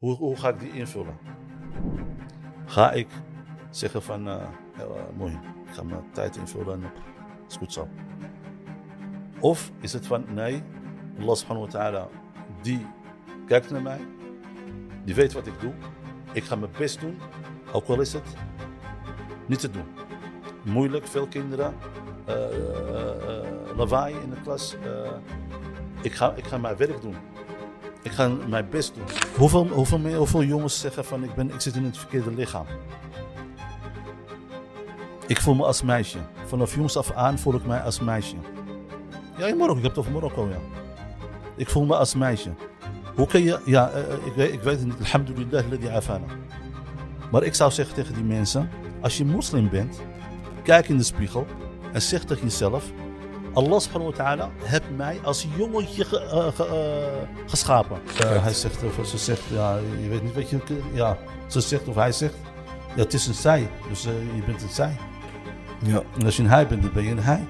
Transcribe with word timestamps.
Hoe, 0.00 0.16
hoe 0.16 0.36
ga 0.36 0.48
ik 0.48 0.60
die 0.60 0.72
invullen? 0.72 1.18
Ga 2.66 2.92
ik 2.92 3.08
zeggen 3.70 4.02
van, 4.02 4.28
uh, 4.28 4.46
mooi, 5.16 5.32
ik 5.66 5.74
ga 5.74 5.82
mijn 5.82 6.04
tijd 6.12 6.36
invullen 6.36 6.82
en 6.82 6.92
is 7.48 7.56
goed 7.56 7.72
zo. 7.72 7.88
Of 9.40 9.70
is 9.80 9.92
het 9.92 10.06
van, 10.06 10.24
nee, 10.34 10.62
Allah 11.18 11.34
subhanahu 11.36 11.66
wa 11.66 11.72
ta'ala, 11.72 12.08
die 12.62 12.86
kijkt 13.46 13.70
naar 13.70 13.82
mij, 13.82 14.00
die 15.04 15.14
weet 15.14 15.32
wat 15.32 15.46
ik 15.46 15.60
doe. 15.60 15.72
Ik 16.32 16.44
ga 16.44 16.56
mijn 16.56 16.72
best 16.78 17.00
doen, 17.00 17.18
ook 17.72 17.86
al 17.86 18.00
is 18.00 18.12
het 18.12 18.34
niet 19.46 19.60
te 19.60 19.70
doen. 19.70 19.86
Moeilijk, 20.64 21.06
veel 21.06 21.26
kinderen, 21.26 21.74
uh, 22.28 23.76
lawaai 23.76 24.14
in 24.22 24.30
de 24.30 24.40
klas. 24.42 24.76
ik, 26.02 26.12
ga, 26.12 26.34
ik 26.34 26.44
ga 26.44 26.58
mijn 26.58 26.76
werk 26.76 27.00
doen. 27.00 27.16
Ik 28.02 28.12
ga 28.12 28.28
mijn 28.48 28.68
best 28.70 28.94
doen. 28.94 29.04
Hoeveel, 29.36 29.66
hoeveel, 29.66 30.14
hoeveel 30.14 30.42
jongens 30.42 30.80
zeggen 30.80 31.04
van 31.04 31.24
ik, 31.24 31.34
ben, 31.34 31.54
ik 31.54 31.60
zit 31.60 31.74
in 31.74 31.84
het 31.84 31.98
verkeerde 31.98 32.34
lichaam? 32.34 32.66
Ik 35.26 35.40
voel 35.40 35.54
me 35.54 35.64
als 35.64 35.82
meisje. 35.82 36.18
Vanaf 36.46 36.74
jongs 36.74 36.96
af 36.96 37.12
aan 37.12 37.38
voel 37.38 37.54
ik 37.54 37.66
mij 37.66 37.80
als 37.80 38.00
meisje. 38.00 38.36
Ja, 39.38 39.46
in 39.46 39.56
Marokko. 39.56 39.76
Ik 39.76 39.82
heb 39.82 39.90
het 39.90 39.98
over 39.98 40.12
Marokko, 40.12 40.48
ja. 40.48 40.58
Ik 41.56 41.68
voel 41.68 41.84
me 41.84 41.96
als 41.96 42.14
meisje. 42.14 42.50
Hoe 43.14 43.26
kun 43.26 43.42
je... 43.42 43.60
Ja, 43.64 43.90
uh, 43.94 44.26
ik, 44.26 44.32
weet, 44.34 44.52
ik 44.52 44.62
weet 44.62 44.78
het 44.78 44.84
niet. 44.84 44.98
Alhamdulillah, 44.98 45.70
ladi 45.70 45.88
afana. 45.88 46.26
Maar 47.30 47.42
ik 47.42 47.54
zou 47.54 47.70
zeggen 47.70 47.94
tegen 47.94 48.14
die 48.14 48.24
mensen... 48.24 48.70
Als 49.00 49.18
je 49.18 49.24
moslim 49.24 49.68
bent, 49.68 50.00
kijk 50.62 50.88
in 50.88 50.96
de 50.96 51.02
spiegel 51.02 51.46
en 51.92 52.02
zeg 52.02 52.24
tegen 52.24 52.42
jezelf... 52.42 52.84
Allah 53.54 53.80
subhanahu 53.80 54.10
wa 54.10 54.16
ta'ala 54.16 54.50
heeft 54.62 54.90
mij 54.96 55.20
als 55.24 55.46
jongetje 55.56 56.04
ge, 56.04 56.20
uh, 56.24 56.46
ge, 56.54 56.66
uh, 56.66 57.48
geschapen. 57.48 57.98
Uh, 58.22 58.42
hij 58.42 58.52
zegt, 58.52 58.82
of 58.98 59.06
ze 59.06 59.18
zegt, 59.18 59.42
ja, 59.52 59.78
je 60.02 60.08
weet 60.08 60.22
niet 60.22 60.34
wat 60.34 60.50
je... 60.50 60.58
Ja, 60.92 61.18
ze 61.46 61.60
zegt 61.60 61.88
of 61.88 61.94
hij 61.94 62.12
zegt, 62.12 62.34
ja, 62.96 63.02
het 63.02 63.14
is 63.14 63.26
een 63.26 63.34
zij. 63.34 63.70
Dus 63.88 64.02
je 64.02 64.42
bent 64.46 64.62
een 64.62 64.68
zij. 64.68 64.96
Ja. 65.82 66.02
En 66.18 66.24
als 66.24 66.36
je 66.36 66.42
een 66.42 66.48
hij 66.48 66.66
bent, 66.66 66.82
dan 66.82 66.92
ben 66.92 67.04
je 67.04 67.10
een 67.10 67.18
hij. 67.18 67.46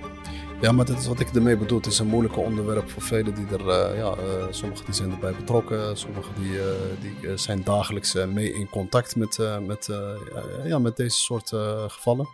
Ja, 0.61 0.73
maar 0.73 0.85
dat 0.85 0.99
is 0.99 1.07
wat 1.07 1.21
ik 1.21 1.35
ermee 1.35 1.57
bedoel. 1.57 1.79
Het 1.79 1.87
is 1.87 1.99
een 1.99 2.07
moeilijke 2.07 2.41
onderwerp 2.41 2.91
voor 2.91 3.03
velen 3.03 3.35
die 3.35 3.47
er, 3.47 3.61
uh, 3.61 3.97
ja, 3.97 4.15
uh, 4.17 4.45
sommigen 4.51 4.85
die 4.85 4.95
zijn 4.95 5.11
erbij 5.11 5.33
betrokken, 5.33 5.97
sommigen 5.97 6.35
die, 6.39 6.53
uh, 6.53 6.65
die 7.01 7.37
zijn 7.37 7.65
dagelijks 7.65 8.15
mee 8.15 8.53
in 8.53 8.69
contact 8.69 9.17
met, 9.17 9.39
met, 9.67 9.89
ja, 10.65 10.79
met 10.79 10.97
deze 10.97 11.17
soort 11.17 11.49
gevallen. 11.87 12.29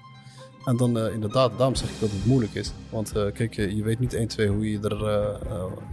En 0.67 0.77
dan 0.77 0.99
inderdaad, 0.99 1.51
daarom 1.57 1.75
zeg 1.75 1.89
ik 1.89 2.01
dat 2.01 2.11
het 2.11 2.27
moeilijk 2.27 2.55
is. 2.55 2.73
Want 2.91 3.13
kijk, 3.13 3.55
je, 3.55 3.77
je 3.77 3.83
weet 3.83 3.99
niet 3.99 4.15
1, 4.15 4.29
2 4.29 4.49
hoe 4.49 4.71
je 4.71 4.79
er, 4.81 5.01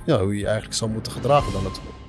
ja, 0.05 0.21
hoe 0.23 0.37
je 0.37 0.45
eigenlijk 0.45 0.75
zou 0.75 0.91
moeten 0.91 1.11
gedragen 1.11 1.53
dan 1.53 1.63
natuurlijk. 1.63 2.02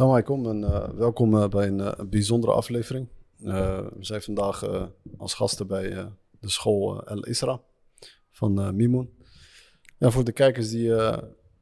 Assalamualaikum 0.00 0.46
en 0.46 0.70
uh, 0.70 0.98
welkom 0.98 1.34
uh, 1.34 1.48
bij 1.48 1.66
een, 1.66 1.78
uh, 1.78 1.92
bijzondere 2.08 2.52
aflevering. 2.52 3.08
we 3.36 3.90
zijn 3.98 4.22
vandaag 4.22 4.64
als 5.16 5.34
gasten 5.34 5.66
bij 5.66 5.90
de 6.40 6.48
school 6.48 7.06
El 7.06 7.24
Isra 7.24 7.60
van 8.30 8.76
Mimoun. 8.76 9.10
Ja, 9.98 10.10
voor 10.10 10.24
de 10.24 10.32
kijkers 10.32 10.70
die 10.70 10.92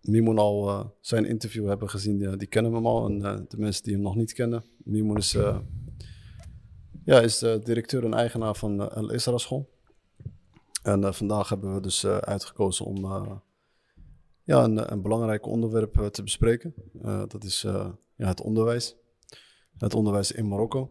Mimoun 0.01 0.39
al 0.39 0.93
zijn 1.01 1.25
interview 1.25 1.69
hebben 1.69 1.91
gezien, 1.91 2.37
die 2.39 2.49
kennen 2.49 2.73
hem 2.75 2.87
al. 2.87 3.07
En 3.07 3.47
de 3.49 3.59
mensen 3.59 3.83
die 3.83 3.93
hem 3.93 4.03
nog 4.03 4.15
niet 4.15 4.33
kennen, 4.33 4.65
Mimoun 4.85 5.17
is, 5.17 5.33
ja, 7.05 7.21
is 7.21 7.39
directeur 7.39 8.05
en 8.05 8.15
eigenaar 8.15 8.55
van 8.57 8.91
El 8.91 9.13
Isra 9.13 9.39
school. 9.39 9.69
En 10.83 11.15
vandaag 11.15 11.49
hebben 11.49 11.75
we 11.75 11.81
dus 11.81 12.07
uitgekozen 12.07 12.85
om 12.85 13.07
ja, 14.45 14.65
een, 14.65 14.93
een 14.93 15.03
belangrijk 15.03 15.47
onderwerp 15.47 16.09
te 16.11 16.23
bespreken. 16.23 16.75
dat 17.29 17.45
is 17.45 17.67
ja, 18.19 18.27
het 18.27 18.41
onderwijs. 18.41 18.97
Het 19.79 19.95
onderwijs 19.95 20.33
in 20.33 20.49
Marokko. 20.49 20.91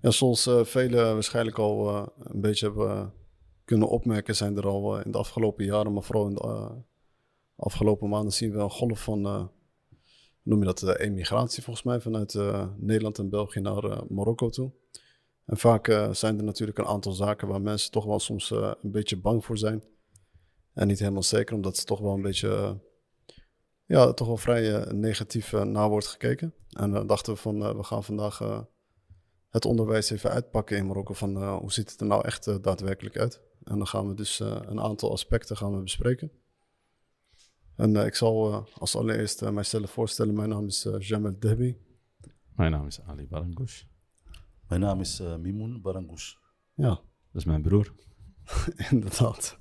Ja, 0.00 0.10
zoals 0.10 0.46
uh, 0.46 0.64
velen 0.64 1.12
waarschijnlijk 1.12 1.58
al 1.58 1.88
uh, 1.88 2.06
een 2.18 2.40
beetje 2.40 2.66
hebben 2.66 3.12
kunnen 3.64 3.88
opmerken, 3.88 4.36
zijn 4.36 4.56
er 4.56 4.66
al 4.66 5.00
in 5.00 5.10
de 5.10 5.18
afgelopen 5.18 5.64
jaren, 5.64 5.92
maar 5.92 6.02
vooral 6.02 6.28
in 6.28 6.34
de 6.34 6.82
afgelopen 7.56 8.08
maanden, 8.08 8.32
zien 8.32 8.52
we 8.52 8.58
een 8.58 8.70
golf 8.70 9.02
van, 9.02 9.50
noem 10.42 10.58
je 10.58 10.64
dat, 10.64 10.96
emigratie 10.96 11.62
volgens 11.62 11.84
mij, 11.84 12.00
vanuit 12.00 12.34
Nederland 12.76 13.18
en 13.18 13.28
België 13.28 13.60
naar 13.60 14.04
Marokko 14.08 14.48
toe. 14.48 14.72
En 15.44 15.56
vaak 15.56 15.86
zijn 16.12 16.38
er 16.38 16.44
natuurlijk 16.44 16.78
een 16.78 16.86
aantal 16.86 17.12
zaken 17.12 17.48
waar 17.48 17.62
mensen 17.62 17.90
toch 17.90 18.04
wel 18.04 18.18
soms 18.18 18.50
een 18.50 18.90
beetje 18.90 19.20
bang 19.20 19.44
voor 19.44 19.58
zijn. 19.58 19.84
En 20.72 20.86
niet 20.86 20.98
helemaal 20.98 21.22
zeker, 21.22 21.54
omdat 21.54 21.76
ze 21.76 21.84
toch 21.84 22.00
wel 22.00 22.14
een 22.14 22.22
beetje 22.22 22.80
ja, 23.90 24.12
toch 24.12 24.26
wel 24.26 24.36
vrij 24.36 24.70
uh, 24.70 24.92
negatief 24.92 25.52
uh, 25.52 25.62
naar 25.62 25.88
wordt 25.88 26.06
gekeken. 26.06 26.54
En 26.68 26.90
dan 26.90 27.02
uh, 27.02 27.08
dachten 27.08 27.32
we 27.32 27.38
van, 27.38 27.76
we 27.76 27.82
gaan 27.82 28.04
vandaag 28.04 28.66
het 29.48 29.64
onderwijs 29.64 30.10
even 30.10 30.30
uitpakken 30.30 30.76
in 30.76 30.86
Marokko. 30.86 31.14
Van 31.14 31.44
hoe 31.44 31.72
ziet 31.72 31.90
het 31.90 32.00
er 32.00 32.06
nou 32.06 32.24
echt 32.24 32.62
daadwerkelijk 32.62 33.18
uit? 33.18 33.40
En 33.64 33.76
dan 33.76 33.86
gaan 33.86 34.08
we 34.08 34.14
dus 34.14 34.40
een 34.40 34.80
aantal 34.80 35.12
aspecten 35.12 35.56
gaan 35.56 35.76
we 35.76 35.82
bespreken. 35.82 36.30
En 37.76 37.96
ik 37.96 38.14
zal 38.14 38.66
als 38.78 38.96
allereerst 38.96 39.50
mijzelf 39.50 39.90
voorstellen. 39.90 40.34
Mijn 40.34 40.48
naam 40.48 40.66
is 40.66 40.86
Jamel 40.98 41.38
Debi. 41.38 41.78
Mijn 42.54 42.70
naam 42.70 42.86
is 42.86 43.00
Ali 43.00 43.26
Barangoush. 43.26 43.82
Mijn 44.68 44.80
naam 44.80 45.00
is 45.00 45.22
Mimoun 45.38 45.80
Barangoush. 45.80 46.34
Ja. 46.74 47.00
Dat 47.32 47.34
is 47.40 47.44
mijn 47.44 47.62
broer. 47.62 47.94
Inderdaad. 48.90 49.58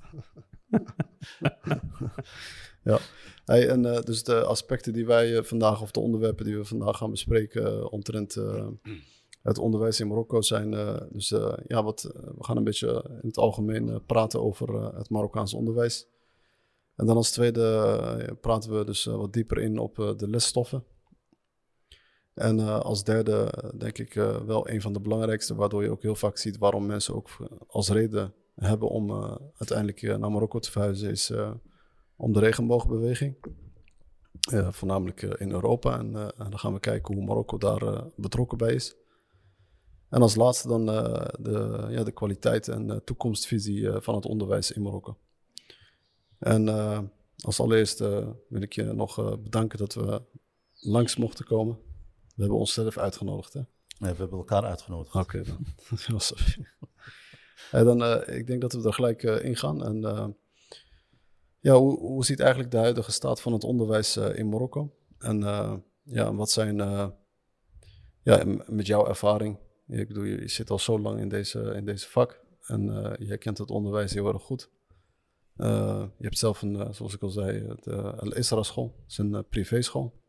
ja, 2.89 2.99
en 3.49 3.85
uh, 3.85 4.01
dus 4.01 4.23
de 4.23 4.43
aspecten 4.43 4.93
die 4.93 5.05
wij 5.05 5.31
uh, 5.31 5.43
vandaag, 5.43 5.81
of 5.81 5.91
de 5.91 5.99
onderwerpen 5.99 6.45
die 6.45 6.57
we 6.57 6.65
vandaag 6.65 6.97
gaan 6.97 7.11
bespreken 7.11 7.73
uh, 7.73 7.93
omtrent 7.93 8.37
het 9.41 9.57
onderwijs 9.57 9.99
in 9.99 10.07
Marokko 10.07 10.41
zijn. 10.41 10.71
dus 11.11 11.29
ja, 11.67 11.83
wat, 11.83 12.01
we 12.13 12.43
gaan 12.43 12.57
een 12.57 12.63
beetje 12.63 13.05
in 13.21 13.27
het 13.27 13.37
algemeen 13.37 14.01
praten 14.05 14.41
over 14.43 14.95
het 14.95 15.09
Marokkaanse 15.09 15.57
onderwijs. 15.57 16.07
En 16.95 17.05
dan 17.05 17.15
als 17.15 17.31
tweede 17.31 18.37
praten 18.41 18.77
we 18.77 18.85
dus 18.85 19.05
wat 19.05 19.33
dieper 19.33 19.57
in 19.57 19.77
op 19.77 19.95
de 19.95 20.29
lesstoffen. 20.29 20.83
En 22.33 22.59
als 22.59 23.03
derde 23.03 23.53
denk 23.77 23.97
ik 23.97 24.13
wel 24.45 24.69
een 24.69 24.81
van 24.81 24.93
de 24.93 24.99
belangrijkste, 24.99 25.55
waardoor 25.55 25.83
je 25.83 25.91
ook 25.91 26.01
heel 26.01 26.15
vaak 26.15 26.37
ziet 26.37 26.57
waarom 26.57 26.85
mensen 26.85 27.15
ook 27.15 27.29
als 27.67 27.89
reden 27.89 28.33
hebben 28.55 28.89
om 28.89 29.11
uiteindelijk 29.57 30.01
naar 30.01 30.31
Marokko 30.31 30.59
te 30.59 30.71
verhuizen, 30.71 31.09
is 31.09 31.31
om 32.19 32.33
de 32.33 32.39
regenboogbeweging. 32.39 33.35
Uh, 34.53 34.71
voornamelijk 34.71 35.21
uh, 35.21 35.31
in 35.37 35.51
Europa. 35.51 35.97
En, 35.97 36.11
uh, 36.11 36.21
en, 36.21 36.49
dan 36.49 36.59
gaan 36.59 36.73
we 36.73 36.79
kijken 36.79 37.15
hoe 37.15 37.23
Marokko 37.23 37.57
daar 37.57 38.03
betrokken 38.15 38.57
bij 38.57 38.73
is. 38.73 38.95
En 40.09 40.21
als 40.21 40.35
laatste 40.35 40.67
dan 40.67 40.85
de, 40.85 41.87
ja, 41.89 42.03
de 42.03 42.11
kwaliteit 42.11 42.67
en 42.67 43.01
toekomstvisie 43.03 43.91
van 43.91 44.15
het 44.15 44.25
onderwijs 44.25 44.71
in 44.71 44.81
Marokko. 44.81 45.17
En 46.39 46.67
als 47.37 47.59
allereerst 47.59 47.99
wil 48.49 48.61
ik 48.61 48.73
je 48.73 48.83
nog 48.83 49.39
bedanken 49.43 49.77
dat 49.77 49.93
we 49.93 50.21
langs 50.73 51.15
mochten 51.15 51.45
komen. 51.45 51.77
We 52.35 52.41
hebben 52.41 52.57
onszelf 52.57 52.97
uitgenodigd. 52.97 53.53
Hè? 53.53 53.61
Nee, 53.99 54.11
we 54.11 54.17
hebben 54.17 54.37
elkaar 54.37 54.63
uitgenodigd. 54.63 55.15
Oké, 55.15 55.37
okay, 55.37 55.43
dan. 55.43 55.65
en 57.79 57.85
dan 57.99 58.27
ik 58.27 58.47
denk 58.47 58.61
dat 58.61 58.73
we 58.73 58.83
er 58.83 58.93
gelijk 58.93 59.23
in 59.23 59.55
gaan. 59.55 59.83
En 59.83 60.35
ja, 61.59 61.75
hoe, 61.75 61.99
hoe 61.99 62.25
ziet 62.25 62.39
eigenlijk 62.39 62.71
de 62.71 62.77
huidige 62.77 63.11
staat 63.11 63.41
van 63.41 63.53
het 63.53 63.63
onderwijs 63.63 64.17
uh, 64.17 64.37
in 64.37 64.49
Marokko? 64.49 64.95
En 65.17 65.41
uh, 65.41 65.73
ja, 66.03 66.33
wat 66.33 66.49
zijn, 66.49 66.77
uh, 66.77 67.07
ja, 68.23 68.43
met 68.67 68.87
jouw 68.87 69.07
ervaring, 69.07 69.57
ik 69.87 70.07
bedoel, 70.07 70.23
je, 70.23 70.47
zit 70.47 70.69
al 70.69 70.79
zo 70.79 70.99
lang 70.99 71.19
in 71.19 71.29
deze, 71.29 71.59
in 71.59 71.85
deze 71.85 72.09
vak 72.09 72.47
en 72.61 73.15
je 73.19 73.37
kent 73.37 73.57
het 73.57 73.71
onderwijs 73.71 74.13
heel 74.13 74.27
erg 74.27 74.41
goed. 74.41 74.69
je 75.55 76.09
hebt 76.19 76.37
zelf 76.37 76.61
een, 76.61 76.93
zoals 76.93 77.13
ik 77.13 77.21
al 77.21 77.29
zei, 77.29 77.75
de 77.81 78.15
Al-Isra 78.15 78.63
school, 78.63 78.93
dat 78.97 79.09
is 79.09 79.17
een 79.17 79.45
privéschool. 79.49 80.21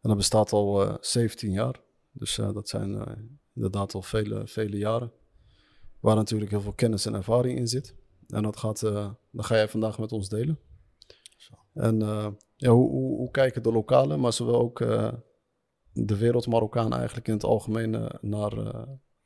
En 0.00 0.08
dat 0.08 0.16
bestaat 0.16 0.52
al 0.52 0.98
17 1.00 1.52
jaar, 1.52 1.80
dus 2.10 2.34
dat 2.34 2.68
zijn 2.68 3.04
inderdaad 3.54 3.94
al 3.94 4.02
vele, 4.02 4.46
vele 4.46 4.76
jaren. 4.76 5.12
Waar 6.00 6.16
natuurlijk 6.16 6.50
heel 6.50 6.60
veel 6.60 6.72
kennis 6.72 7.06
en 7.06 7.14
ervaring 7.14 7.58
in 7.58 7.68
zit. 7.68 7.94
En 8.30 8.42
dat, 8.42 8.56
gaat, 8.56 8.82
uh, 8.82 9.10
dat 9.30 9.46
ga 9.46 9.54
jij 9.54 9.68
vandaag 9.68 9.98
met 9.98 10.12
ons 10.12 10.28
delen. 10.28 10.58
Zo. 11.36 11.54
En 11.74 12.00
uh, 12.00 12.28
ja, 12.56 12.70
hoe, 12.70 12.90
hoe, 12.90 13.16
hoe, 13.16 13.30
kijken 13.30 13.62
de 13.62 13.72
lokalen, 13.72 14.20
maar 14.20 14.32
zowel 14.32 14.60
ook 14.60 14.80
uh, 14.80 15.12
de 15.92 16.16
wereld 16.16 16.46
Marokkaan 16.46 16.92
eigenlijk 16.92 17.28
in 17.28 17.34
het 17.34 17.44
algemeen 17.44 17.90
naar 18.20 18.56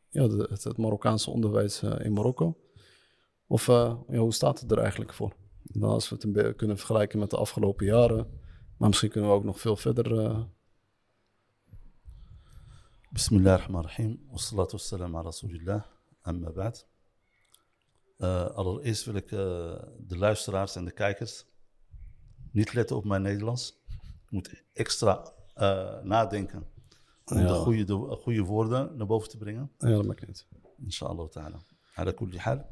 ja, 0.09 0.29
de, 0.29 0.47
het, 0.51 0.65
het, 0.65 0.77
Marokkaanse 0.77 1.31
onderwijs 1.31 1.83
in 1.83 2.13
Marokko? 2.13 2.59
Of 3.47 3.67
ja, 3.67 3.99
hoe 4.07 4.33
staat 4.33 4.61
het 4.61 4.71
er 4.71 4.79
eigenlijk 4.79 5.13
voor? 5.13 5.35
Nou, 5.63 5.93
als 5.93 6.09
we 6.09 6.15
het 6.15 6.57
kunnen 6.57 6.77
vergelijken 6.77 7.19
met 7.19 7.31
de 7.31 7.37
afgelopen 7.37 7.87
jaren. 7.87 8.43
Maar 8.77 8.89
misschien 8.89 9.11
kunnen 9.11 9.31
we 9.31 9.37
ook 9.37 9.45
nog 9.45 9.61
veel 9.61 9.77
verder. 9.77 10.19
eh, 10.21 10.43
Bismillah 13.11 13.53
ar-Rahman 13.53 13.85
ar-Rahim. 13.85 14.27
Wassalatu 14.31 14.77
wassalam 14.77 15.15
ala 15.15 15.23
rasulillah. 15.23 15.83
Amma 16.23 16.51
ba'd. 16.51 16.94
Eh, 18.25 18.47
allereerst 18.55 19.05
wil 19.05 19.15
ik 19.15 19.25
eh, 19.33 19.39
de 19.99 20.17
luisteraars 20.19 20.77
en 20.77 20.85
de 20.85 20.91
kijkers 20.93 21.45
niet 22.53 22.73
letten 22.73 22.97
op 22.97 23.05
mijn 23.05 23.23
Nederlands. 23.23 23.83
Ik 24.25 24.31
moet 24.31 24.63
extra 24.73 25.33
eh, 25.55 26.01
nadenken 26.03 26.67
om 27.25 27.39
Ja. 27.39 27.47
de, 27.47 27.53
goede, 27.55 27.85
de 27.85 28.17
goede 28.21 28.43
woorden 28.43 28.97
naar 28.97 29.07
boven 29.07 29.29
te 29.29 29.37
brengen. 29.37 29.71
ja, 29.79 29.89
dat 29.89 30.05
maakt 30.07 30.27
niet. 30.27 30.47
Inshallah 30.79 31.29
ta'ala. 31.29 31.59
Ala 31.95 32.13
kulli 32.13 32.39
hal. 32.39 32.67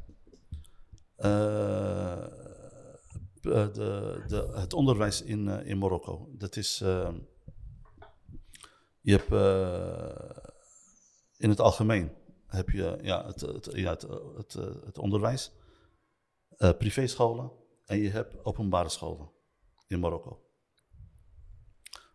De, 3.41 3.71
de, 4.27 4.51
het 4.53 4.73
onderwijs 4.73 5.21
in, 5.21 5.47
in 5.47 5.77
Marokko. 5.77 6.29
Dat 6.37 6.55
is. 6.55 6.77
je 9.01 9.11
hebt 9.11 9.31
in 11.37 11.49
het 11.49 11.59
algemeen 11.59 12.11
heb 12.55 12.69
je 12.69 12.99
ja, 13.01 13.25
het, 13.25 13.41
het, 13.41 13.69
ja, 13.71 13.89
het, 13.89 14.01
het, 14.35 14.53
het 14.85 14.97
onderwijs, 14.97 15.51
eh 16.57 16.71
privéscholen 16.77 17.51
en 17.85 17.97
je 17.97 18.09
hebt 18.09 18.45
openbare 18.45 18.89
scholen 18.89 19.31
in 19.87 19.99
Marokko. 19.99 20.41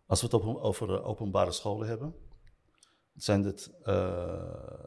Als 0.05 0.21
we 0.21 0.25
het 0.25 0.35
op- 0.35 0.57
over 0.63 0.93
eh, 0.93 1.07
openbare 1.07 1.51
scholen 1.51 1.87
hebben, 1.87 2.15
zijn 3.13 3.41
dit, 3.41 3.71
eh, 3.83 4.79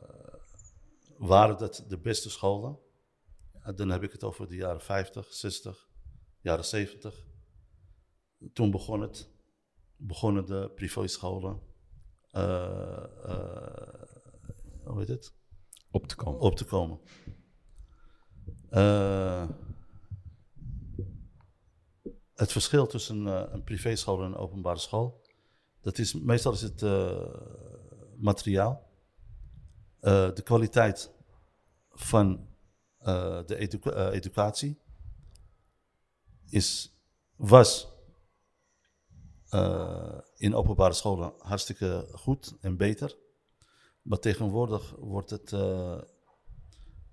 waren 1.17 1.59
dat 1.59 1.85
de 1.89 1.99
beste 1.99 2.31
scholen. 2.31 2.79
En 3.61 3.77
dan 3.77 3.89
heb 3.89 4.03
ik 4.03 4.13
het 4.13 4.25
over 4.25 4.49
de 4.49 4.55
jaren 4.57 4.81
50, 4.81 5.33
60, 5.33 5.89
jaren 6.41 6.65
70. 6.65 7.27
Toen 8.53 8.71
begon 8.71 9.01
het, 9.01 9.31
begonnen 9.97 10.47
de 10.47 10.71
privéscholen, 10.75 11.61
eh, 12.31 13.05
hoe 14.85 14.99
heet 14.99 15.09
het? 15.09 15.35
Op 15.93 16.07
te 16.07 16.17
komen. 16.17 16.41
op 16.41 16.57
te 16.57 16.65
komen. 16.65 17.01
Eh, 18.71 19.49
het 22.35 22.53
verschil 22.53 22.87
tussen 22.87 23.27
eh, 23.27 23.53
een 23.53 23.65
privéschool 23.65 24.19
en 24.19 24.27
een 24.27 24.37
openbare 24.37 24.79
school, 24.79 25.21
dat 25.81 25.99
is 25.99 26.15
meestal 26.15 26.53
is 26.53 26.61
het 26.61 26.83
eh, 26.83 27.35
materiaal, 28.17 28.91
de 30.01 30.41
kwaliteit 30.45 31.11
van 31.91 32.49
de 33.47 33.57
edu- 33.59 33.91
educatie 34.11 34.81
is, 36.49 36.97
was 37.37 37.89
in 40.37 40.55
openbare 40.55 40.93
scholen 40.93 41.33
hartstikke 41.39 42.09
goed 42.13 42.57
en 42.61 42.77
beter. 42.77 43.17
Maar 44.03 44.19
tegenwoordig 44.19 44.95
wordt 44.99 45.31
het, 45.31 45.53
eh, 45.53 46.01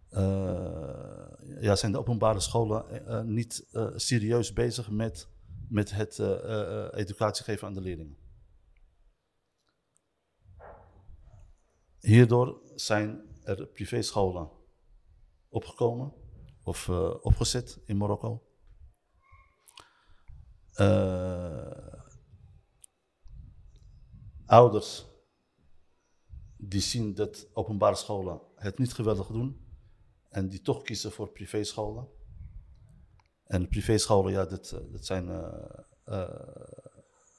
eh, 0.09 1.61
ja, 1.61 1.75
zijn 1.75 1.91
de 1.91 1.97
openbare 1.97 2.39
scholen 2.39 3.05
eh, 3.07 3.21
niet 3.21 3.67
serieus 3.95 4.53
bezig 4.53 4.89
met, 4.89 5.27
met 5.67 5.91
het 5.91 6.19
educatie 6.93 7.43
geven 7.43 7.67
aan 7.67 7.73
de 7.73 7.81
leerlingen. 7.81 8.17
Hierdoor 11.99 12.61
zijn 12.75 13.21
er 13.43 13.67
privéscholen 13.67 14.49
opgekomen 15.49 16.13
of 16.63 16.89
opgezet 17.21 17.79
in 17.85 17.97
Marokko. 17.97 18.43
Ouders 24.45 25.08
die 26.69 26.81
zien 26.81 27.13
dat 27.13 27.47
openbare 27.53 27.95
scholen 27.95 28.41
het 28.55 28.77
niet 28.77 28.93
geweldig 28.93 29.27
doen 29.27 29.67
en 30.29 30.49
die 30.49 30.61
toch 30.61 30.81
kiezen 30.81 31.11
voor 31.11 31.29
privéscholen. 31.29 32.07
En 33.43 33.67
privéscholen, 33.67 34.31
ja, 34.31 34.45
dat, 34.45 34.71
eh, 34.71 34.79
dat 34.91 35.05
zijn, 35.05 35.29
eh, 35.29 36.23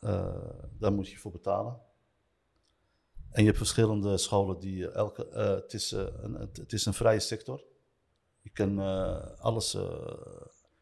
eh, 0.01 0.67
daar 0.79 0.93
moet 0.93 1.09
je 1.09 1.19
voor 1.19 1.31
betalen. 1.31 1.81
En 3.31 3.41
je 3.41 3.47
hebt 3.47 3.57
verschillende 3.57 4.19
scholen 4.19 4.61
die 4.61 4.91
elke, 4.91 5.29
het, 5.33 5.73
is, 5.73 5.91
een, 5.91 6.35
het, 6.35 6.73
is 6.73 6.87
een 6.87 6.95
vrije 6.95 7.21
sector. 7.21 7.65
Je 8.41 8.51
kan 8.51 8.79
alles, 9.39 9.75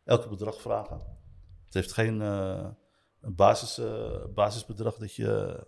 elke 0.04 0.28
bedrag 0.28 0.60
vragen. 0.60 1.02
Het 1.64 1.74
heeft 1.74 1.92
geen 1.92 2.20
een 2.20 3.34
basis, 3.34 3.80
basisbedrag 4.34 4.96
dat 4.96 5.14
je. 5.14 5.66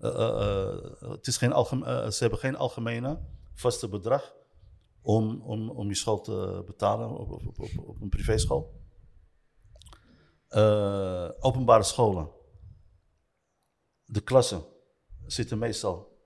Eh, 0.00 0.10
eh, 0.10 1.02
eh, 1.02 1.10
het 1.10 1.26
is 1.26 1.36
geen 1.36 1.52
ze 2.12 2.16
hebben 2.18 2.38
geen 2.38 2.56
algemene 2.56 3.20
vaste 3.54 3.88
bedrag 3.88 4.34
om, 5.02 5.42
om, 5.42 5.70
om 5.70 5.88
je 5.88 5.94
school 5.94 6.20
te 6.20 6.62
betalen 6.66 7.10
op, 7.10 7.30
op, 7.30 7.58
op, 7.78 8.00
een 8.00 8.08
privéschool. 8.08 8.78
Openbare 11.40 11.82
scholen. 11.82 12.30
De 14.04 14.20
klassen 14.20 14.62
zitten 15.26 15.58
meestal 15.58 16.18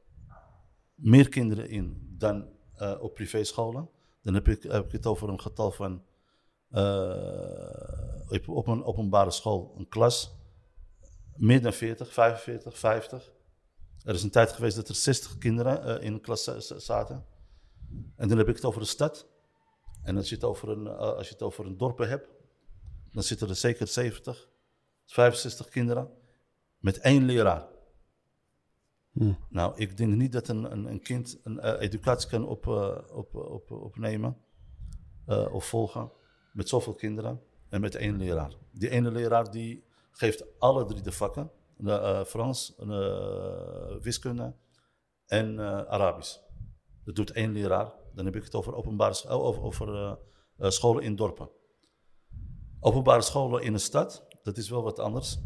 meer 0.95 1.29
kinderen 1.29 1.69
in 1.69 2.17
dan 2.19 2.49
eh, 2.77 2.95
op 3.01 3.15
privéscholen. 3.15 3.89
Dan 4.23 4.35
heb 4.35 4.49
ik, 4.49 4.63
heb 4.63 4.85
ik 4.85 4.93
het 4.93 5.07
over 5.07 5.29
een 5.29 5.41
getal 5.41 5.71
van 5.71 6.03
op 8.47 8.67
een 8.67 8.85
openbare 8.85 9.31
school, 9.31 9.75
een 9.79 9.89
klas, 9.89 10.35
meer 11.37 11.63
dan 11.63 11.73
40, 11.73 12.13
45, 12.13 12.79
50. 12.79 13.33
Er 14.05 14.15
is 14.15 14.23
een 14.23 14.31
tijd 14.31 14.53
geweest 14.53 14.77
dat 14.77 14.89
er 14.89 14.95
60 14.95 15.39
kinderen 15.39 15.83
eh, 15.83 16.07
in 16.07 16.13
een 16.13 16.21
klas 16.21 16.45
za- 16.45 16.61
za- 16.61 16.79
zaten. 16.79 17.25
En 18.17 18.29
dan 18.29 18.39
heb 18.39 18.49
ik 18.49 18.55
het 18.57 18.65
over 18.65 18.81
de 18.81 18.87
stad. 18.87 19.27
En 20.03 20.17
als 20.17 20.29
je 20.29 20.35
het 20.35 20.45
over 20.45 20.69
een, 20.69 20.87
eh, 20.87 20.99
als 20.99 21.27
je 21.27 21.33
het 21.33 21.43
over 21.43 21.67
een 21.67 21.77
dorpen 21.77 22.09
hebt, 22.09 22.29
dan 23.13 23.23
zitten 23.23 23.49
er 23.49 23.57
zeker 23.57 23.87
70, 23.87 24.49
65 25.07 25.69
kinderen 25.69 26.11
met 26.79 26.99
één 26.99 27.25
leraar. 27.25 27.67
Nou, 29.49 29.77
ik 29.77 29.97
denk 29.97 30.15
niet 30.15 30.33
dat 30.33 30.49
een, 30.49 30.73
een, 30.73 30.85
een 30.85 31.03
kind 31.03 31.41
een 31.45 31.61
eh, 31.61 31.81
educatie 31.81 32.29
kan 32.29 32.47
op, 32.47 32.67
op, 33.13 33.35
op, 33.35 33.71
opnemen 33.71 34.37
of 35.53 35.65
volgen 35.67 36.13
met 36.53 36.69
zoveel 36.69 36.95
kinderen 36.95 37.43
en 37.69 37.81
met 37.81 37.95
één 37.95 38.17
leraar. 38.17 38.53
Die 38.71 38.91
ene 38.91 39.11
leraar 39.11 39.51
die 39.51 39.85
geeft 40.13 40.45
alle 40.59 40.85
drie 40.85 41.03
de 41.03 41.13
vakken, 41.13 41.43
de, 41.45 41.64
Frans, 42.27 42.75
eh, 42.77 43.97
wiskunde 44.01 44.57
en 45.27 45.59
eh, 45.59 45.85
Arabisch. 45.85 46.39
Dat 47.05 47.15
doet 47.15 47.31
één 47.31 47.53
leraar. 47.53 47.93
Dan 48.15 48.25
heb 48.25 48.37
ik 48.37 48.45
het 48.45 48.55
over 48.55 48.75
openbare 48.75 49.29
over, 49.29 49.63
over 49.63 49.95
eh, 49.95 50.15
eh, 50.57 50.71
scholen 50.71 51.03
in 51.03 51.17
dorpen. 51.17 51.51
Openbare 52.81 53.23
scholen 53.23 53.63
in 53.63 53.73
een 53.73 53.81
stad, 53.81 54.27
dat 54.43 54.57
is 54.57 54.71
wel 54.71 54.83
wat 54.83 54.99
anders. 54.99 55.39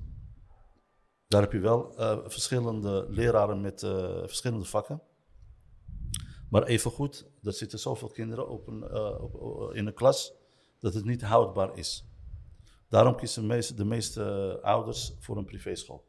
Daar 1.27 1.41
heb 1.43 1.53
je 1.53 1.61
wel 1.61 1.97
eh, 1.97 2.19
verschillende 2.25 3.07
leraren 3.09 3.61
met 3.61 3.83
eh, 3.83 4.19
verschillende 4.19 4.65
vakken. 4.65 5.03
Maar 6.51 6.63
evengoed, 6.63 7.31
er 7.43 7.53
zitten 7.53 7.79
zoveel 7.79 8.09
kinderen 8.09 8.49
op 8.49 8.67
een, 8.67 8.83
eh, 8.83 9.25
in 9.73 9.87
een 9.87 9.95
klas 9.95 10.33
dat 10.79 10.95
het 10.95 11.05
niet 11.05 11.23
houdbaar 11.23 11.77
is. 11.77 12.09
Daarom 12.89 13.17
kiezen 13.17 13.43
de 13.43 13.49
meeste, 13.49 13.75
de 13.75 13.85
meeste 13.85 14.23
eh, 14.63 14.65
ouders 14.65 15.17
voor 15.19 15.37
een 15.37 15.45
privéschool. 15.45 16.08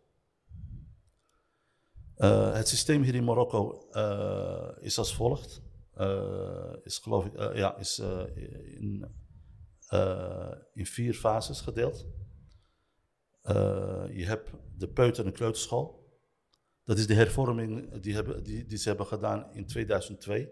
Eh, 2.19 2.53
het 2.53 2.67
systeem 2.67 3.01
hier 3.03 3.15
in 3.15 3.23
Marokko 3.23 3.87
eh, 3.91 4.69
is 4.79 4.97
als 4.97 5.15
volgt. 5.15 5.61
Eh, 5.93 6.73
is 6.83 6.97
geloof 6.97 7.25
ik, 7.25 7.33
eh, 7.33 7.55
ja, 7.55 7.77
is 7.77 7.99
eh, 7.99 8.23
in, 8.79 9.07
eh, 9.87 10.51
in 10.73 10.85
vier 10.85 11.13
fases 11.13 11.61
gedeeld. 11.61 12.05
Eh, 13.41 14.03
je 14.11 14.25
hebt 14.25 14.49
de 14.77 14.87
peuter- 14.87 15.25
en 15.25 15.31
kleuterschool. 15.31 16.07
Dat 16.83 16.97
is 16.97 17.07
de 17.07 17.13
hervorming 17.13 18.01
die, 18.01 18.13
hebben, 18.13 18.43
die, 18.43 18.65
die 18.65 18.77
ze 18.77 18.87
hebben 18.87 19.05
gedaan 19.07 19.53
in 19.53 19.65
2002. 19.65 20.49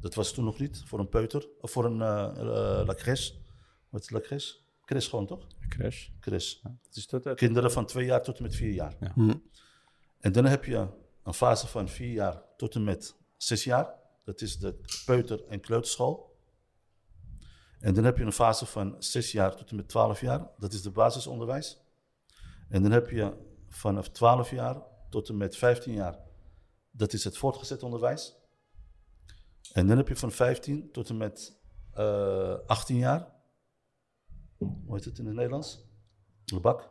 Dat 0.00 0.14
was 0.14 0.32
toen 0.32 0.44
nog 0.44 0.58
niet 0.58 0.82
voor 0.86 0.98
een 0.98 1.08
peuter, 1.08 1.48
of 1.60 1.70
voor 1.70 1.84
een 1.84 2.00
uh, 2.00 2.82
la 2.86 2.94
crèche. 2.94 3.34
Wat 3.90 4.00
is 4.02 4.10
la 4.10 4.20
crèche? 4.20 4.56
Crèche 4.84 5.08
gewoon 5.08 5.26
toch? 5.26 5.46
Crèche. 6.20 6.58
Is 6.92 7.10
het. 7.10 7.34
Kinderen 7.34 7.72
van 7.72 7.86
twee 7.86 8.06
jaar 8.06 8.22
tot 8.22 8.36
en 8.36 8.42
met 8.42 8.54
vier 8.54 8.72
jaar. 8.72 8.96
Ja. 9.00 9.12
Hm. 9.14 9.34
En 10.20 10.32
dan 10.32 10.44
heb 10.44 10.64
je 10.64 10.86
een 11.22 11.34
fase 11.34 11.66
van 11.66 11.88
vier 11.88 12.12
jaar 12.12 12.42
tot 12.56 12.74
en 12.74 12.84
met 12.84 13.16
zes 13.36 13.64
jaar. 13.64 13.94
Dat 14.24 14.40
is 14.40 14.58
de 14.58 14.80
peuter- 15.04 15.44
en 15.48 15.60
kleuterschool. 15.60 16.36
En 17.80 17.94
dan 17.94 18.04
heb 18.04 18.18
je 18.18 18.24
een 18.24 18.32
fase 18.32 18.66
van 18.66 18.96
zes 18.98 19.32
jaar 19.32 19.56
tot 19.56 19.70
en 19.70 19.76
met 19.76 19.88
twaalf 19.88 20.20
jaar. 20.20 20.50
Dat 20.58 20.72
is 20.72 20.82
de 20.82 20.90
basisonderwijs. 20.90 21.78
En 22.68 22.82
dan 22.82 22.90
heb 22.90 23.10
je 23.10 23.36
vanaf 23.68 24.08
12 24.08 24.50
jaar 24.50 24.82
tot 25.10 25.28
en 25.28 25.36
met 25.36 25.56
15 25.56 25.92
jaar. 25.92 26.18
Dat 26.90 27.12
is 27.12 27.24
het 27.24 27.38
voortgezet 27.38 27.82
onderwijs. 27.82 28.36
En 29.72 29.86
dan 29.86 29.96
heb 29.96 30.08
je 30.08 30.16
van 30.16 30.32
15 30.32 30.92
tot 30.92 31.08
en 31.08 31.16
met 31.16 31.56
eh 31.92 32.58
18 32.66 32.96
jaar. 32.96 33.36
hoe 34.58 34.94
heet 34.94 35.04
het 35.04 35.18
in 35.18 35.26
het 35.26 35.34
Nederlands? 35.34 35.86
Lebak. 36.44 36.90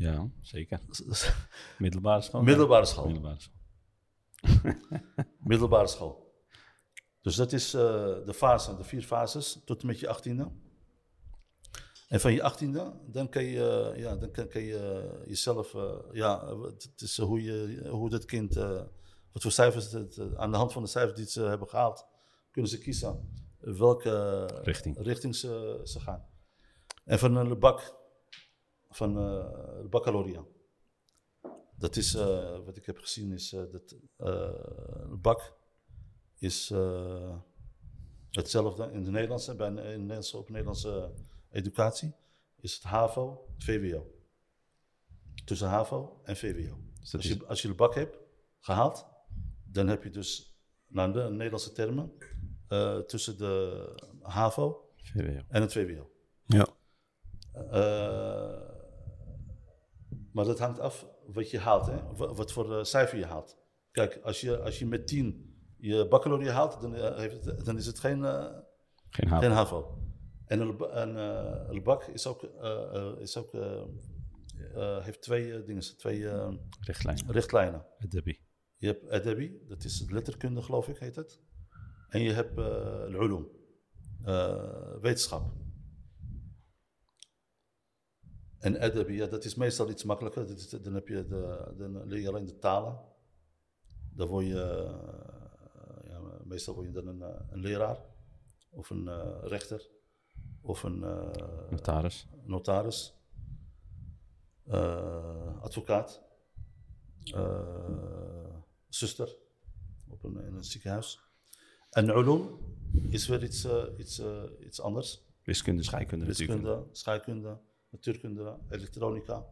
Ja, 0.00 0.30
zeker. 0.40 0.80
Middelbare 1.78 2.22
school? 2.22 2.42
Middelbare 2.42 2.84
school. 2.84 3.04
Middelbare 3.04 3.40
school. 3.40 3.58
Middelbare 5.50 5.86
school. 5.86 6.32
Dus 7.22 7.36
dat 7.36 7.52
is 7.52 7.74
eh, 7.74 7.80
de 8.24 8.34
fase, 8.34 8.76
de 8.76 8.84
vier 8.84 9.02
fases, 9.02 9.60
tot 9.64 9.80
en 9.80 9.86
met 9.86 10.00
je 10.00 10.08
achttiende. 10.08 10.50
En 12.08 12.20
van 12.20 12.32
je 12.32 12.42
achttiende, 12.42 12.92
dan 13.06 13.28
kan 13.28 13.44
je, 13.44 13.90
eh, 13.94 14.00
ja, 14.00 14.16
dan 14.16 14.30
kan, 14.30 14.48
kan 14.48 14.62
je 14.62 15.22
jezelf, 15.26 15.74
eh, 15.74 15.98
ja, 16.12 16.56
het 16.62 16.92
is 16.96 17.18
hoe, 17.18 17.42
je, 17.42 17.88
hoe 17.88 18.10
dat 18.10 18.24
kind, 18.24 18.54
wat 19.32 19.42
voor 19.42 19.52
cijfers, 19.52 19.92
het, 19.92 20.36
aan 20.36 20.50
de 20.50 20.56
hand 20.56 20.72
van 20.72 20.82
de 20.82 20.88
cijfers 20.88 21.16
die 21.16 21.26
ze 21.26 21.42
hebben 21.42 21.68
gehaald, 21.68 22.06
kunnen 22.50 22.70
ze 22.70 22.78
kiezen 22.78 23.32
welke 23.58 24.44
Richting. 24.62 24.96
richting 24.98 25.36
ze, 25.36 25.80
ze 25.84 26.00
gaan. 26.00 26.24
En 27.04 27.18
van 27.18 27.36
een 27.36 27.48
lebak, 27.48 27.99
van 28.90 29.18
eh 29.18 29.82
de 29.82 29.88
baccalaureat. 29.88 30.46
Dat 31.76 31.96
is, 31.96 32.14
eh, 32.14 32.58
wat 32.64 32.76
ik 32.76 32.86
heb 32.86 32.98
gezien, 32.98 33.32
is 33.32 33.52
eh, 33.52 33.62
dat 33.70 33.96
eh 34.16 35.12
bak 35.18 35.58
is 36.38 36.70
eh, 36.70 37.36
hetzelfde 38.30 38.90
in 38.92 39.04
de 39.04 39.10
Nederlandse, 39.10 39.54
bij 39.54 39.66
een, 39.66 39.78
in 39.78 39.84
de 39.84 39.98
Nederlandse, 39.98 40.36
op 40.36 40.48
Nederlandse 40.48 41.12
educatie, 41.50 42.12
is 42.60 42.74
het 42.74 42.82
HAVO, 42.82 43.46
het 43.54 43.64
VWO. 43.64 44.14
Tussen 45.44 45.68
HAVO 45.68 46.20
en 46.24 46.36
VWO. 46.36 46.78
Dus 47.00 47.14
Als 47.14 47.26
je, 47.26 47.46
als 47.46 47.62
je 47.62 47.68
de 47.68 47.74
bak 47.74 47.94
hebt 47.94 48.16
gehaald, 48.60 49.06
dan 49.64 49.88
heb 49.88 50.02
je 50.02 50.10
dus, 50.10 50.54
naar 50.86 51.12
de 51.12 51.22
Nederlandse 51.22 51.72
termen, 51.72 52.12
eh, 52.68 52.98
tussen 52.98 53.38
de 53.38 53.84
HAVO 54.22 54.90
VWO. 54.96 55.42
en 55.48 55.60
het 55.60 55.72
VWO. 55.72 56.10
Ja. 56.46 56.66
Eh, 57.52 58.69
maar 60.32 60.44
dat 60.44 60.58
hangt 60.58 60.78
af 60.80 61.06
wat 61.26 61.50
je 61.50 61.58
haalt, 61.58 61.86
hè? 61.86 62.02
Wa- 62.16 62.34
wat 62.34 62.52
voor 62.52 62.78
eh, 62.78 62.84
cijfer 62.84 63.18
je 63.18 63.26
haalt. 63.26 63.58
Kijk, 63.90 64.18
als 64.22 64.40
je, 64.40 64.58
als 64.60 64.78
je 64.78 64.86
met 64.86 65.06
10 65.06 65.54
je 65.76 66.06
baccalaureat 66.08 66.54
haalt, 66.54 66.80
dan, 66.80 66.94
eh, 66.94 67.16
heeft 67.18 67.44
het, 67.44 67.64
dan 67.64 67.76
is 67.76 67.86
het 67.86 67.98
geen, 67.98 68.24
eh, 68.24 68.46
Geen 69.10 69.28
haal. 69.28 69.40
geen 69.40 69.50
HAVO. 69.50 69.98
En 70.46 70.60
een, 70.60 71.16
eh, 71.16 71.70
lebak 71.72 72.04
is 72.04 72.26
ook, 72.26 72.42
eh, 72.42 72.94
eh, 72.96 73.20
is 73.20 73.36
ook, 73.36 73.54
eh, 73.54 73.82
eh, 74.74 75.04
heeft 75.04 75.22
twee 75.22 75.54
eh, 75.54 75.66
dingen, 75.66 75.96
twee 75.96 76.28
eh, 76.28 76.52
Richtlijnen. 76.80 77.30
richtlijnen. 77.32 77.86
Debbie. 78.08 78.40
Je 78.76 78.86
hebt 78.86 79.10
Adabi, 79.10 79.60
dat 79.68 79.84
is 79.84 80.04
letterkunde 80.10 80.62
geloof 80.62 80.88
ik 80.88 80.98
heet 80.98 81.16
het. 81.16 81.40
En 82.08 82.20
je 82.22 82.32
hebt 82.32 82.58
Ulum, 83.08 83.48
uh, 84.26 84.94
wetenschap. 85.00 85.52
En 88.60 88.80
Adabi, 88.80 89.14
ja, 89.14 89.26
dat 89.26 89.44
is 89.44 89.54
meestal 89.54 89.90
iets 89.90 90.04
makkelijker. 90.04 90.50
Is, 90.50 90.68
dan, 90.68 90.94
heb 90.94 91.08
je 91.08 91.26
de, 91.26 91.72
dan 91.76 92.06
leer 92.06 92.20
je 92.20 92.28
alleen 92.28 92.46
de 92.46 92.58
talen. 92.58 92.98
Dan 94.14 94.28
word 94.28 94.46
je, 94.46 94.62
eh, 94.62 96.10
ja, 96.10 96.20
meestal 96.44 96.74
word 96.74 96.86
je 96.86 96.92
dan 96.92 97.06
een, 97.06 97.22
eh, 97.22 97.40
een 97.50 97.60
leraar. 97.60 97.98
Of 98.70 98.90
een 98.90 99.08
eh, 99.08 99.38
rechter. 99.42 99.88
Of 100.62 100.82
een 100.82 100.98
Notaris. 101.70 102.26
notaris. 102.44 103.14
advocaat. 105.60 106.22
zuster 108.88 109.36
op 110.08 110.24
een, 110.24 110.44
in 110.44 110.54
een 110.54 110.64
ziekenhuis. 110.64 111.20
En 111.90 112.08
ulum 112.08 112.58
is 113.08 113.28
weer 113.28 113.42
iets, 113.42 113.66
iets, 113.96 114.22
iets 114.60 114.80
anders. 114.80 115.24
Wiskunde, 115.42 115.82
scheikunde 115.82 116.26
natuurlijk. 116.26 116.60
Wiskunde, 116.60 116.88
scheikunde, 116.92 117.58
natuurkunde, 117.90 118.58
elektronica. 118.68 119.46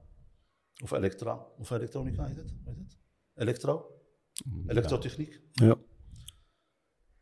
Of 0.83 0.91
elektra, 0.91 1.47
of 1.59 1.71
elektronica 1.71 2.25
heet 2.27 2.37
het? 2.37 2.53
Heet 2.65 2.77
het? 2.79 2.97
Elektro, 3.35 4.01
elektrotechniek, 4.67 5.41
Ja. 5.53 5.77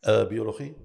eh, 0.00 0.28
biologie. 0.28 0.76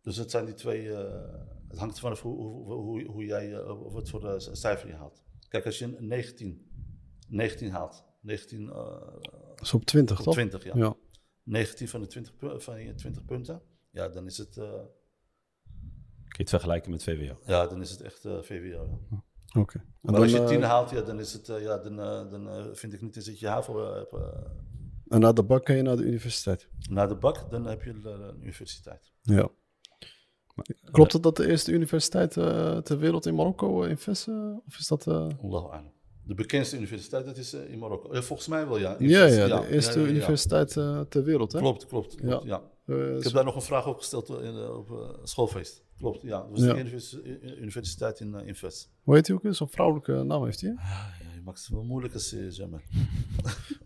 Dus 0.00 0.16
het 0.16 0.30
zijn 0.30 0.44
die 0.44 0.54
twee, 0.54 0.92
eh, 0.94 1.44
het 1.68 1.78
hangt 1.78 1.98
vanaf 1.98 2.22
hoe, 2.22 2.36
hoe, 2.36 2.72
hoe, 2.72 3.04
hoe 3.04 3.24
jij, 3.24 3.54
eh, 3.54 3.66
wat 3.92 4.08
voor 4.08 4.40
cijfer 4.40 4.88
je 4.88 4.94
haalt. 4.94 5.24
Kijk, 5.48 5.64
als 5.66 5.78
je 5.78 5.84
een 5.96 6.06
19, 6.06 6.70
19 7.28 7.70
haalt, 7.70 8.04
19 8.20 8.68
eh, 8.68 8.74
Dat 9.54 9.60
is 9.62 9.74
op 9.74 9.84
20, 9.84 10.18
op 10.18 10.24
toch? 10.24 10.34
20, 10.34 10.64
ja. 10.64 10.76
Ja. 10.76 10.96
19 11.42 11.88
van 11.88 12.00
de 12.00 12.06
20, 12.06 12.36
pu- 12.36 12.60
van 12.60 12.82
je 12.82 12.94
20 12.94 13.24
punten, 13.24 13.62
ja, 13.90 14.08
dan 14.08 14.26
is 14.26 14.38
het, 14.38 14.56
je 16.36 16.42
het 16.42 16.50
vergelijken 16.50 16.90
met 16.90 17.02
VWO? 17.02 17.38
ja, 17.44 17.66
dan 17.66 17.80
is 17.80 17.90
het 17.90 18.00
echt 18.00 18.24
eh, 18.24 18.32
VWO. 18.42 19.00
Ja. 19.10 19.22
Oké. 19.60 19.82
Maar 20.00 20.12
dan, 20.12 20.22
als 20.22 20.32
je 20.32 20.38
eh, 20.40 20.46
10 20.46 20.62
haalt, 20.62 20.90
ja, 20.90 21.00
dan, 21.00 21.20
is 21.20 21.32
het, 21.32 21.48
eh, 21.48 21.62
ja, 21.62 21.78
dan, 21.78 22.00
eh, 22.00 22.30
dan 22.30 22.48
eh, 22.48 22.64
vind 22.72 22.92
ik 22.92 23.02
niet 23.02 23.16
eens 23.16 23.24
dat 23.26 23.38
je 23.40 23.48
HAVO 23.48 23.94
hebt. 23.94 24.12
eh. 24.12 24.20
en 25.08 25.20
na 25.20 25.32
de 25.32 25.42
bak 25.42 25.64
kan 25.64 25.76
je 25.76 25.82
naar 25.82 25.96
de 25.96 26.02
universiteit. 26.04 26.68
na 26.90 27.06
de 27.06 27.14
bak, 27.16 27.50
dan 27.50 27.66
heb 27.66 27.82
je 27.82 27.92
de, 27.92 28.00
de 28.00 28.34
universiteit. 28.42 29.12
Ja. 29.22 29.48
Klopt 30.90 31.12
het 31.12 31.22
dat 31.22 31.36
de 31.36 31.48
eerste 31.48 31.72
universiteit 31.72 32.30
ter 32.84 32.98
wereld 32.98 33.26
in 33.26 33.34
Marokko 33.34 33.82
eh, 33.82 33.90
in 33.90 33.96
Fes, 33.96 34.28
Of 34.66 34.78
is 34.78 34.86
dat... 34.88 35.06
eh, 35.06 35.28
Allahu 35.42 35.66
a'lam. 35.66 35.92
De 36.24 36.34
bekendste 36.34 36.76
universiteit, 36.76 37.24
dat 37.26 37.36
is 37.36 37.54
in 37.54 37.78
Marokko. 37.78 38.20
Volgens 38.22 38.48
mij 38.48 38.66
wel, 38.68 38.78
ja. 38.78 38.96
In 38.96 39.08
Ja, 39.08 39.26
Fes, 39.26 39.36
ja, 39.36 39.60
de 39.60 39.68
eerste 39.68 39.92
ja, 39.98 40.00
ja, 40.00 40.06
ja. 40.06 40.16
universiteit 40.16 40.70
ter 41.10 41.24
wereld, 41.24 41.52
hè? 41.52 41.58
Klopt, 41.58 41.86
klopt. 41.86 42.14
klopt 42.14 42.44
Ja. 42.44 42.62
Eh, 42.86 43.16
ik 43.16 43.22
heb 43.22 43.32
daar 43.32 43.44
nog 43.44 43.54
een 43.54 43.62
vraag 43.62 43.82
eh, 43.82 43.88
op 43.88 43.94
eh, 43.94 44.00
gesteld 44.00 44.30
op 44.70 45.18
schoolfeest. 45.22 45.84
Klopt, 45.98 46.22
ja. 46.22 46.46
De 46.52 47.56
universiteit 47.60 48.20
in, 48.20 48.34
in 48.34 48.54
Fes. 48.54 48.90
Hoe 49.02 49.14
heet 49.14 49.26
hij 49.26 49.36
ook 49.36 49.44
eens? 49.44 49.62
Vrouwelijke 49.66 50.22
naam 50.22 50.44
heeft 50.44 50.60
hij? 50.60 50.74
Ah, 50.76 51.08
ja, 51.20 51.32
je 51.34 51.40
maakt 51.44 51.58
het 51.58 51.68
wel 51.68 51.84
moeilijk 51.84 52.14
als 52.14 52.30
je 52.30 52.50
Jamal. 52.50 52.80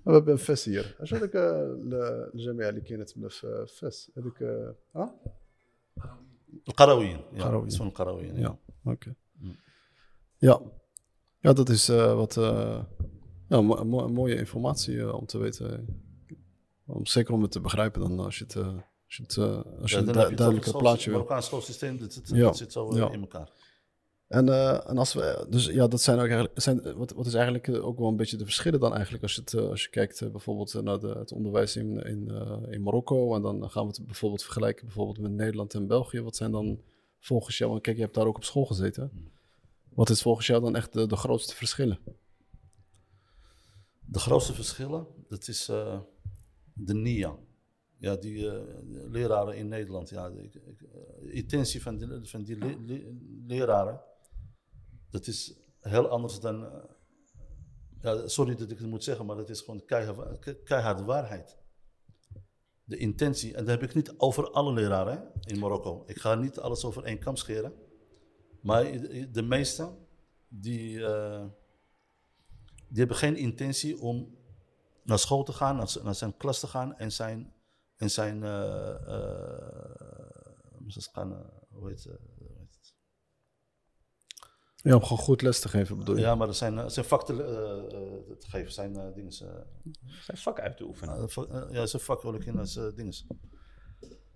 We 0.03 0.13
hebben 0.13 0.39
Fes 0.39 0.65
hier. 0.65 0.97
Als 0.99 1.09
je 1.09 1.19
de 1.19 2.31
Jamal 2.33 2.73
die 2.73 2.83
met 3.17 3.43
Fes, 3.67 4.11
heb 4.15 4.25
ik. 4.25 4.45
Ah? 4.93 5.11
Qarawien. 6.75 7.21
Ja, 7.33 7.63
is 7.67 7.77
van 7.77 7.93
Qarawien. 7.93 8.39
Ja, 8.39 8.59
oké. 8.85 9.15
Hm. 9.41 9.47
Ja. 10.37 10.61
ja, 11.39 11.53
dat 11.53 11.69
is 11.69 11.87
wat 11.87 12.35
ja, 13.49 13.61
mooie 13.61 14.37
informatie 14.37 15.15
om 15.15 15.27
te 15.27 15.39
weten. 15.39 15.99
Om, 16.87 17.07
zeker 17.07 17.35
om 17.35 17.43
het 17.43 17.53
te 17.53 17.61
begrijpen 17.61 18.01
dan 18.01 18.19
als 18.19 18.39
je 18.39 18.45
het 18.45 18.57
als 19.11 19.17
je, 19.17 19.23
het, 19.23 19.37
eh, 19.37 19.81
als 19.81 19.91
je 19.91 19.97
Ja, 19.97 20.01
een 20.03 20.05
dan 20.13 20.15
du- 20.23 20.29
het 20.29 20.37
duidelijker 20.39 20.77
plaatje 20.77 21.05
wil. 21.11 21.19
Marokkaans 21.19 21.47
schoolsysteem, 21.47 21.99
dat, 21.99 22.15
dat, 22.15 22.29
Ja. 22.37 22.43
dat 22.43 22.57
zit 22.57 22.73
zo 22.73 22.91
eh, 22.91 22.97
Ja. 22.97 23.11
in 23.11 23.21
elkaar. 23.21 23.53
En, 24.27 24.49
eh, 24.49 24.89
en 24.91 24.99
als 24.99 25.13
we, 25.13 25.47
dus 25.49 25.67
ja, 25.67 25.87
dat 25.89 26.01
zijn 26.01 26.17
ook 26.19 26.25
eigenlijk, 26.27 26.61
zijn, 26.61 26.97
wat, 26.97 27.13
wat 27.13 27.27
is 27.27 27.35
eigenlijk 27.35 27.69
eh, 27.69 27.87
ook 27.87 27.99
wel 27.99 28.09
een 28.09 28.17
beetje 28.17 28.37
de 28.37 28.45
verschillen 28.45 28.81
dan 28.81 28.93
eigenlijk 28.95 29.23
als 29.23 29.35
je, 29.35 29.41
het, 29.41 29.55
eh, 29.55 29.69
als 29.69 29.83
je 29.83 29.91
kijkt 29.91 30.21
eh, 30.21 30.31
bijvoorbeeld 30.31 30.75
eh, 30.75 30.83
naar 30.83 30.99
de, 31.01 31.09
het 31.09 31.33
onderwijs 31.33 31.77
in, 31.77 32.03
in, 32.03 32.31
eh, 32.31 32.73
in 32.73 32.83
Marokko 32.83 33.35
en 33.35 33.43
dan 33.43 33.71
gaan 33.71 33.83
we 33.87 33.93
het 33.97 34.07
bijvoorbeeld 34.07 34.43
vergelijken 34.43 34.85
bijvoorbeeld 34.87 35.19
met 35.19 35.33
Nederland 35.33 35.75
en 35.75 35.87
België. 35.87 36.21
Wat 36.21 36.37
zijn 36.37 36.51
dan 36.51 36.81
volgens 37.21 37.59
jou, 37.59 37.71
want 37.71 37.83
kijk, 37.83 37.97
je 37.97 38.03
hebt 38.03 38.15
daar 38.15 38.27
ook 38.27 38.37
op 38.37 38.45
school 38.45 38.65
gezeten. 38.67 39.31
Wat 39.89 40.11
is 40.11 40.23
volgens 40.23 40.47
jou 40.47 40.61
dan 40.63 40.77
echt 40.77 40.93
de, 40.93 41.07
de 41.07 41.17
grootste 41.17 41.55
verschillen? 41.57 41.99
De 44.05 44.19
grootste 44.19 44.53
verschillen, 44.55 45.07
dat 45.29 45.49
is 45.49 45.69
eh, 45.69 45.99
de 46.73 46.95
NIA. 46.95 47.37
Ja, 48.01 48.17
die 48.17 48.51
eh, 48.51 48.63
leraren 49.11 49.57
in 49.57 49.69
Nederland. 49.69 50.09
Ja, 50.09 50.31
de 50.31 50.51
eh, 51.23 51.35
intentie 51.35 51.83
van 51.83 51.97
die, 51.97 52.09
van 52.23 52.43
die 52.43 52.57
le- 52.59 52.79
le- 52.87 53.17
leraren, 53.47 54.01
dat 55.11 55.27
is 55.27 55.61
heel 55.81 56.09
anders 56.09 56.41
dan. 56.41 56.65
eh, 56.65 56.85
ja, 58.03 58.29
sorry 58.29 58.55
dat 58.55 58.71
ik 58.71 58.79
het 58.79 58.87
moet 58.89 59.05
zeggen, 59.05 59.27
maar 59.27 59.37
dat 59.37 59.49
is 59.51 59.61
gewoon 59.61 59.85
keihard, 59.85 60.39
ke- 60.39 60.63
keiharde 60.63 61.05
waarheid. 61.05 61.59
De 62.85 62.97
intentie, 62.97 63.55
en 63.55 63.65
dat 63.65 63.81
heb 63.81 63.83
ik 63.89 63.95
niet 63.95 64.15
over 64.17 64.51
alle 64.51 64.73
leraren 64.73 65.33
in 65.45 65.59
Marokko. 65.59 66.03
Ik 66.07 66.19
ga 66.19 66.35
niet 66.35 66.59
alles 66.59 66.85
over 66.85 67.05
één 67.05 67.19
kam 67.19 67.37
scheren. 67.37 67.73
Maar 68.63 68.83
de 69.33 69.43
meesten, 69.43 69.99
die, 70.49 70.99
die 72.89 72.99
hebben 72.99 73.17
geen 73.17 73.37
intentie 73.37 73.99
om 74.01 74.37
naar 75.05 75.19
school 75.19 75.43
te 75.43 75.53
gaan, 75.53 75.77
naar 76.03 76.15
zijn 76.15 76.37
klas 76.37 76.61
te 76.61 76.67
gaan 76.67 76.97
en 76.97 77.13
zijn, 77.13 77.53
en 78.01 78.11
zijn 78.11 78.43
eh, 78.45 78.51
eh, 78.51 78.95
eh, 81.15 81.31
hoe 81.71 81.89
heet, 81.89 82.05
het? 82.05 82.95
Ja, 84.77 84.95
om 84.95 85.03
gewoon 85.03 85.19
goed 85.19 85.43
les 85.43 85.61
te 85.61 85.69
geven 85.69 85.99
bedoel 85.99 86.15
je? 86.15 86.21
Ja, 86.21 86.35
maar 86.35 86.49
er 86.49 86.55
zijn, 86.55 86.91
zijn 86.91 87.05
vak 87.07 87.25
te, 87.27 87.33
eh, 87.33 87.79
eh, 87.79 88.37
te 88.39 88.47
geven, 88.51 88.73
zijn 88.73 88.97
eh, 88.97 89.15
dingen. 89.15 89.33
eh, 89.33 89.49
Zijn 90.25 90.37
vak 90.37 90.61
uit 90.61 90.77
te 90.77 90.85
oefenen. 90.85 91.31
vak- 91.31 91.71
ja, 91.71 91.87
zijn 91.87 92.03
vak 92.03 92.23
wil 92.23 92.35
ik 92.35 92.45
in 92.45 92.59
als 92.59 92.77
eh, 92.77 92.85
dingen. 92.95 93.15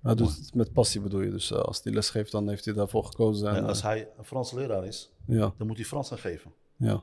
Ja, 0.02 0.14
dus 0.14 0.52
met 0.52 0.72
passie 0.72 1.00
bedoel 1.00 1.20
je. 1.20 1.30
Dus 1.30 1.52
als 1.52 1.82
hij 1.82 1.92
les 1.92 2.10
geeft, 2.10 2.32
dan 2.32 2.48
heeft 2.48 2.64
hij 2.64 2.74
daarvoor 2.74 3.04
gekozen. 3.04 3.48
En, 3.48 3.56
En 3.56 3.64
als 3.64 3.82
hij 3.82 4.10
een 4.18 4.24
Franse 4.24 4.54
leraar 4.54 4.84
is, 4.86 5.12
ja, 5.26 5.54
dan 5.58 5.66
moet 5.66 5.76
hij 5.76 5.84
Frans 5.84 6.08
gaan 6.08 6.18
geven. 6.18 6.52
ja, 6.76 7.02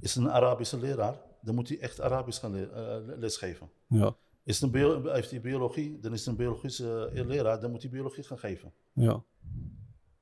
Is 0.00 0.14
een 0.16 0.30
Arabische 0.30 0.78
leraar, 0.78 1.20
dan 1.42 1.54
moet 1.54 1.68
hij 1.68 1.78
echt 1.80 2.00
Arabisch 2.00 2.40
gaan 2.40 2.52
le- 2.54 3.14
lesgeven. 3.18 3.70
ja, 3.86 4.16
Is 4.44 4.60
een 4.60 4.70
bio- 4.70 5.12
heeft 5.12 5.30
hij 5.30 5.40
biologie, 5.40 5.98
dan 6.00 6.12
is 6.12 6.26
een 6.26 6.36
biologische 6.36 7.10
eh, 7.14 7.26
leraar, 7.26 7.60
dan 7.60 7.70
moet 7.70 7.82
hij 7.82 7.90
biologie 7.90 8.24
gaan 8.24 8.38
geven. 8.38 8.72
ja. 8.92 9.24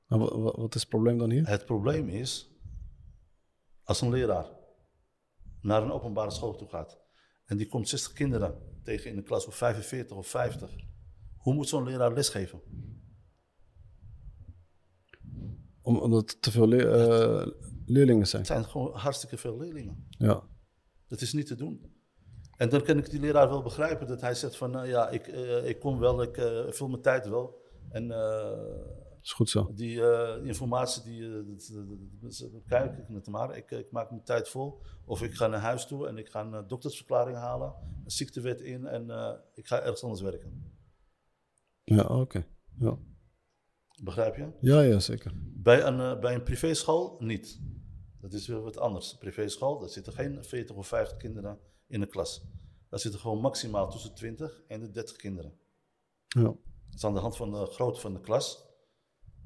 Maar 0.07 0.19
wa- 0.19 0.37
wa- 0.39 0.51
wat 0.61 0.75
is 0.75 0.81
het 0.81 0.89
probleem 0.89 1.17
dan 1.17 1.29
hier? 1.31 1.47
Het 1.47 1.65
probleem 1.65 2.07
is, 2.07 2.51
als 3.83 4.01
een 4.01 4.09
leraar 4.09 4.45
naar 5.61 5.83
een 5.83 5.91
openbare 5.91 6.31
school 6.31 6.55
toe 6.55 6.67
gaat 6.67 6.99
en 7.45 7.57
die 7.57 7.67
komt 7.67 7.89
60 7.89 8.13
kinderen 8.13 8.57
tegen 8.83 9.11
in 9.11 9.17
een 9.17 9.23
klas 9.23 9.47
of 9.47 9.55
45 9.55 10.17
of 10.17 10.27
50, 10.27 10.75
hoe 11.37 11.53
moet 11.53 11.67
zo'n 11.67 11.83
leraar 11.83 12.13
lesgeven? 12.13 12.61
Om, 15.81 15.97
omdat 15.97 16.29
er 16.31 16.39
te 16.39 16.51
veel 16.51 16.71
eh, 16.73 17.47
leerlingen 17.85 18.27
zijn. 18.27 18.41
Het 18.41 18.51
zijn 18.51 18.65
gewoon 18.65 18.95
hartstikke 18.95 19.37
veel 19.37 19.57
leerlingen. 19.57 20.07
Ja. 20.09 20.43
Dat 21.07 21.21
is 21.21 21.33
niet 21.33 21.47
te 21.47 21.55
doen. 21.55 21.93
En 22.59 22.69
dan 22.69 22.81
kan 22.81 22.97
ik 22.97 23.09
die 23.09 23.19
leraar 23.19 23.49
wel 23.49 23.61
begrijpen 23.61 24.07
dat 24.07 24.21
hij 24.21 24.33
zegt 24.33 24.57
van, 24.57 24.71
nou 24.71 24.87
ja, 24.87 25.09
ik, 25.09 25.27
eh, 25.27 25.67
ik 25.67 25.79
kom 25.79 25.99
wel, 25.99 26.21
ik 26.21 26.37
eh, 26.37 26.71
vul 26.71 26.87
mijn 26.87 27.01
tijd 27.01 27.27
wel. 27.27 27.61
En 27.89 28.11
eh, 28.11 29.21
is 29.21 29.31
goed 29.31 29.49
zo. 29.49 29.71
die 29.73 30.01
informatie, 30.43 31.03
die, 31.03 31.55
kijk 32.67 32.97
ik 32.97 33.05
het 33.07 33.27
maar. 33.27 33.57
Ik, 33.57 33.71
ik 33.71 33.91
maak 33.91 34.09
mijn 34.09 34.23
tijd 34.23 34.49
vol. 34.49 34.81
Of 35.05 35.21
ik 35.21 35.33
ga 35.33 35.47
naar 35.47 35.59
huis 35.59 35.85
toe 35.85 36.07
en 36.07 36.17
ik 36.17 36.29
ga 36.29 36.41
een 36.45 36.67
doktersverklaring 36.67 37.37
halen, 37.37 37.73
een 38.03 38.11
ziektewet 38.11 38.61
in 38.61 38.85
en 38.85 39.03
ik 39.53 39.67
ga 39.67 39.81
ergens 39.81 40.03
anders 40.03 40.21
werken. 40.21 40.73
Ja, 41.83 42.03
oké. 42.03 42.45
Ja. 42.79 42.97
Begrijp 44.03 44.35
je? 44.35 44.51
ja, 44.59 44.81
ja, 44.81 44.99
zeker. 44.99 45.31
Bij 45.43 45.83
een, 45.83 46.19
bij 46.19 46.33
een 46.33 46.43
privéschool 46.43 47.15
niet. 47.19 47.61
Dat 48.21 48.33
is 48.33 48.47
weer 48.47 48.61
wat 48.61 48.77
anders. 48.77 49.11
Een 49.11 49.17
privéschool, 49.17 49.79
daar 49.79 49.89
zitten 49.89 50.13
geen 50.13 50.43
40 50.43 50.75
of 50.75 50.87
50 50.87 51.17
kinderen 51.17 51.59
in 51.89 52.01
een 52.01 52.09
klas. 52.09 52.45
Daar 52.89 52.99
zitten 52.99 53.19
gewoon 53.19 53.41
maximaal 53.41 53.89
tussen 53.89 54.13
20 54.15 54.61
en 54.67 54.79
de 54.79 54.91
30 54.91 55.15
kinderen. 55.15 55.53
Ja. 56.27 56.41
Dat 56.43 56.55
is 56.95 57.03
aan 57.03 57.13
de 57.13 57.19
hand 57.19 57.37
van 57.37 57.51
de 57.51 57.65
grootte 57.65 57.99
van 57.99 58.13
de 58.13 58.19
klas. 58.19 58.67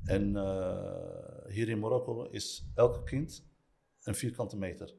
En 0.04 0.36
eh, 0.36 1.46
hier 1.52 1.70
in 1.70 1.80
Marokko 1.80 2.24
is 2.24 2.66
elk 2.76 3.06
kind 3.06 3.46
een 4.04 4.16
vierkante 4.16 4.58
meter. 4.58 4.94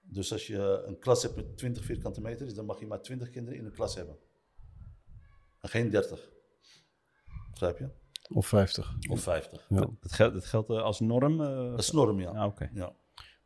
Dus 0.00 0.32
als 0.32 0.46
je 0.46 0.82
een 0.86 0.98
klas 0.98 1.22
hebt 1.22 1.36
met 1.36 1.56
20 1.56 1.84
vierkante 1.84 2.20
meter, 2.20 2.54
dan 2.54 2.64
mag 2.64 2.80
je 2.80 2.86
maar 2.86 3.02
20 3.02 3.30
kinderen 3.30 3.58
in 3.58 3.64
een 3.64 3.72
klas 3.72 3.94
hebben. 3.94 4.18
En 5.60 5.68
geen 5.68 5.90
30. 5.90 6.30
Begrijp 7.50 7.78
je? 7.78 7.88
Of 8.32 8.46
50. 8.46 8.94
Of 9.10 9.20
50. 9.22 9.66
Ja. 9.68 9.80
Dat 10.00 10.12
geldt, 10.12 10.34
dat 10.34 10.44
geldt 10.44 10.70
eh, 10.70 10.82
als 10.82 11.00
norm? 11.00 11.40
eh, 11.40 11.70
Dat 11.70 11.78
is 11.78 11.90
norm, 11.90 12.20
ja. 12.20 12.30
Ah, 12.30 12.46
oké. 12.46 12.70
ja. 12.74 12.94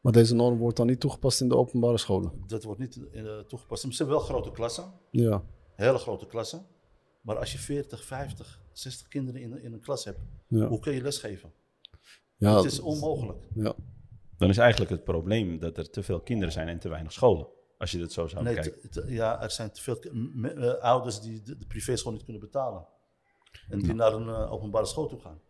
Maar 0.05 0.13
deze 0.13 0.35
norm 0.35 0.59
wordt 0.59 0.77
dan 0.77 0.87
niet 0.87 1.01
toegepast 1.01 1.41
in 1.41 1.49
de 1.49 1.57
openbare 1.57 1.99
scholen. 1.99 2.33
Dat 2.47 2.65
wordt 2.65 2.81
niet 2.81 3.11
eh, 3.13 3.39
toegepast. 3.39 3.83
Ze 3.83 3.89
hebben 3.97 4.17
wel 4.17 4.25
grote 4.25 4.51
klassen, 4.51 4.93
Ja. 5.11 5.43
hele 5.75 5.99
grote 5.99 6.27
klassen. 6.27 6.67
Maar 7.21 7.39
als 7.39 7.53
je 7.53 7.59
40, 7.59 8.05
50, 8.05 8.61
60 8.73 9.09
kinderen 9.09 9.41
in, 9.41 9.63
in 9.63 9.73
een 9.73 9.81
klas 9.81 10.05
hebt, 10.05 10.19
Ja. 10.49 10.67
hoe 10.67 10.79
kun 10.79 10.93
je 10.93 11.03
lesgeven? 11.03 11.53
ja 12.37 12.57
het 12.57 12.65
is 12.65 12.81
onmogelijk. 12.81 13.39
ja. 13.55 13.75
Dan 14.37 14.49
is 14.49 14.59
eigenlijk 14.59 14.91
het 14.91 15.05
probleem 15.05 15.59
dat 15.59 15.77
er 15.79 15.91
te 15.91 16.03
veel 16.03 16.21
kinderen 16.21 16.53
zijn 16.53 16.69
en 16.69 16.79
te 16.79 16.89
weinig 16.89 17.13
scholen. 17.13 17.47
Als 17.79 17.91
je 17.91 17.99
dat 17.99 18.13
zo 18.13 18.27
zou 18.27 18.45
Nee, 18.45 18.55
kijken. 18.55 18.81
te- 18.81 18.89
te- 18.89 19.13
ja, 19.13 19.43
er 19.43 19.51
zijn 19.51 19.71
te 19.73 19.81
veel 19.83 20.01
eh, 20.01 20.73
ouders 20.83 21.21
die 21.21 21.43
de, 21.43 21.57
de 21.57 21.67
privéschool 21.67 22.13
niet 22.13 22.25
kunnen 22.25 22.43
betalen. 22.43 22.87
En 23.69 23.79
die 23.79 23.95
naar 23.95 24.13
een 24.13 24.29
eh, 24.29 24.53
openbare 24.53 24.87
school 24.87 25.07
toe 25.09 25.21
gaan. 25.21 25.41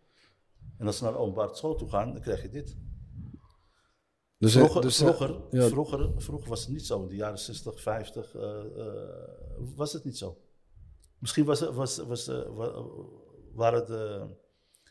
En 0.78 0.86
als 0.86 0.96
ze 0.96 1.04
naar 1.04 1.12
een 1.12 1.18
openbare 1.18 1.54
school 1.54 1.74
toe 1.74 1.88
gaan, 1.88 2.12
dan 2.12 2.20
krijg 2.22 2.42
je 2.42 2.48
dit. 2.48 2.76
Dus, 4.44 4.52
Vroeger, 4.52 4.80
dus, 4.82 5.00
eh, 5.00 5.06
vroeger, 5.14 5.40
ja. 5.50 5.68
vroeger, 5.68 6.12
vroeger 6.22 6.48
was 6.48 6.60
het 6.60 6.68
niet 6.68 6.86
zo. 6.86 7.02
In 7.02 7.08
de 7.08 7.14
jaren 7.14 7.38
60, 7.38 7.80
50 7.80 8.34
eh, 8.34 8.60
eh, 8.86 9.28
was 9.76 9.92
het 9.92 10.04
niet 10.04 10.18
zo. 10.18 10.38
Misschien 11.18 11.44
was, 11.44 11.60
er- 11.60 11.72
was, 11.72 11.96
was, 11.98 12.28
eh, 12.28 12.42
wa- 12.56 12.84
waren, 13.52 13.86
de, 13.86 14.26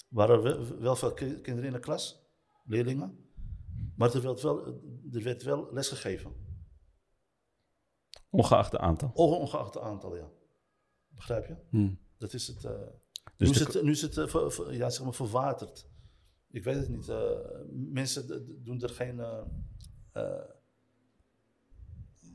waren 0.09 0.43
er 0.43 0.79
wel, 0.79 0.95
veel 0.95 1.13
ki- 1.13 1.41
kinderen 1.41 1.63
in 1.69 1.75
de 1.75 1.79
klas, 1.79 2.25
leerlingen. 2.65 3.17
Maar 3.95 4.13
er 4.15 4.21
werd 4.21 4.41
wel, 4.41 4.65
er 5.11 5.23
werd 5.23 5.43
wel 5.43 5.67
lesgegeven. 5.73 6.31
Ongeacht 8.29 8.71
de 8.71 8.79
aantal. 8.79 9.11
On- 9.13 9.37
Ongeacht 9.37 9.73
het 9.73 9.83
aantal, 9.83 10.15
ja. 10.15 10.29
Begrijp 11.09 11.45
je? 11.47 11.55
Hm. 11.69 11.93
Dat 12.17 12.33
is 12.33 12.47
het. 12.47 12.63
eh, 12.65 12.71
Dus 13.37 13.47
nu, 13.49 13.49
is 13.49 13.57
de- 13.57 13.63
het 13.77 13.83
nu 13.83 13.91
is 13.91 14.01
het 14.01 14.17
eh, 14.17 14.27
ver- 14.27 14.51
ver- 14.51 14.73
ja, 14.73 14.89
zeg 14.89 15.03
maar 15.03 15.13
verwaterd. 15.13 15.87
Ik 16.53 16.63
weet 16.63 16.75
het 16.75 16.89
niet. 16.89 17.09
eh, 17.09 17.29
mensen 17.71 18.45
doen 18.63 18.81
er 18.81 18.89
geen. 18.89 19.19
eh, 19.19 19.41
eh, 20.11 20.43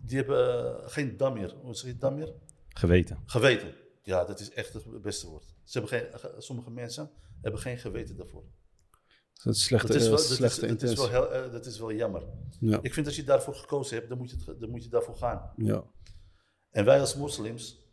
die 0.03 0.17
hebben 0.17 0.75
geen 0.91 1.17
dam 1.17 1.35
meer. 1.35 1.55
Hoe 1.55 1.75
zeg 1.75 1.91
je 1.91 1.97
dam 1.99 2.15
meer? 2.15 2.33
Geweten. 2.69 3.19
Geweten. 3.27 3.75
Ja, 4.03 4.25
dat 4.25 4.41
is 4.41 4.51
echt 4.51 4.73
het 4.73 5.03
beste 5.03 5.29
woord. 5.29 5.55
Ze 5.65 5.79
hebben 5.79 5.99
geen, 5.99 6.19
ge- 6.19 6.35
sommige 6.39 6.71
mensen 6.71 7.11
hebben 7.41 7.61
geen 7.61 7.79
geweten 7.79 8.17
daarvoor. 8.17 8.45
Dat 9.43 9.55
is 9.55 9.63
slechte, 9.65 9.87
Dat 9.87 9.97
is 9.97 10.03
wel, 10.09 10.17
dat 10.17 10.21
is, 10.31 10.35
slechte 10.37 10.61
dat 10.61 10.83
is 10.83 10.91
intentie. 10.91 11.11
wel, 11.13 11.31
heel, 11.31 11.51
dat 11.51 11.67
is 11.67 11.79
wel 11.79 11.93
jammer. 11.93 12.23
Ja. 12.61 12.79
Ik 12.83 12.95
vind 12.95 13.07
als 13.07 13.17
je 13.17 13.25
daarvoor 13.25 13.55
gekozen 13.55 13.97
hebt, 13.97 14.09
dan 14.09 14.19
moet 14.19 14.31
je, 14.31 14.57
dan 14.59 14.71
moet 14.71 14.83
je 14.85 14.89
daarvoor 14.91 15.17
gaan. 15.17 15.53
ja. 15.57 15.85
En 16.71 16.85
wij 16.85 17.01
als 17.01 17.15
moslims, 17.17 17.87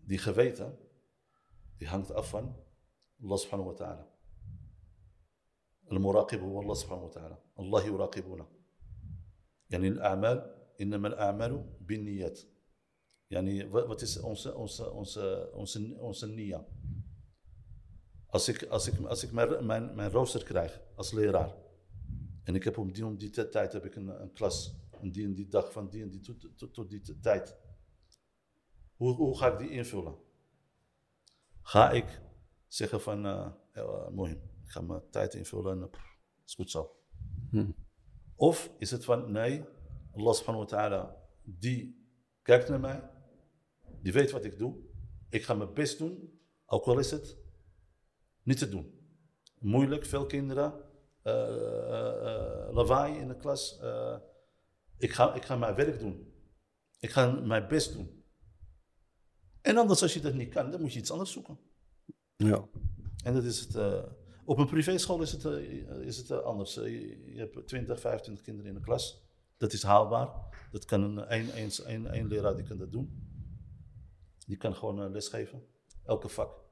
die 0.00 0.18
geweten, 0.18 0.78
die 1.76 1.88
hangt 1.88 2.12
af 2.12 2.28
van 2.28 2.56
Allah 3.22 3.38
subhanahu 3.38 3.68
wa 3.70 3.74
ta'ala. 3.76 4.08
المراقب 5.92 6.40
هو 6.40 6.60
الله 6.60 6.74
سبحانه 6.74 7.04
وتعالى. 7.04 7.38
الله 7.58 7.86
يراقبنا. 7.86 8.46
يعني 9.70 9.88
الأعمال 9.88 10.54
إنما 10.80 11.08
الأعمال 11.08 11.76
بالنيات. 11.80 12.40
يعني 13.30 13.70
فاتيس 13.70 14.18
اونس 14.18 14.46
اونس 14.46 14.80
اونس 14.80 15.18
اونس 15.18 15.76
النية. 15.76 16.12
سنيا 16.12 16.66
اسيك 18.34 18.64
اسيك 18.64 18.94
اسيك 19.00 19.34
ما 19.34 19.60
ما 19.60 19.78
ما 19.78 20.08
روس 20.08 20.36
الكراخ 20.36 20.80
اصل 20.98 21.18
يرار 21.18 21.64
يعني 22.46 22.58
كابو 22.58 22.84
مديهم 22.84 23.16
دي 23.16 23.28
تاعت 23.28 23.76
بك 23.76 23.98
ان 23.98 24.30
كلاس 24.38 24.72
ندي 25.04 25.26
ندي 25.26 25.44
داخ 25.44 25.70
فان 25.70 25.88
دي 25.88 26.04
ندي 26.04 26.18
تو 26.58 26.66
تو 26.66 26.82
دي 26.82 26.98
تاعت. 26.98 27.50
و 29.00 29.06
و 29.06 29.32
خاك 29.32 29.52
دي 29.52 29.78
انفولا 29.78 30.14
خايك 31.62 32.06
سيخ 32.68 32.96
فان 32.96 33.52
المهم 33.76 34.36
آه، 34.36 34.53
ik 34.64 34.70
ga 34.70 34.80
mijn 34.80 35.10
tijd 35.10 35.34
invullen 35.34 35.82
en 35.82 35.90
pff, 35.90 36.18
is 36.46 36.54
goed 36.54 36.70
zo. 36.70 36.96
Hm. 37.50 37.70
Of 38.34 38.70
is 38.78 38.90
het 38.90 39.04
van, 39.04 39.32
nee, 39.32 39.64
Allah 40.12 40.34
subhanahu 40.34 40.64
wa 40.64 40.76
ta'ala, 40.76 41.16
die 41.42 42.08
kijkt 42.42 42.68
naar 42.68 42.80
mij, 42.80 43.10
die 44.02 44.12
weet 44.12 44.30
wat 44.30 44.44
ik 44.44 44.58
doe, 44.58 44.76
ik 45.28 45.44
ga 45.44 45.54
mijn 45.54 45.74
best 45.74 45.98
doen, 45.98 46.40
ook 46.66 46.84
al 46.84 46.98
is 46.98 47.10
het 47.10 47.36
niet 48.42 48.58
te 48.58 48.68
doen. 48.68 48.98
Moeilijk, 49.58 50.04
veel 50.04 50.26
kinderen, 50.26 50.72
eh, 51.22 52.68
lawaai 52.70 53.18
in 53.18 53.28
de 53.28 53.36
klas. 53.36 53.80
ik, 54.96 55.12
ga, 55.12 55.34
ik 55.34 55.44
ga 55.44 55.56
mijn 55.56 55.74
werk 55.74 55.98
doen. 55.98 56.32
Ik 56.98 57.10
ga 57.10 57.30
mijn 57.30 57.68
best 57.68 57.92
doen. 57.92 58.24
En 59.60 59.76
anders, 59.76 60.02
als 60.02 60.14
je 60.14 60.20
dat 60.20 60.34
niet 60.34 60.48
kan, 60.48 60.70
dan 60.70 60.80
moet 60.80 60.92
je 60.92 60.98
iets 60.98 61.10
anders 61.10 61.32
zoeken. 61.32 61.58
Ja. 62.36 62.68
En 63.24 63.34
dat 63.34 63.44
is 63.44 63.60
het. 63.60 63.74
Op 64.44 64.58
een 64.58 64.66
privéschool 64.66 65.22
is 65.22 65.32
het, 65.32 65.44
eh, 65.44 66.00
is 66.00 66.16
het 66.16 66.30
eh, 66.30 66.38
anders. 66.38 66.76
Eh, 66.76 67.34
je, 67.34 67.38
hebt 67.38 67.66
20, 67.66 68.00
25 68.00 68.44
kinderen 68.44 68.70
in 68.70 68.76
de 68.76 68.84
klas. 68.84 69.22
Dat 69.56 69.72
is 69.72 69.82
haalbaar. 69.82 70.28
Dat 70.70 70.84
kan 70.84 71.02
een, 71.02 71.32
een, 71.32 72.16
een, 72.16 72.26
leraar 72.26 72.56
die 72.56 72.64
kan 72.64 72.78
dat 72.78 72.92
doen. 72.92 73.32
Die 74.46 74.56
kan 74.56 74.74
gewoon 74.74 75.10
lesgeven. 75.10 75.66
Elke 76.04 76.28
vak. 76.28 76.62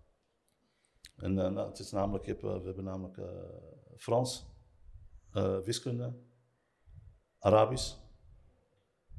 En 1.17 1.35
nou, 1.35 1.59
het 1.59 1.79
is 1.79 1.91
namelijk, 1.91 2.41
we 2.41 2.61
hebben 2.65 2.85
namelijk 2.85 3.21
Frans, 3.97 4.47
wiskunde, 5.65 6.15
Arabisch, 7.39 7.95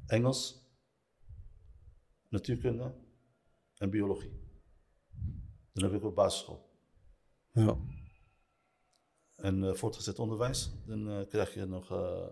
Engels, 0.06 0.68
natuurkunde 2.28 2.94
en 3.78 3.90
biologie. 3.90 4.42
Dan 5.72 5.84
heb 5.84 5.92
ik 5.92 6.04
op 6.04 6.14
basisschool. 6.14 6.70
Ja. 7.52 7.76
En 9.44 9.64
eh, 9.64 9.74
voortgezet 9.74 10.18
onderwijs, 10.18 10.70
dan 10.86 11.10
eh, 11.10 11.28
krijg 11.28 11.54
je 11.54 11.64
nog. 11.64 11.90
eh 11.90 12.28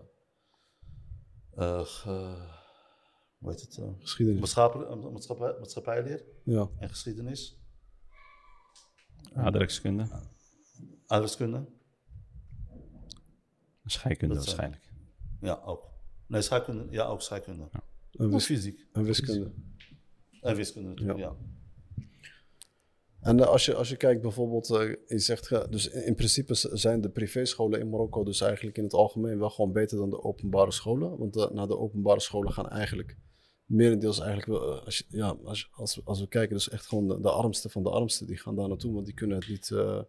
eh, 1.55 2.49
hoe 3.37 3.49
heet 3.51 3.61
het? 3.61 3.79
Geschiedenis. 3.99 4.39
maatschappij, 4.39 4.95
maatschappij, 5.11 5.55
maatschappijleer 5.59 6.23
Ja. 6.43 6.69
en 6.79 6.89
geschiedenis. 6.89 7.61
Aardrijkskunde. 9.33 10.07
Aardrijkskunde. 11.07 11.65
Scheikunde 13.85 14.35
Dat 14.35 14.43
zijn- 14.43 14.57
waarschijnlijk. 14.57 14.93
Ja, 15.41 15.61
ook. 15.65 15.89
Nee, 16.27 16.41
scheikunde. 16.41 16.87
Ja, 16.91 17.05
ook 17.05 17.21
scheikunde. 17.21 17.69
En, 18.11 18.31
En 18.31 18.39
fysiek. 18.41 18.87
en 18.91 19.03
wiskunde. 19.03 19.53
En 20.41 20.55
wiskunde 20.55 20.89
natuurlijk, 20.89 21.19
ja. 21.19 21.35
En 23.23 23.39
eh, 23.39 23.47
als, 23.47 23.65
je, 23.65 23.75
als 23.75 23.89
je 23.89 23.95
kijkt 23.97 24.21
bijvoorbeeld, 24.21 24.69
eh, 24.69 24.95
je 25.07 25.19
zegt, 25.19 25.71
dus 25.71 25.87
in, 25.89 26.05
in 26.05 26.15
principe 26.15 26.53
zijn 26.55 27.01
de 27.01 27.09
privéscholen 27.09 27.79
in 27.79 27.89
Marokko 27.89 28.23
dus 28.23 28.41
eigenlijk 28.41 28.77
in 28.77 28.83
het 28.83 28.93
algemeen 28.93 29.39
wel 29.39 29.49
gewoon 29.49 29.71
beter 29.71 29.97
dan 29.97 30.09
de 30.09 30.23
openbare 30.23 30.71
scholen. 30.71 31.17
Want 31.17 31.35
eh, 31.35 31.49
naar 31.49 31.67
de 31.67 31.77
openbare 31.77 32.19
scholen 32.19 32.51
gaan 32.51 32.69
eigenlijk 32.69 33.17
merendeels 33.65 34.19
eigenlijk 34.19 34.61
als, 34.85 34.97
je- 34.97 35.05
ja, 35.17 35.37
als, 35.43 35.69
als, 35.73 36.01
als 36.05 36.19
we 36.19 36.27
kijken, 36.27 36.55
dus 36.55 36.69
echt 36.69 36.85
gewoon 36.87 37.07
de, 37.07 37.19
de 37.19 37.29
armsten 37.31 37.69
van 37.69 37.83
de 37.83 37.89
armsten, 37.89 38.27
die 38.27 38.37
gaan 38.37 38.55
daar 38.55 38.67
naartoe, 38.67 38.93
want 38.93 39.05
die 39.05 39.13
kunnen 39.15 39.37
het 39.37 39.47
niet 39.47 39.71
eh, 39.71 40.01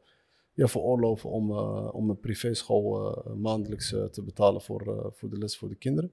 ja, 0.53 0.67
veroorloven 0.67 1.31
om, 1.31 1.53
om 1.91 2.11
een 2.11 2.21
privéschool 2.21 3.15
eh, 3.17 3.33
maandelijks 3.33 3.89
te 3.89 4.23
betalen 4.25 4.61
voor, 4.61 5.13
voor 5.15 5.31
de 5.31 5.39
les 5.39 5.57
voor 5.57 5.69
de 5.69 5.75
kinderen. 5.77 6.13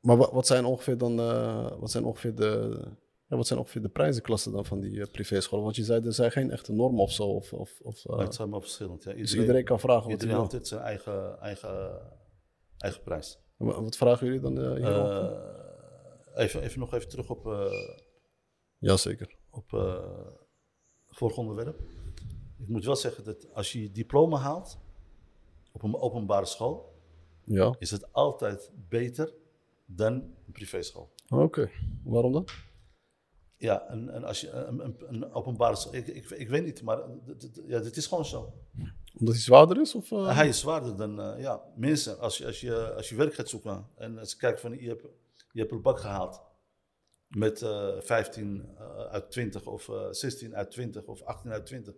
Maar 0.00 0.16
wat, 0.16 0.46
zijn 0.46 0.64
ongeveer 0.64 0.98
dan, 0.98 1.16
wat 1.80 1.90
zijn 1.90 2.04
ongeveer 2.04 2.34
de, 2.34 2.80
ja, 3.28 3.36
wat 3.36 3.46
zijn 3.46 3.58
ongeveer 3.58 3.82
de 3.82 3.88
prijzenklassen 3.88 4.52
dan 4.52 4.64
van 4.64 4.80
die 4.80 5.00
eh, 5.00 5.10
privéscholen? 5.10 5.64
Want 5.64 5.76
je 5.76 5.84
zei, 5.84 6.06
er 6.06 6.12
zijn 6.12 6.30
geen 6.30 6.50
echte 6.50 6.72
normen 6.72 7.00
of 7.00 7.12
zo, 7.12 7.22
of, 7.24 7.52
of, 7.52 7.80
of, 7.82 8.04
eh, 8.06 8.18
het 8.18 8.34
zijn 8.34 8.48
maar 8.48 8.60
verschillend. 8.60 9.04
Ja. 9.04 9.12
dus 9.14 9.34
iedereen 9.34 9.64
kan 9.64 9.80
vragen 9.80 10.10
wat 10.10 10.20
hij 10.20 10.28
iedereen 10.30 10.50
heeft 10.50 10.66
zijn 10.66 10.80
eigen, 10.80 11.38
eigen, 11.40 12.00
eigen 12.78 13.02
prijs. 13.02 13.38
Wa- 13.56 13.82
Wat 13.82 13.96
vragen 13.96 14.26
jullie 14.26 14.40
dan 14.40 14.52
hierop? 14.76 15.06
Eh, 15.06 16.42
even, 16.44 16.62
even 16.62 16.78
nog 16.80 16.94
even 16.94 17.08
terug 17.08 17.30
op, 17.30 17.70
Jazeker. 18.78 19.36
op 19.50 19.70
vorig 21.08 21.36
onderwerp. 21.36 21.78
Ik 22.58 22.68
moet 22.68 22.84
wel 22.84 22.96
zeggen 22.96 23.24
dat 23.24 23.54
als 23.54 23.72
je 23.72 23.82
je 23.82 23.90
diploma 23.90 24.38
haalt 24.38 24.78
op 25.72 25.82
een 25.82 25.96
openbare 25.96 26.46
school, 26.46 26.94
Ja, 27.44 27.74
is 27.78 27.90
het 27.90 28.12
altijd 28.12 28.70
beter 28.88 29.32
dan 29.86 30.12
een 30.12 30.52
privéschool. 30.52 31.10
oké. 31.28 31.70
Waarom 32.04 32.32
dan? 32.32 32.44
Ja, 33.58 33.88
en, 33.88 34.08
en 34.08 34.24
als 34.24 34.40
je 34.40 34.50
een, 34.50 34.84
een, 34.84 34.96
een 35.08 35.32
openbare 35.32 35.76
school, 35.76 35.94
ik, 35.94 36.06
ik, 36.06 36.30
ik 36.30 36.48
weet 36.48 36.64
niet, 36.64 36.82
maar 36.82 36.98
ja, 37.66 37.78
dit 37.78 37.96
is 37.96 38.06
gewoon 38.06 38.24
zo. 38.24 38.52
Omdat 39.18 39.34
hij 39.34 39.42
zwaarder 39.42 39.80
is? 39.80 39.94
Of, 39.94 40.12
eh? 40.12 40.36
Hij 40.36 40.48
is 40.48 40.58
zwaarder 40.58 40.96
dan, 40.96 41.20
eh, 41.20 41.40
ja, 41.40 41.62
mensen, 41.76 42.18
als 42.18 42.38
je, 42.38 42.46
als, 42.46 42.60
je, 42.60 42.94
als 42.94 43.08
je 43.08 43.14
werk 43.14 43.34
gaat 43.34 43.48
zoeken 43.48 43.86
en 43.96 44.18
als 44.18 44.30
je 44.30 44.36
kijkt 44.36 44.60
van, 44.60 44.78
je 44.80 44.88
hebt, 44.88 45.02
je 45.52 45.60
hebt 45.60 45.72
een 45.72 45.82
bak 45.82 46.00
gehaald 46.00 46.42
met 47.28 47.62
eh 47.62 48.00
15 48.00 48.68
eh, 48.78 49.04
uit 49.04 49.30
20 49.30 49.66
of 49.66 49.88
eh 49.88 50.06
16 50.10 50.56
uit 50.56 50.70
20 50.70 51.04
of 51.04 51.22
18 51.22 51.50
uit 51.52 51.66
20 51.66 51.94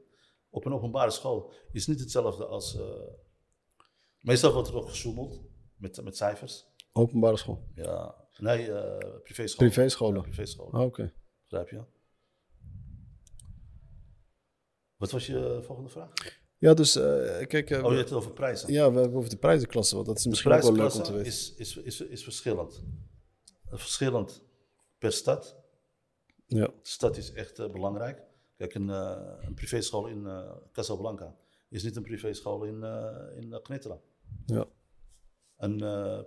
op 0.51 0.65
een 0.65 0.73
openbare 0.73 1.11
school, 1.11 1.53
is 1.73 1.87
niet 1.87 2.01
hetzelfde 2.01 2.47
als, 2.47 2.79
meestal 4.21 4.53
wordt 4.53 4.69
er 4.69 4.77
ook 4.77 4.89
gesjoemeld 4.89 5.41
met, 5.77 6.03
met 6.05 6.17
cijfers. 6.17 6.67
Openbare 6.93 7.37
school. 7.37 7.65
Ja, 7.75 8.15
nee, 8.39 8.71
privéschool. 9.23 9.67
Privéscholen. 9.67 10.15
Ja, 10.15 10.23
privéschool, 10.23 10.73
Ah, 10.73 10.83
Oké. 10.83 11.13
Begrijp 11.51 11.69
je? 11.69 11.85
Wat 14.97 15.11
was 15.11 15.27
je 15.27 15.61
volgende 15.63 15.91
vraag? 15.91 16.13
Ja, 16.59 16.75
dus 16.75 16.97
eh, 16.97 17.47
kijk. 17.47 17.71
eh, 17.71 17.85
Oh, 17.85 17.91
je 17.91 17.97
hebt 17.97 18.09
het 18.09 18.19
over 18.19 18.33
prijzen. 18.33 18.73
Ja, 18.73 18.93
we 18.93 19.01
hebben 19.01 19.19
over 19.19 19.31
de 19.31 19.37
prijzenklasse, 19.37 19.95
want 19.95 20.07
dat 20.07 20.17
is 20.17 20.23
De 20.23 20.29
misschien 20.29 20.53
ook 20.53 20.63
wel 20.63 20.73
leuk 20.73 20.95
om 20.95 21.03
te 21.03 21.13
weten. 21.13 21.27
is, 21.27 21.55
is, 21.55 21.77
is, 21.77 22.01
is 22.01 22.23
verschillend. 22.23 22.83
Verschillend 23.65 24.43
per 24.99 25.13
stad. 25.13 25.57
Ja, 26.47 26.67
De 26.67 26.73
stad 26.83 27.17
is 27.17 27.33
echt 27.33 27.59
eh, 27.59 27.71
belangrijk. 27.71 28.23
Kijk, 28.57 28.75
een, 28.75 28.89
een 28.89 29.55
privéschool 29.55 30.07
in 30.07 30.29
Casablanca 30.73 31.37
is 31.69 31.83
niet 31.83 31.97
een 31.97 32.03
privéschool 32.03 32.65
in, 32.65 32.75
in 33.37 33.47
uh, 33.49 33.57
Knetra. 33.63 34.01
ja, 34.47 34.67
Een 35.57 35.79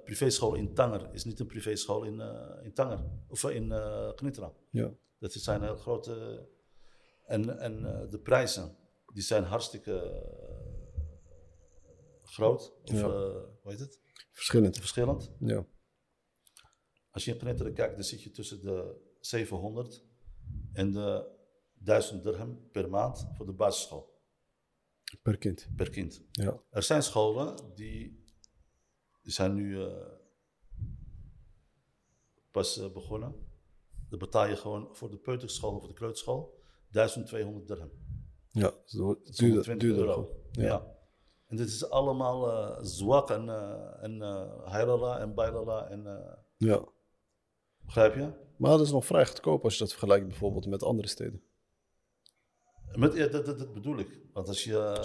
privéschool 0.04 0.56
in 0.56 0.74
Tanger 0.74 1.10
is 1.14 1.24
niet 1.24 1.40
een 1.40 1.46
privéschool 1.48 2.04
in, 2.04 2.20
in 2.64 2.74
Tanger 2.74 3.00
of 3.28 3.44
in 3.50 3.68
Knetra. 4.16 4.52
ja. 4.70 4.92
Dat 5.24 5.32
zijn 5.34 5.62
heel 5.64 5.76
grote. 5.76 6.48
En, 7.26 7.60
en 7.60 7.86
eh, 7.86 8.10
de 8.10 8.20
prijzen, 8.20 8.78
die 9.14 9.24
zijn 9.24 9.44
hartstikke 9.44 10.00
eh, 10.00 11.02
groot. 12.24 12.74
Of 12.84 12.92
Ja. 12.92 12.98
eh, 12.98 13.04
hoe 13.62 13.72
heet 13.72 13.80
het? 13.80 14.00
Verschillend. 14.32 14.78
Verschillend. 14.78 15.32
Ja, 15.40 15.66
Als 17.12 17.26
je 17.26 17.32
in 17.32 17.38
Knetteren 17.38 17.74
kijkt, 17.74 17.94
dan 17.96 18.04
zit 18.04 18.22
je 18.24 18.32
tussen 18.32 18.62
de 18.62 18.96
700 19.20 20.04
en 20.74 20.92
de 20.92 21.32
1000 21.74 22.24
dirham 22.24 22.70
per 22.72 22.90
maand 22.90 23.28
voor 23.36 23.46
de 23.46 23.54
basisschool, 23.54 24.22
per 25.22 25.38
kind. 25.38 25.68
per 25.76 25.90
kind. 25.90 26.22
Ja, 26.32 26.62
Er 26.70 26.84
zijn 26.84 27.04
scholen 27.04 27.74
die, 27.76 28.26
die 29.22 29.32
zijn 29.34 29.54
nu 29.54 29.84
eh, 29.84 30.06
pas 32.52 32.78
eh, 32.78 32.92
begonnen. 32.92 33.52
Dan 34.14 34.22
betaal 34.22 34.48
je 34.48 34.56
gewoon 34.56 34.88
voor 34.92 35.10
de 35.10 35.18
peuterschool 35.18 35.74
of 35.74 35.80
voor 35.80 35.88
de 35.88 35.94
kleuterschool 35.94 36.60
1200 36.92 37.68
dirham. 37.68 37.92
ja. 38.52 38.72
Dus 38.86 38.94
is 39.24 39.36
duurder, 39.36 39.66
120 39.66 39.78
duurder. 39.78 40.06
euro. 40.06 40.30
Ja. 40.52 40.64
Ja. 40.64 40.96
En 41.48 41.58
dit 41.58 41.68
is 41.68 41.90
allemaal 41.90 42.52
eh 42.52 42.84
zwak 42.84 43.30
en, 43.30 43.50
eh 43.50 44.04
en 44.04 44.22
hailala 44.66 45.20
en 45.20 45.34
bailala 45.34 45.90
en 45.90 46.08
eh, 46.08 46.34
ja. 46.58 46.86
begrijp 47.86 48.16
je? 48.16 48.32
Maar 48.58 48.72
dat 48.72 48.82
is 48.82 48.92
nog 48.92 49.06
vrij 49.06 49.26
goedkoop 49.26 49.64
als 49.64 49.74
je 49.74 49.80
dat 49.80 49.90
vergelijkt 49.90 50.28
bijvoorbeeld 50.28 50.66
met 50.68 50.84
andere 50.84 51.08
steden. 51.08 51.44
Met, 52.96 53.14
ja, 53.14 53.28
dat, 53.28 53.46
dat, 53.46 53.58
dat 53.58 53.74
bedoel 53.74 53.98
ik. 53.98 54.22
Want 54.34 54.48
als 54.48 54.64
je 54.64 54.98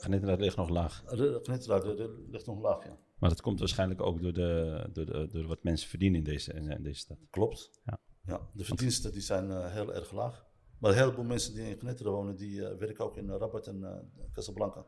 Genetra 0.00 0.34
ligt 0.34 0.56
nog 0.56 0.68
laag. 0.68 1.04
uh, 1.12 1.20
er 1.20 2.10
ligt 2.30 2.46
nog 2.46 2.60
laag, 2.60 2.84
ja. 2.84 2.98
Maar 3.18 3.30
dat 3.30 3.40
komt 3.40 3.58
waarschijnlijk 3.58 4.02
ook 4.02 4.22
door, 4.22 4.32
de, 4.32 4.88
door, 4.92 5.06
de, 5.06 5.28
door 5.32 5.46
wat 5.46 5.62
mensen 5.62 5.88
verdienen 5.88 6.18
in 6.18 6.24
deze, 6.24 6.52
in, 6.52 6.70
in 6.70 6.82
deze 6.82 6.98
stad. 6.98 7.18
Klopt. 7.30 7.80
Ja. 7.84 8.00
Ja, 8.26 8.50
de 8.52 8.64
verdiensten 8.64 9.12
die 9.12 9.20
zijn 9.22 9.50
eh, 9.50 9.72
heel 9.72 9.94
erg 9.94 10.12
laag. 10.12 10.46
Maar 10.78 10.90
een 10.90 10.96
heleboel 10.96 11.24
mensen 11.24 11.54
die 11.54 11.68
in 11.68 11.78
Knetteren 11.78 12.12
wonen, 12.12 12.36
die 12.36 12.66
eh, 12.66 12.78
werken 12.78 13.04
ook 13.04 13.16
in 13.16 13.30
eh, 13.30 13.36
Rabat 13.38 13.66
en 13.66 13.84
eh, 13.84 14.30
Casablanca. 14.32 14.86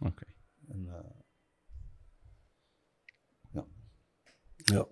Oké. 0.00 0.24
En, 0.68 0.88
eh, 0.88 1.10
Ja. 4.64 4.88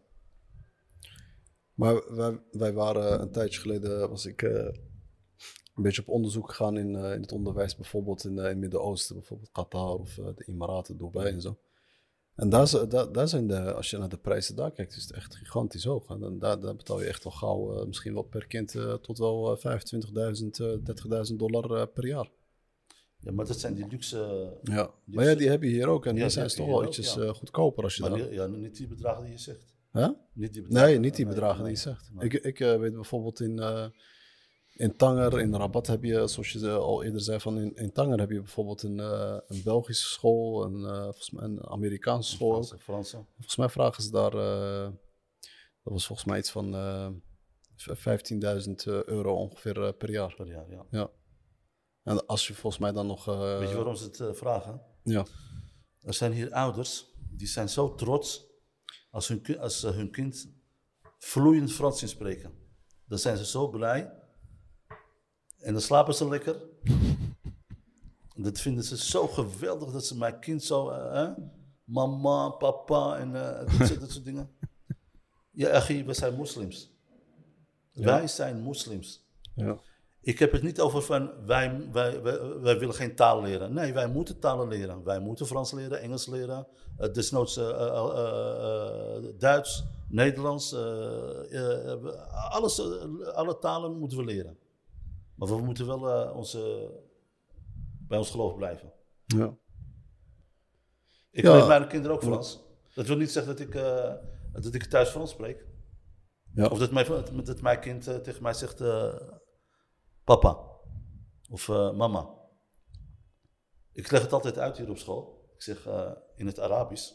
Maar 1.74 2.14
wij, 2.14 2.40
wij 2.50 2.72
waren 2.72 3.20
een 3.20 3.30
tijdje 3.30 3.60
geleden, 3.60 4.08
was 4.08 4.26
ik 4.26 4.42
eh, 4.42 4.52
een 5.74 5.82
beetje 5.82 6.00
op 6.02 6.08
onderzoek 6.08 6.48
gegaan 6.48 6.76
in, 6.76 6.94
eh, 6.94 7.14
in 7.14 7.20
het 7.20 7.32
onderwijs, 7.32 7.76
bijvoorbeeld 7.76 8.24
in, 8.24 8.38
eh, 8.38 8.44
in 8.44 8.50
het 8.50 8.58
Midden-Oosten, 8.58 9.16
bijvoorbeeld 9.16 9.50
Qatar 9.52 9.98
of 9.98 10.14
de 10.14 10.44
Emiraten, 10.46 10.96
Dubai 10.98 11.32
en 11.32 11.40
zo. 11.40 11.58
En 12.34 12.48
daar, 12.48 12.66
zijn- 12.66 12.88
daar, 12.88 13.12
daar 13.12 13.28
zijn 13.28 13.46
de, 13.46 13.72
als 13.74 13.90
je 13.90 13.98
naar 13.98 14.08
de 14.08 14.16
prijzen 14.18 14.56
daar 14.56 14.70
kijkt, 14.72 14.96
is 14.96 15.02
het 15.02 15.12
echt 15.12 15.36
gigantisch 15.36 15.84
hoog. 15.84 16.08
En 16.08 16.20
dan, 16.20 16.38
daar, 16.38 16.60
daar 16.60 16.76
betaal 16.76 17.00
je 17.00 17.06
echt 17.06 17.24
wel 17.24 17.32
gauw, 17.32 17.76
eh, 17.80 17.86
misschien 17.86 18.14
wel 18.14 18.22
per 18.22 18.46
kind, 18.46 18.74
eh, 18.74 18.94
tot 18.94 19.18
wel 19.18 19.52
eh, 19.52 19.58
25.000, 19.58 20.60
eh 20.60 20.76
30.000 21.30 21.38
dollar 21.38 21.70
eh, 21.80 21.86
per 21.94 22.06
jaar. 22.06 22.28
ja, 23.18 23.32
maar 23.32 23.46
dat 23.46 23.60
zijn 23.60 23.74
die 23.74 23.86
luxe... 23.88 24.52
Ja. 24.62 24.90
Maar 25.04 25.24
ja, 25.24 25.34
die 25.34 25.48
heb 25.48 25.62
je 25.62 25.68
hier 25.68 25.86
ook. 25.88 26.06
En 26.06 26.14
Ja, 26.16 26.20
die 26.20 26.30
zijn 26.30 26.48
toch 26.48 26.66
wel 26.66 26.84
ietsjes 26.84 27.14
ja. 27.14 27.32
goedkoper 27.32 27.84
als 27.84 27.96
je 27.96 28.02
Maar 28.02 28.32
ja, 28.32 28.46
niet 28.46 28.76
die 28.76 28.86
bedragen 28.88 29.22
die 29.22 29.32
je 29.32 29.38
zegt. 29.38 29.74
Huh? 29.92 30.08
Niet 30.32 30.52
die 30.52 30.62
bedragen. 30.62 30.88
Nee, 30.88 30.98
niet 30.98 31.16
die 31.16 31.26
bedragen 31.26 31.62
nee. 31.64 31.72
die 31.74 31.82
je 31.82 31.88
zegt. 31.88 32.10
Nee. 32.12 32.24
Ik, 32.24 32.32
ik 32.32 32.58
weet 32.58 32.94
bijvoorbeeld 32.94 33.40
in, 33.40 33.58
in 34.74 34.96
Tanger, 34.96 35.40
in 35.40 35.54
Rabat 35.54 35.86
heb 35.86 36.02
je, 36.02 36.26
zoals 36.28 36.52
je 36.52 36.70
al 36.70 37.02
eerder 37.02 37.20
zei, 37.20 37.40
van 37.40 37.58
in, 37.58 37.74
in 37.76 37.92
Tanger 37.92 38.18
heb 38.18 38.30
je 38.30 38.38
bijvoorbeeld 38.40 38.82
een, 38.82 39.00
eh, 39.00 39.36
een 39.46 39.62
Belgische 39.64 40.08
school, 40.08 40.64
een, 40.64 40.84
eh, 40.84 41.02
volgens 41.02 41.30
mij 41.30 41.44
een 41.44 41.66
Amerikaanse 41.66 42.30
school. 42.30 42.50
Franse, 42.52 42.78
Franse. 42.78 43.24
Volgens 43.34 43.56
mij 43.56 43.68
vragen 43.68 44.02
ze 44.02 44.10
daar, 44.10 44.34
eh, 44.34 44.92
dat 45.82 45.92
was 45.92 46.06
volgens 46.06 46.28
mij 46.28 46.38
iets 46.38 46.50
van 46.50 46.74
eh, 46.74 47.08
v- 47.76 47.98
15.000 47.98 48.86
euro 48.86 49.34
ongeveer 49.36 49.92
per 49.94 50.10
jaar. 50.10 50.34
per 50.34 50.46
jaar, 50.46 50.70
ja. 50.70 50.86
Ja. 50.90 51.10
En 52.02 52.26
als 52.26 52.46
je 52.46 52.54
volgens 52.54 52.82
mij 52.82 52.92
dan 52.92 53.06
nog... 53.06 53.24
Weet 53.24 53.68
je 53.68 53.74
waarom 53.74 53.94
ze 53.96 54.04
het 54.04 54.36
vragen? 54.38 54.82
Ja, 55.02 55.26
Er 56.00 56.14
zijn 56.14 56.32
hier 56.32 56.52
ouders 56.52 57.06
die 57.30 57.46
zijn 57.46 57.68
zo 57.68 57.94
trots 57.94 58.46
als 59.10 59.28
hun, 59.28 59.58
als 59.58 59.82
hun 59.82 60.10
kind 60.10 60.52
vloeiend 61.18 61.72
Frans 61.72 61.98
zien 61.98 62.08
spreken. 62.08 62.52
Dan 63.06 63.18
zijn 63.18 63.36
ze 63.36 63.46
zo 63.46 63.68
blij. 63.68 64.22
En 65.64 65.72
dan 65.72 65.82
slapen 65.82 66.14
ze 66.14 66.28
lekker. 66.28 66.56
Dat 68.36 68.60
vinden 68.60 68.84
ze 68.84 68.96
zo 68.98 69.26
geweldig 69.26 69.90
dat 69.92 70.04
ze 70.06 70.16
mijn 70.18 70.38
kind 70.38 70.62
zo, 70.62 70.88
eh, 70.90 71.12
hè? 71.12 71.28
mama, 71.84 72.48
papa 72.48 73.16
en 73.18 73.34
eh, 73.36 73.78
dat, 73.78 73.88
soort- 73.88 74.00
dat 74.00 74.10
soort 74.10 74.24
dingen. 74.24 74.50
Ja, 75.50 75.70
Achi, 75.70 76.04
we 76.04 76.12
zijn 76.14 76.34
moslims. 76.34 76.90
Wij 77.92 78.26
zijn 78.26 78.60
moslims. 78.60 79.24
ja, 79.54 79.76
Ik 80.20 80.38
heb 80.38 80.52
het 80.52 80.62
niet 80.62 80.80
over 80.80 81.02
van 81.02 81.30
wij, 81.46 81.88
wij, 81.92 82.22
wij, 82.22 82.40
wij 82.60 82.78
willen 82.78 82.94
geen 82.94 83.14
taal 83.14 83.42
leren. 83.42 83.72
Nee, 83.74 83.92
wij 83.92 84.08
moeten 84.08 84.38
talen 84.38 84.68
leren. 84.68 85.04
Wij 85.04 85.18
moeten 85.20 85.46
Frans 85.46 85.72
leren, 85.72 86.00
Engels 86.00 86.26
leren, 86.26 86.66
uh, 87.00 87.12
desnoods 87.12 87.56
uh, 87.58 87.64
uh, 87.68 88.10
uh, 88.14 89.38
Duits, 89.38 89.84
Nederlands. 90.08 90.72
eh, 90.72 92.04
alles, 92.50 92.80
alle 93.34 93.58
talen 93.58 93.98
moeten 93.98 94.18
we 94.18 94.24
leren. 94.24 94.58
We 95.48 95.56
moeten 95.62 95.86
wel 95.86 96.10
eh, 96.10 96.36
onze, 96.36 96.90
bij 98.08 98.18
ons 98.18 98.30
geloof 98.30 98.54
blijven. 98.56 98.92
ja. 99.24 99.56
Ik 101.30 101.44
Ja. 101.44 101.66
mijn 101.66 101.88
kinderen 101.88 102.16
ook 102.16 102.22
Frans. 102.22 102.62
Dat 102.94 103.06
wil 103.06 103.16
niet 103.16 103.30
zeggen 103.30 103.56
dat 103.56 103.66
ik, 103.66 103.74
eh, 103.74 104.14
dat 104.52 104.74
ik 104.74 104.84
thuis 104.84 105.08
Frans 105.08 105.30
spreek. 105.30 105.66
Ja. 106.54 106.66
Of 106.66 106.78
dat 106.78 106.90
mijn, 106.90 107.06
dat 107.44 107.60
mijn 107.60 107.80
kind 107.80 108.06
eh, 108.06 108.16
tegen 108.16 108.42
mij 108.42 108.52
zegt, 108.52 108.82
papa 110.24 110.70
of 111.50 111.68
mama. 111.68 112.28
Ik 113.92 114.10
leg 114.10 114.22
het 114.22 114.32
altijd 114.32 114.58
uit 114.58 114.76
hier 114.76 114.90
op 114.90 114.98
school. 114.98 115.48
Ik 115.54 115.62
zeg, 115.62 115.86
in 116.34 116.46
het 116.46 116.60
Arabisch 116.60 117.12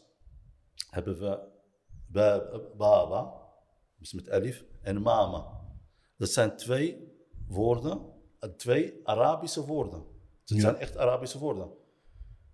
hebben 0.90 1.20
we 1.20 1.48
ba- 2.08 2.62
baba, 2.78 3.34
dus 3.98 4.14
met 4.14 4.30
alif, 4.30 4.66
en 4.82 5.02
mama. 5.02 5.62
Dat 6.18 6.30
zijn 6.30 6.56
twee 6.58 7.18
woorden, 7.48 8.19
twee 8.57 9.01
Arabische 9.05 9.65
woorden. 9.67 9.99
Het 10.41 10.49
Ja. 10.57 10.61
zijn 10.61 10.77
echt 10.77 10.97
Arabische 10.97 11.39
woorden. 11.39 11.69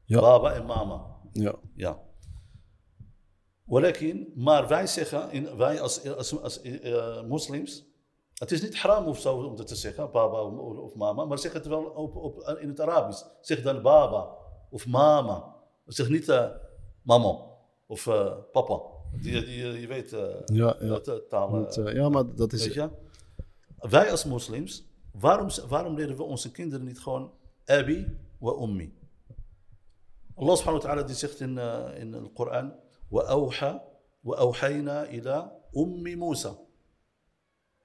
Ja. 0.05 0.21
Baba 0.21 0.53
en 0.53 0.67
mama. 0.67 1.17
Ja. 1.33 1.55
Ja. 1.75 1.99
ولكن, 3.65 4.33
maar 4.35 4.69
wij 4.69 4.87
zeggen, 4.87 5.31
in, 5.31 5.57
wij 5.57 5.81
als, 5.81 6.07
als, 6.17 6.41
als 6.43 6.61
eh, 6.61 7.23
moslims, 7.23 7.85
het 8.35 8.51
is 8.53 8.63
niet 8.63 8.77
haram 8.77 9.07
of 9.07 9.19
zo 9.21 9.37
om 9.37 9.57
dat 9.57 9.67
te 9.67 9.75
zeggen, 9.75 10.11
baba 10.11 10.43
of, 10.43 10.77
of 10.79 10.95
mama, 10.95 11.25
maar 11.25 11.39
zeg 11.39 11.53
het 11.53 11.67
wel 11.67 11.83
op, 11.85 12.17
op, 12.17 12.57
in 12.61 12.69
het 12.69 12.81
Arabisch. 12.81 13.25
Zeg 13.41 13.63
dan 13.63 13.83
baba 13.83 14.37
of 14.71 14.87
mama. 14.87 15.55
Zeg 15.87 16.09
niet 16.09 16.29
eh, 16.29 16.51
mama 17.03 17.39
of 17.87 18.07
eh, 18.07 18.33
papa. 18.53 18.81
Die, 19.13 19.45
die, 19.45 19.81
je 19.81 19.87
weet, 19.87 20.13
eh 20.13 20.21
Ja, 20.45 20.77
ja. 20.81 20.87
dat, 20.87 21.09
eh, 21.09 21.15
taal. 21.29 21.47
eh, 21.47 21.53
Want, 21.53 21.77
eh, 21.77 21.95
ja, 21.95 22.09
maar 22.09 22.35
dat 22.35 22.53
is... 22.53 22.65
Weet 22.65 22.75
je? 22.75 22.89
Wij 23.79 24.11
als 24.11 24.25
moslims, 24.25 24.85
فارم 25.20 25.48
فارم 25.50 25.98
لي 25.98 26.06
ريفو 26.06 26.24
اون 26.26 26.36
سكين 26.36 26.70
درني 26.70 26.94
تخون 26.94 27.34
ابي 27.70 28.08
وامي 28.42 28.94
الله 30.40 30.56
سبحانه 30.56 30.78
وتعالى 30.78 31.04
دي 31.04 31.14
سيخت 31.14 31.42
ان 31.42 31.60
ان 31.60 32.16
القران 32.16 32.80
واوحى 33.12 33.80
واوحينا 34.24 35.04
إلى 35.04 35.52
ام 35.78 36.20
موسى 36.20 36.56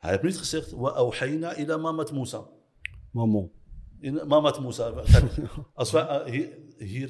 هاي 0.00 0.18
بنيت 0.18 0.36
خسيخت 0.36 0.74
واوحينا 0.74 1.52
إلى 1.52 1.76
مامات 1.76 2.12
موسى 2.12 2.46
مامو 3.14 3.52
إن 4.04 4.22
مامات 4.22 4.60
موسى 4.60 5.04
أصلا 5.78 6.26
هي 6.28 6.58
هي 6.80 7.08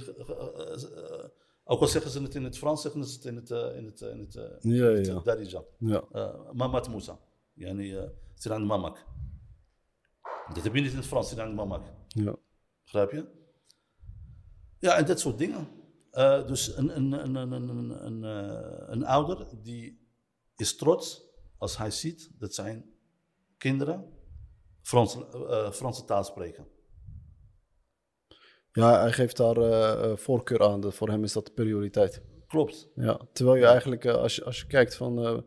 أو 1.71 1.77
كو 1.77 1.87
سيخ 1.87 2.09
سنت 2.09 2.37
انت 2.37 2.55
فرنسا 2.55 2.91
انت 2.97 3.27
انت 3.27 3.53
انت 3.53 4.03
انت 4.03 4.37
الدارجه 5.19 5.63
مامات 6.53 6.89
موسى 6.91 7.17
يعني 7.57 8.11
سير 8.37 8.53
عند 8.55 8.65
مامك 8.65 8.95
Dat 10.55 10.65
heb 10.65 10.75
je 10.75 10.81
niet 10.81 10.91
in 10.91 10.97
het 10.97 11.07
Frans, 11.07 11.35
de 11.35 11.45
mamak. 11.45 11.83
Ja. 12.09 12.37
Begrijp 12.83 13.11
je? 13.11 13.27
Ja, 14.79 14.97
en 14.97 15.07
dat 15.07 15.21
soort 15.21 15.39
dingen. 15.39 15.69
Uh, 16.13 16.47
dus 16.47 16.77
een, 16.77 16.97
een, 16.97 17.13
een, 17.13 17.35
een, 17.35 17.53
een, 17.53 18.07
een, 18.07 18.23
een 18.93 19.05
ouder 19.05 19.47
die 19.63 20.09
is 20.57 20.77
trots 20.77 21.23
als 21.57 21.77
hij 21.77 21.91
ziet 21.91 22.31
dat 22.39 22.55
zijn 22.55 22.95
kinderen 23.59 24.13
Frans, 24.83 25.17
uh, 25.35 25.71
Franse 25.71 26.05
taal 26.05 26.25
spreken. 26.25 26.67
Ja, 28.73 29.01
hij 29.01 29.13
geeft 29.13 29.37
daar 29.37 29.57
uh, 29.57 30.17
voorkeur 30.17 30.63
aan. 30.63 30.93
Voor 30.93 31.09
hem 31.09 31.25
is 31.25 31.33
dat 31.33 31.47
de 31.47 31.53
prioriteit. 31.53 32.23
Klopt. 32.47 32.89
Ja, 32.95 33.21
terwijl 33.33 33.57
je 33.57 33.67
eigenlijk, 33.67 34.07
als, 34.07 34.37
je, 34.37 34.45
als 34.45 34.61
je 34.61 34.67
kijkt 34.67 34.95
van, 34.97 35.45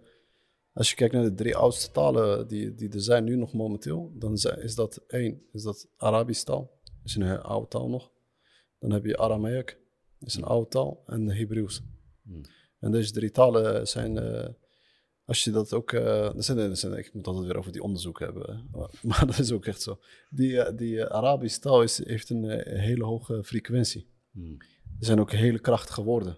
als 0.74 0.90
je 0.90 0.96
kijkt 0.96 1.14
naar 1.14 1.24
de 1.24 1.34
drie 1.34 1.56
oudste 1.56 1.92
talen 1.92 2.48
die, 2.48 2.76
die 2.76 2.90
er 2.90 3.02
zijn 3.02 3.24
nu 3.24 3.36
nog 3.36 3.54
momenteel, 3.54 4.12
dan 4.16 4.34
is 4.34 4.76
dat 4.76 5.04
één, 5.08 5.42
is 5.52 5.64
dat 5.64 5.88
Arabisch 5.98 6.44
taal, 6.44 6.80
is 7.04 7.16
een 7.16 7.42
oude 7.42 7.68
taal 7.68 7.90
nog. 7.90 8.12
Dan 8.80 8.92
heb 8.92 9.06
je 9.06 9.18
Aramaic, 9.18 9.78
is 10.20 10.36
een 10.36 10.44
oude 10.44 10.68
taal, 10.68 11.04
en 11.06 11.30
Hebreeuws. 11.30 11.82
Hmm. 12.24 12.42
En 12.80 12.92
deze 12.92 13.12
drie 13.12 13.32
talen 13.32 13.88
zijn, 13.88 14.16
uh, 14.18 14.48
als 15.26 15.44
je 15.44 15.52
dat 15.52 15.74
ook, 15.74 15.92
uh, 15.92 16.32
zijn, 16.36 16.58
er 16.58 16.78
zijn, 16.78 16.98
ik 16.98 17.14
moet 17.14 17.28
altijd 17.28 17.46
weer 17.46 17.58
over 17.58 17.72
die 17.72 17.84
onderzoek 17.84 18.20
hebben, 18.20 18.70
maar 19.02 19.26
dat 19.26 19.40
is 19.40 19.52
ook 19.52 19.66
echt 19.66 19.82
zo. 19.82 20.00
Die, 20.30 20.76
die 20.76 21.06
Arabische 21.06 21.60
taal 21.60 21.84
is, 21.84 22.06
heeft 22.06 22.30
een 22.30 22.50
hele 22.80 23.04
hoge 23.04 23.44
frequentie. 23.44 24.08
Hmm. 24.32 24.58
Er 25.00 25.06
zijn 25.06 25.20
ook 25.20 25.32
hele 25.32 25.60
krachtige 25.60 26.04
woorden. 26.04 26.38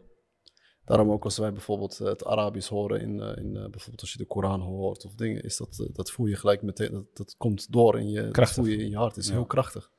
Daarom 0.85 1.11
ook 1.11 1.23
als 1.23 1.37
wij 1.37 1.51
bijvoorbeeld 1.51 1.97
het 1.97 2.25
Arabisch 2.25 2.69
horen, 2.69 3.01
in, 3.01 3.19
in, 3.19 3.53
bijvoorbeeld 3.53 4.01
als 4.01 4.11
je 4.11 4.17
de 4.17 4.25
Koran 4.25 4.61
hoort 4.61 5.05
of 5.05 5.15
dingen, 5.15 5.43
is 5.43 5.57
dat, 5.57 5.87
dat 5.93 6.11
voel 6.11 6.25
je 6.25 6.35
gelijk 6.35 6.61
meteen, 6.61 6.91
dat, 6.91 7.05
dat 7.13 7.35
komt 7.37 7.71
door 7.71 7.99
in 7.99 8.09
je, 8.09 8.31
dat 8.31 8.49
voel 8.49 8.65
je 8.65 8.77
in 8.77 8.89
je 8.89 8.95
hart. 8.97 9.15
Het 9.15 9.23
is 9.23 9.29
ja. 9.29 9.35
heel 9.35 9.45
krachtig. 9.45 9.91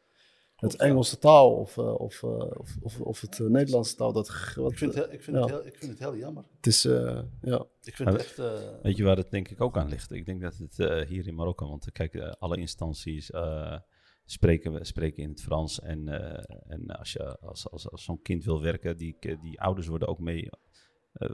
Het 0.57 0.77
Engelse 0.77 1.19
taal 1.19 1.55
of, 1.55 1.79
of, 1.79 2.25
of, 2.25 2.77
of, 2.81 3.01
of, 3.01 3.21
het 3.21 3.39
Nederlandse 3.39 3.97
taal, 3.97 4.13
dat... 4.13 4.55
Wat, 4.55 4.73
ik, 4.73 4.79
vind 4.79 4.95
het, 4.95 5.13
ik, 5.13 5.23
vind 5.23 5.37
ja. 5.37 5.43
het 5.43 5.51
heel, 5.51 5.67
ik 5.67 5.77
vind 5.77 5.91
het 5.91 6.01
heel 6.01 6.17
jammer. 6.17 6.45
Het 6.57 6.67
is, 6.67 6.83
ja... 7.43 7.67
Ik 7.83 7.97
vind 7.97 8.09
het 8.09 8.21
echt... 8.21 8.39
eh, 8.39 8.53
Weet 8.83 8.97
je 8.97 9.05
waar 9.05 9.17
het 9.17 9.31
denk 9.31 9.49
ik 9.49 9.61
ook 9.61 9.77
aan 9.77 9.89
ligt? 9.89 10.13
Ik 10.13 10.27
denk 10.27 10.41
dat 10.41 10.57
het 10.57 10.79
eh, 10.79 11.07
hier 11.09 11.27
in 11.27 11.35
Marokko, 11.35 11.69
want 11.69 11.93
kijk, 11.93 12.15
alle 12.39 12.57
instanties 12.57 13.31
eh, 13.31 13.79
spreken, 14.25 14.87
spreken 14.87 15.23
in 15.23 15.29
het 15.29 15.43
Frans. 15.43 15.81
En, 15.81 16.09
eh, 16.09 16.57
en 16.67 16.87
als, 16.87 17.13
je, 17.13 17.39
als, 17.39 17.71
als, 17.71 17.91
als 17.91 18.05
zo'n 18.05 18.23
kind 18.23 18.45
wil 18.45 18.63
werken, 18.63 18.97
die, 18.97 19.17
die 19.21 19.61
ouders 19.61 19.87
worden 19.87 20.09
ook 20.09 20.19
mee, 20.19 20.43
eh, 20.43 20.51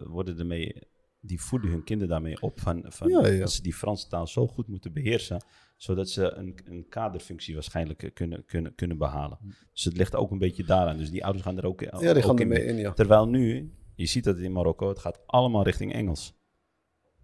worden 0.05 0.39
ermee, 0.39 0.75
die 1.21 1.41
voeden 1.41 1.71
hun 1.71 1.85
kinderen 1.85 2.13
daarmee 2.13 2.41
op 2.41 2.61
van, 2.61 2.85
van 2.89 3.09
Ja, 3.09 3.27
ja. 3.27 3.39
dat 3.39 3.53
ze 3.53 3.63
die 3.63 3.75
Franse 3.75 4.09
taal 4.09 4.27
zo 4.27 4.47
goed 4.47 4.69
moeten 4.69 4.93
beheersen, 4.93 5.45
zodat 5.77 6.11
ze 6.11 6.33
een, 6.33 6.59
een 6.65 6.89
kaderfunctie 6.89 7.55
waarschijnlijk 7.55 8.03
eh, 8.03 8.11
kunnen, 8.15 8.45
kunnen, 8.45 8.75
kunnen 8.75 8.99
behalen. 8.99 9.39
Dus 9.73 9.85
het 9.85 9.97
ligt 9.97 10.15
ook 10.15 10.31
een 10.31 10.39
beetje 10.39 10.65
daaraan. 10.65 10.97
Dus 10.97 11.11
die 11.11 11.25
ouders 11.25 11.45
gaan 11.45 11.59
er 11.59 11.67
ook, 11.67 11.81
Ja, 11.81 11.99
die 11.99 12.09
ook 12.09 12.23
gaan 12.23 12.39
in 12.39 12.67
in, 12.67 12.77
ja. 12.77 12.93
Terwijl 12.93 13.29
nu, 13.29 13.73
je 13.95 14.07
ziet 14.07 14.25
dat 14.25 14.39
in 14.39 14.53
Marokko, 14.53 14.89
het 14.89 14.99
gaat 14.99 15.21
allemaal 15.27 15.65
richting 15.65 15.93
Engels. 15.93 16.35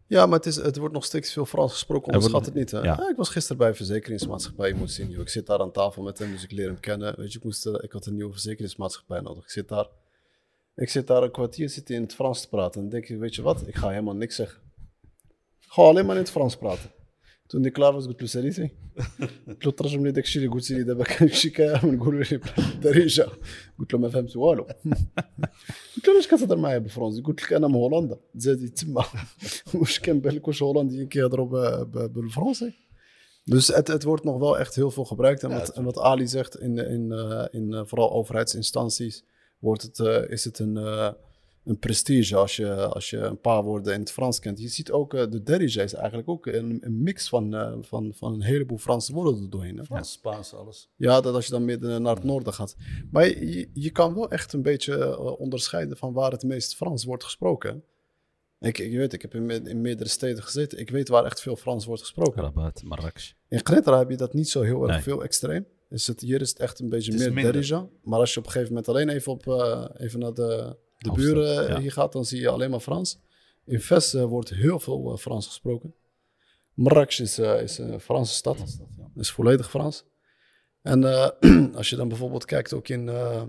Ja, 0.08 0.26
maar 0.26 0.36
het, 0.36 0.46
is, 0.46 0.56
het 0.56 0.76
wordt 0.76 0.94
nog 0.94 1.04
steeds 1.04 1.32
veel 1.32 1.46
Frans 1.46 1.72
gesproken, 1.72 2.08
Er 2.08 2.14
onderschat 2.14 2.44
het 2.46 2.54
niet. 2.54 2.70
Hè? 2.70 2.78
ja. 2.78 2.84
Ja, 2.84 3.10
ik 3.10 3.16
was 3.16 3.28
gisteren 3.28 3.56
bij 3.56 3.68
een 3.68 3.74
verzekeringsmaatschappij, 3.74 4.68
je 4.68 4.74
moet 4.74 4.90
zien, 4.90 5.10
joh. 5.10 5.20
ik 5.20 5.28
zit 5.28 5.46
daar 5.46 5.58
aan 5.58 5.72
tafel 5.72 6.02
met 6.02 6.18
hem, 6.18 6.30
dus 6.30 6.42
ik 6.42 6.50
leer 6.50 6.66
hem 6.66 6.80
kennen. 6.80 7.16
Weet 7.16 7.32
je, 7.32 7.38
ik, 7.38 7.44
moest, 7.44 7.66
eh, 7.66 7.74
ik 7.80 7.92
had 7.92 8.06
een 8.06 8.14
nieuwe 8.14 8.32
verzekeringsmaatschappij 8.32 9.20
nodig. 9.20 9.44
Ik 9.44 9.50
zit 9.50 9.68
daar, 9.68 9.86
ik 10.77 10.89
zit 10.89 11.07
daar 11.07 11.23
een 11.23 11.31
kwartier 11.31 11.69
zitten 11.69 11.95
in 11.95 12.01
het 12.01 12.13
Frans 12.13 12.41
te 12.41 12.47
praten. 12.49 12.73
En 12.81 12.89
dan 12.89 12.99
denk 12.99 13.09
ik, 13.09 13.19
weet 13.19 13.35
je 13.35 13.41
wat, 13.41 13.67
ik 13.67 13.75
ga 13.75 13.89
helemaal 13.89 14.15
niks 14.15 14.35
zeggen. 14.35 14.61
Gewoon 15.59 15.89
alleen 15.89 16.05
maar 16.05 16.15
in 16.15 16.21
het 16.21 16.31
Frans 16.31 16.55
praten. 16.57 16.89
Toen 17.47 17.65
ik 17.65 17.73
klaar 17.73 17.93
was, 17.93 18.05
قلت 18.07 18.21
له 18.21 18.27
ساليتي 18.27 18.69
قلت 19.47 19.65
له 19.65 19.71
ترجم 19.71 20.05
لي 20.05 20.11
داك 20.11 20.23
الشيء 20.23 20.41
اللي 20.43 20.53
قلت 20.53 20.71
لي 20.71 20.83
دابا 20.83 21.03
كان 21.03 21.27
شي 21.29 21.49
كامل 21.49 21.95
نقول 21.95 22.19
له 22.19 22.37
بالدارجه 22.37 23.27
قلت 23.79 23.93
له 23.93 23.99
ما 23.99 24.09
فهمت 24.09 24.35
والو 24.35 24.63
قلت 24.63 26.07
له 26.07 26.13
علاش 26.13 26.27
كتهضر 26.27 26.57
معايا 26.57 26.77
بالفرنسي 26.77 27.21
قلت 27.21 27.43
لك 27.43 27.53
انا 27.53 27.67
من 27.67 27.75
هولندا 27.75 28.19
تزادي 28.35 28.67
تما 28.69 29.05
واش 29.73 29.99
كان 29.99 30.19
بالك 30.19 30.47
واش 30.47 30.63
هولنديين 30.63 31.07
كيهضروا 31.07 31.45
ب- 31.45 31.91
ب- 31.91 32.13
بالفرنسي 32.13 32.73
dus 33.51 33.67
het, 33.67 33.87
het 33.87 34.03
wordt 34.03 34.23
nog 34.23 34.37
wel 34.39 34.59
echt 34.59 34.75
heel 34.75 34.91
veel 34.91 35.05
gebruikt. 35.05 35.43
En, 35.43 35.49
Ja, 35.49 35.57
wat, 35.57 35.67
het- 35.67 35.75
en 35.75 35.83
wat 35.83 35.97
Ali 35.99 36.27
zegt, 36.27 36.59
in, 36.59 36.77
in, 36.77 37.11
eh, 37.11 37.45
in 37.51 37.73
eh, 37.73 37.81
vooral 37.85 38.11
overheidsinstanties 38.11 39.23
wordt 39.58 39.82
het, 39.82 39.98
eh, 39.98 40.30
is 40.30 40.44
het 40.44 40.58
een, 40.58 40.76
eh, 40.76 41.10
een 41.64 41.78
prestige 41.78 42.36
als 42.36 42.56
je, 42.56 42.74
als 42.74 43.10
je 43.10 43.16
een 43.18 43.40
paar 43.40 43.62
woorden 43.62 43.94
in 43.94 44.00
het 44.00 44.10
Frans 44.10 44.38
kent. 44.40 44.60
Je 44.60 44.68
ziet 44.68 44.90
ook, 44.90 45.14
eh, 45.14 45.30
de 45.30 45.42
Derija 45.42 45.82
is 45.82 45.94
eigenlijk 45.94 46.28
ook 46.28 46.46
een, 46.46 46.78
een 46.80 47.02
mix 47.02 47.28
van, 47.28 47.76
van, 47.84 48.12
van 48.14 48.32
een 48.32 48.42
heleboel 48.42 48.78
Franse 48.78 49.12
woorden 49.12 49.42
er 49.42 49.50
doorheen. 49.50 49.76
Hè? 49.78 49.84
Frans, 49.84 50.12
Spaans, 50.12 50.54
alles. 50.54 50.88
Ja, 50.96 51.20
dat 51.20 51.34
als 51.34 51.44
je 51.44 51.50
dan 51.52 51.64
meer 51.64 52.00
naar 52.00 52.14
het 52.14 52.24
noorden 52.24 52.52
gaat. 52.52 52.76
Maar 53.10 53.26
je, 53.28 53.70
je 53.72 53.90
kan 53.90 54.14
wel 54.14 54.30
echt 54.30 54.52
een 54.52 54.62
beetje 54.62 55.18
onderscheiden 55.38 55.96
van 55.96 56.12
waar 56.12 56.30
het 56.30 56.42
meest 56.42 56.76
Frans 56.76 57.04
wordt 57.04 57.24
gesproken. 57.24 57.82
Ik, 58.60 58.78
ik 58.78 58.96
weet, 58.96 59.12
ik 59.12 59.22
heb 59.22 59.34
in, 59.34 59.46
me- 59.46 59.62
in 59.64 59.80
meerdere 59.80 60.08
steden 60.08 60.42
gezeten. 60.42 60.78
Ik 60.78 60.90
weet 60.90 61.08
waar 61.08 61.24
echt 61.24 61.40
veel 61.40 61.56
Frans 61.56 61.84
wordt 61.84 62.02
gesproken. 62.02 62.42
Rabat, 62.42 62.82
Marrakesh. 62.82 63.32
In 63.48 63.60
Gretra 63.62 63.98
heb 63.98 64.10
je 64.10 64.16
dat 64.16 64.32
niet 64.32 64.48
zo 64.48 64.62
heel 64.62 64.82
erg 64.82 64.92
Nee. 64.92 65.02
veel 65.02 65.22
extreem. 65.22 65.66
Is 65.88 66.06
het, 66.06 66.20
hier 66.20 66.40
is 66.40 66.48
het 66.48 66.58
echt 66.58 66.78
een 66.78 66.88
beetje 66.88 67.12
meer 67.12 67.32
minder. 67.32 67.52
Derija. 67.52 67.88
Maar 68.02 68.18
als 68.18 68.32
je 68.34 68.38
op 68.38 68.46
een 68.46 68.52
gegeven 68.52 68.74
moment 68.74 68.90
alleen 68.90 69.08
even, 69.08 69.32
op, 69.32 69.46
eh, 69.46 69.84
even 69.96 70.18
naar 70.18 70.34
de, 70.34 70.76
de 70.98 71.12
buren 71.12 71.62
eh, 71.62 71.68
ja. 71.68 71.80
hier 71.80 71.92
gaat, 71.92 72.12
dan 72.12 72.24
zie 72.24 72.40
je 72.40 72.48
alleen 72.48 72.70
maar 72.70 72.80
Frans. 72.80 73.18
In 73.64 73.80
Ves 73.80 74.14
eh, 74.14 74.24
wordt 74.24 74.50
heel 74.50 74.80
veel 74.80 75.12
eh, 75.12 75.18
Frans 75.18 75.46
gesproken. 75.46 75.94
Marrakesh 76.74 77.20
is, 77.20 77.38
is 77.38 77.78
een 77.78 78.00
Franse 78.00 78.34
stad. 78.34 78.56
Frans, 78.56 78.76
dat, 78.78 78.86
ja. 78.96 79.10
Dat 79.14 79.22
is 79.24 79.30
volledig 79.30 79.70
Frans. 79.70 80.04
En 80.82 81.04
eh, 81.04 81.74
als 81.78 81.90
je 81.90 81.96
dan 81.96 82.08
bijvoorbeeld 82.08 82.44
kijkt 82.44 82.72
ook 82.72 82.88
in, 82.88 83.08
eh 83.08 83.42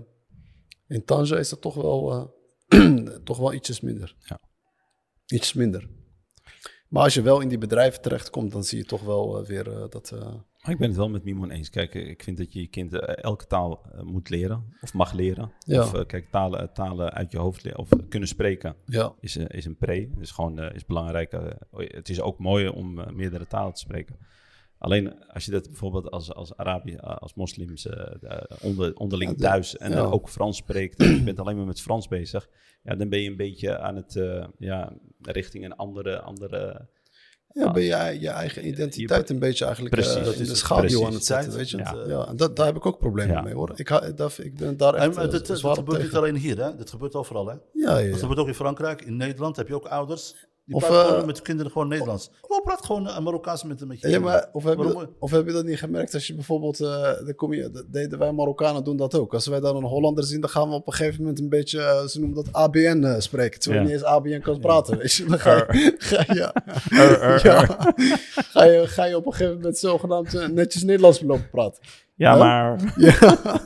in 0.88 1.04
Tanger 1.04 1.38
is 1.38 1.48
dat 1.48 1.60
toch 1.60 1.74
wel, 1.74 2.30
eh, 2.68 3.14
toch 3.24 3.38
wel 3.38 3.52
ietsjes 3.52 3.80
minder. 3.80 4.16
Ja. 4.18 4.40
Iets 5.26 5.52
minder. 5.52 5.88
Maar 6.88 7.02
als 7.02 7.14
je 7.14 7.22
wel 7.22 7.40
in 7.40 7.48
die 7.48 7.58
bedrijven 7.58 8.02
terechtkomt, 8.02 8.52
dan 8.52 8.64
zie 8.64 8.78
je 8.78 8.84
toch 8.84 9.02
wel 9.02 9.44
weer 9.44 9.64
dat... 9.64 10.12
eh, 10.12 10.34
Maar 10.62 10.70
ik 10.72 10.78
ben 10.78 10.88
het 10.88 10.96
wel 10.96 11.08
met 11.08 11.24
Mimon 11.24 11.50
eens. 11.50 11.70
Kijk, 11.70 11.94
eh, 11.94 12.08
ik 12.08 12.22
vind 12.22 12.36
dat 12.36 12.52
je 12.52 12.60
je 12.60 12.66
kind 12.66 12.92
eh, 12.92 13.24
elke 13.24 13.46
taal 13.46 13.82
eh, 13.94 14.02
moet 14.02 14.28
leren 14.30 14.64
of 14.80 14.94
mag 14.94 15.12
leren. 15.12 15.52
Ja. 15.58 15.80
Of 15.82 16.06
kijk, 16.06 16.30
talen, 16.30 16.72
talen 16.72 17.12
uit 17.12 17.32
je 17.32 17.38
hoofd 17.38 17.62
leren 17.64 17.78
of 17.78 17.88
kunnen 18.08 18.28
spreken 18.28 18.76
ja, 18.86 19.12
is, 19.20 19.34
een- 19.34 19.46
is 19.48 19.64
een 19.64 19.76
pre. 19.76 20.10
Dus 20.16 20.30
gewoon 20.30 20.58
is 20.72 20.84
belangrijk. 20.86 21.32
eh, 21.32 21.46
het 21.70 22.08
is 22.08 22.20
ook 22.20 22.38
mooi 22.38 22.68
om 22.68 23.14
meerdere 23.16 23.46
talen 23.46 23.72
te 23.72 23.80
spreken. 23.80 24.16
Alleen 24.78 25.24
als 25.26 25.44
je 25.44 25.50
dat 25.50 25.66
bijvoorbeeld 25.66 26.10
als, 26.10 26.32
als 26.34 26.56
Arabië, 26.56 26.96
als 26.96 27.34
moslims 27.34 27.88
onder, 28.62 28.94
onderling 28.96 29.38
thuis 29.38 29.76
en 29.76 29.90
ja. 29.90 30.00
ook 30.00 30.28
Frans 30.28 30.56
spreekt 30.56 30.98
en 31.00 31.14
je 31.14 31.22
bent 31.22 31.38
alleen 31.40 31.56
maar 31.56 31.66
met 31.66 31.80
Frans 31.80 32.08
bezig, 32.08 32.48
ja, 32.82 32.94
dan 32.94 33.08
ben 33.08 33.20
je 33.20 33.30
een 33.30 33.36
beetje 33.36 33.78
aan 33.78 33.96
het, 33.96 34.20
ja, 34.58 34.92
richting 35.20 35.64
een 35.64 35.76
andere, 35.76 36.20
andere 36.20 36.88
ja, 37.52 37.70
ben 37.70 37.82
je 37.82 38.16
je 38.20 38.28
eigen 38.28 38.66
identiteit 38.66 39.28
je- 39.28 39.34
een 39.34 39.40
beetje 39.40 39.64
eigenlijk 39.64 39.94
Precies, 39.94 40.14
eh, 40.14 40.24
dat 40.24 40.34
in 40.34 40.40
is 40.40 40.46
de 40.46 40.52
het. 40.52 40.60
schaduw 40.62 41.06
aan 41.06 41.12
het 41.12 41.24
zetten, 41.24 41.56
weet 41.56 41.70
je. 41.70 41.76
Ja. 41.76 41.94
Ja, 42.06 42.26
en 42.28 42.36
dat, 42.36 42.56
daar 42.56 42.66
heb 42.66 42.76
ik 42.76 42.86
ook 42.86 42.98
problemen 42.98 43.34
Ja. 43.34 43.40
mee 43.42 43.54
hoor. 43.54 43.72
Ik, 43.74 43.88
ha- 43.88 44.10
dat, 44.10 44.38
ik 44.42 44.56
ben 44.56 44.76
daar 44.76 44.94
En, 44.94 45.00
echt 45.00 45.14
maar 45.14 45.24
eh, 45.24 45.64
op 45.64 45.74
gebeurt 45.74 46.02
niet 46.02 46.14
alleen 46.14 46.36
hier, 46.36 46.56
hè? 46.64 46.76
dat 46.76 46.90
gebeurt 46.90 47.14
overal. 47.14 47.46
Hè? 47.46 47.54
Ja, 47.72 47.98
ja, 47.98 48.10
Dat 48.10 48.18
gebeurt 48.20 48.38
ook 48.38 48.46
in 48.46 48.54
Frankrijk, 48.54 49.02
in 49.02 49.16
Nederland 49.16 49.56
heb 49.56 49.68
je 49.68 49.74
ook 49.74 49.86
ouders 49.86 50.34
Die 50.70 50.78
Of, 50.78 50.86
praat 50.88 51.02
eh, 51.04 51.08
gewoon 51.10 51.26
met 51.26 51.36
de 51.36 51.42
kinderen 51.42 51.72
gewoon 51.72 51.88
Nederlands. 51.88 52.30
Oh, 52.48 52.64
praat 52.64 52.84
gewoon 52.86 53.08
eh, 53.08 53.18
Marokkaans 53.18 53.64
met, 53.64 53.86
met 53.86 54.00
je 54.00 54.08
Ja, 54.08 54.12
kinderen. 54.12 54.22
maar 54.40 54.48
of 54.52 54.64
heb, 54.64 54.78
je, 54.78 54.84
Waarom- 54.84 55.14
of 55.18 55.30
heb 55.30 55.46
je 55.46 55.52
dat 55.52 55.64
niet 55.64 55.78
gemerkt 55.78 56.14
als 56.14 56.26
je 56.26 56.34
bijvoorbeeld, 56.34 56.80
eh, 56.80 57.02
dan 57.24 57.34
kom 57.34 57.52
je, 57.54 57.84
deden 57.90 58.18
wij 58.18 58.32
Marokkanen 58.32 58.84
doen 58.84 58.96
dat 58.96 59.14
ook. 59.14 59.34
Als 59.34 59.46
wij 59.46 59.60
dan 59.60 59.76
een 59.76 59.82
Hollander 59.84 60.24
zien, 60.24 60.40
dan 60.40 60.50
gaan 60.50 60.68
we 60.68 60.74
op 60.74 60.86
een 60.86 60.92
gegeven 60.92 61.20
moment 61.20 61.38
een 61.40 61.48
beetje, 61.48 62.04
ze 62.08 62.18
noemen 62.20 62.36
dat 62.44 62.52
ABN 62.52 63.14
spreken. 63.18 63.60
Terwijl 63.60 63.82
je 63.82 63.88
Ja. 63.88 63.94
niet 63.94 64.04
eens 64.04 64.12
ABN 64.14 64.40
kan 64.40 64.60
praten, 64.60 64.98
weet 64.98 65.12
je. 65.12 65.24
Dan 65.24 65.38
ga 65.38 65.54
je, 65.56 65.94
ga, 65.98 66.24
je- 66.26 66.34
ja. 66.34 66.54
Ja. 67.42 67.64
ga, 68.52 68.64
je, 68.64 68.82
ga 68.86 69.04
je 69.04 69.16
op 69.16 69.26
een 69.26 69.32
gegeven 69.32 69.54
moment 69.56 69.78
zogenaamd 69.78 70.52
netjes 70.52 70.82
Nederlands 70.82 71.20
lopen 71.20 71.50
praten. 71.50 71.82
Ja, 72.20 72.32
Huh? 72.32 72.40
maar... 72.40 72.80
Ja. 73.06 73.60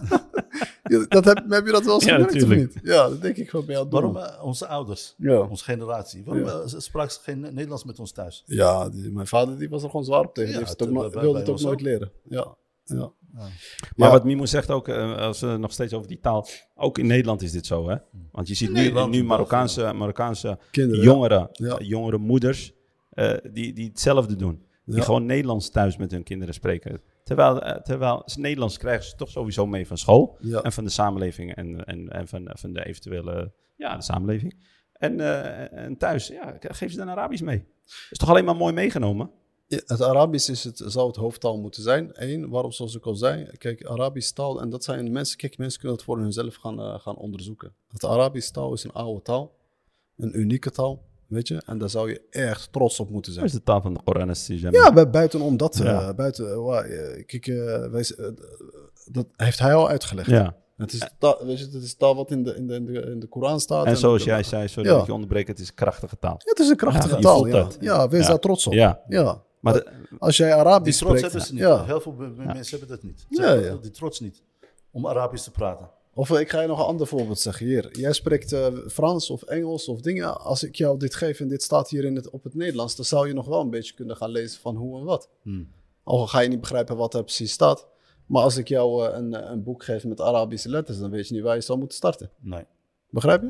Ja, 0.85 1.05
dat 1.09 1.25
heb, 1.25 1.45
heb 1.49 1.67
je 1.67 1.73
dat 1.73 1.85
wel 1.85 1.95
eens 1.95 2.05
Ja, 2.05 2.13
gemerkt 2.13 2.35
of 2.35 2.41
natuurlijk. 2.41 2.75
niet? 2.75 2.85
Ja, 2.85 3.09
dat 3.09 3.23
denk 3.23 3.37
ik 3.37 3.49
gewoon 3.51 3.67
bij 3.67 3.75
jou. 3.75 3.87
Waarom 3.91 4.17
eh, 4.17 4.45
onze 4.45 4.67
ouders, 4.67 5.15
Ja. 5.19 5.41
onze 5.41 5.65
generatie, 5.65 6.25
waarom 6.25 6.47
eh, 6.49 6.61
spraken 6.67 7.13
ze 7.13 7.19
geen 7.23 7.41
Nederlands 7.41 7.85
met 7.85 7.99
ons 7.99 8.13
thuis? 8.13 8.43
Ja, 8.47 8.89
die- 8.89 9.13
mijn 9.13 9.27
vader 9.27 9.59
die 9.59 9.69
was 9.69 9.83
er 9.83 9.91
gewoon 9.91 10.05
zwaar 10.05 10.21
op 10.21 10.35
tegen. 10.35 10.53
Ja, 10.53 10.87
no- 10.89 11.11
bij- 11.11 11.21
wilde 11.21 11.39
het 11.39 11.49
ook 11.49 11.61
nooit 11.61 11.75
ook. 11.75 11.81
leren. 11.81 12.11
Ja, 12.29 12.55
ja. 12.85 13.13
Maar 13.33 13.51
Ja. 13.97 14.11
wat 14.11 14.25
Mimo 14.25 14.47
zegt 14.47 14.71
ook, 14.71 14.89
eh, 14.89 15.17
als 15.17 15.41
we 15.41 15.57
nog 15.57 15.73
steeds 15.73 15.93
over 15.93 16.09
die 16.09 16.21
taal... 16.21 16.47
Ook 16.75 16.99
in 16.99 17.07
Nederland 17.07 17.43
is 17.43 17.53
dit 17.53 17.67
zo, 17.67 17.89
hè? 17.89 17.97
Want 18.33 18.49
je 18.49 18.55
ziet 18.55 18.73
nu, 18.73 19.07
nu 19.09 19.25
Marokkaanse, 19.25 19.93
Marokkaanse 19.93 20.59
Kinderen. 20.71 21.05
jongeren, 21.05 21.49
Ja. 21.53 21.79
jongere 21.81 22.19
moeders... 22.19 22.73
eh, 23.11 23.33
die, 23.53 23.73
die 23.73 23.89
hetzelfde 23.89 24.37
doen. 24.37 24.63
Die 24.85 24.97
Ja. 24.97 25.03
gewoon 25.03 25.27
Nederlands 25.27 25.71
thuis 25.71 25.97
met 25.97 26.11
hun 26.11 26.23
kinderen 26.23 26.55
spreken. 26.55 27.01
Terwijl, 27.25 27.63
eh, 27.63 27.81
terwijl 27.83 28.23
ze 28.27 28.41
Nederlands 28.41 28.77
krijgen 28.77 29.05
ze 29.05 29.17
toch 29.17 29.31
sowieso 29.31 29.67
mee 29.67 29.87
van 29.87 29.99
school. 29.99 30.37
Ja. 30.41 30.63
En 30.63 30.73
van 30.73 30.85
de 30.85 30.91
samenleving 30.91 31.55
en, 31.55 31.85
en, 31.85 32.09
en 32.09 32.29
van, 32.29 32.51
van 32.53 32.73
de 32.73 32.87
eventuele... 32.87 33.53
Ja, 33.77 33.97
de 33.97 34.03
samenleving. 34.03 34.67
En, 34.93 35.21
eh, 35.21 35.85
en 35.85 35.97
thuis, 35.97 36.27
ja, 36.27 36.57
geef 36.61 36.91
ze 36.91 36.97
dan 36.97 37.09
Arabisch 37.09 37.43
mee. 37.43 37.65
Is 38.11 38.19
toch 38.19 38.29
alleen 38.29 38.45
maar 38.45 38.57
mooi 38.57 38.73
meegenomen? 38.73 39.31
Ja, 39.67 39.81
Het 39.87 40.03
Arabisch 40.03 40.49
is 40.49 40.65
het, 40.65 40.83
zou 40.87 41.07
het 41.07 41.17
hoofdtaal 41.17 41.59
moeten 41.59 41.83
zijn. 41.83 42.11
Eén, 42.13 42.49
waarom 42.49 42.73
zoals 42.73 42.95
ik 42.95 43.07
al 43.07 43.15
zei, 43.15 43.51
kijk, 43.59 43.85
Arabisch 43.85 44.31
taal, 44.31 44.61
en 44.61 44.71
dat 44.71 44.85
zijn 44.85 45.13
mensen, 45.13 45.37
kijk, 45.37 45.59
mensen 45.59 45.79
kunnen 45.79 45.97
het 45.97 46.07
voor 46.07 46.19
hunzelf 46.19 46.55
gaan, 46.55 46.81
eh, 46.81 46.99
gaan 46.99 47.17
onderzoeken. 47.17 47.75
Het 47.89 48.05
Arabisch 48.05 48.51
taal 48.51 48.73
is 48.73 48.85
een 48.85 48.93
oude 48.93 49.23
taal, 49.23 49.55
een 50.17 50.39
unieke 50.39 50.71
taal, 50.71 51.03
weet 51.35 51.49
je, 51.49 51.63
en 51.67 51.79
daar 51.79 51.91
zou 51.91 52.11
je 52.11 52.23
echt 52.31 52.73
trots 52.73 53.01
op 53.01 53.11
moeten 53.11 53.25
Dat 53.33 53.35
zijn. 53.35 53.47
is 53.47 53.53
de 53.53 53.63
taal 53.63 53.81
van 53.81 53.95
de 53.95 54.01
Koran. 54.05 54.33
die 54.47 54.71
Ja, 54.71 54.93
bu- 54.93 55.07
buitenom 55.07 55.57
dat, 55.57 55.81
eh, 55.81 56.11
buiten, 56.13 56.51
eh, 56.53 56.57
wa- 56.57 56.83
eh, 56.83 57.25
kijk, 57.27 57.47
eh, 57.47 58.03
dat 59.11 59.27
heeft 59.37 59.59
hij 59.59 59.75
al 59.75 59.89
uitgelegd. 59.89 60.29
ja. 60.31 60.57
Het 60.77 60.93
is 60.93 61.09
taal, 61.19 61.47
weet 61.47 61.59
je, 61.59 61.65
het 61.65 61.75
is 61.83 61.95
taal 61.95 62.17
wat 62.17 62.31
in 62.31 62.43
de, 62.43 62.55
in 62.57 62.67
de, 62.67 62.75
in 62.75 62.85
de, 62.85 63.01
in 63.01 63.21
de 63.21 63.27
Koran 63.27 63.61
staat. 63.61 63.87
En 63.87 63.97
zoals 63.97 64.23
de- 64.25 64.29
jij 64.31 64.43
zei, 64.43 64.69
sorry 64.69 64.89
Ja. 64.89 64.97
dat 64.97 65.07
je 65.07 65.13
onderbreek, 65.13 65.47
het 65.47 65.59
is 65.59 65.69
een 65.69 65.75
krachtige 65.75 66.19
taal. 66.19 66.35
Ja, 66.39 66.51
het 66.51 66.59
is 66.59 66.69
een 66.69 66.77
krachtige 66.77 67.19
taal, 67.19 67.47
ja. 67.47 67.53
dat. 67.53 67.77
Ja, 67.81 68.09
wees 68.09 68.23
Ja. 68.23 68.29
daar 68.29 68.39
trots 68.39 68.67
op. 68.67 68.73
Ja, 68.73 69.01
Ja. 69.09 69.43
maar 69.61 69.73
de- 69.73 69.87
Als 70.19 70.37
jij 70.37 70.47
Die 70.49 70.57
Arabisch 70.57 70.99
trots 70.99 71.19
spreekt, 71.19 71.33
hebben 71.33 71.41
ze 71.49 71.53
niet. 71.55 71.63
ja. 71.63 71.85
Heel 71.85 72.01
veel 72.01 72.13
mensen 72.37 72.79
hebben 72.79 72.89
dat 72.89 73.03
niet. 73.03 73.21
Ze 73.31 73.43
Ja, 73.43 73.49
hebben 73.49 73.65
ja. 73.65 73.77
Die 73.77 73.91
trots 73.91 74.21
niet. 74.21 74.43
Om 74.91 75.07
Arabisch 75.07 75.45
te 75.45 75.51
praten. 75.51 75.89
Of 76.15 76.31
eh, 76.31 76.41
ik 76.41 76.51
ga 76.51 76.61
je 76.61 76.67
nog 76.67 76.79
een 76.79 76.85
ander 76.85 77.07
voorbeeld 77.07 77.39
zeggen. 77.41 77.67
Hier, 77.67 77.99
jij 77.99 78.13
spreekt 78.13 78.53
eh, 78.53 78.67
Frans 78.89 79.31
of 79.31 79.43
Engels 79.43 79.89
of 79.89 80.01
dingen. 80.01 80.41
Als 80.41 80.63
ik 80.63 80.75
jou 80.75 80.99
dit 80.99 81.15
geef 81.15 81.41
en 81.41 81.49
dit 81.49 81.63
staat 81.63 81.89
hier 81.91 82.05
in 82.05 82.17
het, 82.17 82.31
op 82.31 82.45
het 82.45 82.55
Nederlands, 82.55 82.97
dan 82.97 83.05
zou 83.05 83.27
je 83.29 83.35
nog 83.35 83.47
wel 83.47 83.61
een 83.61 83.71
beetje 83.71 83.95
kunnen 83.95 84.17
gaan 84.17 84.31
lezen 84.31 84.61
van 84.61 84.77
hoe 84.77 84.99
en 84.99 85.05
wat. 85.05 85.29
Hmm. 85.43 85.69
Al 86.05 86.27
ga 86.27 86.41
je 86.41 86.49
niet 86.49 86.61
begrijpen 86.61 86.97
wat 86.97 87.15
er 87.15 87.25
precies 87.25 87.53
staat. 87.53 87.87
Maar 88.27 88.43
als 88.43 88.57
ik 88.57 88.69
jou 88.69 89.07
eh, 89.09 89.17
een, 89.17 89.51
een 89.53 89.63
boek 89.63 89.85
geef 89.85 90.05
met 90.05 90.21
Arabische 90.21 90.69
letters, 90.69 90.99
dan 90.99 91.11
weet 91.11 91.29
je 91.29 91.35
niet 91.35 91.43
waar 91.43 91.55
je 91.55 91.61
zou 91.61 91.79
moeten 91.79 91.97
starten. 91.97 92.31
Nee. 92.41 92.65
Begrijp 93.11 93.41
je? 93.43 93.47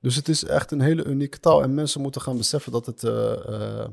Dus 0.00 0.16
het 0.16 0.28
is 0.28 0.44
echt 0.44 0.70
een 0.70 0.80
hele 0.80 1.04
unieke 1.04 1.38
taal. 1.40 1.62
En 1.62 1.74
mensen 1.74 2.00
moeten 2.00 2.20
gaan 2.20 2.36
beseffen 2.36 2.72
dat, 2.72 2.86
het, 2.86 3.04
eh, 3.04 3.32
eh, 3.82 3.88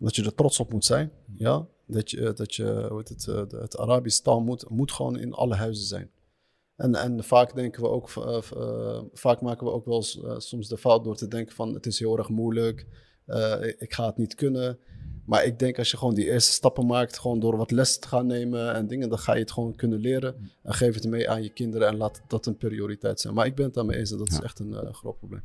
dat 0.00 0.16
je 0.16 0.24
er 0.24 0.34
trots 0.34 0.60
op 0.60 0.72
moet 0.72 0.84
zijn. 0.84 1.12
Ja? 1.36 1.66
Dat 1.86 2.10
je, 2.10 2.26
eh, 2.28 2.34
dat 2.34 2.54
je 2.54 2.86
hoe 2.88 2.98
heet 2.98 3.08
het, 3.08 3.26
eh, 3.28 3.42
de- 3.48 3.56
het 3.56 3.78
Arabisch 3.78 4.18
taal 4.20 4.40
moet, 4.40 4.68
moet 4.68 4.92
gewoon 4.92 5.18
in 5.18 5.32
alle 5.32 5.54
huizen 5.54 5.86
zijn. 5.86 6.10
En, 6.78 6.94
en 6.94 7.24
vaak 7.24 7.54
denken 7.54 7.82
we 7.82 7.88
ook, 7.88 8.10
eh, 8.16 8.38
eh, 8.56 9.02
vaak 9.12 9.40
maken 9.40 9.66
we 9.66 9.72
ook 9.72 9.84
wel 9.84 10.04
eh, 10.24 10.38
soms 10.38 10.68
de 10.68 10.78
fout 10.78 11.04
door 11.04 11.16
te 11.16 11.28
denken 11.28 11.54
van 11.54 11.74
het 11.74 11.86
is 11.86 11.98
heel 11.98 12.18
erg 12.18 12.28
moeilijk, 12.28 12.86
ik, 13.78 13.92
ga 13.94 14.06
het 14.06 14.16
niet 14.16 14.34
kunnen. 14.34 14.78
Maar 15.26 15.44
ik 15.44 15.58
denk 15.58 15.78
als 15.78 15.90
je 15.90 15.96
gewoon 15.96 16.14
die 16.14 16.30
eerste 16.30 16.52
stappen 16.52 16.86
maakt, 16.86 17.18
gewoon 17.18 17.40
door 17.40 17.56
wat 17.56 17.70
les 17.70 17.98
te 17.98 18.08
gaan 18.08 18.26
nemen 18.26 18.74
en 18.74 18.86
dingen, 18.86 19.08
dan 19.08 19.18
ga 19.18 19.34
je 19.34 19.40
het 19.40 19.52
gewoon 19.52 19.74
kunnen 19.76 19.98
leren. 19.98 20.50
En 20.62 20.74
geef 20.74 20.94
het 20.94 21.06
mee 21.06 21.30
aan 21.30 21.42
je 21.42 21.48
kinderen 21.48 21.88
en 21.88 21.96
laat 21.96 22.20
dat 22.26 22.46
een 22.46 22.56
prioriteit 22.56 23.20
zijn. 23.20 23.34
Maar 23.34 23.46
ik 23.46 23.54
ben 23.54 23.64
het 23.64 23.74
daarmee 23.74 23.98
eens, 23.98 24.10
en 24.10 24.18
dat 24.18 24.30
is 24.30 24.40
echt 24.40 24.58
een 24.58 24.94
groot 24.94 25.18
probleem. 25.18 25.42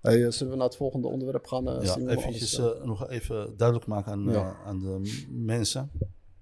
Hey, 0.00 0.30
zullen 0.30 0.52
we 0.52 0.58
naar 0.58 0.66
het 0.68 0.76
volgende 0.76 1.08
onderwerp 1.08 1.46
gaan? 1.46 1.68
eh, 1.68 1.84
Ja, 1.84 1.96
eventjes, 1.96 2.60
nog 2.82 3.08
even 3.08 3.56
duidelijk 3.56 3.88
maken 3.88 4.12
aan, 4.12 4.30
Ja. 4.30 4.56
aan 4.64 4.78
de 4.78 5.24
mensen. 5.30 5.90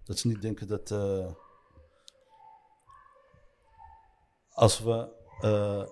Dat 0.05 0.19
ze 0.19 0.29
niet 0.29 0.43
denken 0.43 0.67
dat 0.67 0.91
eh, 0.91 1.27
als 4.59 4.81
we 4.81 5.09
eh, 5.41 5.87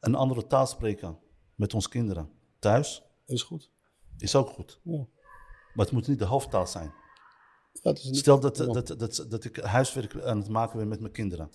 een 0.00 0.14
andere 0.14 0.46
taal 0.46 0.66
spreken 0.66 1.18
met 1.54 1.74
onze 1.74 1.88
kinderen 1.88 2.30
thuis, 2.58 3.02
is 3.26 3.42
goed. 3.42 3.70
is 4.18 4.34
ook 4.34 4.48
goed. 4.48 4.80
Ja. 4.82 5.06
Maar 5.74 5.84
het 5.84 5.94
moet 5.94 6.08
niet 6.08 6.18
de 6.18 6.24
hoofdtaal 6.24 6.66
zijn. 6.66 6.92
Ja, 7.72 7.90
niet- 7.90 8.16
Stel 8.16 8.40
dat, 8.40 8.56
dat, 8.56 8.86
dat, 8.86 9.26
dat 9.28 9.44
ik 9.44 9.56
huiswerk 9.56 10.22
aan 10.22 10.38
het 10.38 10.48
maken 10.48 10.78
ben 10.78 10.88
met 10.88 11.00
mijn 11.00 11.12
kinderen. 11.12 11.50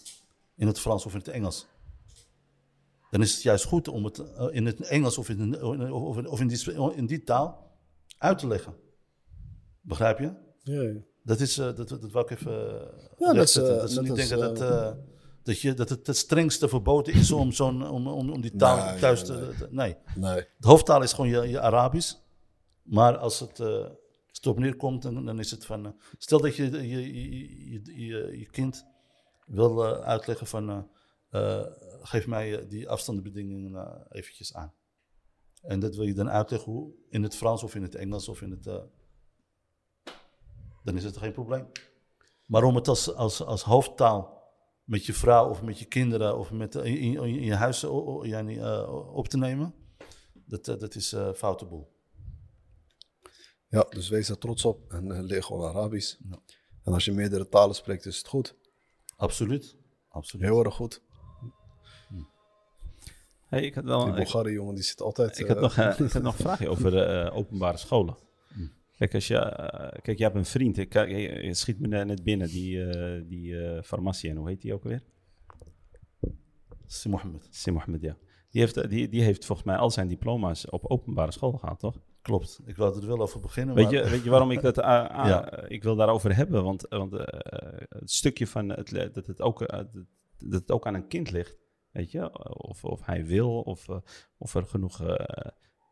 In 0.55 0.67
het 0.67 0.79
Frans 0.79 1.05
of 1.05 1.11
in 1.11 1.17
het 1.19 1.27
Engels. 1.27 1.67
Dan 3.09 3.21
is 3.21 3.33
het 3.33 3.41
juist 3.41 3.65
goed 3.65 3.87
om 3.87 4.03
het 4.03 4.19
eh, 4.19 4.47
in 4.51 4.65
het 4.65 4.81
Engels 4.81 5.17
of 5.17 5.29
in, 5.29 5.63
of, 5.91 6.25
of 6.25 6.39
in, 6.39 6.47
die, 6.47 6.73
in 6.95 7.05
die 7.05 7.23
taal 7.23 7.77
uit 8.17 8.37
te 8.37 8.47
leggen. 8.47 8.75
Begrijp 9.81 10.19
je? 10.19 10.33
Ja, 10.63 10.81
ja. 10.81 10.99
Dat, 11.23 11.39
is, 11.39 11.57
eh, 11.57 11.75
dat, 11.75 11.89
dat 11.89 12.11
wil 12.11 12.21
ik 12.21 12.29
even 12.29 12.51
uh, 12.51 13.17
Ja, 13.17 13.33
dat 13.33 13.47
is, 13.47 13.53
dat 13.53 13.91
ze 13.91 14.01
niet 14.01 14.15
denken 14.15 14.39
dat, 14.39 14.57
dat, 15.43 15.61
je, 15.61 15.73
dat 15.73 15.89
het 15.89 16.07
het 16.07 16.17
strengste 16.17 16.69
verboden 16.69 17.13
is 17.13 17.31
om, 17.31 17.51
zo'n, 17.51 17.89
om, 17.89 18.07
om, 18.07 18.29
om 18.29 18.41
die 18.41 18.55
taal 18.55 18.85
Nee, 18.91 18.99
thuis 18.99 19.23
nee, 19.27 19.37
te... 19.37 19.67
Nee. 19.69 19.95
Nee. 20.15 20.45
De 20.57 20.67
hoofdtaal 20.67 21.01
is 21.03 21.13
gewoon 21.13 21.29
je, 21.29 21.49
je 21.49 21.59
Arabisch. 21.61 22.15
Maar 22.83 23.17
als 23.17 23.39
het, 23.39 23.59
eh, 23.59 23.67
als 23.67 24.37
het 24.37 24.47
op 24.47 24.59
neerkomt, 24.59 25.01
dan, 25.01 25.25
dan 25.25 25.39
is 25.39 25.51
het 25.51 25.65
van... 25.65 25.85
eh, 25.85 25.91
stel 26.17 26.41
dat 26.41 26.55
je 26.55 26.71
je, 26.71 26.87
je, 26.87 27.95
je, 27.95 28.37
je, 28.39 28.49
kind 28.51 28.85
wil 29.45 29.85
eh, 29.85 29.99
uitleggen 29.99 30.47
van... 30.47 30.69
eh, 30.69 31.59
eh, 31.59 31.65
geef 32.01 32.27
mij 32.27 32.59
eh, 32.59 32.69
die 32.69 32.89
afstandsbedingingen 32.89 33.75
eh, 33.75 34.01
eventjes 34.09 34.53
aan. 34.53 34.73
En 35.61 35.79
dat 35.79 35.95
wil 35.95 36.05
je 36.05 36.13
dan 36.13 36.29
uitleggen 36.29 36.71
hoe, 36.71 36.93
in 37.09 37.23
het 37.23 37.35
Frans 37.35 37.63
of 37.63 37.75
in 37.75 37.81
het 37.81 37.95
Engels 37.95 38.27
of 38.29 38.41
in 38.41 38.51
het... 38.51 38.67
eh, 38.67 38.81
dan 40.83 40.97
is 40.97 41.03
het 41.03 41.17
geen 41.17 41.31
probleem. 41.31 41.67
Maar 42.45 42.63
om 42.63 42.75
het 42.75 42.87
als, 42.87 43.13
als, 43.15 43.43
als 43.43 43.63
hoofdtaal 43.63 44.37
met 44.89 45.05
je 45.05 45.13
vrouw 45.13 45.49
of 45.49 45.61
met 45.61 45.79
je 45.79 45.85
kinderen 45.85 46.37
of 46.37 46.51
met, 46.51 46.75
eh, 46.75 46.85
in, 46.85 46.97
in, 46.97 47.23
in 47.23 47.43
je 47.43 47.55
huis 47.55 47.83
eh, 47.83 49.13
op 49.13 49.27
te 49.27 49.37
nemen, 49.37 49.73
dat, 50.45 50.67
eh, 50.67 50.79
dat 50.79 50.95
is 50.95 51.13
eh 51.13 51.33
foute 51.33 51.65
boel. 51.65 51.97
Ja, 53.67 53.85
dus 53.89 54.09
wees 54.09 54.29
er 54.29 54.37
trots 54.37 54.65
op 54.65 54.91
en 54.91 55.23
leer 55.23 55.43
gewoon 55.43 55.69
Arabisch. 55.69 56.15
Ja. 56.29 56.39
En 56.83 56.93
als 56.93 57.05
je 57.05 57.11
meerdere 57.11 57.49
talen 57.49 57.75
spreekt, 57.75 58.05
is 58.05 58.17
het 58.17 58.27
goed. 58.27 58.55
Absoluut. 59.17 59.77
Absoluut. 60.09 60.45
Heel 60.45 60.63
erg 60.63 60.75
goed. 60.75 61.01
Hey, 63.47 63.61
ik 63.63 63.75
had 63.75 63.83
wel 63.83 64.05
Die 64.05 64.13
Bulgari 64.13 64.51
jongen, 64.51 64.75
die 64.75 64.83
zit 64.83 65.01
altijd... 65.01 65.39
ik 65.39 65.47
had 65.47 65.59
nog, 65.59 65.77
ik 65.99 66.11
had 66.11 66.21
nog 66.21 66.37
een 66.37 66.43
vraagje 66.43 66.69
over 66.69 66.97
eh, 66.97 67.35
openbare 67.35 67.77
scholen. 67.77 68.17
Kijk, 68.99 69.13
als 69.13 69.27
je, 69.27 69.37
eh, 69.37 70.01
kijk, 70.01 70.17
je 70.17 70.23
hebt 70.23 70.35
een 70.35 70.45
vriend. 70.45 70.77
Ik, 70.77 70.93
je- 70.93 71.53
schiet 71.53 71.79
me 71.79 71.87
net 71.87 72.23
binnen, 72.23 72.47
die, 72.47 72.85
eh 72.89 73.21
die 73.27 73.59
eh 73.65 73.81
farmacie. 73.83 74.29
En 74.29 74.35
hoe 74.35 74.47
heet 74.49 74.61
die 74.61 74.73
ook 74.73 74.83
weer? 74.83 75.01
Si 76.85 77.09
Mohammed. 77.09 77.47
Sim 77.51 77.73
Mohammed, 77.73 78.01
ja. 78.01 78.17
Die 78.49 78.61
heeft, 78.61 78.89
die, 78.89 79.09
die 79.09 79.21
heeft 79.21 79.45
volgens 79.45 79.67
mij 79.67 79.77
al 79.77 79.91
zijn 79.91 80.07
diploma's 80.07 80.69
op 80.69 80.85
openbare 80.85 81.31
school 81.31 81.51
gehad, 81.51 81.79
toch? 81.79 81.99
Klopt. 82.21 82.59
Ik 82.65 82.75
wilde 82.75 83.01
er 83.01 83.07
wel 83.07 83.19
over 83.19 83.39
beginnen. 83.39 83.75
Weet 83.75 83.83
maar- 83.85 83.93
je, 83.93 84.09
weet 84.09 84.23
je 84.23 84.29
waarom 84.29 84.51
ik 84.51 84.61
dat 84.61 84.75
Ja. 84.85 85.63
ik 85.67 85.83
wil 85.83 85.95
daarover 85.95 86.35
hebben? 86.35 86.63
Want, 86.63 86.85
want 86.89 87.11
het 87.89 88.11
stukje 88.11 88.47
van 88.47 88.69
het, 88.69 88.89
dat, 89.13 89.27
het 89.27 89.41
ook, 89.41 89.59
dat, 89.69 89.87
het 90.49 90.71
ook 90.71 90.85
aan 90.87 90.93
een 90.93 91.07
kind 91.07 91.31
ligt. 91.31 91.57
Weet 91.91 92.11
je, 92.11 92.45
of, 92.57 92.85
of 92.85 93.05
hij 93.05 93.25
wil, 93.25 93.61
of, 93.61 93.87
of 94.37 94.55
er 94.55 94.65
genoeg, 94.65 94.99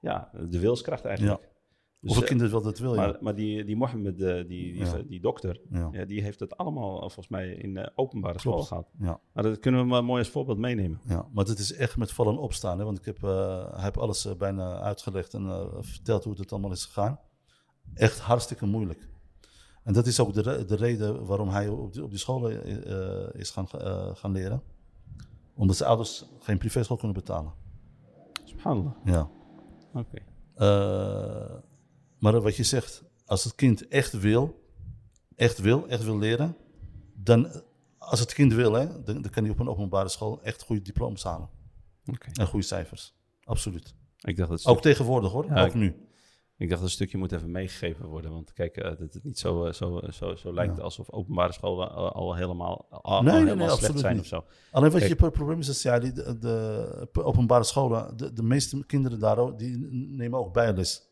ja, 0.01 0.31
de 0.49 0.59
wilskracht 0.59 1.05
eigenlijk. 1.05 1.55
Dus, 1.99 2.09
Hoeveel 2.09 2.23
eh, 2.23 2.29
kinderen 2.29 2.51
wil 2.53 2.61
dat 2.61 2.79
wil 2.79 2.91
je? 2.93 2.99
maar, 2.99 3.17
maar 3.21 3.35
die, 3.35 3.63
die 3.65 3.75
Mohammed, 3.75 4.21
eh, 4.21 4.35
die, 4.35 4.45
die, 4.47 4.75
Ja. 4.85 5.01
die 5.07 5.19
dokter, 5.21 5.61
ja. 5.69 5.89
ja, 5.91 6.05
die 6.05 6.21
heeft 6.21 6.39
het 6.39 6.57
allemaal 6.57 6.93
eh, 6.95 6.99
volgens 6.99 7.27
mij 7.27 7.49
in 7.49 7.77
eh, 7.77 7.87
openbare 7.95 8.39
school 8.39 8.61
gehad. 8.61 8.87
Ja. 8.99 9.19
Maar 9.33 9.43
dat 9.43 9.59
kunnen 9.59 9.81
we 9.81 9.87
maar 9.87 10.03
mooi 10.03 10.19
als 10.19 10.29
voorbeeld 10.29 10.57
meenemen. 10.57 10.99
Ja, 11.07 11.27
maar 11.33 11.45
het 11.45 11.59
is 11.59 11.73
echt 11.73 11.97
met 11.97 12.11
vallen 12.11 12.33
en 12.33 12.39
opstaan. 12.39 12.79
Hè? 12.79 12.85
Want 12.85 12.97
ik 12.97 13.05
heb, 13.05 13.21
hij 13.21 13.83
heeft 13.83 13.97
alles 13.97 14.37
bijna 14.37 14.79
uitgelegd 14.79 15.33
en 15.33 15.69
verteld 15.79 16.23
hoe 16.23 16.33
het 16.37 16.51
allemaal 16.51 16.71
is 16.71 16.85
gegaan. 16.85 17.19
Echt 17.93 18.19
hartstikke 18.19 18.65
moeilijk. 18.65 19.09
En 19.83 19.93
dat 19.93 20.05
is 20.07 20.19
ook 20.19 20.33
de, 20.33 20.41
re- 20.41 20.65
de 20.65 20.75
reden 20.75 21.25
waarom 21.25 21.49
hij 21.49 21.67
op 21.67 21.93
die, 21.93 22.03
op 22.03 22.09
die 22.09 22.19
scholen 22.19 22.63
is 23.33 23.49
gaan, 23.49 23.67
gaan 24.17 24.31
leren. 24.31 24.61
Omdat 25.55 25.75
zijn 25.75 25.89
ouders 25.89 26.25
geen 26.39 26.57
privéschool 26.57 26.97
kunnen 26.97 27.15
betalen. 27.17 27.53
Subhanallah. 28.43 28.91
Ja. 29.05 29.29
Oké. 29.93 30.23
Maar 32.19 32.41
wat 32.41 32.55
je 32.55 32.63
zegt, 32.63 33.03
als 33.25 33.43
het 33.43 33.55
kind 33.55 33.87
echt 33.87 34.19
wil, 34.19 34.63
echt 35.35 35.57
wil, 35.59 35.87
echt 35.87 36.03
wil 36.03 36.17
leren, 36.17 36.55
dan, 37.13 37.61
als 37.97 38.19
het 38.19 38.33
kind 38.33 38.53
wil, 38.53 38.73
hè, 38.73 38.85
dan, 39.03 39.21
dan 39.21 39.31
kan 39.31 39.43
hij 39.43 39.51
op 39.51 39.59
een 39.59 39.69
openbare 39.69 40.09
school 40.09 40.41
echt 40.41 40.61
goede 40.63 40.81
diploma's 40.81 41.23
halen. 41.23 41.49
En 42.33 42.47
goede 42.47 42.65
cijfers. 42.65 43.15
Absoluut. 43.43 43.95
Ik 44.17 44.37
dacht 44.37 44.49
dat 44.49 44.65
Ook 44.65 44.81
tegenwoordig 44.81 45.31
hoor, 45.31 45.45
Ja, 45.45 45.61
ook 45.61 45.67
ik- 45.67 45.73
nu. 45.73 45.95
Ik 46.57 46.69
dacht 46.69 46.81
dat 46.81 46.89
een 46.89 46.95
stukje 46.95 47.17
moet 47.17 47.31
even 47.31 47.51
meegegeven 47.51 48.05
worden. 48.05 48.31
Want 48.31 48.53
kijk, 48.53 48.77
eh, 48.77 48.83
dat 48.83 49.13
het 49.13 49.23
niet 49.23 49.39
zo, 49.39 49.65
eh, 49.65 49.73
zo, 49.73 50.01
zo, 50.11 50.35
zo 50.35 50.53
lijkt 50.53 50.77
Ja. 50.77 50.83
alsof 50.83 51.11
openbare 51.11 51.53
scholen 51.53 51.91
al, 51.91 52.11
al 52.11 52.35
helemaal, 52.35 52.85
al, 52.89 53.21
Nee, 53.21 53.31
al 53.33 53.37
nee, 53.37 53.45
helemaal 53.47 53.67
nee, 53.67 53.77
slecht 53.77 53.99
zijn 53.99 54.13
niet. 54.13 54.21
of 54.21 54.27
zo. 54.27 54.43
Alleen 54.71 54.89
wat 54.89 54.99
Kijk. 54.99 55.11
je 55.11 55.17
pro- 55.17 55.29
probleem 55.29 55.59
is, 55.59 55.65
dat 55.67 55.81
ja, 55.81 55.99
die, 55.99 56.11
de, 56.11 56.37
de 57.13 57.23
openbare 57.23 57.63
scholen, 57.63 58.17
de, 58.17 58.33
de 58.33 58.43
meeste 58.43 58.85
kinderen 58.85 59.19
daar 59.19 59.57
die 59.57 59.77
nemen 60.17 60.39
ook 60.39 60.53
bijles. 60.53 61.06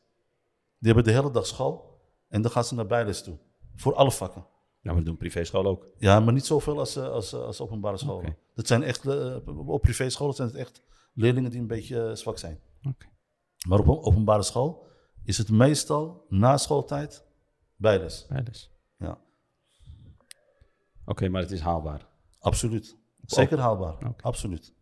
Die 0.79 0.93
hebben 0.93 1.03
de 1.03 1.19
hele 1.19 1.31
dag 1.31 1.45
school 1.45 1.99
en 2.27 2.41
dan 2.41 2.51
gaan 2.51 2.63
ze 2.63 2.75
naar 2.75 2.85
bijles 2.87 3.23
toe. 3.23 3.37
Voor 3.75 3.95
alle 3.95 4.11
vakken. 4.11 4.45
Nou, 4.81 4.97
we 4.97 5.03
doen 5.03 5.17
privéschool 5.17 5.65
ook. 5.65 5.87
Ja, 5.97 6.19
maar 6.19 6.33
niet 6.33 6.45
zoveel 6.45 6.79
als, 6.79 6.95
eh, 6.95 7.09
als, 7.09 7.33
eh, 7.33 7.39
als 7.41 7.61
openbare 7.61 7.97
scholen. 7.97 8.25
Oké. 8.25 8.35
Dat 8.53 8.67
zijn 8.67 8.83
echt, 8.83 9.05
eh, 9.07 9.37
op 9.67 9.81
privéscholen 9.81 10.33
zijn 10.35 10.47
het 10.47 10.57
echt 10.57 10.81
leerlingen 11.13 11.51
die 11.51 11.59
een 11.59 11.67
beetje 11.67 12.15
zwak 12.15 12.37
zijn. 12.37 12.59
Oké. 12.87 13.05
Maar 13.67 13.79
op 13.79 13.87
openbare 13.87 14.43
school 14.43 14.87
is 15.23 15.37
het 15.37 15.49
meestal 15.49 16.25
na 16.29 16.57
schooltijd 16.57 17.25
bijles. 17.75 18.25
Bijles. 18.29 18.71
Ja, 18.97 19.17
Oké, 21.05 21.29
maar 21.29 21.41
het 21.41 21.51
is 21.51 21.59
haalbaar. 21.59 22.07
absoluut. 22.39 22.97
Zeker 23.25 23.59
haalbaar. 23.59 24.15
Absoluut. 24.21 24.73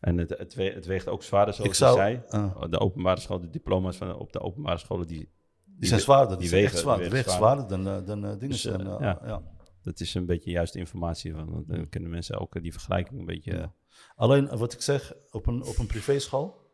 En 0.00 0.18
het, 0.18 0.30
het, 0.30 0.54
we- 0.54 0.62
het 0.72 0.86
weegt 0.86 1.08
ook 1.08 1.22
zwaarder, 1.22 1.54
zoals 1.54 1.70
Ik 1.70 1.76
zou- 1.76 1.90
je 2.10 2.22
zei. 2.28 2.44
eh. 2.54 2.62
de 2.70 2.78
openbare 2.80 3.20
school, 3.20 3.40
de 3.40 3.50
diploma's 3.50 3.96
van, 3.96 4.14
op 4.16 4.32
de 4.32 4.40
openbare 4.40 4.78
scholen, 4.78 5.06
die, 5.06 5.32
Die 5.78 5.88
zijn 5.88 6.00
zwaarder. 6.00 6.38
Die, 6.38 6.50
wegen- 6.50 6.66
echt 6.70 6.78
zwaar. 6.78 6.98
die 6.98 7.10
wegen 7.10 7.32
zwaarder 7.32 7.68
dan, 7.68 8.04
dan 8.04 8.20
dingen. 8.20 8.48
Dus, 8.48 8.60
zijn, 8.60 8.86
ja. 8.86 9.20
ja. 9.24 9.42
dat 9.82 10.00
is 10.00 10.14
een 10.14 10.26
beetje 10.26 10.50
juist 10.50 10.74
informatie. 10.74 11.34
Van, 11.34 11.64
dan 11.66 11.88
kunnen 11.88 12.10
mensen 12.10 12.38
ook 12.40 12.54
eh, 12.54 12.62
die 12.62 12.72
vergelijking 12.72 13.18
een 13.20 13.26
beetje... 13.26 13.52
Ja. 13.52 13.74
Alleen 14.14 14.48
eh, 14.48 14.58
wat 14.58 14.72
ik 14.72 14.80
zeg, 14.80 15.12
op 15.30 15.46
een, 15.46 15.62
op 15.62 15.78
een 15.78 15.86
privéschool 15.86 16.66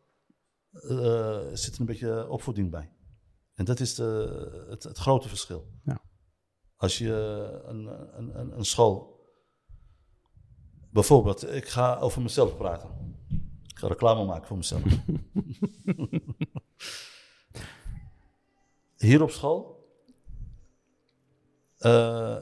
eh, 0.71 1.39
zit 1.53 1.73
er 1.73 1.79
een 1.79 1.85
beetje 1.85 2.29
opvoeding 2.29 2.71
bij. 2.71 2.91
En 3.53 3.65
dat 3.65 3.79
is 3.79 3.95
de, 3.95 4.65
het, 4.69 4.83
het 4.83 4.97
grote 4.97 5.27
verschil. 5.29 5.67
Ja. 5.83 6.01
Als 6.75 6.97
je 6.97 7.13
een, 7.65 7.85
een, 8.17 8.39
een, 8.39 8.57
een 8.57 8.65
school. 8.65 9.13
Bijvoorbeeld, 10.91 11.53
ik 11.53 11.67
ga 11.67 11.97
over 11.97 12.21
mezelf 12.21 12.57
praten. 12.57 12.89
Ik 13.63 13.77
ga 13.79 13.87
reclame 13.87 14.25
maken 14.25 14.47
voor 14.47 14.57
mezelf. 14.57 14.83
Hier 19.05 19.21
op 19.21 19.31
school 19.31 19.89
eh, 21.77 22.37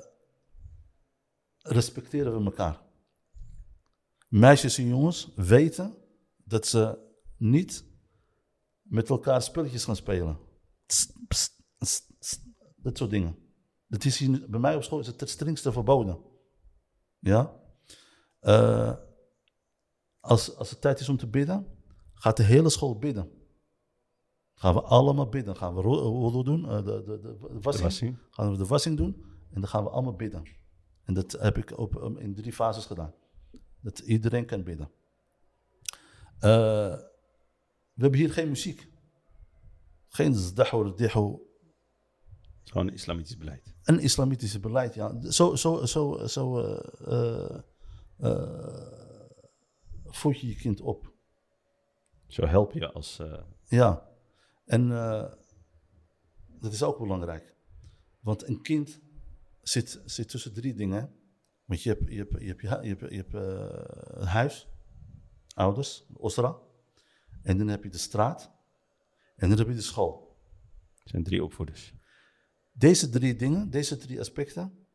respecteren 1.57 2.38
we 2.38 2.45
elkaar. 2.45 2.82
Meisjes 4.28 4.78
en 4.78 4.88
jongens 4.88 5.32
weten 5.36 5.97
dat 6.43 6.68
ze 6.68 6.97
niet 7.38 7.86
met 8.82 9.09
elkaar 9.09 9.41
spelletjes 9.41 9.84
gaan 9.84 9.95
spelen. 9.95 10.39
Dat 12.76 12.97
soort 12.97 13.09
dingen. 13.09 13.38
Dat 13.88 14.05
is 14.05 14.18
hier, 14.18 14.49
bij 14.49 14.59
mij 14.59 14.76
op 14.76 14.84
school 14.84 14.99
is 14.99 15.07
het 15.07 15.20
het 15.20 15.30
strengste 15.30 15.72
verboden. 15.72 16.22
Ja? 17.20 17.59
Eh, 18.39 18.95
als, 20.20 20.55
als 20.55 20.70
het 20.70 20.82
tijd 20.82 20.99
is 20.99 21.09
om 21.09 21.18
te 21.18 21.28
bidden, 21.28 21.68
gaat 22.14 22.38
de 22.38 22.43
hele 22.43 22.70
school 22.70 22.97
bidden. 22.97 23.43
Gaan 24.64 24.74
we 24.74 24.82
allemaal 24.82 25.30
bidden. 25.30 25.55
Gaan 25.55 25.76
we 25.76 25.82
wudu 25.82 26.43
doen, 26.43 26.70
eh, 26.70 26.76
de, 26.86 27.03
de, 27.03 27.20
de, 27.22 27.38
wassing. 27.61 28.18
Gaan 28.30 28.51
we 28.51 28.57
de 28.57 28.66
wassing 28.66 28.97
doen 28.97 29.24
en 29.53 29.59
dan 29.61 29.70
gaan 29.70 29.84
we 29.84 29.89
allemaal 29.89 30.16
bidden. 30.16 30.43
En 31.03 31.14
dat 31.14 31.32
heb 31.32 31.57
ik 31.57 31.78
op, 31.78 31.95
um, 31.95 32.18
in 32.18 32.36
drie 32.36 32.53
fases 32.53 32.86
gedaan. 32.86 33.14
Dat 33.82 33.99
iedereen 33.99 34.45
kan 34.45 34.64
bidden. 34.64 34.89
Eh, 36.39 36.95
we 37.93 38.01
hebben 38.01 38.20
hier 38.20 38.32
geen 38.34 38.47
muziek. 38.49 38.91
Geen 40.07 40.36
zdahu, 40.36 40.93
dihu. 40.95 41.38
Gewoon 42.64 42.88
een 42.88 42.93
islamitisch 42.93 43.38
beleid. 43.38 43.76
Een 43.84 43.99
islamitische 43.99 44.59
beleid, 44.59 44.93
ja. 44.93 45.22
Zo, 45.32 45.55
zo, 45.55 45.86
zo, 45.86 46.28
zo 46.28 46.59
eh, 46.59 46.80
eh, 47.05 47.59
eh, 48.18 48.82
voed 50.05 50.39
je 50.39 50.47
je 50.47 50.55
kind 50.55 50.82
op. 50.82 51.11
Zo 52.28 52.45
help 52.45 52.72
je 52.72 52.91
als... 52.91 53.20
eh, 53.20 53.41
Ja, 53.66 54.11
en 54.66 54.91
eh, 54.91 55.34
dat 56.59 56.74
is 56.74 56.84
ook 56.84 56.97
belangrijk. 56.97 57.55
Want 58.20 58.47
een 58.47 58.61
kind 58.61 59.01
zit, 59.61 60.01
zit 60.05 60.30
tussen 60.30 60.53
drie 60.53 60.74
dingen. 60.74 61.16
Want 61.66 61.84
je 61.84 61.89
hebt, 61.89 62.09
je 62.09 62.18
hebt, 62.18 62.39
je 62.39 62.47
hebt, 62.47 62.61
je, 62.61 62.68
hebt, 62.68 63.09
je 63.09 63.18
hebt 63.18 63.34
eh, 63.34 64.22
een 64.22 64.28
huis, 64.28 64.68
ouders, 65.55 66.05
osra. 66.14 66.57
En 67.41 67.57
dan 67.57 67.68
heb 67.68 67.84
je 67.84 67.89
de 67.89 67.97
straat. 67.97 68.51
En 69.36 69.49
dan 69.49 69.57
heb 69.57 69.68
je 69.68 69.74
de 69.74 69.82
school. 69.82 70.38
het 70.99 71.09
zijn 71.09 71.24
drie 71.24 71.43
opvoeders. 71.43 71.93
Deze 72.72 73.09
drie 73.09 73.36
dingen, 73.36 73.70
deze 73.70 73.97
drie 73.97 74.20
aspecten, 74.20 74.88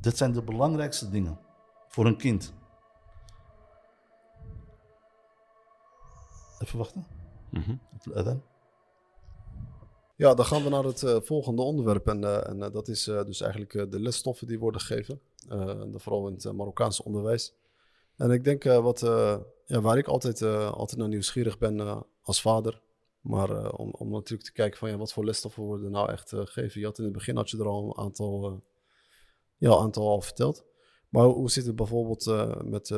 dat 0.00 0.16
zijn 0.16 0.32
de 0.32 0.42
belangrijkste 0.42 1.10
dingen 1.10 1.40
voor 1.88 2.06
een 2.06 2.16
kind. 2.16 2.54
Even 6.58 6.78
wachten. 6.78 7.06
Het 7.92 8.14
adhan. 8.14 8.42
Ja, 10.22 10.34
dan 10.34 10.44
gaan 10.44 10.62
we 10.62 10.68
naar 10.68 10.84
het 10.84 11.02
eh, 11.02 11.20
volgende 11.20 11.62
onderwerp. 11.62 12.06
En, 12.06 12.24
eh, 12.24 12.48
en 12.48 12.62
eh, 12.62 12.72
dat 12.72 12.88
is 12.88 13.04
dus 13.04 13.40
eigenlijk 13.40 13.90
de 13.90 14.00
lesstoffen 14.00 14.46
die 14.46 14.58
worden 14.58 14.80
gegeven. 14.80 15.20
En 15.48 15.94
vooral 15.96 16.26
in 16.28 16.34
het 16.34 16.52
Marokkaanse 16.52 17.04
onderwijs. 17.04 17.54
En 18.16 18.30
ik 18.30 18.44
denk 18.44 18.64
wat, 18.64 19.00
ja, 19.66 19.80
waar 19.80 19.98
ik 19.98 20.06
altijd, 20.06 20.42
altijd 20.42 21.00
naar 21.00 21.08
nieuwsgierig 21.08 21.58
ben 21.58 22.04
als 22.22 22.40
vader. 22.40 22.80
Maar 23.20 23.72
om, 23.72 23.90
om 23.90 24.10
natuurlijk 24.10 24.48
te 24.48 24.52
kijken 24.52 24.78
van 24.78 24.90
ja, 24.90 24.96
wat 24.96 25.12
voor 25.12 25.24
lesstoffen 25.24 25.62
worden 25.62 25.90
nou 25.90 26.10
echt 26.10 26.28
gegeven. 26.28 26.80
Je 26.80 26.86
had 26.86 26.98
in 26.98 27.04
het 27.04 27.12
begin 27.12 27.36
had 27.36 27.50
je 27.50 27.58
er 27.58 27.68
al 27.68 27.84
een 27.84 28.04
aantal, 28.04 28.62
ja, 29.56 29.70
aantal 29.70 30.08
al 30.08 30.20
verteld. 30.20 30.64
Maar 31.08 31.24
hoe, 31.24 31.34
hoe 31.34 31.50
zit 31.50 31.66
het 31.66 31.76
bijvoorbeeld 31.76 32.24
met 32.64 32.90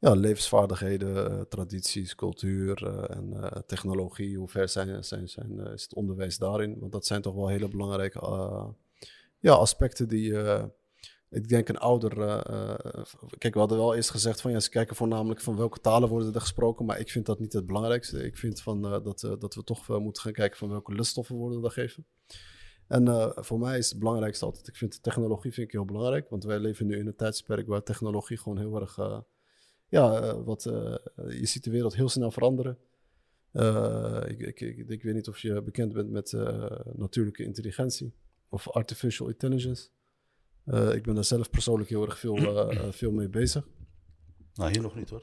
ja, 0.00 0.14
levensvaardigheden, 0.14 1.30
eh, 1.30 1.40
tradities, 1.40 2.14
cultuur 2.14 2.86
eh, 2.86 3.16
en 3.16 3.32
eh, 3.32 3.60
technologie. 3.66 4.38
Hoe 4.38 4.48
ver 4.48 4.68
zijn, 4.68 5.04
zijn, 5.04 5.28
zijn, 5.28 5.58
is 5.58 5.82
het 5.82 5.94
onderwijs 5.94 6.38
daarin? 6.38 6.78
Want 6.78 6.92
dat 6.92 7.06
zijn 7.06 7.22
toch 7.22 7.34
wel 7.34 7.48
hele 7.48 7.68
belangrijke 7.68 8.20
ja, 9.38 9.52
aspecten 9.52 10.08
die, 10.08 10.32
ik 11.30 11.48
denk, 11.48 11.68
een 11.68 11.78
ouder... 11.78 12.42
kijk, 13.38 13.54
we 13.54 13.60
hadden 13.60 13.78
wel 13.78 13.94
eerst 13.94 14.10
gezegd 14.10 14.40
van 14.40 14.50
ja, 14.50 14.60
ze 14.60 14.70
kijken 14.70 14.96
voornamelijk 14.96 15.40
van 15.40 15.56
welke 15.56 15.80
talen 15.80 16.08
worden 16.08 16.34
er 16.34 16.40
gesproken. 16.40 16.84
Maar 16.84 17.00
ik 17.00 17.10
vind 17.10 17.26
dat 17.26 17.38
niet 17.38 17.52
het 17.52 17.66
belangrijkste. 17.66 18.24
Ik 18.24 18.36
vind 18.36 18.62
van, 18.62 18.82
dat, 18.82 19.20
dat 19.38 19.54
we 19.54 19.64
toch 19.64 19.98
moeten 19.98 20.22
gaan 20.22 20.32
kijken 20.32 20.58
van 20.58 20.68
welke 20.68 20.92
luststoffen 20.92 21.36
worden 21.36 21.64
er 21.64 21.70
gegeven. 21.70 22.06
En 22.88 23.32
voor 23.36 23.58
mij 23.58 23.78
is 23.78 23.88
het 23.88 23.98
belangrijkste 23.98 24.44
altijd, 24.44 24.68
ik 24.68 24.76
vind 24.76 24.92
de 24.92 25.00
technologie 25.00 25.52
vind 25.52 25.66
ik 25.66 25.72
heel 25.72 25.84
belangrijk. 25.84 26.28
Want 26.28 26.44
wij 26.44 26.58
leven 26.58 26.86
nu 26.86 26.98
in 26.98 27.06
een 27.06 27.16
tijdsperk 27.16 27.66
waar 27.66 27.82
technologie 27.82 28.38
gewoon 28.38 28.58
heel 28.58 28.80
erg... 28.80 28.98
ja, 29.88 30.20
eh, 30.20 30.44
wat, 30.44 30.66
eh, 30.66 30.94
je 31.14 31.46
ziet 31.46 31.64
de 31.64 31.70
wereld 31.70 31.94
heel 31.94 32.08
snel 32.08 32.30
veranderen. 32.30 32.78
Eh, 33.52 34.22
ik, 34.26 34.40
ik, 34.40 34.60
ik, 34.60 34.88
ik 34.88 35.02
weet 35.02 35.14
niet 35.14 35.28
of 35.28 35.38
je 35.38 35.62
bekend 35.62 35.92
bent 35.92 36.10
met 36.10 36.32
natuurlijke 36.96 37.44
intelligentie 37.44 38.14
of 38.48 38.68
artificial 38.68 39.28
intelligence. 39.28 39.88
Ik 40.66 41.02
ben 41.02 41.14
daar 41.14 41.24
zelf 41.24 41.50
persoonlijk 41.50 41.90
heel 41.90 42.04
erg 42.04 42.18
veel, 42.18 42.36
veel 42.92 43.12
mee 43.12 43.28
bezig. 43.28 43.68
Nou, 44.54 44.70
hier 44.70 44.82
nog 44.82 44.96
niet 44.96 45.10
hoor. 45.10 45.22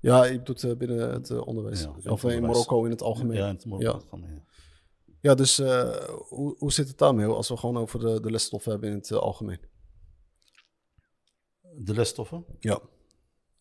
Ja, 0.00 0.24
je 0.24 0.42
doet 0.42 0.62
het 0.62 0.78
binnen 0.78 1.10
het 1.10 1.30
onderwijs. 1.30 1.82
Ja, 1.82 1.88
of 1.88 1.96
in 1.96 2.10
onderwijs. 2.10 2.40
Marokko 2.40 2.84
in 2.84 2.90
het 2.90 3.02
algemeen. 3.02 3.36
Ja, 3.36 3.42
Ja, 3.42 3.48
in 3.48 3.54
het 3.54 3.66
Marokko 3.66 3.92
algemeen, 3.92 4.44
ja. 5.20 5.34
dus 5.34 5.58
eh, 5.58 6.04
hoe, 6.08 6.56
hoe 6.58 6.72
zit 6.72 6.88
het 6.88 6.98
daarmee 6.98 7.26
als 7.26 7.48
we 7.48 7.56
gewoon 7.56 7.76
over 7.76 8.00
de, 8.00 8.20
de 8.20 8.30
lesstoffen 8.30 8.72
hebben 8.72 8.90
in 8.90 8.96
het 8.96 9.12
algemeen? 9.12 9.60
De 11.74 11.94
lesstoffen. 11.94 12.44
Ja. 12.58 12.80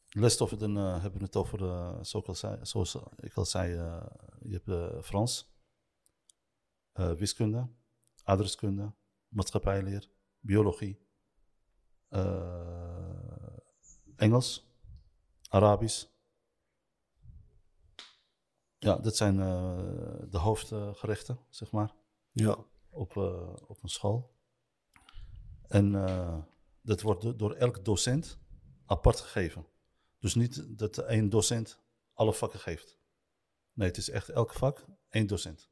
Lesstoffen, 0.10 0.60
dan 0.60 0.78
eh, 0.78 1.02
hebben 1.02 1.20
we 1.20 1.26
het 1.26 1.36
over, 1.36 1.64
eh, 1.64 1.98
zoals, 2.02 2.14
ik 2.14 2.28
al 2.28 2.36
zei, 2.36 2.66
zoals 2.66 2.98
ik 3.16 3.34
al 3.34 3.46
zei, 3.46 3.76
eh, 3.78 4.06
je 4.42 4.54
hebt 4.54 4.68
eh, 4.68 5.02
Frans, 5.02 5.54
eh, 6.92 7.12
wiskunde, 7.12 7.68
adreskunde, 8.24 8.94
maatschappijleer, 9.28 10.10
biologie, 10.40 11.08
eh, 12.08 13.58
Engels, 14.16 14.68
Arabisch. 15.50 16.06
Ja, 18.78 18.96
dat 18.96 19.16
zijn 19.16 19.40
eh, 19.40 19.78
de 20.30 20.38
hoofdgerechten, 20.38 21.40
zeg 21.50 21.72
maar. 21.72 21.94
Ja. 22.32 22.58
op, 22.90 23.18
eh, 23.18 23.54
op 23.68 23.84
een 23.84 23.90
school. 23.90 24.38
En 25.68 25.96
eh, 26.08 26.38
dat 26.82 27.02
wordt 27.02 27.22
do- 27.22 27.36
door 27.36 27.54
elk 27.54 27.86
docent 27.86 28.40
apart 28.86 29.20
gegeven. 29.20 29.66
Dus 30.20 30.36
niet 30.36 30.78
dat 30.78 30.98
één 30.98 31.30
docent 31.30 31.80
alle 32.14 32.34
vakken 32.34 32.60
geeft. 32.60 32.98
Nee, 33.74 33.88
het 33.88 33.98
is 33.98 34.10
echt 34.10 34.30
elk 34.30 34.54
vak 34.54 34.86
één 35.10 35.28
docent. 35.28 35.70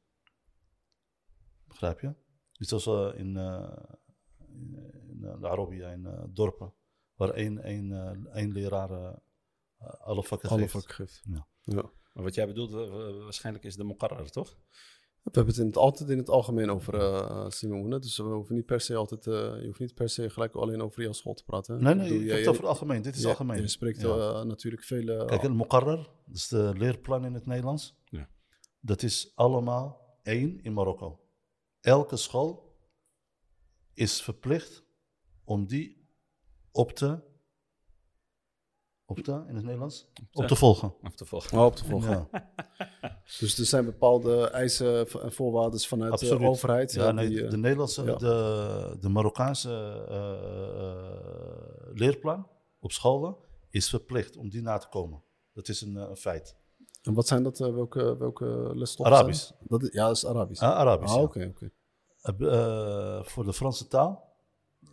Begrijp 1.66 2.00
je? 2.00 2.14
Niet 2.52 2.68
zoals 2.68 2.86
eh, 2.86 3.20
in, 3.20 3.36
eh, 3.36 3.76
in, 4.38 4.92
in 5.08 5.24
eh, 5.24 5.40
de 5.40 5.48
Arabia, 5.48 5.90
in 5.90 6.06
eh, 6.06 6.24
dorpen, 6.28 6.74
waar 7.14 7.30
één, 7.30 7.58
één, 7.62 7.92
eh, 7.92 8.34
één 8.36 8.52
leraar 8.52 9.20
alle 9.78 10.24
vakken 10.24 10.48
Alle 10.48 10.60
geeft. 10.60 10.72
vak 10.72 10.92
geeft. 10.92 11.20
Ja. 11.24 11.48
Ja. 11.62 11.90
Maar 12.12 12.24
wat 12.24 12.34
jij 12.34 12.46
bedoelt, 12.46 12.70
wa- 12.70 12.88
wa- 12.88 13.12
waarschijnlijk 13.12 13.64
is 13.64 13.76
de 13.76 13.84
Muqarrar, 13.84 14.30
toch? 14.30 14.58
We 15.22 15.30
hebben 15.34 15.52
het 15.54 15.62
in 15.62 15.66
het, 15.68 15.76
altijd 15.76 16.10
in 16.10 16.18
het 16.18 16.28
algemeen 16.30 16.70
over 16.70 16.94
uh. 16.94 17.44
Dus 18.00 18.16
we 18.16 18.22
hoeven 18.22 18.54
niet 18.54 18.66
per 18.66 18.80
se 18.80 18.94
altijd, 18.96 19.26
eh, 19.26 19.34
je 19.60 19.66
hoeft 19.66 19.80
niet 19.80 19.94
per 19.94 20.08
se 20.08 20.30
gelijk 20.30 20.54
alleen 20.54 20.82
over 20.82 21.02
jouw 21.02 21.12
school 21.12 21.34
te 21.34 21.44
praten. 21.44 21.74
hè. 21.74 21.80
Nee, 21.82 21.94
nee, 21.94 22.18
jij- 22.24 22.28
heb 22.28 22.38
het 22.38 22.48
over 22.48 22.60
het 22.62 22.70
algemeen. 22.70 23.02
Dit 23.02 23.14
is 23.14 23.20
jij- 23.20 23.30
algemeen. 23.30 23.60
Je 23.60 23.68
spreekt 23.68 24.00
Ja. 24.00 24.08
eh, 24.08 24.42
natuurlijk 24.44 24.82
veel... 24.84 25.08
eh, 25.08 25.26
Kijk, 25.26 25.42
een 25.42 25.56
muqarrar, 25.56 25.96
dat 26.26 26.36
is 26.36 26.48
de 26.48 26.72
leerplan 26.76 27.24
in 27.24 27.34
het 27.34 27.46
Nederlands. 27.46 27.96
Ja. 28.04 28.28
Dat 28.80 29.02
is 29.02 29.32
allemaal 29.34 30.18
één 30.22 30.60
in 30.62 30.72
Marokko. 30.72 31.20
Elke 31.80 32.16
school 32.16 32.76
is 33.94 34.22
verplicht 34.22 34.84
om 35.44 35.66
die 35.66 36.08
op 36.72 36.92
te, 36.92 37.20
op 39.10 39.18
te 39.18 39.32
in 39.48 39.54
het 39.54 39.64
Nederlands, 39.64 40.08
op 40.32 40.46
te 40.46 40.56
volgen. 40.56 40.94
Of 41.02 41.14
te 41.14 41.24
volgen. 41.24 41.58
oh, 41.58 41.64
op 41.64 41.76
te 41.76 41.84
volgen. 41.84 42.28
Ja, 42.32 42.50
Dus 43.38 43.58
er 43.58 43.64
zijn 43.64 43.84
bepaalde 43.84 44.50
eisen 44.50 45.08
en 45.08 45.32
voorwaarden 45.32 45.80
vanuit 45.80 46.12
Absoluut. 46.12 46.40
de 46.40 46.46
overheid. 46.46 46.92
ja 46.92 47.08
eh, 47.08 47.14
nee, 47.14 47.28
die, 47.28 47.44
eh, 47.44 47.50
de 47.50 47.56
Nederlandse, 47.56 48.04
ja. 48.04 48.14
de, 48.16 48.96
de 49.00 49.08
Marokkaanse 49.08 49.70
eh, 50.08 50.16
eh, 50.88 51.94
leerplan 51.94 52.46
op 52.80 52.92
scholen 52.92 53.36
is 53.70 53.88
verplicht 53.88 54.36
om 54.36 54.48
die 54.48 54.62
na 54.62 54.78
te 54.78 54.88
komen. 54.88 55.22
Dat 55.52 55.68
is 55.68 55.80
een, 55.80 55.96
eh, 55.96 56.08
een 56.08 56.16
feit. 56.16 56.56
En 57.02 57.14
wat 57.14 57.26
zijn 57.26 57.42
dat? 57.42 57.60
eh, 57.60 57.74
welke, 57.74 58.16
welke 58.16 58.70
lesstoffen? 58.74 59.16
Arabisch. 59.16 59.46
zijn? 59.46 59.58
Dat 59.66 59.82
is, 59.82 59.92
ja, 59.92 60.06
dat 60.06 60.16
is 60.16 60.26
Arabisch. 60.26 60.62
Ah, 60.62 60.76
Arabisch. 60.76 61.12
Ah, 61.12 61.18
ja. 61.18 61.24
oké, 61.24 61.46
oké. 61.54 61.70
Eh, 62.20 63.24
voor 63.24 63.44
de 63.44 63.52
Franse 63.52 63.86
taal, 63.86 64.36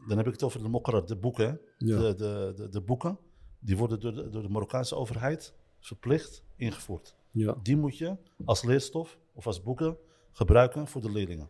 dan 0.07 0.17
heb 0.17 0.25
ik 0.25 0.31
het 0.33 0.43
over 0.43 0.63
de 0.63 0.69
Mokra, 0.69 1.01
de 1.01 1.17
boeken. 1.17 1.61
De, 1.77 2.15
de, 2.15 2.53
de, 2.55 2.69
de 2.69 2.81
boeken, 2.81 3.19
die 3.65 3.77
worden 3.77 3.99
door 3.99 4.13
de, 4.13 4.29
door 4.29 4.41
de 4.41 4.49
Marokkaanse 4.49 4.95
overheid 4.95 5.53
verplicht 5.79 6.43
ingevoerd. 6.55 7.15
Ja. 7.31 7.55
Die 7.63 7.77
moet 7.77 7.97
je 7.97 8.17
als 8.45 8.63
leerstof 8.63 9.19
of 9.33 9.47
als 9.47 9.61
boeken 9.61 9.97
gebruiken 10.31 10.87
voor 10.87 11.01
de 11.01 11.11
leerlingen 11.11 11.49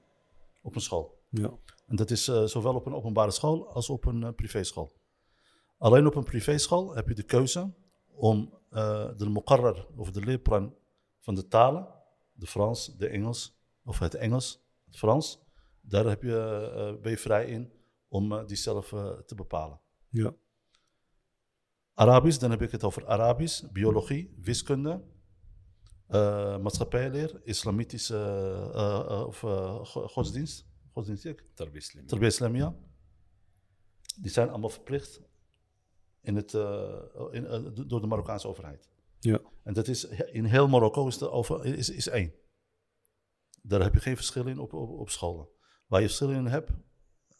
op 0.62 0.76
een 0.76 0.82
school. 0.82 1.24
Ja. 1.30 1.54
En 1.88 1.96
dat 1.96 2.12
is 2.12 2.28
eh, 2.28 2.44
zowel 2.44 2.76
op 2.76 2.86
een 2.86 2.94
openbare 2.94 3.32
school 3.32 3.70
als 3.74 3.90
op 3.90 4.06
een 4.06 4.24
eh, 4.24 4.34
privéschool. 4.34 4.92
Alleen 5.78 6.06
op 6.06 6.16
een 6.16 6.24
privéschool 6.24 6.96
heb 6.96 7.08
je 7.08 7.14
de 7.14 7.24
keuze 7.24 7.74
om 8.12 8.54
eh, 8.70 9.10
de 9.18 9.30
Muqarrar 9.30 9.88
of 9.96 10.12
de 10.12 10.22
leerplan 10.22 10.76
van 11.20 11.36
de 11.36 11.48
talen, 11.48 11.88
de 12.34 12.48
Frans, 12.48 12.98
de 12.98 13.08
Engels 13.08 13.58
of 13.84 14.00
het 14.00 14.16
Engels, 14.16 14.66
het 14.86 14.98
Frans, 14.98 15.40
daar 15.82 16.06
heb 16.06 16.22
je, 16.22 17.00
ben 17.02 17.12
je 17.12 17.18
vrij 17.18 17.46
in 17.46 17.72
om 18.08 18.46
die 18.46 18.58
zelf 18.58 18.88
te 19.26 19.36
bepalen. 19.36 19.80
Ja. 20.10 20.34
Arabisch, 21.96 22.40
dan 22.40 22.52
heb 22.52 22.62
ik 22.62 22.72
het 22.72 22.84
over 22.84 23.06
Arabisch, 23.08 23.64
biologie, 23.72 24.34
wiskunde, 24.42 25.04
eh, 26.08 26.58
maatschappijleer, 26.58 27.42
islamitische 27.44 28.16
eh, 28.74 29.00
eh, 29.20 29.28
of 29.28 29.44
eh, 29.44 29.86
go- 29.86 30.08
godsdienst, 30.08 30.66
godsdienst, 30.92 31.26
ik, 31.26 31.44
Tarbislim. 31.54 32.06
Tarbiyya 32.06 32.32
Islamiyya. 32.32 32.76
Die 34.16 34.32
zijn 34.32 34.50
allemaal 34.50 34.70
verplicht 34.70 35.22
in 36.22 36.36
het, 36.36 36.54
eh, 36.54 37.02
in, 37.32 37.44
do- 37.74 37.86
door 37.86 38.02
de 38.02 38.08
Marokkaanse 38.08 38.48
overheid. 38.48 38.90
Ja. 39.20 39.40
En 39.64 39.74
dat 39.74 39.88
is 39.88 40.04
in 40.32 40.46
heel 40.46 40.68
Marokko 40.68 41.08
is, 41.08 41.18
de 41.18 41.30
over, 41.30 41.66
is, 41.66 41.90
is 41.90 42.08
één. 42.08 42.34
Daar 43.62 43.82
heb 43.82 43.94
je 43.94 44.00
geen 44.00 44.16
verschil 44.16 44.48
in 44.48 44.60
op, 44.60 44.74
op, 44.74 44.90
op 44.90 45.10
scholen. 45.10 45.48
Waar 45.88 46.02
je 46.02 46.06
verschil 46.08 46.30
in 46.32 46.46
hebt, 46.46 46.72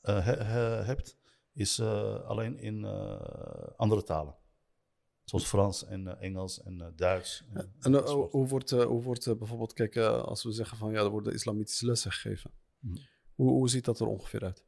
eh, 0.02 0.26
he- 0.26 0.44
he- 0.44 0.84
hebt 0.84 1.18
is 1.54 1.80
eh, 1.80 2.20
alleen 2.22 2.60
in 2.60 2.86
eh, 2.86 3.22
andere 3.76 4.04
talen. 4.04 4.36
Zoals 5.26 5.46
Frans 5.46 5.86
en 5.86 6.08
eh, 6.08 6.28
Engels 6.28 6.64
en 6.64 6.82
eh, 6.82 6.88
Duits. 6.96 7.44
En, 7.54 7.74
En 7.80 7.96
eh, 7.96 8.10
hoe 8.10 8.48
wordt, 8.48 8.70
hoe 8.70 9.02
wordt 9.02 9.38
bijvoorbeeld, 9.38 9.74
kijk, 9.74 9.98
als 9.98 10.44
we 10.44 10.52
zeggen 10.52 10.78
van 10.78 10.92
ja, 10.92 11.00
er 11.00 11.10
worden 11.10 11.34
islamitische 11.34 11.86
lessen 11.86 12.12
gegeven. 12.12 12.52
Mhm. 12.80 12.98
Hoe, 13.36 13.50
hoe 13.50 13.70
ziet 13.70 13.86
dat 13.86 14.00
er 14.00 14.08
ongeveer 14.08 14.44
uit? 14.44 14.64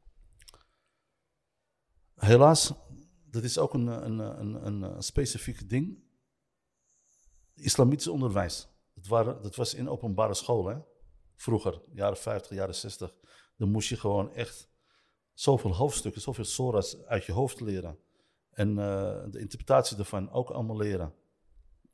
Helaas, 2.14 2.72
dat 3.24 3.44
is 3.44 3.58
ook 3.58 3.74
een, 3.74 3.86
een, 3.86 4.18
een, 4.18 4.82
een, 4.82 5.02
specifiek 5.02 5.68
ding. 5.68 6.06
Islamitisch 7.54 8.08
onderwijs. 8.08 8.68
Dat, 8.94 9.06
waren, 9.06 9.42
dat 9.42 9.56
was 9.56 9.74
in 9.74 9.88
openbare 9.88 10.34
scholen. 10.34 10.86
Vroeger, 11.34 11.82
jaren 11.92 12.16
50, 12.16 12.56
jaren 12.56 12.74
60. 12.74 13.14
Dan 13.56 13.70
moest 13.70 13.88
je 13.88 13.96
gewoon 13.96 14.32
echt 14.34 14.70
zoveel 15.32 15.74
hoofdstukken, 15.74 16.20
zoveel 16.20 16.44
soras 16.44 17.04
uit 17.04 17.24
je 17.24 17.32
hoofd 17.32 17.60
leren. 17.60 17.98
En 18.58 18.78
eh, 18.78 19.24
de 19.30 19.38
interpretatie 19.38 19.96
daarvan 19.96 20.30
ook 20.30 20.50
allemaal 20.50 20.76
leren. 20.76 21.12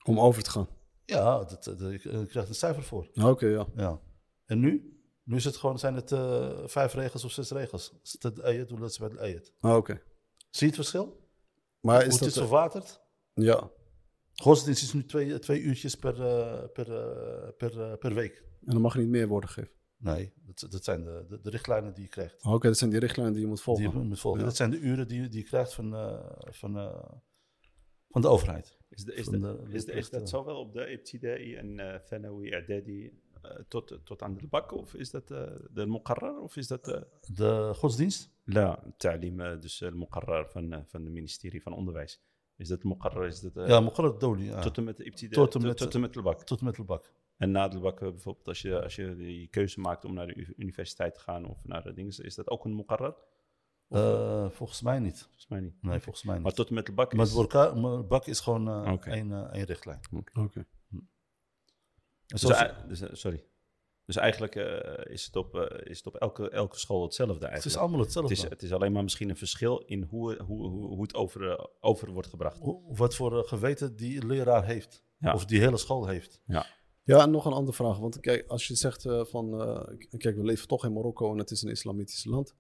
Om 0.05 0.21
over 0.21 0.43
te 0.43 0.51
gaan. 0.51 0.69
Ja, 1.05 1.39
dat, 1.39 1.65
dat, 1.65 2.03
je 2.03 2.27
krijgt 2.29 2.49
een 2.49 2.55
cijfer 2.55 2.83
voor. 2.83 3.09
Oké, 3.15 3.47
ja. 3.47 3.67
Ja. 3.77 4.01
En 4.47 4.61
nu? 4.61 4.99
Nu 5.25 5.37
is 5.37 5.45
het 5.45 5.57
gewoon, 5.57 5.79
zijn 5.79 5.95
het 5.95 6.13
eh, 6.13 6.59
vijf 6.65 6.95
regels 6.95 7.25
of 7.25 7.33
zes 7.33 7.51
regels. 7.51 7.93
Het 8.03 8.23
het 8.23 8.43
ayat, 8.43 8.71
hoe 8.71 8.79
dat 8.79 8.99
bij 8.99 9.09
het 9.09 9.19
ayat. 9.19 9.53
Ah, 9.61 9.77
Oké. 9.77 9.93
Zie 10.51 10.67
je 10.67 10.67
het 10.67 10.75
verschil? 10.75 11.29
Maar 11.81 12.07
is 12.07 12.13
het 12.13 12.19
dat... 12.19 12.29
is 12.29 12.37
verwaterd? 12.37 13.01
ja. 13.35 13.71
Godsdienst 14.35 14.83
is 14.83 14.93
nu 14.93 15.05
twee, 15.05 15.39
twee 15.39 15.61
uurtjes 15.61 15.95
per, 15.95 16.27
eh, 16.27 16.69
per, 16.73 16.97
eh, 16.97 17.49
per, 17.57 17.81
eh, 17.81 17.99
per 17.99 18.15
week. 18.15 18.45
En 18.65 18.73
dan 18.73 18.81
mag 18.81 18.95
er 18.95 19.01
niet 19.01 19.09
meer 19.09 19.29
worden 19.29 19.51
gegeven. 19.51 19.75
Nee, 20.05 20.33
dat, 20.45 20.71
dat 20.71 20.85
zijn 20.85 21.05
de, 21.05 21.25
de, 21.29 21.41
de 21.41 21.51
richtlijnen 21.51 21.95
die 21.95 22.03
je 22.03 22.09
krijgt. 22.09 22.45
Oké, 22.45 22.67
dat 22.67 22.79
zijn 22.79 22.91
die 22.91 22.99
richtlijnen 22.99 23.33
die 23.33 23.43
je 23.43 23.49
moet 23.49 23.61
volgen. 23.61 23.91
Die 23.91 24.01
je 24.01 24.07
moet 24.07 24.21
volgen. 24.21 24.41
Ja. 24.41 24.47
Dat 24.47 24.57
zijn 24.57 24.71
de 24.71 24.79
uren 24.79 25.09
die, 25.09 25.29
die 25.29 25.41
je 25.41 25.47
krijgt 25.47 25.75
van, 25.75 25.95
eh, 25.95 26.31
van, 26.51 26.79
eh, 26.79 27.13
van 28.09 28.21
de 28.21 28.29
overheid. 28.29 28.77
Is, 28.89 29.05
de, 29.05 29.15
is, 29.15 29.25
Van 29.25 29.41
de, 29.41 29.63
de 29.67 29.73
is, 29.73 29.85
de, 29.85 29.93
is 29.93 30.11
dat 30.11 30.29
zowel 30.29 30.57
op 30.57 30.73
de 30.73 30.91
Ibtidai 30.91 31.55
en 31.55 31.79
uh, 31.79 31.95
Thanawi, 31.95 32.49
I'dadi 32.49 33.05
uh, 33.45 33.51
tot, 33.69 33.99
tot 34.05 34.23
aan 34.23 34.37
de 34.37 34.47
bak? 34.47 34.73
Of 34.73 34.95
is 34.95 35.11
dat 35.11 35.31
uh, 35.31 35.43
de 35.71 35.87
Muqarrar? 35.87 36.41
Of 36.41 36.57
is 36.57 36.67
dat... 36.67 36.89
Uh, 36.89 37.01
de 37.35 37.73
godsdienst? 37.75 38.31
La, 38.45 38.95
ta'lim, 38.97 39.41
uh, 39.41 39.61
dus 39.61 39.79
de 39.79 39.91
Muqarrar 39.91 40.51
van, 40.51 40.73
uh, 40.73 40.79
van 40.85 41.05
het 41.05 41.13
ministerie 41.13 41.63
van 41.63 41.73
Onderwijs. 41.73 42.21
Is 42.57 42.69
dat 42.69 42.83
Muqarrar? 42.83 43.27
Is 43.27 43.41
dat, 43.41 43.57
uh, 43.57 43.69
ja, 43.69 43.81
Muqarrar 43.81 44.19
Doli. 44.19 44.45
Ja. 44.45 44.61
Tot 44.61 44.77
en 44.77 44.85
met 44.85 44.97
de 44.97 45.05
Ibtidai? 45.05 45.47
Tot 45.47 45.55
en 45.55 45.63
met, 45.67 45.77
tot 45.77 45.95
en 45.95 46.01
met 46.01 46.13
de 46.13 46.23
bak? 46.23 46.43
Tot 46.43 46.59
en 46.59 46.65
met 46.65 46.75
de 46.75 46.85
bak. 46.85 47.13
En 47.45 47.51
na 47.51 47.69
de 47.69 47.79
bak 47.79 48.01
bijvoorbeeld, 48.01 48.49
als 48.49 48.63
je, 48.63 48.83
als 48.83 48.95
je 48.97 49.17
die 49.17 49.49
keuze 49.49 49.81
maakt 49.81 50.05
om 50.05 50.15
naar 50.15 50.27
de 50.27 50.55
universiteit 50.57 51.15
te 51.15 51.21
gaan 51.21 51.47
of 51.47 51.65
naar 51.65 51.83
de 51.83 51.93
dingen, 51.93 52.25
is 52.25 52.35
dat 52.35 52.51
ook 52.51 52.65
een 52.65 52.77
Muqarrar? 52.77 53.17
Uh, 53.89 54.51
volgens 54.51 54.83
mij 54.83 54.99
niet. 54.99 55.21
Volgens 55.23 55.47
mij 55.49 55.61
niet. 55.61 55.73
Nee, 55.73 55.91
okay. 55.91 56.01
volgens 56.01 56.25
mij 56.25 56.35
niet. 56.35 56.45
Maar 56.45 56.53
tot 56.53 56.69
en 56.69 56.75
met 56.75 56.87
de 56.87 56.93
bak 56.93 57.13
is... 57.13 57.35
Bak 58.09 58.27
is 58.27 58.41
gewoon 58.41 58.69
uh, 58.69 58.93
okay. 58.93 59.15
één, 59.15 59.31
uh, 59.31 59.41
één 59.41 59.65
richtlijn. 59.65 60.01
Oké. 60.13 60.41
Okay. 60.41 60.65
Hm. 60.89 60.99
Dus, 62.27 62.41
dus, 62.89 63.21
sorry. 63.21 63.45
Dus 64.05 64.17
eigenlijk 64.17 64.55
uh, 64.55 64.65
is 65.05 65.25
het 65.25 65.37
op, 65.37 65.55
uh, 65.55 65.63
is 65.83 65.97
het 65.97 66.07
op 66.07 66.17
elke, 66.17 66.51
elke 66.51 66.79
school 66.79 67.03
hetzelfde 67.03 67.47
eigenlijk. 67.47 67.65
Het 67.65 67.73
is 67.73 67.77
allemaal 67.77 68.01
hetzelfde. 68.01 68.35
Het 68.35 68.45
is, 68.45 68.51
het 68.51 68.63
is 68.63 68.73
alleen 68.73 68.93
maar 68.93 69.03
misschien 69.03 69.29
een 69.29 69.37
verschil 69.37 69.79
in 69.79 70.03
hoe, 70.03 70.43
hoe, 70.43 70.69
hoe, 70.69 70.87
hoe 70.87 71.03
het 71.03 71.15
over, 71.15 71.43
uh, 71.43 71.65
over 71.81 72.11
wordt 72.11 72.29
gebracht. 72.29 72.59
Hoe, 72.59 72.97
wat 72.97 73.15
voor 73.15 73.45
geweten 73.45 73.97
die 73.97 74.27
leraar 74.27 74.65
heeft. 74.65 75.03
Ja. 75.19 75.35
Of 75.35 75.45
die 75.45 75.61
hele 75.61 75.77
school 75.77 76.07
heeft. 76.07 76.43
Ja. 76.47 76.67
Ja, 77.07 77.23
en 77.23 77.31
nog 77.31 77.45
een 77.45 77.53
andere 77.53 77.77
vraag. 77.77 77.99
Want 77.99 78.21
kijk, 78.21 78.47
als 78.47 78.67
je 78.67 78.75
zegt 78.75 79.05
uh, 79.05 79.25
van, 79.25 79.61
uh, 79.61 79.83
kijk, 80.17 80.37
we 80.37 80.45
leven 80.45 80.69
toch 80.69 80.85
in 80.85 80.93
Marokko 80.93 81.33
en 81.33 81.39
het 81.39 81.51
is 81.51 81.63
een 81.63 81.71
islamitisch 81.71 82.25
land. 82.25 82.55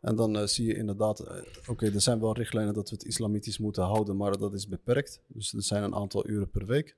En 0.00 0.16
dan 0.16 0.36
uh, 0.36 0.46
zie 0.46 0.66
je 0.66 0.74
inderdaad, 0.74 1.44
oké, 1.66 1.86
er 1.86 2.00
zijn 2.00 2.20
wel 2.20 2.34
richtlijnen 2.34 2.74
dat 2.74 2.90
we 2.90 2.94
het 2.94 3.04
islamitisch 3.04 3.58
moeten 3.58 3.82
houden, 3.82 4.16
maar 4.16 4.38
dat 4.38 4.54
is 4.54 4.68
beperkt. 4.68 5.22
Dus 5.26 5.52
er 5.52 5.62
zijn 5.62 5.82
een 5.82 5.94
aantal 5.94 6.28
uren 6.28 6.50
per 6.50 6.66
week. 6.66 6.96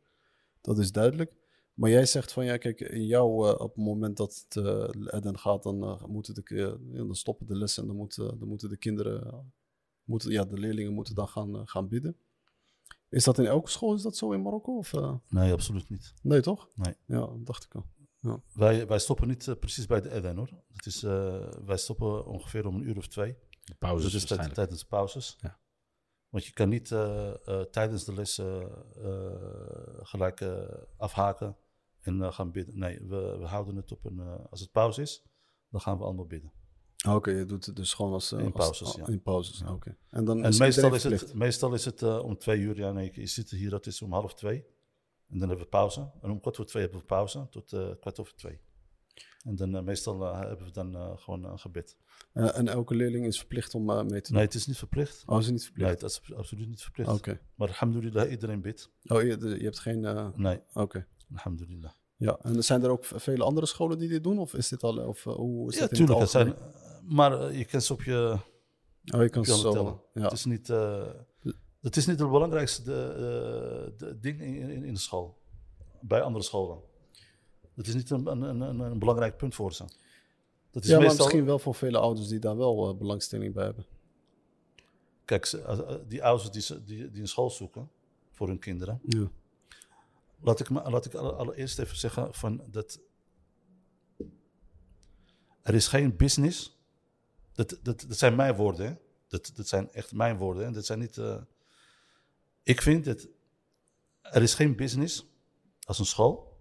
Dat 0.61 0.79
is 0.79 0.93
duidelijk. 0.93 1.33
Maar 1.75 1.91
jij 1.91 2.07
zegt 2.07 2.33
van, 2.33 2.45
ja, 2.45 2.57
kijk, 2.57 2.81
in 2.81 3.07
jou, 3.07 3.59
op 3.59 3.75
het 3.75 3.85
moment 3.85 4.17
dat 4.17 4.47
het 4.49 5.41
gaat, 5.41 5.63
dan, 5.63 6.01
moeten 6.07 6.35
de, 6.35 6.79
dan 6.93 7.15
stoppen 7.15 7.47
de 7.47 7.57
lessen 7.57 7.83
en 7.83 7.89
dan 7.89 7.97
moeten, 7.97 8.39
dan 8.39 8.49
moeten 8.49 8.69
de 8.69 8.77
kinderen, 8.77 9.53
moeten, 10.05 10.31
ja, 10.31 10.45
de 10.45 10.59
leerlingen 10.59 10.93
moeten 10.93 11.15
dan 11.15 11.29
gaan, 11.29 11.69
gaan 11.69 11.89
bidden. 11.89 12.17
Is 13.15 13.25
dat 13.25 13.39
in 13.39 13.47
elke 13.47 13.71
school, 13.71 13.95
is 13.95 14.03
dat 14.03 14.17
zo 14.17 14.33
in 14.33 14.43
Marokko? 14.43 14.77
Of, 14.77 14.93
uh? 14.93 15.15
Nee, 15.29 15.53
absoluut 15.53 15.91
niet. 15.91 16.15
Nee, 16.23 16.41
toch? 16.41 16.69
Nee. 16.75 16.95
Ja, 17.07 17.19
dat 17.19 17.47
dacht 17.47 17.65
ik 17.65 17.75
al. 17.75 17.87
Ja. 18.21 18.41
Wij, 18.53 18.87
wij 18.87 18.99
stoppen 18.99 19.29
niet 19.29 19.47
uh, 19.47 19.55
precies 19.55 19.87
bij 19.87 20.01
de 20.01 20.11
Eden 20.11 20.37
hoor. 20.37 20.51
Dat 20.73 20.87
is, 20.87 21.03
uh, 21.03 21.53
wij 21.65 21.77
stoppen 21.77 22.27
ongeveer 22.27 22.67
om 22.67 22.75
een 22.75 22.89
uur 22.89 22.97
of 22.97 23.09
twee. 23.09 23.37
De 23.65 23.75
pauzes 23.75 24.13
dus 24.13 24.25
tijd, 24.25 24.55
tijdens 24.55 24.81
de 24.81 24.87
pauzes. 24.87 25.37
Ja. 25.41 25.59
Want 26.29 26.45
je 26.45 26.53
kan 26.53 26.69
niet 26.69 26.91
uh, 26.91 27.33
tijdens 27.71 28.05
de 28.05 28.15
les 28.15 28.41
gelijk 30.03 30.45
afhaken 30.97 31.57
en 32.01 32.33
gaan 32.33 32.51
bidden. 32.51 32.79
Nee, 32.79 33.01
we, 33.01 33.37
we 33.39 33.47
houden 33.47 33.77
het 33.77 33.93
op 33.93 34.05
een... 34.05 34.49
als 34.51 34.61
het 34.61 34.71
pauze 34.71 35.03
is, 35.03 35.23
dan 35.69 35.81
gaan 35.81 35.99
we 35.99 36.05
allemaal 36.05 36.27
bidden. 36.27 36.53
Oké, 37.07 37.17
okay, 37.17 37.35
je 37.35 37.45
doet 37.47 37.67
het 37.67 37.77
dus 37.77 37.95
gewoon 37.95 38.13
als... 38.13 38.33
in 38.33 38.53
pauzes, 38.53 38.87
als, 38.87 38.97
ja. 38.97 39.07
In 39.07 39.23
pauzes, 39.23 39.61
oké. 39.63 39.73
Okay. 39.73 39.97
En, 40.11 40.25
dan 40.25 40.45
en 40.45 40.59
meestal, 40.59 40.95
is 40.95 41.03
het, 41.03 41.35
meestal 41.35 41.75
is 41.75 41.85
het 41.85 42.03
uh, 42.03 42.25
om 42.25 42.39
twee 42.39 42.59
uur, 42.61 42.77
ja 42.77 42.93
nee, 42.93 43.11
je 43.15 43.27
zit 43.27 43.51
hier, 43.51 43.71
dat 43.71 43.87
is 43.87 44.03
om 44.03 44.13
half 44.13 44.35
twee. 44.35 44.65
En 45.29 45.39
dan 45.39 45.49
hebben 45.49 45.65
we 45.67 45.71
pauze. 45.71 46.11
En 46.23 46.31
om 46.31 46.41
kwart 46.41 46.57
voor 46.57 46.65
twee 46.67 46.83
hebben 46.83 47.01
we 47.01 47.07
pauze 47.07 47.47
tot 47.51 47.73
eh, 47.73 47.91
kwart 48.01 48.21
over 48.21 48.35
twee. 48.35 48.61
En 49.45 49.57
dan 49.57 49.77
eh, 49.77 49.83
meestal 49.83 50.25
eh, 50.27 50.39
hebben 50.41 50.67
we 50.67 50.73
dan 50.73 50.95
eh, 50.97 51.11
gewoon 51.17 51.45
een 51.45 51.59
gebed. 51.59 51.97
Eh, 52.33 52.59
en 52.59 52.69
elke 52.69 52.95
leerling 52.95 53.27
is 53.27 53.39
verplicht 53.39 53.75
om 53.75 53.91
eh, 53.91 53.97
mee 53.97 54.21
te 54.21 54.29
doen? 54.29 54.37
Nee, 54.37 54.45
het 54.47 54.55
is 54.55 54.67
niet 54.67 54.79
verplicht. 54.79 55.23
Oh, 55.27 55.39
is 55.39 55.45
het 55.45 55.55
niet 55.55 55.63
Nee, 55.63 55.71
verplicht? 55.73 56.01
het 56.01 56.11
is 56.11 56.17
abso- 56.19 56.35
absoluut 56.35 56.69
niet 56.69 56.83
verplicht. 56.83 57.11
Oké. 57.11 57.41
Maar 57.55 57.69
alhamdulillah, 57.69 58.31
iedereen 58.31 58.61
bidt. 58.61 58.91
Oh, 59.07 59.23
je, 59.23 59.39
je 59.59 59.65
hebt 59.65 59.79
geen... 59.79 60.05
eh, 60.05 60.29
Nee, 60.35 60.61
Oké. 60.73 61.07
alhamdulillah. 61.33 61.91
Ja, 62.17 62.39
en 62.43 62.65
zijn 62.65 62.83
er 62.83 62.91
ook 62.91 63.05
vele 63.05 63.45
andere 63.45 63.67
scholen 63.67 63.99
die 63.99 64.09
dit 64.09 64.23
doen? 64.25 64.39
Of 64.39 64.55
is 64.55 64.69
dit 64.69 64.83
al... 64.83 64.97
Of, 64.99 65.27
eh, 65.27 65.33
hoe 65.35 65.69
is 65.71 65.77
Ja, 65.79 65.89
in 65.89 65.97
tuurlijk. 65.97 66.19
Het 66.19 66.31
zijn? 66.31 66.55
Maar 67.09 67.41
eh, 67.41 67.59
je 67.59 67.65
kan 67.65 67.81
ze 67.81 67.93
op 67.93 68.03
je, 68.03 68.39
Oh, 69.15 69.23
je 69.23 69.29
kan 69.29 69.43
tellen. 69.45 70.01
Ja. 70.15 70.23
Het 70.23 70.33
is 70.33 70.45
niet... 70.45 70.71
eh, 70.71 71.07
het 71.81 71.97
is 71.97 72.07
niet 72.07 72.19
het 72.19 72.31
belangrijkste 72.31 72.83
de, 72.83 72.93
eh, 73.93 73.99
de 73.99 74.19
ding 74.19 74.41
in, 74.41 74.55
in, 74.71 74.85
in 74.85 74.93
de 74.95 75.01
school. 75.01 75.39
Bij 76.01 76.23
andere 76.23 76.45
scholen. 76.45 76.79
Het 77.75 77.87
is 77.87 77.95
niet 77.95 78.11
een, 78.11 78.27
een, 78.27 78.43
een, 78.61 78.79
een- 78.81 78.99
belangrijk 78.99 79.37
punt 79.37 79.55
voor 79.55 79.73
ze. 79.73 79.85
Dat 80.71 80.83
is 80.83 80.89
ja, 80.89 80.97
maar 80.97 81.05
meestal, 81.07 81.25
misschien 81.25 81.45
wel 81.47 81.59
voor 81.59 81.75
vele 81.75 81.99
ouders 81.99 82.29
die 82.29 82.39
daar 82.39 82.57
wel 82.57 82.97
belangstelling 82.97 83.55
bij 83.55 83.65
hebben. 83.65 83.87
Kijk, 85.25 85.45
ze- 85.47 86.05
die 86.09 86.25
ouders 86.25 86.51
die, 86.51 86.63
ze- 86.63 86.85
die, 86.85 87.11
die 87.11 87.21
een 87.21 87.29
school 87.29 87.51
zoeken 87.51 87.91
voor 88.31 88.49
hun 88.49 88.59
kinderen. 88.59 89.01
Ja. 89.07 89.31
Laat 90.41 90.61
ik, 90.61 90.69
laat 90.69 91.05
ik 91.05 91.15
alle- 91.15 91.33
allereerst 91.33 91.79
even 91.79 91.97
zeggen 91.97 92.35
van 92.35 92.63
dat 92.71 93.01
er 95.63 95.75
is 95.75 95.89
geen 95.89 96.17
business. 96.17 96.74
Dat, 97.55 97.79
dat, 97.83 98.01
dat 98.09 98.17
zijn 98.19 98.37
mijn 98.37 98.55
woorden. 98.55 98.87
Hè? 98.87 98.95
Dat, 99.29 99.53
dat 99.55 99.69
zijn 99.69 99.93
echt 99.93 100.13
mijn 100.13 100.37
woorden. 100.39 100.65
Hè? 100.65 100.71
Dat 100.73 100.87
zijn 100.87 100.99
niet. 100.99 101.19
eh, 101.19 101.43
ik 102.63 102.83
vind 102.83 103.05
dat 103.05 103.29
er 104.21 104.43
is 104.43 104.55
geen 104.55 104.77
business 104.77 105.27
als 105.87 105.99
een 105.99 106.05
school 106.07 106.53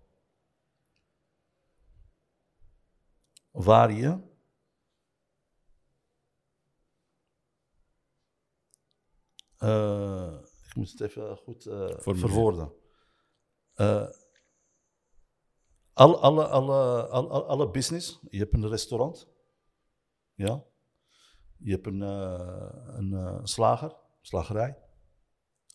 waar 3.52 3.92
je 3.92 4.20
eh, 9.58 10.38
ik 10.68 10.76
moet 10.76 10.92
het 10.92 11.02
even 11.02 11.38
goed 11.38 11.64
Formuleren. 11.64 12.18
verwoorden. 12.20 12.74
Eh, 13.74 14.10
alle, 15.94 16.18
alle, 16.18 16.48
alle, 16.48 17.08
alle, 17.08 17.44
alle 17.44 17.70
business. 17.70 18.20
Je 18.30 18.38
hebt 18.38 18.54
een 18.54 18.68
restaurant. 18.70 19.28
Ja. 20.34 20.64
Je 21.64 21.72
hebt 21.72 21.88
een, 21.88 22.02
eh, 22.02 22.70
een 22.86 23.14
eh, 23.14 23.40
slager, 23.44 23.96
slagerij. 24.22 24.78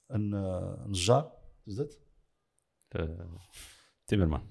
Een, 0.06 0.32
uh, 0.34 0.72
een 0.84 0.94
zar, 0.94 1.22
wat 1.22 1.32
is 1.64 1.74
dat? 1.74 1.98
Eh, 2.88 3.20
Timmerman. 4.04 4.50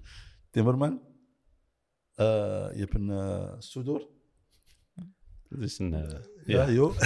Timmerman. 0.49 1.01
Eh, 2.13 2.25
je 2.73 2.79
hebt 2.79 2.93
een 2.93 3.09
uh. 3.09 3.57
Dat 5.49 5.59
is 5.59 5.79
een... 5.79 5.93
eh, 5.93 6.19
Ja, 6.45 6.63
ja. 6.63 6.69
joh. 6.71 6.99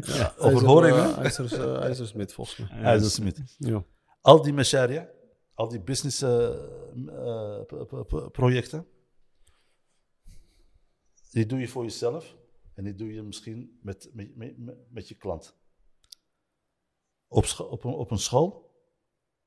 Ja, 0.00 0.34
Overhoringen. 0.38 1.02
IJzer, 1.16 1.22
ijzers, 1.22 1.52
eh, 1.52 1.80
ijzersmid, 1.82 2.32
volgens 2.32 2.56
mij. 2.70 2.82
IJzersmid. 2.82 3.54
Ja. 3.58 3.84
Al 4.20 4.42
die 4.42 4.52
masharia, 4.52 5.10
al 5.54 5.68
die 5.68 5.80
business 5.80 6.22
eh, 6.22 6.48
eh, 7.06 7.62
projecten, 8.32 8.86
die 11.30 11.46
doe 11.46 11.58
je 11.58 11.68
voor 11.68 11.82
jezelf 11.82 12.36
en 12.74 12.84
die 12.84 12.94
doe 12.94 13.12
je 13.12 13.22
misschien 13.22 13.78
met, 13.82 14.10
met, 14.12 14.36
met, 14.36 14.90
met 14.90 15.08
je 15.08 15.14
klant. 15.14 15.56
Op, 17.26 17.44
op, 17.58 17.84
een, 17.84 17.92
op 17.92 18.10
een 18.10 18.18
school 18.18 18.76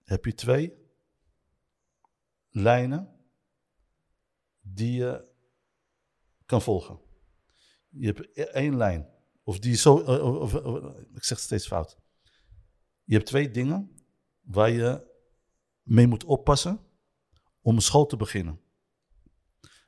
heb 0.04 0.26
je 0.26 0.34
twee 0.34 0.74
lijnen 2.50 3.16
die 4.60 4.92
je 4.92 5.34
kan 6.46 6.62
volgen. 6.62 7.00
Je 7.90 8.06
hebt 8.06 8.38
e- 8.38 8.42
één 8.42 8.78
lijn, 8.78 9.10
of 9.44 9.60
die 9.60 9.76
zo, 9.76 10.02
eh, 10.04 10.40
of, 10.42 10.54
ik 11.14 11.24
zeg 11.24 11.40
steeds 11.40 11.68
fout. 11.68 12.00
Je 13.04 13.14
hebt 13.14 13.26
twee 13.26 13.52
dingen 13.52 14.06
waar 14.42 14.70
je 14.70 15.14
mee 15.82 16.08
moet 16.08 16.24
oppassen 16.24 16.80
om 17.62 17.76
een 17.76 17.82
school 17.82 18.06
te 18.06 18.18
beginnen. 18.18 18.60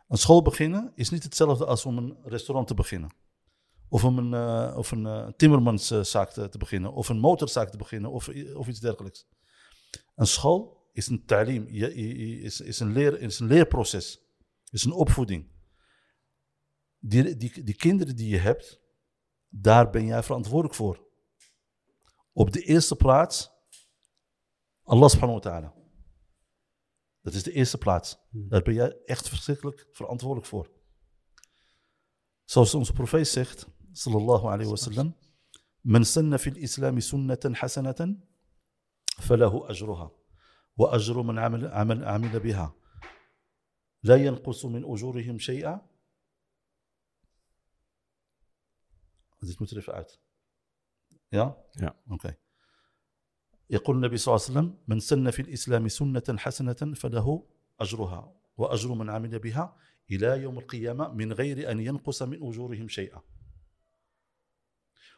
Een 0.08 0.18
school 0.18 0.42
beginnen 0.42 0.92
is 0.96 1.10
niet 1.10 1.24
hetzelfde 1.24 1.66
als 1.66 1.86
om 1.86 1.98
een 1.98 2.18
restaurant 2.24 2.68
te 2.68 2.74
beginnen. 2.74 3.16
Of 3.90 4.04
om 4.04 4.18
een, 4.18 4.34
eh, 4.34 4.78
of 4.78 4.92
een 4.92 5.06
eh, 5.06 5.28
timmermanszaak 5.28 6.32
te, 6.32 6.50
te 6.50 6.58
beginnen. 6.58 6.94
Of 6.94 7.10
een 7.10 7.20
motorzaak 7.20 7.70
te 7.70 7.78
beginnen. 7.78 8.12
Of, 8.12 8.30
of 8.54 8.68
iets 8.68 8.80
dergelijks. 8.80 9.28
Een 10.16 10.28
school 10.28 10.90
is 10.94 11.08
een 11.08 11.26
talim. 11.26 11.68
Is, 11.68 12.62
is, 12.62 12.80
een 12.80 12.92
leer, 12.92 13.22
is 13.22 13.40
een 13.40 13.48
leerproces. 13.48 14.22
Is 14.70 14.84
een 14.84 14.92
opvoeding. 14.92 15.56
Die, 17.00 17.38
die, 17.38 17.64
die 17.64 17.76
kinderen 17.76 18.16
die 18.16 18.30
je 18.30 18.38
hebt, 18.38 18.82
daar 19.50 19.90
ben 19.90 20.06
jij 20.06 20.24
verantwoordelijk 20.24 20.76
voor. 20.76 21.06
Op 22.32 22.52
de 22.52 22.62
eerste 22.62 22.96
plaats 22.96 23.56
Allah 24.84 25.10
subhanahu 25.10 25.40
wa 25.40 25.50
ta'ala. 25.50 25.74
Dat 27.22 27.34
is 27.34 27.44
de 27.44 27.52
eerste 27.52 27.78
plaats. 27.78 28.18
Daar 28.30 28.62
ben 28.62 28.74
jij 28.74 28.98
echt 29.06 29.30
verschrikkelijk 29.30 29.88
verantwoordelijk 29.92 30.48
voor. 30.48 30.72
Zoals 32.44 32.74
onze 32.74 32.94
profeet 32.94 33.28
zegt, 33.28 33.68
sallallahu 33.94 34.48
alayhi 34.48 34.70
wa 34.70 34.78
sallam, 34.78 35.14
من 35.86 36.04
سن 36.04 36.38
في 36.38 36.50
الإسلام 36.50 37.00
سنة 37.00 37.54
حسنة 37.54 38.18
فله 39.20 39.70
أجرها 39.70 40.12
وأجر 40.78 41.22
من 41.22 41.40
عمل, 41.40 41.68
عمل, 41.68 42.06
عمل 42.06 42.40
بها 42.40 42.76
لا 44.04 44.16
ينقص 44.16 44.66
من 44.66 44.84
أجورهم 44.86 45.38
شيئا 45.40 45.82
even 49.42 49.94
uit. 49.94 50.20
Ja? 51.30 51.58
Ja. 51.72 51.96
Oké. 52.10 52.36
يقول 53.70 53.96
النبي 53.96 54.18
صلى 54.18 54.36
الله 54.36 54.46
عليه 54.46 54.52
وسلم 54.60 54.78
من 54.88 55.00
سن 55.00 55.32
في 55.32 55.42
الإسلام 55.42 55.88
سنة 55.88 56.38
حسنة 56.38 56.94
فله 56.96 57.48
أجرها 57.80 58.36
وأجر 58.58 58.94
من 58.94 59.10
عمل 59.10 59.40
بها 59.40 59.78
إلى 60.12 60.42
يوم 60.42 60.60
القيامة 60.60 61.14
من 61.14 61.34
غير 61.34 61.72
أن 61.72 61.80
ينقص 61.80 62.24
من 62.24 62.48
أجورهم 62.48 62.88
شيئا 62.88 63.22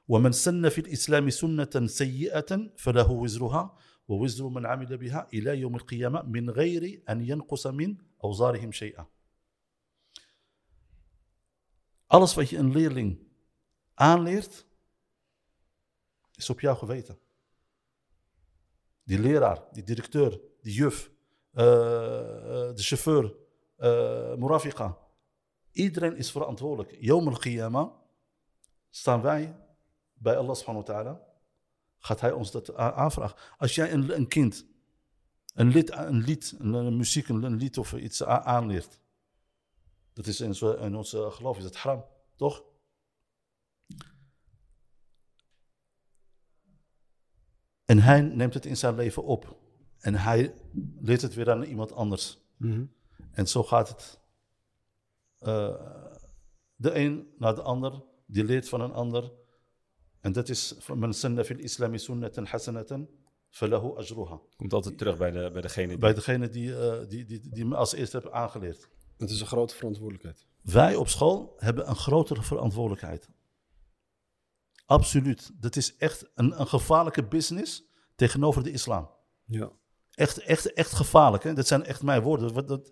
ومن 0.10 0.32
سن 0.32 0.70
في 0.70 0.82
الإسلام 0.82 1.30
سنة 1.30 1.88
سيئة 1.88 2.72
فله 2.78 3.12
وزرها 3.12 3.78
ووزر 4.08 4.48
من 4.48 4.66
عمل 4.66 4.98
بها 4.98 5.28
إلى 5.34 5.60
يوم 5.60 5.76
القيامة 5.76 6.22
من 6.22 6.50
غير 6.50 7.04
أن 7.10 7.22
ينقص 7.22 7.68
من 7.68 7.98
أوزارهم 8.24 8.72
شيئا 8.72 9.06
Alles 12.12 12.34
wat 12.34 12.50
je 12.50 12.58
een 12.58 12.72
leerling 12.72 13.20
aanleert, 13.94 14.66
is 16.36 16.50
op 16.50 16.60
jou 16.60 16.78
geweten. 16.78 17.20
Die 19.04 19.20
leraar, 19.20 19.64
die 19.72 19.84
directeur, 19.84 20.42
die 20.62 20.74
juf, 20.74 21.12
uh, 21.54 21.64
de 22.74 22.82
chauffeur, 22.82 23.36
uh, 23.78 24.36
Murafiqa. 24.36 24.98
Iedereen 25.72 26.16
is 26.16 26.32
verantwoordelijk. 26.32 26.98
Yom 27.00 27.28
al-Qiyamah 27.28 27.92
staan 28.90 29.22
wij 29.22 29.69
bij 30.20 30.38
Allah 30.38 30.56
subhanahu 30.56 30.86
wa 30.86 30.94
ta'ala. 30.94 31.22
Gaat 32.00 32.22
hij 32.22 32.32
ons 32.32 32.52
dat 32.52 32.76
aanvragen. 32.76 33.38
Als 33.58 33.76
jij 33.76 33.92
een, 33.94 34.16
een 34.16 34.28
kind 34.28 34.66
een 35.54 35.68
lied, 35.68 35.92
een, 35.92 36.22
lied 36.22 36.56
een, 36.60 36.74
een 36.74 36.98
muziek, 36.98 37.28
een, 37.28 37.44
een, 37.44 37.56
lied 37.56 37.78
of 37.78 37.94
iets 37.94 38.24
aanleert. 38.24 39.00
Dat 40.14 40.28
is 40.28 40.42
in, 40.42 40.56
zo, 40.56 40.72
in 40.72 40.96
ons 40.96 41.10
geloof 41.10 41.58
is 41.58 41.64
het 41.64 41.76
haram, 41.76 42.06
toch? 42.36 42.64
En 47.86 48.00
hij 48.00 48.22
neemt 48.22 48.54
het 48.54 48.66
in 48.66 48.78
zijn 48.78 48.96
leven 48.96 49.24
op. 49.24 49.58
En 50.00 50.16
hij 50.16 50.54
leert 51.00 51.22
het 51.22 51.34
weer 51.34 51.52
aan 51.52 51.64
iemand 51.64 51.92
anders. 51.92 52.40
Mm 52.58 52.72
-hmm. 52.72 52.94
En 53.32 53.48
zo 53.48 53.64
gaat 53.64 53.90
het. 53.90 54.20
Uh, 55.40 55.86
de 56.76 56.96
een 56.96 57.34
naar 57.38 57.56
de 57.56 57.62
ander, 57.62 58.04
die 58.26 58.44
leert 58.44 58.70
van 58.70 58.82
een 58.82 58.94
ander. 58.94 59.32
En 60.22 60.32
dat 60.32 60.50
is 60.50 60.76
men 60.96 61.14
sanna 61.14 61.44
fil 61.44 61.58
islami 61.58 61.98
sunnatan 61.98 62.46
hasanatan 62.46 63.10
falahu 63.50 63.98
ajruha. 63.98 64.40
Komt 64.56 64.74
altijd 64.74 64.98
terug 64.98 65.18
bij, 65.18 65.32
de, 65.32 65.50
bij 65.54 65.62
degene 65.62 65.88
die... 65.88 65.98
Bij 65.98 66.14
degene 66.14 66.50
die, 66.50 66.76
eh, 66.80 67.08
die, 67.08 67.26
die, 67.26 67.50
die 67.50 67.66
me 67.66 67.76
als 67.76 67.94
eerste 67.94 68.18
hebben 68.18 68.34
aangeleerd. 68.34 68.90
Het 69.18 69.30
is 69.30 69.42
een 69.42 69.48
grote 69.48 69.76
verantwoordelijkheid. 69.76 70.46
Wij 70.62 70.96
op 70.96 71.08
school 71.08 71.54
hebben 71.58 71.90
een 71.90 71.96
grotere 71.96 72.42
verantwoordelijkheid. 72.42 73.30
Absoluut. 74.86 75.52
Dat 75.60 75.76
is 75.76 75.96
echt 75.98 76.30
een, 76.36 76.60
een 76.60 76.68
gevaarlijke 76.68 77.24
business 77.24 77.84
tegenover 78.16 78.64
de 78.64 78.72
islam. 78.72 79.10
Ja. 79.46 79.72
Echt, 80.12 80.38
echt, 80.40 80.74
echt 80.74 80.92
gevaarlijk. 80.92 81.44
Hè? 81.44 81.54
Dat 81.54 81.68
zijn 81.68 81.86
echt 81.86 82.04
mijn 82.04 82.22
woorden. 82.22 82.54
Wat, 82.54 82.68
dat, 82.68 82.92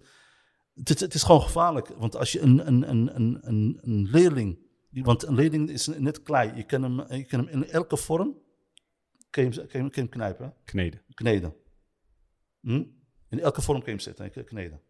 het, 0.73 0.99
het, 0.99 1.13
is 1.13 1.23
gewoon 1.23 1.41
gevaarlijk. 1.41 1.87
Want 1.87 2.15
als 2.15 2.31
je 2.31 2.39
een, 2.39 2.67
een, 2.67 2.89
een, 2.89 3.15
een, 3.15 3.79
een 3.81 4.07
leerling 4.11 4.66
want 5.03 5.23
een 5.23 5.35
leerling 5.35 5.69
is 5.69 5.87
net 5.87 6.21
klei. 6.23 6.55
Je 6.55 6.63
kan 6.65 6.83
hem, 6.83 7.13
je 7.13 7.25
kan 7.25 7.39
hem 7.39 7.47
in 7.47 7.69
elke 7.69 7.97
vorm. 7.97 8.41
Kan 9.29 9.43
je 9.43 9.49
hem, 9.49 9.55
kan 9.57 9.67
je 9.71 9.77
hem, 9.77 9.89
kan 9.89 10.09
knijpen. 10.09 10.55
Kneden. 10.63 11.01
Kneden. 11.13 11.55
Hm? 12.59 12.83
In 13.29 13.39
elke 13.39 13.61
vorm 13.61 13.77
kun 13.83 13.87
je 13.87 13.97
hem 13.97 13.99
zetten 14.15 14.33
en 14.33 14.45
kneden. 14.45 14.81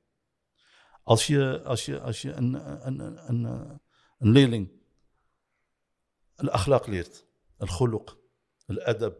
Als 1.03 1.27
je, 1.27 1.61
als 1.63 1.85
je, 1.85 1.99
als 1.99 2.21
je 2.21 2.31
een, 2.31 2.53
een, 2.87 2.99
een, 2.99 3.29
een, 3.29 3.45
eh, 3.45 3.75
een 4.17 4.29
leerling 4.31 4.71
een 6.35 6.49
akhlaq 6.49 6.85
leert, 6.89 7.25
een 7.57 7.67
khuluq, 7.67 8.15
een 8.65 8.81
adab. 8.83 9.17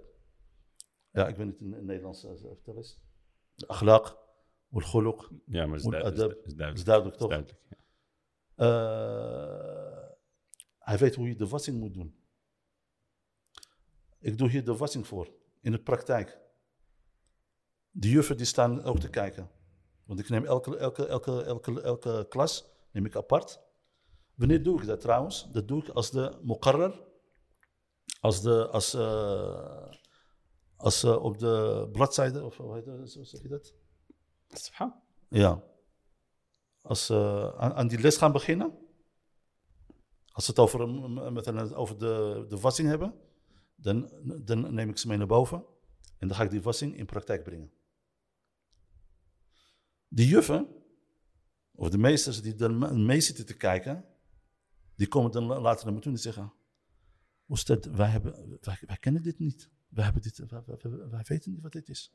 Ja, 1.12 1.28
ik 1.28 1.36
weet 1.36 1.46
niet 1.46 1.62
in 1.62 1.72
het 1.72 1.84
Nederlands 1.84 2.24
uh, 2.26 2.32
vertel 2.36 2.76
eens. 2.76 3.00
De 3.56 3.66
akhlaq, 3.66 4.16
een 4.72 4.84
khuluq. 4.84 5.44
Ja, 5.46 5.66
maar 5.66 5.76
het 5.76 5.78
is, 5.78 5.84
Moet 5.84 5.92
duid- 5.92 6.06
adab- 6.06 6.32
is, 6.32 6.46
is 6.46 6.54
duidelijk. 6.56 6.78
is 6.78 6.84
duidelijk, 6.84 7.16
Is 7.16 7.22
toch? 7.22 7.30
duidelijk, 7.30 7.60
ja. 7.70 7.78
Eh, 8.56 9.87
hij 10.88 10.98
weet 10.98 11.16
hoe 11.16 11.28
je 11.28 11.36
de 11.36 11.48
wassing 11.48 11.80
moet 11.80 11.94
doen. 11.94 12.16
Ik 14.20 14.38
doe 14.38 14.50
hier 14.50 14.66
de 14.66 14.78
wassing 14.78 15.08
voor, 15.08 15.32
in 15.62 15.72
de 15.72 15.82
praktijk. 15.82 16.40
De 17.90 18.10
juffen 18.10 18.38
die 18.38 18.46
staan 18.46 18.84
ook 18.84 19.00
te 19.00 19.10
kijken. 19.10 19.50
Want 20.06 20.20
ik 20.20 20.30
neem 20.30 20.46
elke, 20.46 20.78
elke, 20.78 21.08
elke, 21.08 21.44
elke, 21.44 21.82
elke 21.82 22.26
klas 22.30 22.66
neem 22.92 23.06
ik 23.06 23.16
apart. 23.16 23.60
Wanneer 24.36 24.64
doe 24.64 24.82
ik 24.82 24.88
dat 24.88 25.00
trouwens? 25.00 25.48
Dat 25.52 25.68
doe 25.68 25.82
ik 25.82 25.90
als 25.90 26.12
de 26.12 26.40
muqarrar, 26.42 27.04
als, 28.20 28.42
de, 28.42 28.68
als, 28.68 28.94
eh, 28.94 29.92
als 30.76 31.04
eh, 31.04 31.24
op 31.24 31.38
de 31.38 31.88
bladzijde, 31.92 32.44
of 32.44 32.58
hoe 32.58 32.76
heet 32.76 32.86
dat, 32.86 33.10
zo 33.10 33.24
zeg 33.24 33.42
je 33.42 33.48
dat? 33.48 33.74
Ja. 35.30 35.64
Als 36.82 37.06
ze 37.06 37.54
aan, 37.58 37.74
aan 37.74 37.88
die 37.88 38.00
les 38.00 38.18
gaan 38.18 38.32
beginnen, 38.32 38.87
als 40.38 40.46
ze 40.46 40.52
het 40.52 40.60
over, 40.60 40.90
met 41.34 41.74
over 41.74 41.98
de, 41.98 42.46
de 42.50 42.60
wassing 42.60 42.88
hebben, 42.88 43.14
dan, 43.76 44.12
dan 44.44 44.74
neem 44.74 44.90
ik 44.90 44.98
ze 44.98 45.08
mee 45.08 45.18
naar 45.18 45.28
boven 45.28 45.66
en 46.18 46.28
dan 46.28 46.38
ga 46.38 46.44
ik 46.44 46.50
die 46.50 46.62
wassing 46.62 46.98
in 46.98 47.06
praktijk 47.06 47.44
brengen. 47.44 47.72
De 50.08 50.28
juffen, 50.28 50.68
of 51.72 51.90
de 51.90 51.98
meesters 51.98 52.42
die 52.42 52.56
er 52.56 52.74
mee 53.00 53.22
zitten 53.22 53.46
te 53.46 53.58
kijken, 53.58 54.06
die 54.96 55.08
komen 55.08 55.32
dan 55.32 55.46
later 55.46 55.86
naar 55.86 55.94
me 55.94 56.00
toe 56.00 56.12
en 56.12 56.18
die 56.18 56.34
zeggen: 56.34 56.54
Oestad, 57.48 57.86
wij, 57.86 58.10
hebben, 58.10 58.60
wij, 58.62 58.78
wij 58.88 58.98
kennen 58.98 59.24
dit 59.24 59.40
niet. 59.40 59.70
Wij, 59.90 60.04
hebben 60.04 60.22
dit, 60.22 60.44
wij, 61.10 61.24
weten 61.24 61.52
niet 61.52 61.62
wat 61.62 61.72
dit 61.72 61.90
is. 61.90 62.14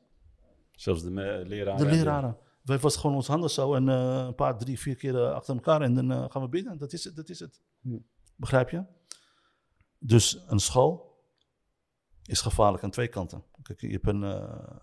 Zelfs 0.71 1.03
de 1.03 1.11
leraren. 1.45 1.77
De 1.77 1.95
leraren. 1.95 2.37
Wij 2.61 2.79
was 2.79 2.97
gewoon 2.97 3.15
ons 3.15 3.27
handen 3.27 3.49
zo 3.49 3.73
en 3.73 3.89
eh, 3.89 4.23
een 4.27 4.35
paar, 4.35 4.57
drie, 4.57 4.79
vier 4.79 4.95
keer 4.95 5.15
eh, 5.15 5.33
achter 5.33 5.53
elkaar 5.53 5.81
en 5.81 5.93
dan 5.93 6.11
eh, 6.11 6.25
gaan 6.29 6.41
we 6.41 6.49
bidden. 6.49 6.77
Dat 6.77 6.93
is 6.93 7.03
het. 7.03 7.15
Dat 7.15 7.29
is 7.29 7.39
het. 7.39 7.61
Hm. 7.81 7.97
Begrijp 8.36 8.70
je? 8.70 8.84
Dus 9.98 10.44
een 10.46 10.58
school 10.58 11.22
is 12.24 12.40
gevaarlijk 12.40 12.84
aan 12.84 12.90
twee 12.90 13.08
kanten. 13.08 13.44
Kijk, 13.62 13.80
je 13.80 13.88
hebt 13.88 14.06
een 14.06 14.24
eh, 14.24 14.76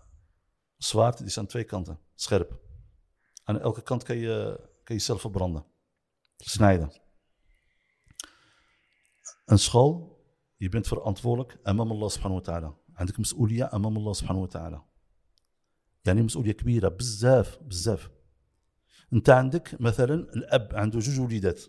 zwaard, 0.76 1.18
die 1.18 1.26
is 1.26 1.38
aan 1.38 1.46
twee 1.46 1.64
kanten, 1.64 2.00
scherp. 2.14 2.60
Aan 3.44 3.60
elke 3.60 3.82
kant 3.82 4.02
kan 4.02 4.16
je, 4.16 4.60
kan 4.84 4.96
je 4.96 5.02
zelf 5.02 5.20
verbranden, 5.20 5.66
snijden. 6.36 7.00
Een 9.44 9.58
school, 9.58 10.24
je 10.56 10.68
bent 10.68 10.86
verantwoordelijk 10.86 11.58
amam 11.62 11.90
Allah 11.90 12.08
subhanahu 12.08 12.40
wa 12.40 12.52
ta'ala. 12.52 12.76
عندك 12.96 13.20
مسؤولية 13.20 13.70
أمام 13.74 13.96
الله 13.96 14.12
سبحانه 14.12 14.42
وتعالى 14.42 14.82
يعني 16.04 16.22
مسؤوليه 16.22 16.52
كبيره 16.52 16.88
بزاف 16.88 17.58
بزاف 17.62 18.10
انت 19.12 19.30
عندك 19.30 19.80
مثلا 19.80 20.14
الاب 20.14 20.74
عنده 20.74 20.98
جوج 20.98 21.20
وليدات 21.20 21.62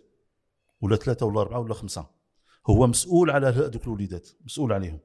ولا 0.83 0.95
ثلاثة 0.95 1.25
ولا 1.25 1.41
أربعة 1.41 1.59
ولا 1.59 1.73
خمسة 1.73 2.09
هو 2.67 2.87
مسؤول 2.87 3.29
على 3.29 3.47
هذوك 3.47 3.83
الوليدات 3.83 4.29
مسؤول 4.41 4.73
عليهم 4.73 4.99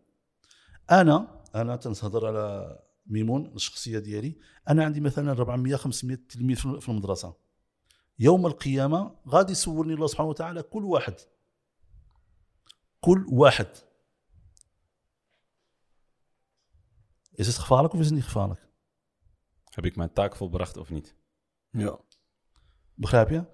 أنا 0.90 1.42
أنا 1.54 1.76
تنهضر 1.76 2.26
على 2.26 2.78
ميمون 3.06 3.46
الشخصية 3.46 3.98
ديالي 3.98 4.38
أنا 4.68 4.84
عندي 4.84 5.00
مثلا 5.00 5.32
400 5.32 5.76
500 5.76 6.18
تلميذ 6.28 6.56
في 6.56 6.80
في 6.80 6.88
المدرسة 6.88 7.34
يوم 8.18 8.46
القيامة 8.46 9.16
غادي 9.28 9.52
يسولني 9.52 9.94
الله 9.94 10.06
سبحانه 10.06 10.28
وتعالى 10.28 10.62
كل 10.62 10.84
واحد 10.84 11.14
كل 13.00 13.26
واحد 13.28 13.68
Is 17.40 17.46
het 17.46 17.58
gevaarlijk 17.58 17.94
of 17.94 18.00
is 18.00 18.06
het 18.06 18.14
niet 18.14 18.24
gevaarlijk? 18.24 18.68
Heb 19.64 19.84
ik 19.84 19.96
mijn 19.96 20.12
taak 20.12 20.36
volbracht 20.36 20.76
of 20.76 20.90
niet? 20.90 21.14
Ja. 21.70 21.98
Begrijp 22.94 23.28
je? 23.28 23.44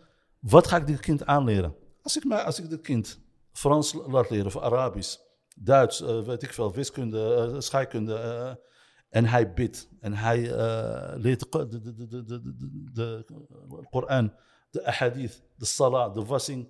Wat 0.41 0.67
ga 0.67 0.77
ik 0.77 0.87
dit 0.87 1.01
kind 1.01 1.27
aanleren? 1.27 1.84
Als 2.05 2.17
ik, 2.17 2.25
mij, 2.25 2.43
als 2.43 2.59
ik 2.59 2.71
dit 2.71 2.81
kind 2.81 3.21
Frans 3.53 3.93
laat 3.93 4.31
leren 4.31 4.47
of 4.47 4.59
Arabisch, 4.59 5.17
Duits, 5.57 6.01
eh, 6.01 6.23
weet 6.23 6.43
ik 6.43 6.53
veel, 6.53 6.73
wiskunde, 6.73 7.35
eh, 7.35 7.61
scheikunde. 7.61 8.15
eh, 8.15 8.55
en 9.09 9.25
hij 9.25 9.53
bidt 9.53 9.89
en 10.01 10.15
hij 10.15 10.41
leert 11.19 11.53
de, 11.53 11.69
de, 11.69 11.81
de, 11.81 12.07
de, 12.07 12.25
de, 12.25 12.43
de, 12.93 13.25
Koran, 13.91 14.35
de 14.71 14.85
ahadith, 14.87 15.43
de 15.57 15.65
salah, 15.65 16.15
de 16.15 16.25
wassing. 16.25 16.69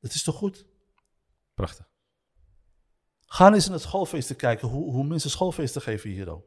Dat 0.00 0.14
is 0.14 0.22
toch 0.22 0.34
goed? 0.36 0.66
Prachtig. 1.54 1.88
Ga 3.26 3.52
eens 3.52 3.66
in 3.66 3.72
het 3.72 3.82
schoolfeesten 3.82 4.36
kijken 4.36 4.68
hoe, 4.68 4.92
hoe 4.92 5.04
mensen 5.04 5.30
schoolfeesten 5.30 5.82
geven 5.82 6.10
hier 6.10 6.30
ook. 6.30 6.46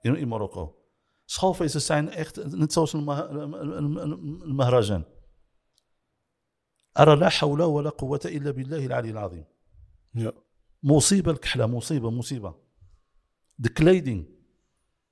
In, 0.00 0.16
in 0.16 0.28
Marokko. 0.28 0.76
Schoolfeesten 1.24 1.80
zijn 1.80 2.10
echt 2.10 2.44
net 2.44 2.72
zoals 2.72 2.92
een, 2.92 3.08
een, 3.08 3.52
een, 3.52 3.96
een, 3.96 4.58
een. 4.90 5.06
أرى 6.98 7.16
لا 7.16 7.28
حول 7.28 7.62
ولا 7.62 7.90
قوة 7.90 8.20
إلا 8.24 8.50
بالله 8.50 8.86
العلي 8.86 9.10
العظيم. 9.10 9.44
مصيبة 10.82 11.30
الكحلة 11.30 11.66
مصيبة 11.66 12.10
مصيبة. 12.10 12.54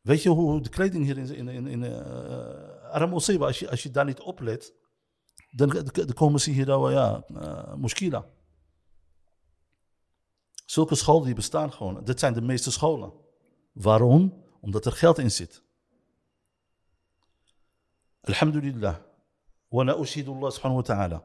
Weet 0.03 0.22
je 0.22 0.28
hoe 0.28 0.61
de 0.61 0.68
kleding 0.68 1.05
hier 1.05 1.18
in... 1.18 1.49
in, 1.49 1.66
in, 1.66 1.83
uh, 1.83 1.89
أرى 2.95 3.07
مصيبة. 3.07 3.47
Als 3.47 3.59
je, 3.59 3.70
als 3.70 3.83
je 3.83 3.91
daar 3.91 4.05
niet 4.05 4.20
oplet, 4.20 4.74
dan, 5.51 5.68
dan 5.93 6.12
komen 6.14 6.41
ze 6.41 6.51
hier 6.51 6.66
nou, 6.66 6.93
ja, 6.93 7.24
uh, 7.31 7.74
muskila. 7.74 8.26
Zulke 10.66 10.95
scholen 10.95 11.24
die 11.24 11.35
bestaan 11.35 11.72
gewoon. 11.72 12.05
Dit 12.05 12.18
zijn 12.20 12.35
de 12.35 12.41
meeste 12.41 12.70
scholen. 12.70 13.12
Waarom? 13.72 14.45
Omdat 14.61 14.87
er 14.87 14.93
geld 14.93 15.18
in 15.18 15.31
zit. 15.31 15.62
Alhamdulillah. 18.20 18.97
Wa 19.68 19.85
la 19.85 19.99
ushidu 19.99 20.31
Allah 20.33 20.51
subhanahu 20.51 20.83
wa 20.87 20.95
ta'ala. 20.95 21.24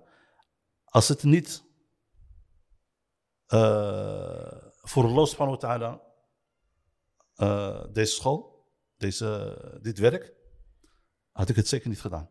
Als 0.96 1.08
het 1.08 1.24
niet 1.24 1.64
uh, 3.54 4.52
voor 4.82 5.04
Allah 5.04 5.26
subhanahu 5.26 5.58
wa 5.60 5.68
ta'ala 5.68 6.02
uh, 7.36 7.94
deze 7.94 8.14
school, 8.14 8.70
deze, 8.98 9.80
dit 9.82 9.98
werk, 9.98 10.34
had 11.32 11.50
ik 11.50 11.56
het 11.56 11.68
zeker 11.68 11.90
niet 11.90 12.02
gedaan. 12.02 12.30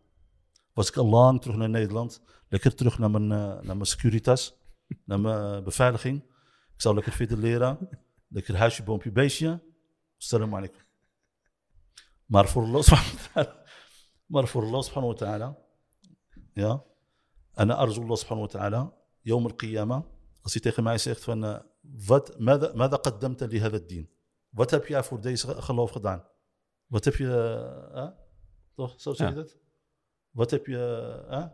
Was 0.73 0.89
ik 0.89 0.97
al 0.97 1.07
lang 1.07 1.41
terug 1.41 1.57
naar 1.57 1.69
Nederland, 1.69 2.23
lekker 2.49 2.75
terug 2.75 2.99
naar 2.99 3.11
mijn, 3.11 3.23
uh, 3.23 3.39
naar 3.39 3.77
mijn 3.77 3.85
securitas, 3.85 4.55
naar 5.05 5.21
mijn 5.21 5.65
beveiliging. 5.65 6.23
Ik 6.75 6.81
zou 6.81 6.95
lekker 6.95 7.13
verder 7.13 7.39
leren. 7.39 7.89
Lekker 8.29 8.57
huisje, 8.57 8.83
boompje, 8.83 9.13
beestje. 9.13 9.63
Assalamu 10.19 10.57
alaikum. 10.57 10.83
Maar 12.27 12.49
voor 12.49 12.63
Allah 12.63 12.83
subhanahu 12.83 13.17
wa. 13.35 13.65
Maar 14.27 14.49
voor 14.49 14.63
Allah 14.63 14.83
subhanahu 14.83 15.13
wa 15.13 15.19
ta'ala. 15.19 15.59
Ja. 16.53 16.93
En 17.55 17.71
arzu 17.71 18.01
Allah 18.03 18.17
subhanahu 18.17 18.47
wa 18.47 18.59
ta'ala. 18.59 18.95
Yom 19.21 19.45
al-qiyamah. 19.47 20.03
Als 20.43 20.53
hij 20.53 20.63
tegen 20.63 20.83
mij 20.83 20.99
zegt 20.99 21.25
van. 21.25 21.63
Wat, 21.81 22.39
mada, 22.39 22.97
qaddamta 22.97 23.47
li 23.47 23.61
hadha 23.61 23.79
din. 23.79 24.11
Wat 24.49 24.71
heb 24.71 24.87
jij 24.87 25.03
voor 25.03 25.21
deze 25.21 25.63
geloof 25.63 25.91
gedaan? 25.91 26.27
Wat 26.87 27.05
heb 27.05 27.15
je. 27.15 27.25
Uh, 27.95 28.09
toch? 28.75 29.01
Zo 29.01 29.13
zeg 29.13 29.29
je 29.29 29.35
dat? 29.35 29.57
Wat 30.31 30.51
heb 30.51 30.67
je. 30.67 31.25
Uh, 31.31 31.47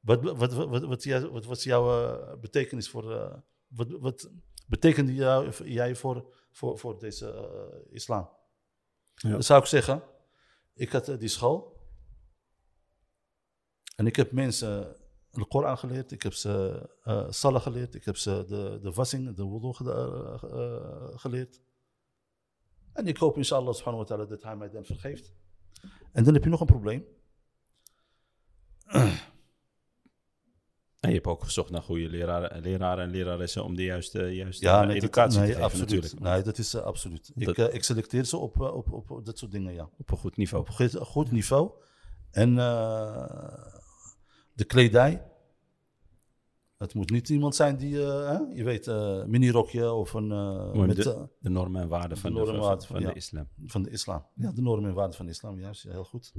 wat, 0.00 0.22
wat, 0.22 0.52
wat, 0.52 0.82
wat, 0.82 1.22
wat, 1.30 1.44
was 1.44 1.64
jouw 1.64 2.38
betekenis 2.38 2.88
voor. 2.88 3.42
Wat, 3.66 3.88
wat 3.90 4.30
betekende 4.66 5.14
jou, 5.14 5.64
jij 5.64 5.94
voor, 5.94 6.34
voor, 6.50 6.78
voor 6.78 6.98
deze 6.98 7.86
islam? 7.90 8.30
Dan 9.14 9.42
zou 9.42 9.60
ik 9.60 9.66
zeggen, 9.66 10.02
ik 10.74 10.92
had 10.92 11.06
die 11.18 11.28
school. 11.28 11.76
En 13.96 14.06
ik 14.06 14.16
heb 14.16 14.32
mensen 14.32 14.96
Koran 15.46 15.78
geleerd, 15.78 16.12
ik 16.12 16.22
heb 16.22 16.32
ze 16.34 16.82
uh, 17.04 17.26
Salah 17.30 17.62
geleerd, 17.62 17.94
ik 17.94 18.04
heb 18.04 18.16
ze 18.16 18.44
de, 18.48 18.78
de 18.82 18.92
wassing, 18.92 19.34
de 19.36 19.48
wudu 19.48 19.72
geda- 19.72 20.38
uh, 20.44 21.18
geleerd. 21.18 21.60
En 22.92 23.06
ik 23.06 23.16
hoop 23.16 23.36
inshallah 23.36 23.74
subhanahu 23.74 24.02
wa 24.02 24.08
ta'ala 24.08 24.24
dat 24.24 24.42
hij 24.42 24.56
mij 24.56 24.70
dan 24.70 24.84
vergeeft. 24.84 25.32
En 26.12 26.24
dan 26.24 26.34
heb 26.34 26.44
je 26.44 26.50
nog 26.50 26.60
een 26.60 26.66
probleem. 26.66 27.04
En 31.00 31.08
je 31.08 31.14
hebt 31.14 31.26
ook 31.26 31.44
gezocht 31.44 31.70
naar 31.70 31.82
goede 31.82 32.08
leraren, 32.08 32.60
leraren 32.62 33.04
en 33.04 33.10
leraressen 33.10 33.64
om 33.64 33.76
de 33.76 33.82
juiste, 33.84 34.34
juiste 34.34 34.64
Ja, 34.64 34.72
eh, 34.80 34.86
nee, 34.86 34.94
dat- 34.94 34.96
educatie 35.04 35.38
nee, 35.38 35.46
te 35.48 35.52
geven 35.54 35.64
absoluut. 35.70 35.90
natuurlijk. 35.90 36.20
Nee, 36.22 36.42
dat 36.42 36.58
is 36.58 36.74
uh, 36.74 36.82
absoluut. 36.82 37.30
Dat- 37.34 37.48
Ik, 37.48 37.56
uh, 37.68 37.74
ik 37.74 37.84
selecteer 37.84 38.24
ze 38.24 38.36
op, 38.36 38.60
op, 38.60 38.92
op, 38.92 39.10
op 39.10 39.24
dat 39.24 39.38
soort 39.38 39.52
dingen, 39.52 39.74
ja. 39.74 39.90
Op 39.98 40.10
een 40.10 40.16
goed 40.16 40.36
niveau. 40.36 40.62
Op 40.68 40.78
een 40.78 40.90
goed, 41.06 41.30
niveau. 41.30 41.70
En 42.30 42.58
de 44.58 44.64
kledij. 44.64 45.22
Het 46.76 46.94
moet 46.94 47.10
niet 47.10 47.28
iemand 47.28 47.54
zijn 47.54 47.76
die, 47.76 48.02
eh, 48.02 48.28
hè, 48.28 48.38
je 48.54 48.64
weet, 48.64 48.86
eh 48.86 49.24
minirokje 49.24 49.92
of 49.92 50.12
een... 50.12 50.30
eh, 50.32 50.70
Gewoon 50.70 50.86
met, 50.86 50.96
de, 50.96 51.28
de 51.38 51.48
normen 51.50 51.82
en 51.82 51.88
waarden 51.88 52.18
van, 52.18 52.32
de, 52.32 52.38
normen 52.38 52.82
van, 52.82 53.02
de 53.02 53.12
islam. 53.12 53.48
van 53.66 53.82
de 53.82 53.90
islam. 53.90 54.26
Ja, 54.34 54.52
de 54.52 54.62
normen 54.62 54.88
en 54.88 54.94
waarden 54.94 55.16
van 55.16 55.26
de 55.26 55.32
islam, 55.32 55.60
juist. 55.60 55.82
Ja, 55.82 55.90
heel 55.90 56.04
goed. 56.04 56.32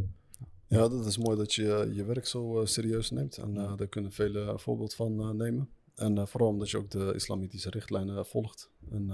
Ja, 0.67 0.87
dat 0.87 1.05
is 1.05 1.17
mooi 1.17 1.37
dat 1.37 1.53
je 1.53 1.89
je 1.93 2.03
werk 2.05 2.25
zo 2.27 2.61
serieus 2.65 3.09
neemt. 3.09 3.37
En 3.37 3.57
eh, 3.57 3.75
daar 3.75 3.87
kunnen 3.87 4.11
velen 4.11 4.47
een 4.49 4.59
voorbeeld 4.59 4.93
van 4.93 5.19
eh, 5.19 5.29
nemen. 5.29 5.69
En 5.95 6.17
eh, 6.17 6.25
vooral 6.25 6.49
omdat 6.49 6.69
je 6.69 6.77
ook 6.77 6.89
de 6.89 7.11
islamitische 7.15 7.69
richtlijnen 7.69 8.25
volgt. 8.25 8.69
En, 8.91 9.07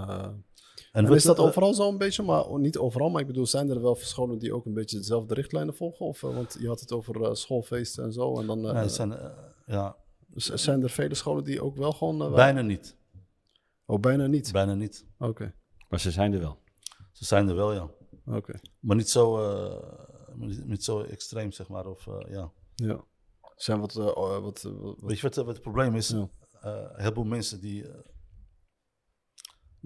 en 0.92 1.12
is 1.12 1.22
dat 1.22 1.38
eh, 1.38 1.44
overal 1.44 1.74
zo 1.74 1.88
een 1.88 1.98
beetje? 1.98 2.22
Maar 2.22 2.58
niet 2.58 2.78
overal, 2.78 3.10
maar 3.10 3.20
ik 3.20 3.26
bedoel, 3.26 3.46
zijn 3.46 3.70
er 3.70 3.82
wel 3.82 3.94
scholen 3.94 4.38
die 4.38 4.54
ook 4.54 4.66
een 4.66 4.74
beetje 4.74 4.96
dezelfde 4.98 5.34
richtlijnen 5.34 5.74
volgen? 5.74 6.06
Of, 6.06 6.22
eh, 6.22 6.34
want 6.34 6.56
je 6.60 6.66
had 6.66 6.80
het 6.80 6.92
over 6.92 7.22
eh, 7.22 7.34
schoolfeesten 7.34 8.04
en 8.04 8.12
zo. 8.12 8.40
En 8.40 8.46
dan 8.46 8.68
eh, 8.68 8.74
nee, 8.74 8.88
zijn, 8.88 9.18
ja, 9.66 9.96
zijn 10.34 10.82
er 10.82 10.90
vele 10.90 11.14
scholen 11.14 11.44
die 11.44 11.62
ook 11.62 11.76
wel 11.76 11.92
gewoon... 11.92 12.32
bijna 12.34 12.60
niet. 12.60 12.96
Oh, 13.86 14.00
bijna 14.00 14.26
niet. 14.26 14.52
Bijna 14.52 14.74
niet. 14.74 15.06
Oké, 15.18 15.54
Maar 15.88 16.00
ze 16.00 16.10
zijn 16.10 16.32
er 16.32 16.40
wel. 16.40 16.58
Ze 17.12 17.24
zijn 17.24 17.48
er 17.48 17.54
wel, 17.54 17.72
ja. 17.72 17.90
oké. 18.26 18.60
Maar 18.80 18.96
niet 18.96 19.10
zo, 19.10 19.38
eh, 19.38 20.36
niet, 20.36 20.66
niet 20.66 20.84
zo 20.84 21.02
extreem, 21.02 21.52
zeg 21.52 21.68
maar. 21.68 21.86
Of, 21.86 22.06
eh, 22.06 22.32
ja. 22.32 22.52
Ja. 22.74 23.04
Zijn 23.56 23.80
wat... 23.80 23.92
wat, 23.92 24.62
wat, 24.62 24.96
Weet 25.00 25.16
je 25.16 25.22
wat, 25.22 25.34
wat 25.34 25.46
het 25.46 25.60
probleem 25.60 25.94
is? 25.94 26.08
Ja. 26.08 26.28
Eh, 26.60 26.96
heel 26.96 27.12
veel 27.12 27.24
mensen 27.24 27.60
die... 27.60 27.84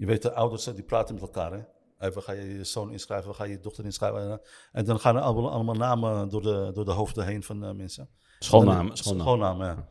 je 0.00 0.06
weet, 0.06 0.22
de 0.22 0.32
ouders 0.32 0.64
hè, 0.64 0.74
die 0.74 0.84
praten 0.84 1.14
met 1.14 1.22
elkaar. 1.22 1.52
Hè? 1.52 1.60
Hey, 1.98 2.12
we 2.12 2.20
gaan 2.20 2.36
je 2.36 2.54
je 2.54 2.64
zoon 2.64 2.92
inschrijven, 2.92 3.30
we 3.30 3.36
gaan 3.36 3.48
je 3.48 3.60
dochter 3.60 3.84
inschrijven. 3.84 4.30
eh, 4.30 4.36
En 4.72 4.84
dan 4.84 5.00
gaan 5.00 5.16
er 5.16 5.22
allemaal, 5.22 5.50
allemaal 5.50 5.74
namen 5.74 6.28
door 6.28 6.42
de, 6.42 6.70
door 6.74 6.84
de 6.84 6.90
hoofden 6.92 7.24
heen 7.26 7.42
van 7.42 7.64
eh, 7.64 7.72
mensen. 7.72 8.08
Schoolnamen. 8.38 8.90
En- 8.90 8.96
schoolnamen. 8.96 9.26
Schoolnamen, 9.26 9.66
ja. 9.66 9.88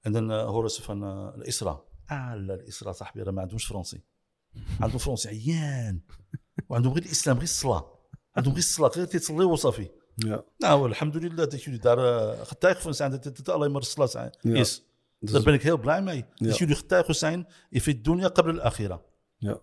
En 0.00 0.12
dan 0.12 0.30
eh, 0.30 0.46
horen 0.46 0.70
ze 0.70 0.82
van 0.82 1.04
uh, 1.04 1.46
Isra. 1.46 1.80
Ah, 2.08 2.34
لا 2.36 2.54
الإسراء 2.54 2.92
صاحبي 2.92 3.22
راه 3.22 3.32
ما 3.32 3.40
عندهمش 3.40 3.64
فرنسي. 3.66 4.02
عندهم 4.80 4.98
فرنسي 4.98 5.28
عيان. 5.28 6.00
وعندهم 6.68 6.92
غير 6.92 7.02
الإسلام 7.04 7.36
غير 7.36 7.44
الصلاة. 7.44 7.84
عندهم 8.36 8.52
غير 8.54 8.62
الصلاة 8.62 8.90
غير 8.96 9.04
تيصليو 9.06 9.50
وصافي. 9.52 9.88
ja. 10.26 10.44
Nou, 10.58 10.86
alhamdulillah 10.88 11.36
dat 11.50 11.62
jullie 11.62 11.80
daar 11.80 11.98
eh, 11.98 12.46
getuige 12.46 12.80
van 12.80 12.94
zijn 12.94 13.10
dat 13.10 13.24
het, 13.24 13.36
het 13.36 13.48
alleen 13.48 13.72
maar 13.72 13.80
de 13.80 13.86
slat 13.86 14.10
zijn, 14.10 14.36
Ja. 14.40 14.54
is. 14.54 14.82
Dus- 15.18 15.32
Daar 15.32 15.42
ben 15.42 15.54
ik 15.54 15.62
heel 15.62 15.78
blij 15.78 16.02
mee. 16.02 16.24
Ja. 19.41 19.59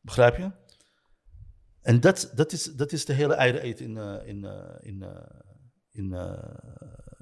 Begrijp 0.00 0.36
je? 0.36 0.50
En 1.80 2.00
dat, 2.00 2.32
dat, 2.34 2.52
is, 2.52 2.64
dat 2.64 2.92
is 2.92 3.04
de 3.04 3.12
hele 3.12 3.34
eieren 3.34 3.62
eten 3.62 3.84
in, 3.84 3.96
eh, 3.96 4.26
in, 4.28 4.44
eh, 4.44 4.76
in, 4.80 5.02
eh, 5.02 5.40
in, 5.90 6.12
eh, 6.12 6.54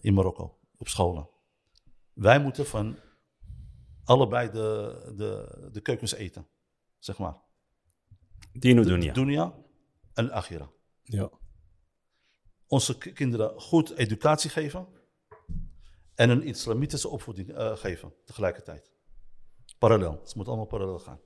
in 0.00 0.14
Marokko, 0.14 0.59
op 0.76 0.88
scholen. 0.88 1.28
Wij 2.12 2.40
moeten 2.40 2.66
van 2.66 2.96
allebei 4.04 4.50
de, 4.50 5.12
de, 5.16 5.68
de 5.72 5.80
keukens 5.80 6.12
eten, 6.12 6.46
zeg 6.98 7.18
maar. 7.18 7.42
Dino 8.52 8.82
de 8.82 9.12
dunya 9.12 9.54
en 10.14 10.30
akhira. 10.30 10.70
ja. 11.02 11.30
Onze 12.66 12.98
kinderen 12.98 13.61
goed 13.61 13.90
educatie 13.90 14.50
geven 14.50 14.88
en 16.14 16.30
een 16.30 16.42
islamitische 16.42 17.09
opvoeding 17.09 17.50
eh, 17.54 17.76
geven 17.76 18.14
tegelijkertijd. 18.24 18.92
Parallel. 19.78 20.20
Het 20.22 20.34
moet 20.34 20.46
allemaal 20.48 20.66
parallel 20.66 20.98
gaan. 20.98 21.20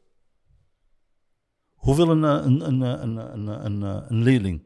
Hoe 1.81 1.97
wil 1.97 2.09
een, 2.09 2.25
eh, 2.25 2.45
een, 2.47 2.61
een, 2.67 2.81
een, 2.81 3.17
een, 3.17 3.47
een, 3.49 3.65
een, 3.65 3.83
eh, 3.83 4.11
een 4.11 4.23
leerling, 4.23 4.63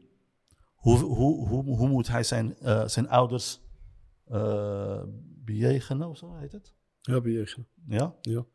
hoe, 0.75 0.97
hoe, 0.99 1.47
hoe, 1.47 1.77
hoe 1.77 1.87
moet 1.87 2.07
hij 2.07 2.23
zijn, 2.23 2.57
eh, 2.57 2.87
zijn 2.87 3.09
ouders 3.09 3.61
eh 4.25 5.03
bejegenen 5.45 6.09
of 6.09 6.17
zo 6.17 6.35
heet 6.35 6.51
het? 6.51 6.73
Ja, 7.01 7.21
bejegenen. 7.21 7.67
Ja? 7.87 8.15
Ja. 8.21 8.45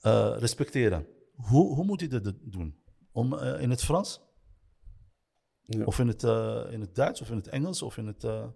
Eh, 0.00 0.34
respecteren. 0.38 1.06
Hoe, 1.34 1.74
hoe 1.74 1.84
moet 1.84 2.00
hij 2.00 2.08
dat 2.08 2.34
doen? 2.40 2.82
Om, 3.12 3.34
eh, 3.38 3.60
in 3.62 3.70
het 3.70 3.82
Frans? 3.84 4.20
Ja. 5.62 5.84
Of 5.84 5.98
in 5.98 6.08
het, 6.08 6.24
eh, 6.24 6.64
in 6.70 6.80
het 6.80 6.94
Duits 6.94 7.20
of 7.20 7.30
in 7.30 7.36
het 7.36 7.48
Engels 7.48 7.82
of 7.82 7.96
in 7.96 8.06
het. 8.06 8.24
eh, 8.24 8.46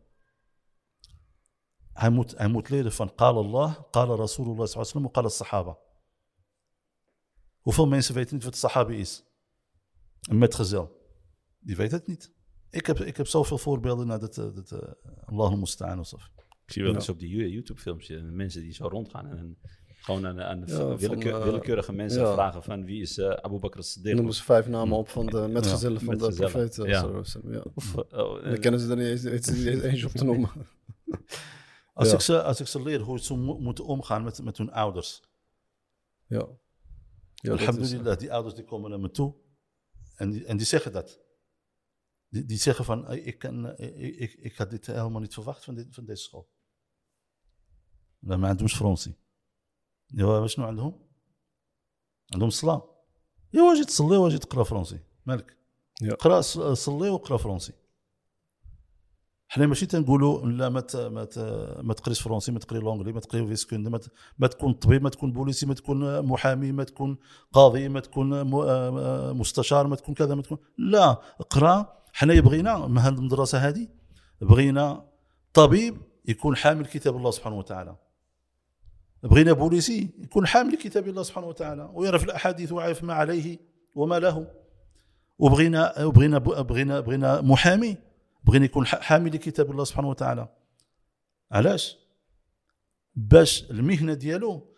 hij, 1.92 2.10
moet, 2.10 2.36
hij 2.38 2.48
moet 2.48 2.68
leren 2.68 2.92
van 2.92 3.14
Qala 3.14 3.38
Allah, 3.38 3.76
Qala 3.90 4.14
Rasulullah 4.14 4.66
sallallahu 4.66 4.72
alaihi 4.72 4.76
wasallam, 4.76 5.10
Qala 5.10 5.28
Sahaba. 5.28 5.78
Hoeveel 7.66 7.86
mensen 7.86 8.14
weten 8.14 8.34
niet 8.34 8.44
wat 8.44 8.56
Sahabi 8.56 8.96
is? 8.98 9.24
Een 10.20 10.38
metgezel. 10.38 11.00
Die 11.58 11.76
weet 11.76 11.90
het 11.90 12.06
niet. 12.06 12.32
Ik 12.70 12.86
heb, 12.86 12.98
ik 13.00 13.16
heb 13.16 13.26
zoveel 13.26 13.58
voorbeelden 13.58 14.06
naar 14.06 14.18
dat, 14.18 14.38
eh, 14.38 14.44
dat 14.54 14.70
uh, 14.72 14.78
Allah 15.24 15.54
Mustaan 15.54 15.98
of 15.98 16.06
zo. 16.06 16.16
Ik 16.66 16.72
zie 16.72 16.82
wel 16.82 16.90
Ja. 16.90 16.96
eens 16.98 17.08
op 17.08 17.18
die 17.18 17.50
YouTube-filmpjes 17.50 18.22
mensen 18.24 18.60
die 18.60 18.72
zo 18.72 18.86
rondgaan 18.88 19.26
en 19.26 19.58
gewoon 20.00 20.26
aan, 20.26 20.40
aan 20.40 20.58
Ja, 20.66 20.66
van, 20.76 20.96
willekeur- 20.98 21.34
eh, 21.38 21.44
willekeurige 21.44 21.92
mensen 21.92 22.20
ja. 22.22 22.32
vragen 22.32 22.62
van 22.62 22.84
wie 22.84 23.00
is 23.00 23.18
eh 23.18 23.28
Abu 23.30 23.58
Bakr 23.58 23.78
as-Siddiq? 23.78 24.14
Noemen 24.14 24.34
ze 24.34 24.42
vijf 24.42 24.66
namen 24.68 24.96
op 24.98 25.08
van 25.08 25.26
de 25.26 25.48
metgezellen 25.48 26.00
van 26.00 26.16
de 26.18 26.20
Metgezellen. 26.26 26.50
profeet. 26.52 26.78
eh, 26.78 26.88
Ja. 27.52 27.62
Of, 27.74 27.96
oh, 27.96 28.38
eh, 28.44 28.50
Dan 28.50 28.58
kennen 28.58 28.80
ze 28.80 28.90
er 28.90 28.96
niet 28.96 29.06
eens, 29.06 29.24
eens 29.24 29.64
eentje 29.82 30.06
op 30.06 30.12
te 30.12 30.24
noemen. 30.24 30.50
Als, 31.94 32.08
Ja. 32.08 32.14
ik 32.14 32.20
ze, 32.20 32.42
als 32.42 32.60
ik 32.60 32.66
ze 32.66 32.82
leer 32.82 33.00
hoe 33.00 33.20
ze 33.20 33.34
mo- 33.36 33.58
moeten 33.58 33.84
omgaan 33.84 34.24
met, 34.24 34.42
met 34.42 34.58
hun 34.58 34.72
ouders. 34.72 35.22
Ja. 36.26 36.46
ja 37.35 37.49
dat 37.49 37.59
is, 37.59 37.67
Alhamdulillah, 37.67 38.17
die 38.19 38.33
ouders 38.33 38.55
die 38.55 38.63
komen 38.63 38.89
naar 38.89 38.99
me 38.99 39.11
toe 39.11 39.35
en 40.15 40.29
die, 40.31 40.45
en 40.45 40.57
die 40.57 40.65
zeggen 40.65 40.91
dat. 40.91 41.19
Die, 42.27 42.45
die 42.45 42.57
zeggen 42.57 42.85
van, 42.85 43.05
"Hey, 43.05 43.19
ik, 43.19 43.39
kan, 43.39 43.65
eh, 43.65 44.03
ik, 44.07 44.15
ik, 44.19 44.33
ik 44.33 44.55
had 44.57 44.69
dit 44.69 44.85
helemaal 44.85 45.21
niet 45.21 45.33
verwacht 45.33 45.63
van, 45.63 45.75
dit, 45.75 45.87
van 45.95 46.05
deze 46.05 46.23
school. 46.23 46.49
لما 48.23 48.47
عندهمش 48.49 48.73
فرنسي 48.75 49.13
ايوا 50.17 50.47
شنو 50.47 50.65
عندهم؟ 50.65 51.07
عندهم 52.33 52.49
صلاة 52.49 53.03
ايوا 53.55 53.73
اجي 53.73 53.85
تصلي 53.85 54.17
واجي 54.17 54.37
تقرا 54.37 54.63
فرنسي 54.63 54.99
مالك 55.25 55.57
يا. 56.01 56.13
قرا 56.13 56.41
ص- 56.41 56.59
صلي 56.59 57.09
وقرا 57.09 57.37
فرنسي 57.37 57.73
حنا 59.48 59.66
ماشي 59.66 59.86
تنقولوا 59.86 60.46
لا 60.46 60.68
ما 60.68 60.84
ما 60.94 61.28
ما 61.82 61.94
تقريش 61.94 62.20
فرنسي 62.20 62.52
ما 62.52 62.58
تقري 62.58 62.78
لونجلي 62.78 63.12
ما 63.12 63.20
تقري 63.20 63.46
فيسكوند 63.46 63.88
ما, 63.88 64.00
ما 64.38 64.46
تكون 64.46 64.72
طبيب 64.72 65.02
ما 65.02 65.08
تكون 65.10 65.32
بوليسي 65.32 65.66
ما 65.66 65.74
تكون 65.74 66.22
محامي 66.26 66.72
ما 66.72 66.84
تكون 66.84 67.16
قاضي 67.52 67.88
ما 67.88 68.00
تكون 68.00 68.42
م- 68.42 68.54
آه، 68.54 69.32
مستشار 69.32 69.86
ما 69.86 69.96
تكون 69.96 70.14
كذا 70.14 70.34
ما 70.34 70.42
تكون. 70.42 70.58
لا 70.78 71.10
اقرأ. 71.40 71.96
حنا 72.12 72.40
بغينا 72.40 72.86
من 72.86 72.98
هذه 72.98 73.14
المدرسة 73.14 73.58
هذه 73.58 73.88
بغينا 74.40 75.04
طبيب 75.54 75.96
يكون 76.28 76.56
حامل 76.56 76.86
كتاب 76.86 77.16
الله 77.16 77.30
سبحانه 77.30 77.58
وتعالى. 77.58 77.96
بغينا 79.22 79.52
بوليسي 79.52 80.10
يكون 80.18 80.46
حامل 80.46 80.74
كتاب 80.76 81.08
الله 81.08 81.22
سبحانه 81.22 81.46
وتعالى 81.46 81.90
ويعرف 81.94 82.24
الأحاديث 82.24 82.72
ويعرف 82.72 83.04
ما 83.04 83.14
عليه 83.14 83.58
وما 83.94 84.18
له. 84.18 84.46
وبغينا 85.38 86.04
وبغينا 86.04 86.38
بغينا 86.38 87.00
بغينا 87.00 87.40
محامي 87.40 87.96
بغينا 88.46 88.64
يكون 88.64 88.86
ح- 88.86 89.00
حامل 89.00 89.34
لكتاب 89.34 89.70
الله 89.70 89.84
سبحانه 89.84 90.08
وتعالى. 90.08 90.48
علاش؟ 91.52 91.98
باش 93.14 93.70
المهنة 93.70 94.14
ديالو 94.14 94.74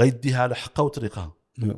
غيديها 0.00 0.42
على 0.42 0.54
حقها 0.54 0.82
وطريقها. 0.82 1.34
ja. 1.60 1.76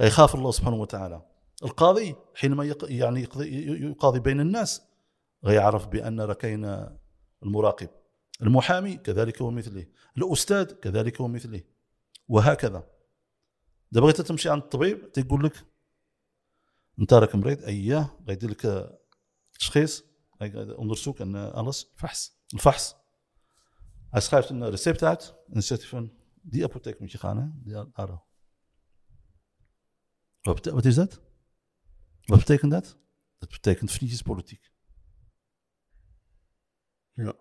غيخاف 0.00 0.34
الله 0.34 0.50
سبحانه 0.50 0.76
وتعالى. 0.76 1.26
القاضي 1.64 2.16
حينما 2.34 2.64
يق... 2.64 2.92
يعني 2.92 3.20
يقضي... 3.20 3.66
يقاضي 3.90 4.20
بين 4.20 4.40
الناس 4.40 4.82
غيعرف 5.44 5.86
بأن 5.86 6.20
راه 6.20 6.34
كاين 6.34 6.86
المراقب. 7.42 7.88
المحامي 8.42 8.96
كذلك 8.96 9.40
ومثله 9.40 9.86
الأستاذ 10.16 10.64
كذلك 10.64 11.20
ومثله 11.20 11.62
وهكذا. 12.28 12.90
دابا 13.92 14.06
بغيت 14.06 14.20
تمشي 14.20 14.48
عند 14.48 14.62
الطبيب 14.62 15.12
تيقول 15.12 15.44
لك 15.44 15.52
أنت 16.98 17.12
راك 17.12 17.34
مريض 17.34 17.64
أياه 17.64 18.10
غيدير 18.28 18.50
لك 18.50 18.90
تشخيص. 19.58 20.09
Onderzoek 20.76 21.18
en 21.18 21.34
uh, 21.34 21.50
alles. 21.50 21.90
Vast. 21.94 22.38
Vast. 22.46 22.98
Hij 24.10 24.20
schrijft 24.20 24.48
een 24.48 24.70
recept 24.70 25.02
uit 25.02 25.36
en 25.52 25.62
zegt 25.62 25.80
hij 25.80 25.90
van, 25.90 26.12
die 26.42 26.64
apotheek 26.64 27.00
moet 27.00 27.12
je 27.12 27.18
gaan, 27.18 27.38
hè? 27.38 27.48
Die 27.54 27.76
Aro. 27.76 28.24
Wat, 30.40 30.64
wat 30.66 30.84
is 30.84 30.94
dat? 30.94 31.20
Wat 32.24 32.38
betekent 32.38 32.70
dat? 32.70 32.98
Dat 33.38 33.48
betekent 33.48 33.90
vriendjespolitiek. 33.90 34.72
Ja. 37.12 37.34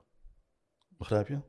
Begrijp 0.87 1.27
je? 1.27 1.41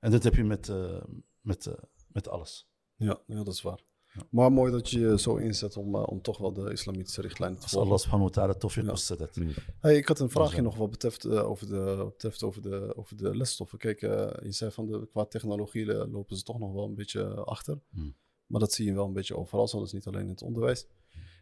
En 0.00 0.10
dat 0.10 0.22
heb 0.22 0.34
je 0.34 0.44
met, 0.44 0.68
uh, 0.68 1.04
met, 1.40 1.66
uh, 1.66 1.74
met 2.08 2.28
alles. 2.28 2.70
Ja, 2.96 3.22
ja, 3.26 3.34
dat 3.34 3.54
is 3.54 3.62
waar. 3.62 3.84
Maar 4.30 4.52
mooi 4.52 4.72
dat 4.72 4.90
je 4.90 5.00
je 5.00 5.18
zo 5.18 5.36
inzet 5.36 5.76
om, 5.76 5.94
uh, 5.94 6.02
om 6.06 6.22
toch 6.22 6.38
wel 6.38 6.52
de 6.52 6.72
islamitische 6.72 7.20
richtlijnen 7.20 7.56
te 7.58 7.62
Als 7.62 7.72
volgen. 7.72 7.88
Allah 7.90 8.02
subhanahu 8.02 8.28
wa 8.30 8.34
ta'ala 8.34 8.54
tawfiq 8.54 8.82
Ja. 8.84 8.90
wassadat. 8.90 9.38
Hey, 9.80 9.96
ik 9.96 10.08
had 10.08 10.18
een 10.18 10.30
vraagje 10.30 10.62
nog 10.62 10.76
wat 10.76 10.90
betreft, 10.90 11.24
uh, 11.26 11.48
over, 11.50 11.66
de, 11.68 12.04
betreft 12.08 12.42
over, 12.42 12.62
de, 12.62 12.92
over 12.96 13.16
de 13.16 13.36
lesstoffen. 13.36 13.78
Kijk, 13.78 14.02
uh, 14.02 14.10
je 14.42 14.52
zei 14.52 14.70
van 14.70 14.86
de, 14.86 15.08
qua 15.10 15.24
technologie 15.24 15.86
lopen 16.08 16.36
ze 16.36 16.42
toch 16.42 16.58
nog 16.58 16.72
wel 16.72 16.84
een 16.84 16.94
beetje 16.94 17.24
achter. 17.34 17.78
Hmm. 17.90 18.14
Maar 18.46 18.60
dat 18.60 18.72
zie 18.72 18.86
je 18.86 18.94
wel 18.94 19.06
een 19.06 19.12
beetje 19.12 19.36
overal, 19.36 19.68
zo. 19.68 19.86
Niet 19.92 20.06
alleen 20.06 20.22
in 20.22 20.28
het 20.28 20.42
onderwijs. 20.42 20.86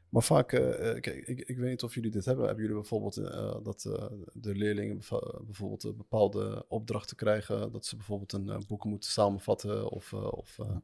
Maar 0.09 0.23
vaak, 0.23 0.53
eh, 0.53 0.91
eh, 0.91 1.01
kijk, 1.01 1.27
ik, 1.27 1.41
ik 1.41 1.59
weet 1.59 1.71
niet 1.71 1.83
of 1.83 1.95
jullie 1.95 2.11
dit 2.11 2.25
hebben. 2.25 2.45
Hebben 2.45 2.63
jullie 2.65 2.79
bijvoorbeeld 2.81 3.17
eh, 3.17 3.57
dat 3.63 3.85
eh, 3.85 4.07
de 4.33 4.55
leerlingen 4.55 4.97
bev- 4.97 5.41
bijvoorbeeld 5.45 5.85
eh, 5.85 5.93
bepaalde 5.93 6.65
opdrachten 6.69 7.17
krijgen? 7.17 7.73
Dat 7.73 7.87
ze 7.87 7.97
bijvoorbeeld 7.97 8.33
een 8.33 8.49
eh, 8.51 8.59
boek 8.67 8.85
moeten 8.85 9.11
samenvatten 9.11 9.89
of, 9.91 10.13
eh, 10.13 10.33
of, 10.33 10.59
eh, 10.59 10.77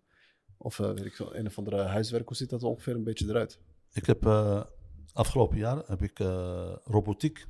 of 0.58 0.78
eh, 0.80 0.86
weet 0.86 1.04
ik 1.04 1.14
veel, 1.16 1.36
een 1.36 1.46
of 1.46 1.58
andere 1.58 1.82
huiswerk. 1.82 2.28
Hoe 2.28 2.36
ziet 2.36 2.50
dat 2.50 2.62
ongeveer 2.62 2.94
een 2.94 3.04
beetje 3.04 3.28
eruit? 3.28 3.60
Ik 3.92 4.06
heb 4.06 4.26
eh, 4.26 4.64
afgelopen 5.12 5.58
jaar 5.58 5.82
heb 5.86 6.02
ik 6.02 6.20
eh, 6.20 6.76
robotiek 6.84 7.46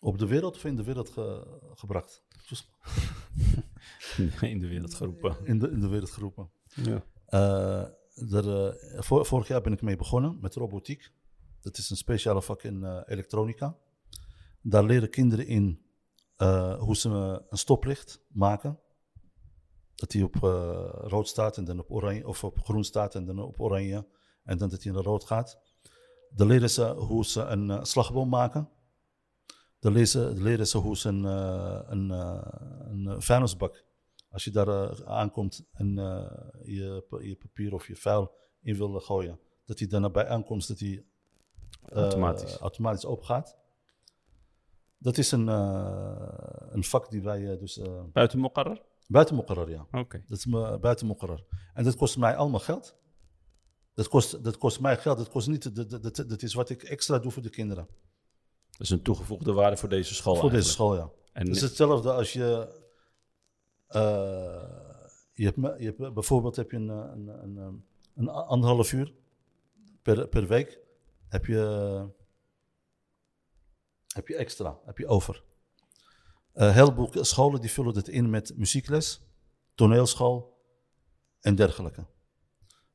op 0.00 0.18
de 0.18 0.26
wereld 0.26 0.56
of 0.56 0.64
in 0.64 0.76
de 0.76 0.84
wereld 0.84 1.10
ge- 1.10 1.60
gebracht. 1.74 2.22
in 4.40 4.58
de 4.58 4.68
wereld 4.68 4.94
geroepen. 4.94 5.36
In 5.44 5.58
de, 5.58 5.70
in 5.70 5.80
de 5.80 5.88
wereld 5.88 6.10
geroepen. 6.10 6.50
Ja. 6.74 7.04
Eh, 7.26 8.32
er, 8.32 8.66
eh, 8.66 9.00
vor- 9.02 9.26
vorig 9.26 9.48
jaar 9.48 9.60
ben 9.60 9.72
ik 9.72 9.82
mee 9.82 9.96
begonnen 9.96 10.38
met 10.40 10.54
robotiek. 10.54 11.10
Dat 11.60 11.78
is 11.78 11.90
een 11.90 11.96
speciale 11.96 12.42
vak 12.42 12.62
in 12.62 12.84
eh, 12.84 13.00
elektronica. 13.06 13.76
Daar 14.62 14.84
leren 14.84 15.10
kinderen 15.10 15.46
in 15.46 15.82
eh, 16.36 16.78
hoe 16.80 16.96
ze 16.96 17.08
een 17.48 17.58
stoplicht 17.58 18.20
maken. 18.28 18.78
Dat 19.96 20.12
hij 20.12 20.22
op 20.22 20.34
eh, 20.34 20.88
rood 20.92 21.28
staat 21.28 21.56
en 21.56 21.64
dan 21.64 21.78
op 21.78 21.90
oranje, 21.90 22.26
of 22.26 22.44
op 22.44 22.64
groen 22.64 22.84
staat 22.84 23.14
en 23.14 23.24
dan 23.24 23.38
op 23.38 23.60
oranje. 23.60 24.06
En 24.44 24.58
dan 24.58 24.68
dat 24.68 24.82
hij 24.82 24.92
naar 24.92 25.02
rood 25.02 25.24
gaat. 25.24 25.58
Dan 26.30 26.46
leren 26.46 26.70
ze 26.70 26.84
hoe 26.86 27.24
ze 27.24 27.42
een 27.42 27.70
eh, 27.70 27.82
slagboom 27.82 28.28
maken. 28.28 28.68
Dan 29.78 29.92
leren 29.92 30.08
ze, 30.08 30.18
dan 30.18 30.42
leren 30.42 30.66
ze 30.66 30.78
hoe 30.78 30.96
ze 30.96 31.08
een, 31.08 31.24
eh, 31.24 31.80
een, 31.86 32.10
een 32.90 33.22
vuilnisbak 33.22 33.84
als 34.36 34.44
je 34.44 34.50
daar 34.50 35.04
aankomt 35.04 35.66
en 35.72 35.98
eh, 35.98 36.30
je, 36.62 37.04
je 37.20 37.36
papier 37.36 37.74
of 37.74 37.86
je 37.86 37.96
vuil 37.96 38.34
in 38.62 38.76
wil 38.76 39.00
gooien, 39.00 39.40
dat 39.64 39.78
hij 39.78 39.88
dan 39.88 40.12
bij 40.12 40.28
aankomst 40.28 40.68
dat 40.68 40.78
hij 40.78 41.04
Automatisch. 41.82 42.56
automatisch 42.56 43.04
open 43.04 43.26
gaat. 43.26 43.56
Dat 44.98 45.18
is 45.18 45.32
een, 45.32 45.48
eh, 45.48 46.68
een 46.70 46.84
vak 46.84 47.10
die 47.10 47.22
wij 47.22 47.58
dus 47.58 47.78
eh, 47.78 48.04
Buiten 48.12 48.38
Mokkarar? 48.38 48.82
Buiten 49.06 49.68
ja. 49.68 49.86
Oké. 49.92 50.22
Dat 50.26 50.38
is 50.38 50.46
me, 50.46 50.78
buiten. 50.78 51.16
En 51.74 51.84
dat 51.84 51.96
kost 51.96 52.16
mij 52.18 52.36
allemaal 52.36 52.60
geld. 52.60 52.96
Dat 53.94 54.08
kost, 54.08 54.44
dat 54.44 54.58
kost 54.58 54.80
mij 54.80 54.96
geld. 54.98 55.18
Dat, 55.18 55.28
kost 55.28 55.48
niet, 55.48 55.74
dat, 55.90 56.28
dat, 56.28 56.42
is 56.42 56.54
wat 56.54 56.70
ik 56.70 56.82
extra 56.82 57.18
doe 57.18 57.30
voor 57.32 57.42
de 57.42 57.50
kinderen. 57.50 57.86
Dat 58.70 58.80
is 58.80 58.90
een 58.90 59.02
toegevoegde 59.02 59.52
waarde 59.52 59.76
voor 59.76 59.88
deze 59.88 60.14
school 60.14 60.36
voor 60.36 60.50
deze 60.50 60.68
school, 60.68 60.96
ja. 60.96 61.10
En 61.32 61.46
Het 61.46 61.56
is 61.56 61.62
hetzelfde 61.62 62.12
als 62.12 62.32
je. 62.32 62.80
eh, 63.86 64.00
je, 65.32 65.44
hebt, 65.44 65.56
me- 65.56 65.76
je 65.78 65.94
hebt, 65.96 66.14
bijvoorbeeld 66.14 66.56
heb 66.56 66.70
je 66.70 66.76
een, 66.76 66.88
een, 66.88 67.28
een, 67.28 67.56
een, 67.56 67.84
een 68.14 68.28
anderhalf 68.28 68.92
uur 68.92 69.12
per, 70.02 70.28
per 70.28 70.46
week. 70.46 70.78
Heb 71.28 71.46
je, 71.46 71.58
heb 74.14 74.28
je 74.28 74.36
extra, 74.36 74.78
heb 74.84 74.98
je 74.98 75.06
over. 75.06 75.44
Een 76.56 76.72
heleboel 76.72 77.10
scholen 77.24 77.60
die 77.60 77.70
vullen 77.70 77.94
dit 77.94 78.08
in 78.08 78.30
met 78.30 78.52
muziekles, 78.56 79.20
toneelschool 79.74 80.60
en 81.40 81.54
dergelijke. 81.54 82.04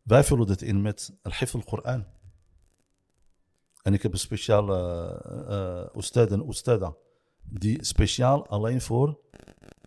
Wij 0.01 0.24
vullen 0.24 0.47
dit 0.47 0.62
in 0.62 0.82
met 0.82 1.14
al-hifd 1.22 1.53
al-Quran. 1.53 2.05
En 3.82 3.93
ik 3.93 4.01
heb 4.01 4.14
een 4.14 4.20
speciale 4.20 4.78
uh, 5.93 5.99
ustad 5.99 6.32
en 6.32 6.47
ustada 6.49 6.95
die 7.43 7.86
speciaal 7.86 8.47
alleen 8.47 8.82
voor 8.82 9.20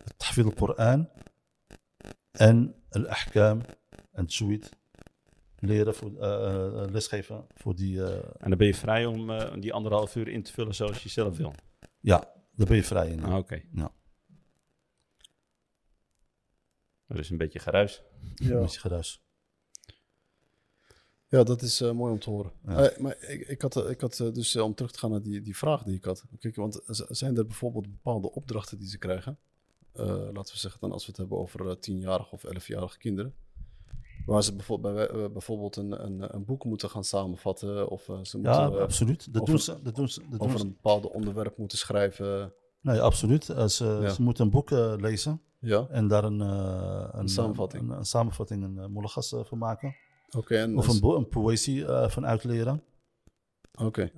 het 0.04 0.18
tahfid 0.18 0.44
al-Quran 0.44 1.08
en 2.30 2.74
al-ahkam 2.90 3.60
en 4.12 4.26
tsuid 4.26 4.70
leren, 5.58 5.94
voor, 5.94 6.16
eh, 6.20 6.82
eh, 6.82 6.90
lesgeven 6.90 7.46
voor 7.54 7.74
die... 7.74 8.04
eh, 8.04 8.14
En 8.38 8.48
dan 8.48 8.58
ben 8.58 8.66
je 8.66 8.74
vrij 8.74 9.06
om 9.06 9.30
eh, 9.30 9.60
die 9.60 9.72
anderhalf 9.72 10.16
uur 10.16 10.28
in 10.28 10.42
te 10.42 10.52
vullen 10.52 10.74
zoals 10.74 11.02
je 11.02 11.08
zelf 11.08 11.36
wil. 11.36 11.52
ja, 12.00 12.32
daar 12.56 12.66
ben 12.66 12.76
je 12.76 12.84
vrij 12.84 13.10
in. 13.10 13.24
Ah, 13.24 13.36
Oké. 13.36 13.62
Ja. 13.72 13.94
Er 17.06 17.18
is 17.18 17.30
een 17.30 17.36
beetje 17.36 17.58
geruis. 17.58 18.02
Ja. 18.34 18.66
Geruis. 18.66 19.22
Ja, 21.28 21.42
dat 21.42 21.62
is 21.62 21.80
eh, 21.80 21.92
mooi 21.92 22.12
om 22.12 22.18
te 22.18 22.30
horen. 22.30 22.52
Ja. 22.66 22.88
Eh, 22.88 22.98
maar 22.98 23.22
ik, 23.22 23.48
ik 23.48 23.62
had, 23.62 23.76
eh, 23.76 23.90
ik 23.90 24.00
had 24.00 24.16
dus, 24.16 24.56
om 24.56 24.74
terug 24.74 24.92
te 24.92 24.98
gaan 24.98 25.10
naar 25.10 25.22
die, 25.22 25.40
die 25.40 25.56
vraag 25.56 25.82
die 25.82 25.96
ik 25.96 26.04
had. 26.04 26.24
Kijk, 26.38 26.56
want 26.56 26.80
zijn 27.08 27.36
er 27.36 27.46
bijvoorbeeld 27.46 27.90
bepaalde 27.90 28.32
opdrachten 28.32 28.78
die 28.78 28.88
ze 28.88 28.98
krijgen? 28.98 29.38
Eh, 29.92 30.06
laten 30.06 30.52
we 30.54 30.58
zeggen 30.58 30.80
dan 30.80 30.92
als 30.92 31.04
we 31.04 31.10
het 31.10 31.16
hebben 31.20 31.38
over 31.38 31.78
tienjarige 31.78 32.34
of 32.34 32.44
elfjarige 32.44 32.98
kinderen. 32.98 33.34
Waar 34.26 34.42
ze 34.42 34.54
bijvoorbeeld, 34.54 35.08
eh, 35.10 35.26
bijvoorbeeld 35.32 35.76
een, 35.76 36.04
een, 36.04 36.34
een 36.34 36.44
boek 36.44 36.64
moeten 36.64 36.90
gaan 36.90 37.04
samenvatten. 37.04 37.88
Of 37.88 38.08
eh, 38.08 38.18
ze 38.22 38.40
Ja, 38.40 38.60
moeten 38.62 38.78
eh, 38.78 38.84
absoluut. 38.84 39.32
Dat 39.32 39.42
of 39.42 39.48
doen 39.48 39.58
ze. 39.58 39.82
Dat 39.82 39.94
doen 39.94 40.08
ze, 40.08 40.22
dat 40.30 40.40
over 40.40 40.60
een 40.60 40.68
bepaald 40.68 41.10
onderwerp 41.10 41.56
moeten 41.58 41.78
schrijven. 41.78 42.52
Nee, 42.80 43.00
absoluut. 43.00 43.44
Ze, 43.44 43.98
Ja. 44.02 44.08
ze 44.08 44.22
moeten 44.22 44.44
een 44.44 44.50
boek 44.50 44.70
lezen 45.00 45.40
Ja, 45.58 45.86
en 45.90 46.08
daar 46.08 46.24
een, 46.24 46.40
een, 47.18 47.28
samenvatting. 47.28 47.90
Een, 47.90 47.96
een 47.98 48.04
samenvatting, 48.04 48.62
een 48.78 48.90
van 49.44 49.58
maken. 49.58 49.94
oké. 50.36 50.56
en 50.56 50.78
Of 50.78 50.88
een, 50.88 51.00
bo- 51.00 51.16
een 51.16 51.28
poëzie 51.28 51.84
van 51.86 52.26
uitleren. 52.26 52.82
Oké, 53.80 54.10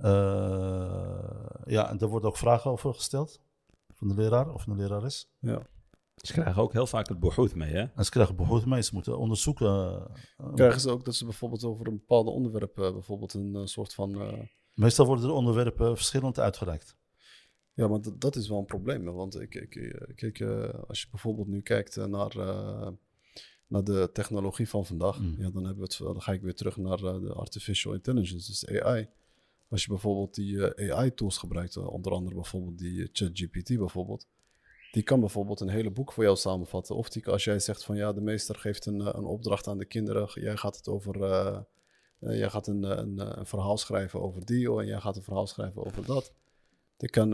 ja, 1.65 1.89
en 1.89 1.97
daar 1.97 2.09
worden 2.09 2.29
ook 2.29 2.37
vragen 2.37 2.71
over 2.71 2.93
gesteld. 2.93 3.39
Van 3.93 4.07
de 4.07 4.13
leraar 4.13 4.53
of 4.53 4.67
een 4.67 4.75
lerares. 4.77 5.29
ja. 5.39 5.61
Ze 6.27 6.33
krijgen 6.33 6.61
ook 6.61 6.73
heel 6.73 6.87
vaak 6.87 7.07
het 7.09 7.19
behoed 7.19 7.55
mee, 7.55 7.73
hè? 7.73 7.81
En 7.95 8.05
ze 8.05 8.11
krijgen 8.11 8.35
behoefte 8.35 8.67
mee. 8.69 8.81
Ze 8.81 8.93
moeten 8.93 9.17
onderzoeken. 9.17 9.67
eh, 10.37 10.53
Krijgen 10.53 10.81
ze 10.81 10.89
ook 10.89 11.05
dat 11.05 11.15
ze 11.15 11.23
bijvoorbeeld 11.25 11.63
over 11.63 11.87
een 11.87 11.97
bepaald 11.97 12.27
onderwerp 12.27 12.77
eh, 12.79 12.91
bijvoorbeeld 12.91 13.33
een 13.33 13.67
soort 13.67 13.93
van... 13.93 14.21
eh, 14.21 14.39
Meestal 14.73 15.05
worden 15.05 15.25
de 15.27 15.31
onderwerpen 15.33 15.95
verschillend 15.95 16.39
uitgereikt. 16.39 16.95
Ja, 17.73 17.87
maar 17.87 17.99
dat, 18.17 18.35
is 18.35 18.47
wel 18.49 18.59
een 18.59 18.65
probleem. 18.65 19.05
hè, 19.07 19.11
Want 19.11 19.39
ik, 19.41 19.55
ik, 19.55 19.75
eh, 19.75 20.15
kijk, 20.15 20.41
als 20.87 21.01
je 21.01 21.07
bijvoorbeeld 21.11 21.47
nu 21.47 21.61
kijkt 21.61 21.95
naar, 21.95 22.37
eh, 22.37 22.87
naar 23.67 23.83
de 23.83 24.09
technologie 24.13 24.69
van 24.69 24.85
vandaag, 24.85 25.19
Mm. 25.19 25.35
ja, 25.37 25.49
dan, 25.49 25.63
hebben 25.65 25.75
we 25.87 25.93
het, 25.93 25.97
dan 25.97 26.21
ga 26.21 26.31
ik 26.31 26.41
weer 26.41 26.55
terug 26.55 26.77
naar 26.77 26.97
de 26.97 27.33
artificial 27.33 27.93
intelligence, 27.93 28.47
dus 28.51 28.81
AI. 28.81 29.07
Als 29.69 29.81
je 29.83 29.89
bijvoorbeeld 29.89 30.35
die 30.35 30.91
AI-tools 30.93 31.37
gebruikt, 31.37 31.77
onder 31.77 32.11
andere 32.11 32.35
bijvoorbeeld 32.35 32.77
die 32.77 33.09
ChatGPT 33.11 33.77
bijvoorbeeld, 33.77 34.27
die 34.97 35.05
kan 35.05 35.19
bijvoorbeeld 35.19 35.59
een 35.59 35.69
hele 35.69 35.91
boek 35.91 36.11
voor 36.11 36.23
jou 36.23 36.35
samenvatten. 36.35 36.95
Of 36.95 37.09
die, 37.09 37.27
als 37.27 37.43
jij 37.43 37.59
zegt 37.59 37.83
van 37.83 37.95
ja, 37.95 38.13
de 38.13 38.21
meester 38.21 38.55
geeft 38.55 38.85
een, 38.85 39.01
eh, 39.01 39.13
een 39.13 39.25
opdracht 39.25 39.67
aan 39.67 39.77
de 39.77 39.85
kinderen, 39.85 40.29
jij 40.33 40.57
gaat 40.57 40.75
het 40.77 40.87
over, 40.87 41.23
eh, 41.23 41.57
eh, 42.19 42.37
jij 42.37 42.49
gaat 42.49 42.67
een, 42.67 42.83
een, 42.83 43.39
een 43.39 43.45
verhaal 43.45 43.77
schrijven 43.77 44.21
over 44.21 44.45
die, 44.45 44.79
en 44.79 44.85
jij 44.85 44.99
gaat 44.99 45.15
een 45.15 45.23
verhaal 45.23 45.47
schrijven 45.47 45.85
over 45.85 46.05
dat. 46.05 46.33
Die 46.97 47.09
kan 47.09 47.31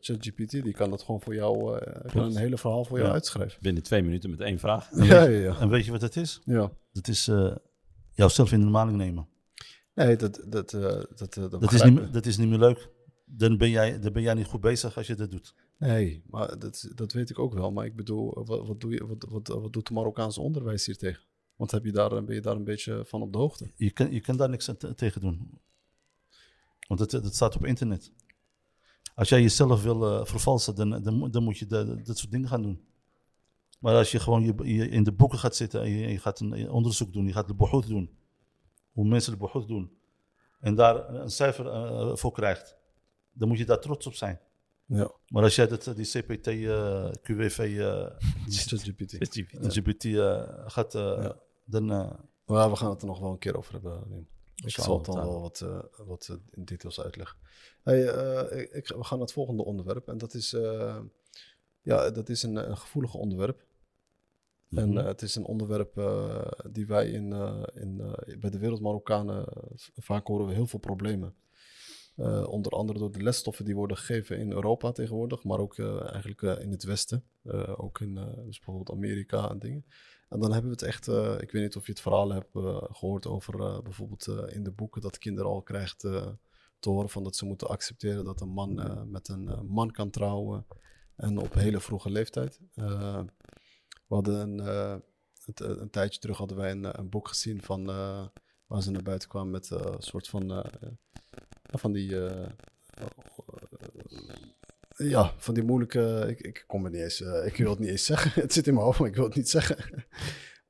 ChatGPT, 0.00 0.50
die 0.50 0.72
kan 0.72 0.90
dat 0.90 1.02
gewoon 1.02 1.20
voor 1.20 1.34
jou, 1.34 1.80
kan 2.06 2.22
een 2.22 2.36
hele 2.36 2.58
verhaal 2.58 2.84
voor 2.84 2.96
jou 2.96 3.08
Ja. 3.08 3.14
uitschrijven. 3.14 3.58
Binnen 3.62 3.82
twee 3.82 4.02
minuten 4.02 4.30
met 4.30 4.40
één 4.40 4.58
vraag. 4.58 4.90
En 4.90 5.04
Ja, 5.06 5.26
weet, 5.26 5.42
ja, 5.42 5.52
ja. 5.52 5.60
en 5.60 5.68
weet 5.68 5.84
je 5.84 5.90
wat 5.90 6.00
het 6.00 6.16
is? 6.16 6.40
ja. 6.44 6.72
Dat 6.92 7.08
is 7.08 7.30
jouzelf 8.12 8.52
in 8.52 8.60
de 8.60 8.66
maling 8.66 8.96
nemen. 8.96 9.28
Nee, 9.94 10.16
dat, 10.16 10.44
dat, 10.46 10.70
dat, 10.70 11.34
dat, 11.34 11.50
Dat 11.50 11.72
is, 11.72 11.82
niet, 11.82 12.12
dat 12.12 12.26
is 12.26 12.36
niet 12.36 12.48
meer 12.48 12.58
leuk. 12.58 12.90
Dan 13.24 13.56
ben, 13.58 13.70
jij, 13.70 14.00
dan 14.00 14.12
ben 14.12 14.22
jij 14.22 14.34
niet 14.34 14.46
goed 14.46 14.60
bezig 14.60 14.96
als 14.96 15.06
je 15.06 15.14
dat 15.14 15.30
doet. 15.30 15.54
Nee, 15.78 16.22
maar 16.26 16.58
dat, 16.58 16.90
dat 16.94 17.12
weet 17.12 17.30
ik 17.30 17.38
ook 17.38 17.54
wel. 17.54 17.72
Maar 17.72 17.84
ik 17.84 17.96
bedoel, 17.96 18.44
wat, 18.44 18.66
wat, 18.66 18.80
doe 18.80 18.92
je, 18.92 19.06
wat, 19.06 19.24
wat, 19.28 19.48
wat 19.48 19.72
doet 19.72 19.88
het 19.88 19.90
Marokkaanse 19.90 20.40
onderwijs 20.40 20.86
hier 20.86 20.96
tegen? 20.96 21.22
Want 21.56 21.70
heb 21.70 21.84
je 21.84 21.92
daar, 21.92 22.24
ben 22.24 22.34
je 22.34 22.40
daar 22.40 22.56
een 22.56 22.64
beetje 22.64 23.04
van 23.06 23.22
op 23.22 23.32
de 23.32 23.38
hoogte? 23.38 23.70
Je 23.76 23.90
kan, 23.90 24.12
je 24.12 24.20
kan 24.20 24.36
daar 24.36 24.48
niks 24.48 24.70
tegen 24.96 25.20
doen. 25.20 25.60
Want 26.88 27.00
het, 27.00 27.12
het 27.12 27.34
staat 27.34 27.56
op 27.56 27.64
internet. 27.64 28.12
Als 29.14 29.28
jij 29.28 29.42
jezelf 29.42 29.82
wil 29.82 30.06
eh, 30.20 30.24
vervalsen, 30.26 30.74
dan, 30.74 31.02
dan, 31.30 31.42
moet- 31.44 31.58
je 31.58 31.66
de- 31.66 32.02
dat 32.02 32.18
soort 32.18 32.30
dingen 32.32 32.48
gaan 32.48 32.62
doen. 32.62 32.84
Maar 33.78 33.94
als 33.94 34.10
je 34.10 34.18
gewoon 34.20 34.42
je, 34.64 34.88
in 34.88 35.04
de 35.04 35.12
boeken 35.12 35.38
gaat 35.38 35.56
zitten 35.56 35.80
en 35.82 35.90
je, 35.90 36.18
gaat 36.18 36.40
een, 36.40 36.52
een 36.52 36.70
onderzoek 36.70 37.12
doen, 37.12 37.26
je 37.26 37.32
gaat 37.32 37.46
de 37.46 37.54
behoed 37.54 37.86
doen, 37.86 38.10
hoe 38.92 39.08
mensen 39.08 39.32
de 39.32 39.38
behoed 39.38 39.68
doen, 39.68 39.98
en 40.60 40.74
daar 40.74 41.14
een 41.14 41.30
cijfer 41.30 41.66
eh, 41.66 42.16
voor 42.16 42.32
krijgt, 42.32 42.76
dan 43.32 43.48
moet 43.48 43.58
je 43.58 43.64
daar 43.64 43.80
trots 43.80 44.06
op 44.06 44.14
zijn. 44.14 44.40
Ja, 44.86 45.10
Maar 45.28 45.42
als 45.42 45.54
jij 45.56 45.66
dat, 45.66 45.86
eh, 45.86 45.94
die 45.94 46.04
CPT, 46.06 46.46
eh, 46.46 47.10
QWV, 47.22 47.58
ChatGPT. 48.48 49.16
GPT 49.72 50.04
gaat, 50.66 50.94
eh, 50.94 51.02
Ja. 51.02 51.36
dan... 51.64 51.90
eh, 51.92 52.12
we 52.44 52.76
gaan 52.76 52.90
het 52.90 53.00
er 53.00 53.06
nog 53.06 53.18
wel 53.20 53.30
een 53.30 53.38
keer 53.38 53.56
over 53.56 53.72
hebben. 53.72 54.08
Wim. 54.08 54.28
Ik 54.64 54.70
zal 54.70 54.96
het 54.96 55.04
dan 55.06 55.14
wel 55.16 55.40
wat, 55.40 55.64
wat 55.96 56.38
in 56.50 56.64
details 56.64 57.00
uitleggen. 57.00 57.38
Hey, 57.82 58.00
ik, 58.62 58.70
ik- 58.70 58.88
we 58.88 59.04
gaan 59.04 59.18
naar 59.18 59.26
het 59.26 59.32
volgende 59.32 59.64
onderwerp. 59.64 60.08
En 60.08 60.18
dat 60.18 60.34
is, 60.34 60.50
ja, 61.82 62.10
dat 62.10 62.28
is 62.28 62.42
een, 62.42 62.70
een 62.70 62.76
gevoelig 62.76 63.14
onderwerp. 63.14 63.64
En 64.70 64.88
Mhm. 64.88 64.98
eh, 64.98 65.04
het 65.04 65.22
is 65.22 65.34
een 65.34 65.44
onderwerp 65.44 65.94
die 66.70 66.86
wij 66.86 67.10
in, 67.10 67.32
in, 67.74 67.96
bij 68.40 68.50
de 68.50 68.58
Wereld 68.58 68.80
Marokkanen, 68.80 69.46
vaak 69.96 70.26
horen 70.26 70.46
we 70.46 70.54
heel 70.54 70.66
veel 70.66 70.78
problemen. 70.78 71.34
Eh, 72.16 72.46
onder 72.48 72.72
andere 72.72 72.98
door 72.98 73.12
de 73.12 73.22
lesstoffen 73.22 73.64
die 73.64 73.74
worden 73.74 73.96
gegeven 73.96 74.38
in 74.38 74.52
Europa 74.52 74.92
tegenwoordig, 74.92 75.44
maar 75.44 75.58
ook 75.58 75.78
eh, 75.78 76.00
eigenlijk 76.12 76.42
eh, 76.42 76.60
in 76.60 76.70
het 76.70 76.84
Westen. 76.84 77.24
Ook 77.76 78.00
in 78.00 78.14
dus 78.44 78.56
bijvoorbeeld 78.56 78.90
Amerika 78.90 79.50
en 79.50 79.58
dingen. 79.58 79.84
En 80.28 80.40
dan 80.40 80.52
hebben 80.52 80.70
we 80.70 80.76
het 80.76 80.86
echt, 80.86 81.08
ik 81.42 81.50
weet 81.50 81.62
niet 81.62 81.76
of 81.76 81.86
je 81.86 81.92
het 81.92 82.00
verhaal 82.00 82.32
hebt 82.32 82.54
eh, 82.54 82.82
gehoord 82.82 83.26
over 83.26 83.82
bijvoorbeeld 83.82 84.26
in 84.48 84.62
de 84.62 84.70
boeken 84.70 85.00
dat 85.00 85.18
kinderen 85.18 85.50
al 85.50 85.62
krijgt 85.62 86.04
eh, 86.04 86.26
te 86.78 86.90
horen 86.90 87.08
van 87.08 87.24
dat 87.24 87.36
ze 87.36 87.44
moeten 87.44 87.68
accepteren 87.68 88.24
dat 88.24 88.40
een 88.40 88.48
man 88.48 89.10
met 89.10 89.28
een 89.28 89.66
man 89.66 89.90
kan 89.90 90.10
trouwen. 90.10 90.66
En 91.16 91.38
op 91.38 91.54
hele 91.54 91.80
vroege 91.80 92.10
leeftijd. 92.10 92.60
We 92.74 94.14
hadden 94.14 94.40
een, 94.40 95.02
een 95.80 95.90
tijdje 95.90 96.20
terug 96.20 96.36
hadden 96.36 96.56
wij 96.56 96.70
een, 96.70 96.98
een 96.98 97.08
boek 97.08 97.28
gezien 97.28 97.62
van 97.62 97.84
waar 98.66 98.82
ze 98.82 98.90
naar 98.90 99.02
buiten 99.02 99.28
kwamen 99.28 99.50
met 99.50 99.70
een 99.70 100.02
soort 100.02 100.28
van, 100.28 100.64
van 101.72 101.92
die 101.92 102.26
eh, 102.26 102.46
ja, 104.96 105.32
van 105.36 105.54
die 105.54 105.62
moeilijke. 105.62 106.24
Ik, 106.28 106.40
ik 106.40 106.64
kom 106.66 106.84
er 106.84 106.90
niet 106.90 107.00
eens. 107.00 107.20
eh, 107.20 107.46
ik 107.46 107.56
wil 107.56 107.70
het 107.70 107.78
niet 107.78 107.88
eens 107.88 108.04
zeggen. 108.04 108.30
Het 108.42 108.52
zit 108.52 108.66
in 108.66 108.74
mijn 108.74 108.84
hoofd, 108.86 108.98
maar 108.98 109.08
ik 109.08 109.14
wil 109.14 109.24
het 109.24 109.34
niet 109.34 109.48
zeggen. 109.48 109.76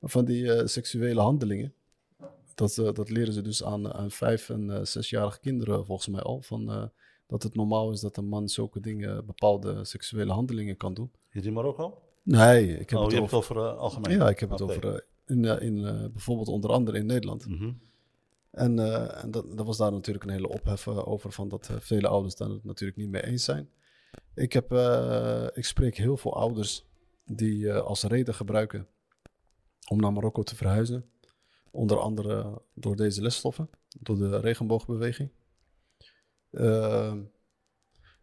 Van 0.00 0.24
die 0.24 0.52
eh, 0.52 0.66
seksuele 0.66 1.20
handelingen. 1.20 1.74
Dat, 2.54 2.74
dat 2.74 3.10
leren 3.10 3.32
ze 3.32 3.42
dus 3.42 3.64
aan, 3.64 3.92
aan 3.92 4.10
vijf- 4.10 4.50
en 4.50 4.86
zesjarige 4.86 5.40
kinderen 5.40 5.86
volgens 5.86 6.08
mij 6.08 6.20
al. 6.22 6.42
Van, 6.42 6.90
dat 7.26 7.42
het 7.42 7.54
normaal 7.54 7.90
is 7.92 8.00
dat 8.00 8.16
een 8.16 8.28
man 8.28 8.48
zulke 8.48 8.80
dingen, 8.80 9.26
bepaalde 9.26 9.84
seksuele 9.84 10.32
handelingen 10.32 10.76
kan 10.76 10.94
doen. 10.94 11.10
Hier 11.30 11.46
in 11.46 11.52
Marokko? 11.52 12.02
Nee, 12.22 12.78
ik 12.78 12.90
heb 12.90 12.98
oh, 12.98 13.04
het 13.04 13.14
je 13.14 13.20
over. 13.20 13.36
hebt 13.36 13.48
het 13.48 13.56
over 13.58 13.76
algemeen? 13.76 14.16
Ja, 14.18 14.28
ik 14.28 14.40
heb 14.40 14.50
het 14.50 14.62
over. 14.62 15.04
in, 15.26 15.44
in, 15.44 15.80
bijvoorbeeld 16.12 16.48
onder 16.48 16.70
andere 16.70 16.98
in 16.98 17.06
Nederland. 17.06 17.46
Mhm. 17.48 17.72
En, 18.56 18.78
eh, 18.78 19.22
en 19.22 19.30
dat, 19.30 19.56
dat 19.56 19.66
was 19.66 19.76
daar 19.76 19.92
natuurlijk 19.92 20.24
een 20.24 20.30
hele 20.30 20.48
ophef 20.48 20.86
eh, 20.86 21.08
over 21.08 21.32
van 21.32 21.48
dat 21.48 21.68
eh, 21.68 21.76
vele 21.78 22.08
ouders 22.08 22.34
daar 22.34 22.48
natuurlijk 22.62 22.98
niet 22.98 23.10
mee 23.10 23.24
eens 23.24 23.44
zijn. 23.44 23.70
Ik, 24.34 24.52
heb, 24.52 24.72
ik 25.54 25.64
spreek 25.64 25.96
heel 25.96 26.16
veel 26.16 26.36
ouders 26.36 26.86
die 27.24 27.72
als 27.72 28.02
reden 28.02 28.34
gebruiken 28.34 28.86
om 29.88 30.00
naar 30.00 30.12
Marokko 30.12 30.42
te 30.42 30.56
verhuizen. 30.56 31.10
Onder 31.70 31.98
andere 31.98 32.62
door 32.74 32.96
deze 32.96 33.22
lesstoffen, 33.22 33.70
door 34.00 34.16
de 34.16 34.40
regenboogbeweging. 34.40 35.30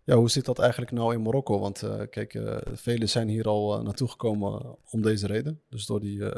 Ja, 0.03 0.15
hoe 0.15 0.29
zit 0.29 0.45
dat 0.45 0.59
eigenlijk 0.59 0.91
nou 0.91 1.13
in 1.13 1.21
Marokko? 1.21 1.59
Want 1.59 1.79
kijk, 2.09 2.61
velen 2.73 3.09
zijn 3.09 3.27
hier 3.27 3.47
al 3.47 3.81
naartoe 3.81 4.07
gekomen 4.07 4.77
om 4.89 5.01
deze 5.01 5.27
reden. 5.27 5.61
Dus 5.69 5.85
door 5.85 5.99
die 5.99 6.29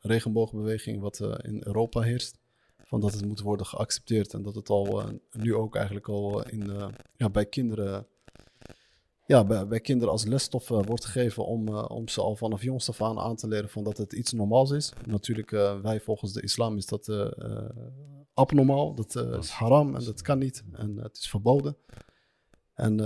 regenboogbeweging 0.00 1.00
wat 1.00 1.20
in 1.42 1.62
Europa 1.64 2.00
heerst 2.00 2.41
van 2.92 3.00
dat 3.00 3.12
het 3.12 3.26
moet 3.26 3.40
worden 3.40 3.66
geaccepteerd 3.66 4.34
en 4.34 4.42
dat 4.42 4.54
het 4.54 4.68
al 4.68 5.00
eh, 5.00 5.08
nu 5.30 5.54
ook 5.54 5.76
eigenlijk 5.76 6.08
al 6.08 6.42
eh, 6.42 6.52
in, 6.52 6.70
eh, 6.70 6.88
ja, 7.16 7.30
bij 7.30 7.46
kinderen 7.46 8.06
ja, 9.26 9.44
bij, 9.44 9.66
bij 9.66 9.80
kinderen 9.80 10.12
als 10.12 10.24
lesstof 10.24 10.68
wordt 10.68 11.04
gegeven 11.04 11.46
om, 11.46 11.68
om 11.76 12.08
ze 12.08 12.20
al 12.20 12.36
vanaf 12.36 12.62
jongs 12.62 12.88
af 12.88 13.02
aan 13.02 13.18
aan 13.18 13.36
te 13.36 13.48
leren 13.48 13.68
van 13.68 13.84
dat 13.84 13.96
het 13.96 14.12
iets 14.12 14.32
normaals 14.32 14.70
is. 14.70 14.92
Natuurlijk, 15.06 15.50
wij 15.82 16.00
volgens 16.00 16.32
de 16.32 16.42
islam 16.42 16.76
is 16.76 16.86
dat 16.86 17.32
abnormaal, 18.34 18.94
dat 18.94 19.14
is 19.40 19.50
haram 19.50 19.96
en 19.96 20.04
dat 20.04 20.22
kan 20.22 20.38
niet 20.38 20.64
en 20.72 20.96
het 20.96 21.16
is 21.16 21.28
verboden. 21.28 21.76
En 22.74 23.00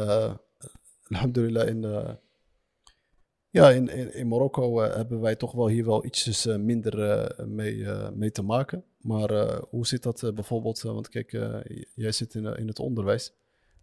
alhamdulillah 1.09 1.69
in, 1.69 1.81
ja, 3.57 3.71
in, 3.71 4.15
in, 4.15 4.29
Marokko 4.29 4.81
eh, 4.81 4.95
hebben 4.95 5.21
wij 5.21 5.37
toch 5.37 5.53
wel 5.53 5.69
hier 5.69 5.85
wel 5.85 6.05
ietsjes 6.05 6.47
eh, 6.47 6.57
minder 6.57 7.11
eh, 7.11 7.47
mee, 7.47 7.87
mee 8.15 8.31
te 8.31 8.43
maken. 8.43 8.85
Maar 9.01 9.61
hoe 9.71 9.87
zit 9.87 10.03
dat 10.03 10.31
bijvoorbeeld? 10.35 10.81
want 10.81 11.09
kijk, 11.09 11.31
jij 11.95 12.13
zit 12.13 12.35
in, 12.35 12.45
in 12.45 12.67
het 12.69 12.79
onderwijs. 12.79 13.33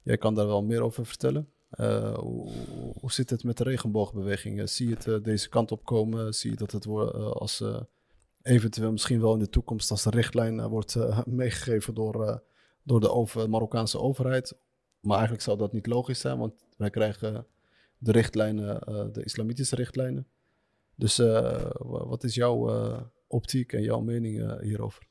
Jij 0.02 0.18
kan 0.18 0.36
daar 0.36 0.48
wel 0.48 0.64
meer 0.64 0.82
over 0.82 1.06
vertellen. 1.06 1.50
Hoe, 2.16 2.52
hoe- 3.00 3.12
zit 3.12 3.30
het 3.30 3.44
met 3.44 3.58
de 3.58 3.64
regenboogbeweging? 3.64 4.70
Zie 4.70 4.90
je 4.90 4.96
het 4.96 5.24
deze 5.24 5.50
kant 5.50 5.72
op 5.72 5.86
komen? 5.86 6.34
Zie 6.34 6.52
je 6.52 6.58
dat 6.58 6.72
het 6.72 6.88
als 7.34 7.64
eventueel 8.42 8.92
misschien 8.92 9.22
wel 9.22 9.34
in 9.34 9.40
de 9.40 9.50
toekomst 9.50 9.92
als 9.92 10.04
de 10.04 10.10
richtlijn 10.10 10.68
wordt 10.68 10.96
meegegeven 11.26 11.94
door, 11.94 12.44
door 12.84 13.00
de 13.00 13.12
over, 13.12 13.50
Marokkaanse 13.50 14.00
overheid? 14.00 14.56
Maar 15.00 15.16
eigenlijk 15.16 15.44
zou 15.44 15.58
dat 15.58 15.74
niet 15.74 15.88
logisch 15.88 16.20
zijn, 16.20 16.38
want 16.38 16.54
wij 16.78 16.90
krijgen 16.90 17.46
de 18.04 18.12
richtlijnen, 18.12 18.80
eh, 18.82 19.06
de 19.12 19.24
islamitische 19.24 19.76
richtlijnen. 19.76 20.28
Dus 20.96 21.20
eh, 21.20 21.66
wa- 21.74 22.06
wat 22.08 22.24
is 22.24 22.36
jouw 22.36 22.70
eh, 22.70 23.02
optiek 23.28 23.74
en 23.74 23.82
jouw 23.82 24.00
mening 24.02 24.62
hierover? 24.62 25.08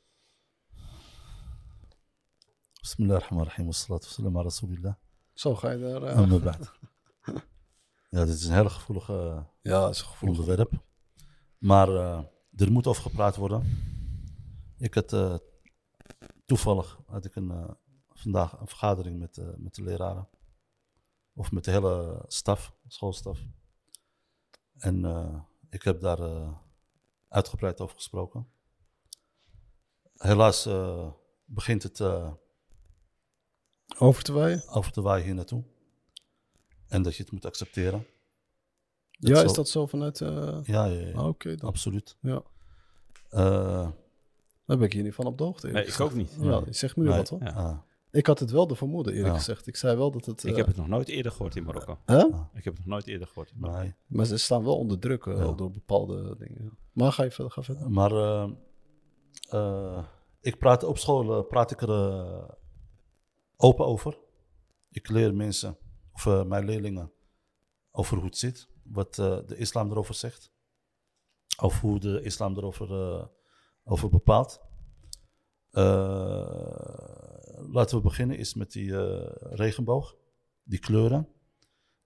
Bismillah 2.80 3.14
ar-Rahman 3.16 3.40
ar-Rahim. 3.44 3.66
Wassalatu 3.66 4.04
wassalamu 4.06 4.34
ala 4.36 4.42
rasulillah. 4.44 4.94
Zo, 5.34 5.54
ga 5.54 5.70
je 5.70 5.78
daar... 5.78 6.40
ba'd. 6.40 6.72
Ja, 8.10 8.24
dit 8.24 8.34
is 8.34 8.44
een 8.44 8.52
heel 8.54 8.68
gevoelig 8.68 9.06
ja, 9.62 9.88
is 9.88 10.02
gevoelig. 10.02 10.38
onderwerp. 10.38 10.72
Maar 11.58 11.88
er 12.56 12.72
moet 12.72 12.86
over 12.86 13.02
gepraat 13.02 13.36
worden. 13.36 13.62
Ik 14.78 14.94
had 14.94 15.40
toevallig 16.46 16.98
had 17.06 17.24
ik 17.24 17.34
een, 17.36 17.76
vandaag 18.08 18.60
een 18.60 18.66
vergadering 18.66 19.18
met, 19.18 19.40
met 19.56 19.74
de 19.74 19.82
leraren. 19.82 20.28
Of 21.34 21.52
met 21.52 21.64
de 21.64 21.70
hele 21.70 22.24
staf, 22.26 22.74
schoolstaf. 22.88 23.38
En 24.78 25.04
eh, 25.04 25.40
ik 25.70 25.82
heb 25.82 26.00
daar 26.00 26.18
eh, 26.20 26.52
uitgebreid 27.28 27.80
over 27.80 27.96
gesproken. 27.96 28.48
Helaas 30.16 30.66
eh, 30.66 31.12
begint 31.44 31.82
het 31.82 32.00
eh, 32.00 32.32
Over 33.98 34.22
te 34.22 34.32
waaien? 34.32 34.68
over 34.68 34.92
te 34.92 35.00
waaien 35.02 35.24
hier 35.24 35.34
naartoe. 35.34 35.64
En 36.88 37.02
dat 37.02 37.16
je 37.16 37.22
het 37.22 37.32
moet 37.32 37.44
accepteren. 37.46 38.06
Ja, 39.10 39.36
zo- 39.36 39.44
is 39.44 39.52
dat 39.52 39.68
zo 39.68 39.86
vanuit... 39.86 40.20
eh, 40.20 40.58
Ja, 40.64 40.84
ja, 40.84 41.06
ja, 41.06 41.12
ah, 41.16 41.26
Oké, 41.26 41.54
dan. 41.56 41.68
absoluut. 41.68 42.16
Ja. 42.20 42.42
Eh, 43.30 43.88
Daar 44.66 44.76
ben 44.78 44.80
ik 44.86 44.92
hier 44.92 45.02
niet 45.02 45.14
van 45.14 45.26
op 45.26 45.38
de 45.38 45.44
hoogte. 45.44 45.68
Nee, 45.68 45.84
ik 45.86 46.00
ook 46.00 46.12
niet. 46.14 46.36
Ja, 46.40 46.62
zeg 46.72 46.96
me 46.96 47.02
nu 47.02 47.08
Nee. 47.08 47.18
wat 47.18 47.28
hoor. 47.28 47.42
Ja. 47.42 47.50
ah. 47.52 47.78
Ik 48.12 48.26
had 48.26 48.38
het 48.38 48.50
wel 48.50 48.66
de 48.66 48.74
vermoeden, 48.74 49.12
eerlijk 49.12 49.32
Ja. 49.32 49.38
gezegd. 49.38 49.66
Ik 49.66 49.76
zei 49.76 49.96
wel 49.96 50.10
dat 50.10 50.24
het... 50.26 50.44
Ik 50.44 50.50
eh, 50.50 50.56
heb 50.56 50.66
het 50.66 50.76
nog 50.76 50.86
nooit 50.88 51.08
eerder 51.08 51.32
gehoord 51.32 51.56
in 51.56 51.64
Marokko. 51.64 51.98
hè? 52.04 52.18
Ik 52.54 52.64
heb 52.64 52.76
het 52.76 52.76
nog 52.76 52.86
nooit 52.86 53.06
eerder 53.06 53.26
gehoord 53.26 53.50
in 53.50 53.58
Marokko. 53.60 53.82
Nee. 53.82 53.94
Maar 54.06 54.26
ze 54.26 54.36
staan 54.36 54.64
wel 54.64 54.78
onder 54.78 54.98
druk 54.98 55.26
eh, 55.26 55.36
Ja. 55.36 55.52
door 55.52 55.70
bepaalde 55.70 56.36
dingen. 56.38 56.78
Maar 56.92 57.12
ga 57.12 57.22
je 57.22 57.30
verder, 57.30 57.52
ga 57.52 57.62
verder. 57.62 57.90
Maar 57.90 58.10
eh, 58.12 58.50
eh, 59.48 60.04
ik 60.40 60.58
praat 60.58 60.82
op 60.84 60.98
school 60.98 61.36
eh, 61.38 61.46
praat 61.48 61.70
ik 61.70 61.80
er 61.80 61.90
eh, 61.90 62.48
open 63.56 63.86
over. 63.86 64.18
Ik 64.90 65.08
leer 65.08 65.34
mensen, 65.34 65.76
of 66.12 66.26
eh, 66.26 66.44
mijn 66.44 66.64
leerlingen, 66.64 67.12
over 67.90 68.16
hoe 68.16 68.24
het 68.26 68.38
zit. 68.38 68.68
Wat 68.82 69.18
eh, 69.18 69.38
de 69.46 69.56
islam 69.56 69.90
erover 69.90 70.14
zegt. 70.14 70.52
Of 71.62 71.80
hoe 71.80 71.98
de 71.98 72.22
islam 72.22 72.56
erover 72.56 72.90
eh, 73.14 73.24
over 73.84 74.08
bepaalt. 74.10 74.60
Eh, 75.70 77.31
laten 77.70 77.96
we 77.96 78.02
beginnen 78.02 78.38
is 78.38 78.54
met 78.54 78.72
die 78.72 78.96
eh, 78.96 79.30
regenboog. 79.50 80.16
Die 80.62 80.78
kleuren. 80.78 81.28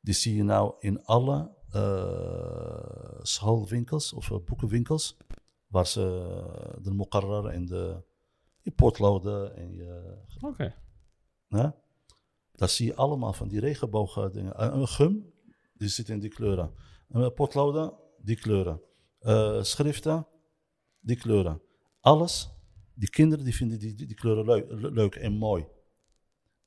Die 0.01 0.15
zie 0.15 0.37
je 0.37 0.43
nou 0.43 0.75
in 0.79 1.05
alle 1.05 1.55
eh, 1.71 3.19
schoolwinkels 3.23 4.13
of 4.13 4.31
eh, 4.31 4.39
boekenwinkels. 4.45 5.17
Waar 5.67 5.87
ze 5.87 6.01
de 6.83 6.91
mokarrar 6.91 7.47
en 7.47 7.67
de 7.67 8.03
je 8.63 8.71
potloden 8.71 9.57
en 9.57 9.73
je 9.73 10.19
Oké. 10.41 10.75
Hè? 11.49 11.69
Daar 12.53 12.69
zie 12.69 12.87
je 12.87 12.95
allemaal 12.95 13.33
van 13.33 13.49
die 13.49 13.61
regenboogdingen. 13.61 14.63
Een, 14.63 14.79
een 14.79 14.89
gum, 14.89 15.33
die 15.73 15.89
zit 15.89 16.09
in 16.09 16.21
die 16.21 16.31
kleuren. 16.31 16.73
Een 17.09 17.35
potloden, 17.35 17.95
die 18.19 18.37
kleuren. 18.37 18.81
Schriften, 19.65 20.27
die 21.01 21.17
kleuren. 21.17 21.63
Alles, 22.01 22.56
die 22.97 23.09
kinderen 23.11 23.45
die 23.45 23.55
vinden 23.55 23.79
die, 23.79 23.95
die, 23.95 24.07
die 24.07 24.17
kleuren 24.17 24.45
leuk, 24.45 24.67
le- 24.71 24.91
leuk 24.91 25.15
en 25.15 25.33
mooi. 25.33 25.67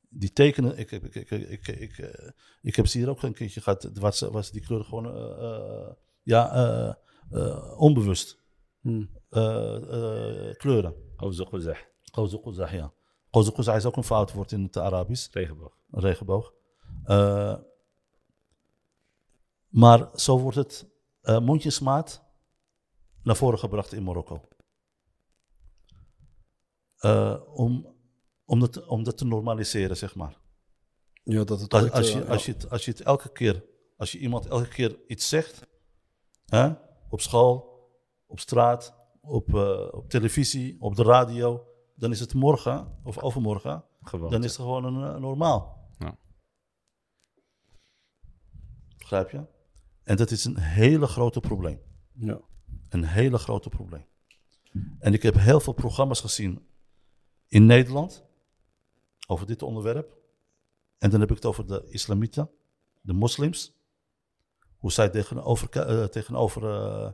Die 0.10 0.32
tekenen, 0.34 0.78
ik, 0.78 0.92
ik, 0.92 1.16
ik, 1.16 1.30
ik, 1.32 1.48
ik, 1.50 1.68
ik, 1.68 1.98
eh, 1.98 2.30
ik 2.62 2.76
heb 2.76 2.88
ze 2.88 2.98
hier 2.98 3.10
ook 3.10 3.24
een 3.24 3.34
keertje 3.34 3.62
gehad, 3.62 3.90
waar 3.94 4.14
ze, 4.14 4.32
waar 4.32 4.44
ze 4.44 4.52
die 4.52 4.62
kleuren 4.62 4.88
gewoon, 4.88 5.06
eh, 5.16 5.44
eh, 5.44 5.92
ja, 6.24 6.52
eh, 6.54 6.94
eh, 7.42 7.80
onbewust 7.80 8.38
Hm. 8.82 9.06
eh, 9.30 9.76
eh, 10.50 10.56
kleuren. 10.56 10.94
Oh, 11.18 11.32
zo 11.32 11.46
goed 11.46 11.62
zeg. 11.64 11.88
Qozu 12.12 12.38
Quzah, 12.40 12.72
ja. 12.74 12.94
Qozu 13.30 13.52
Quzah 13.52 13.76
is 13.76 13.86
ook 13.86 13.96
een 13.98 14.04
fout 14.04 14.32
woord 14.34 14.52
in 14.52 14.64
het 14.64 14.78
Arabisch. 14.78 15.34
Regenboog. 15.34 15.78
Een 15.92 16.02
regenboog. 16.02 16.54
Eh, 17.04 17.58
maar 19.70 20.10
zo 20.20 20.40
wordt 20.40 20.58
het 20.58 20.90
eh, 21.22 21.40
mondjesmaat 21.40 22.24
naar 23.24 23.36
voren 23.36 23.60
gebracht 23.60 23.94
in 23.94 24.04
Marokko. 24.04 24.48
Eh, 27.00 27.42
om, 27.54 27.96
om, 28.46 28.60
dat, 28.60 28.88
om 28.88 29.04
dat 29.04 29.18
te 29.18 29.26
normaliseren, 29.26 29.98
zeg 29.98 30.16
maar. 30.16 30.40
Ja, 31.24 31.44
dat 31.44 31.62
het 31.62 31.74
Als, 31.74 31.84
ooit, 31.84 31.94
als, 31.94 32.10
eh, 32.10 32.14
je, 32.14 32.26
als, 32.26 32.46
je 32.46 32.52
het, 32.52 32.70
als 32.70 32.86
je 32.86 32.92
het 32.92 33.02
elke 33.02 33.32
keer, 33.32 33.66
als 33.98 34.12
je 34.12 34.18
iemand 34.18 34.46
elke 34.46 34.68
keer 34.68 35.00
iets 35.08 35.30
zegt, 35.30 35.68
hè, 36.46 36.72
op 37.10 37.22
school, 37.22 37.70
op 38.26 38.40
straat, 38.40 38.96
op, 39.22 39.56
eh, 39.56 39.88
op 39.92 40.10
televisie, 40.10 40.82
op 40.82 40.96
de 40.96 41.04
radio, 41.04 41.68
dan 41.96 42.12
is 42.12 42.20
het 42.20 42.34
morgen 42.34 43.00
of 43.04 43.18
overmorgen 43.18 43.84
Gewoon. 44.02 44.32
dan 44.32 44.44
is 44.44 44.52
het 44.52 44.62
gewoon 44.62 44.84
een, 44.84 45.14
eh, 45.14 45.20
normaal. 45.20 45.90
Ja. 45.98 46.18
Begrijp 48.98 49.30
je? 49.30 49.46
En 50.04 50.16
dat 50.16 50.32
is 50.32 50.46
een 50.46 50.58
hele 50.58 51.08
grote 51.08 51.40
probleem. 51.40 51.82
Ja. 52.14 52.42
Een 52.90 53.04
hele 53.04 53.38
grote 53.38 53.70
probleem. 53.70 54.06
En 55.00 55.14
ik 55.14 55.24
heb 55.24 55.36
heel 55.36 55.60
veel 55.60 55.74
programma's 55.74 56.22
gezien 56.22 56.68
in 57.50 57.66
Nederland 57.66 58.24
over 59.28 59.48
dit 59.48 59.62
onderwerp. 59.62 60.18
En 60.98 61.10
dan 61.10 61.20
heb 61.20 61.30
ik 61.30 61.36
het 61.36 61.46
over 61.46 61.68
de 61.68 61.86
islamieten, 61.90 62.50
de 63.02 63.14
moslims. 63.14 63.78
Hoe 64.78 64.92
zij 64.92 65.10
tegenover, 65.10 65.70
eh, 65.70 66.04
tegenover 66.04 66.64
eh, 66.64 67.12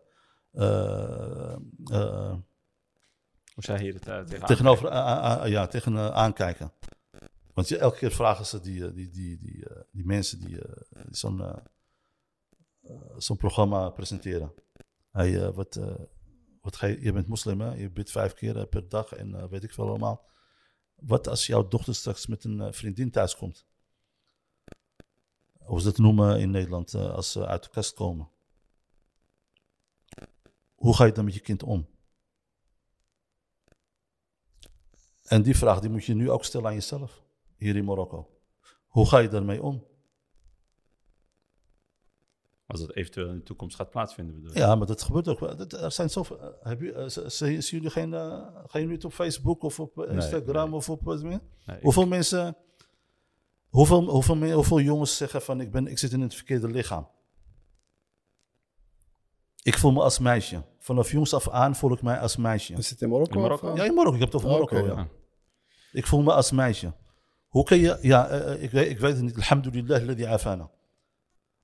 eh, 1.91 2.35
Hoe 3.53 3.63
zei 3.63 3.83
je 3.83 3.93
het 3.93 4.07
uh, 4.07 4.19
tegen 4.19 4.45
tegenover 4.45 4.93
ja, 5.47 5.67
tegen, 5.67 6.13
aankijken. 6.13 6.71
Want 7.53 7.67
je, 7.67 7.77
elke 7.77 7.97
keer 7.97 8.11
vragen 8.11 8.45
ze 8.45 8.61
die, 8.61 8.93
die, 8.93 9.09
die, 9.09 9.37
die, 9.37 9.65
die 9.91 10.05
mensen 10.05 10.39
die, 10.39 10.49
die 10.49 10.61
zo'n 11.11 11.63
zo'n 13.17 13.37
programma 13.37 13.89
presenteren. 13.89 14.53
Hey, 15.11 15.51
wat, 15.51 15.79
wat 16.65 16.75
ga 16.75 16.87
je, 16.87 17.01
je 17.01 17.11
bent 17.11 17.27
moslim, 17.27 17.61
je 17.61 17.89
bidt 17.89 18.11
vijf 18.11 18.33
keer 18.33 18.57
eh, 18.57 18.67
per 18.69 18.89
dag 18.89 19.11
en 19.11 19.35
eh, 19.35 19.47
weet 19.47 19.63
ik 19.63 19.73
veel 19.73 19.87
allemaal. 19.87 20.29
Wat 20.95 21.27
als 21.27 21.45
jouw 21.45 21.67
dochter 21.67 21.95
straks 21.95 22.27
met 22.27 22.43
een 22.43 22.61
eh, 22.61 22.71
vriendin 22.71 23.11
thuis 23.11 23.35
komt? 23.35 23.65
Hoe 25.57 25.79
ze 25.79 25.85
dat 25.85 25.97
noemen 25.97 26.39
in 26.39 26.51
Nederland, 26.51 26.93
als 26.95 27.31
ze 27.31 27.47
uit 27.47 27.63
de 27.63 27.69
kast 27.69 27.93
komen. 27.93 28.29
Hoe 30.75 30.95
ga 30.95 31.05
je 31.05 31.11
dan 31.11 31.25
met 31.25 31.33
je 31.33 31.39
kind 31.39 31.63
om? 31.63 31.87
En 35.23 35.41
die 35.41 35.57
vraag 35.57 35.79
die 35.79 35.89
moet 35.89 36.05
je 36.05 36.13
nu 36.13 36.31
ook 36.31 36.45
stellen 36.45 36.67
aan 36.67 36.73
jezelf, 36.73 37.23
hier 37.55 37.75
in 37.75 37.85
Marokko. 37.85 38.39
Hoe 38.87 39.07
ga 39.07 39.17
je 39.17 39.27
daarmee 39.27 39.61
om? 39.61 39.85
Als 42.67 42.79
het 42.79 42.95
eventueel 42.95 43.29
in 43.29 43.35
de 43.35 43.43
toekomst 43.43 43.75
gaat 43.75 43.89
plaatsvinden, 43.89 44.35
bedoel? 44.41 44.57
Ja, 44.57 44.75
maar 44.75 44.87
dat 44.87 45.01
gebeurt 45.01 45.27
ook 45.27 45.39
wel. 45.39 45.55
Dat- 45.55 45.73
Er 45.73 45.91
zijn 45.91 46.09
zoveel. 46.09 46.39
eh, 46.39 46.47
Heb 46.61 46.81
je, 46.81 46.91
eh, 46.93 47.07
zien 47.37 47.59
jullie 47.61 47.89
geen. 47.89 48.13
eh, 48.13 48.19
gaan 48.43 48.81
jullie 48.81 48.87
niet 48.87 49.05
op 49.05 49.13
Facebook 49.13 49.63
of 49.63 49.79
op 49.79 49.97
eh, 49.99 50.05
Nee, 50.07 50.15
Instagram 50.15 50.69
nee. 50.69 50.77
of 50.77 50.89
op 50.89 51.01
wat 51.03 51.21
meer? 51.23 51.39
Nee, 51.65 51.77
ik- 51.77 51.83
Hoeveel 51.83 52.07
mensen. 52.07 52.55
Hoeveel, 53.69 54.03
hoeveel, 54.09 54.51
hoeveel 54.51 54.79
jongens 54.79 55.17
zeggen 55.17 55.41
van 55.41 55.61
ik, 55.61 55.71
ben, 55.71 55.87
ik 55.87 55.97
zit 55.97 56.11
in 56.11 56.21
het 56.21 56.35
verkeerde 56.35 56.67
lichaam? 56.67 57.07
Ik 59.63 59.77
voel 59.77 59.91
me 59.91 60.01
als 60.01 60.19
meisje. 60.19 60.63
Vanaf 60.79 61.11
jongs 61.11 61.33
af 61.33 61.49
aan 61.49 61.75
voel 61.75 61.91
ik 61.93 62.01
mij 62.01 62.19
als 62.19 62.35
meisje. 62.37 62.73
Is 62.73 62.89
het 62.89 63.01
in 63.01 63.09
Marokko? 63.09 63.35
In 63.35 63.41
Marokko? 63.41 63.67
of, 63.67 63.73
eh? 63.73 63.79
Ja, 63.79 63.85
in 63.89 63.93
Marokko. 63.95 64.13
Ik 64.13 64.19
heb 64.19 64.31
het 64.31 64.37
over 64.43 64.47
Oh, 64.49 64.53
Marokko. 64.69 64.87
ja. 64.87 65.01
ja. 65.01 65.07
Ik 65.91 66.07
voel 66.07 66.21
me 66.21 66.33
als 66.33 66.51
meisje. 66.51 66.93
Hoe 67.47 67.63
kun 67.63 67.77
je... 67.77 67.97
Ja, 68.01 68.27
eh, 68.27 68.53
eh, 68.53 68.63
ik, 68.63 68.71
weet, 68.71 68.89
ik 68.89 68.99
weet 68.99 69.13
het 69.13 69.21
niet. 69.21 69.35
Alhamdulillah, 69.35 70.01
alladhi 70.01 70.25
afana. 70.25 70.69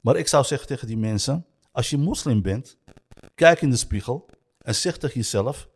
Maar 0.02 0.16
ik 0.16 0.28
zou 0.28 0.44
zeggen 0.44 0.68
tegen 0.68 0.88
die 0.88 0.98
mensen... 0.98 1.46
Als 1.72 1.90
je 1.90 1.98
moslim 1.98 2.42
bent, 2.42 2.78
kijk 3.36 3.62
in 3.62 3.70
de 3.70 3.76
spiegel... 3.78 4.30
en 4.58 4.76
zeg 4.76 4.98
tegen 4.98 5.16
jezelf... 5.16 5.70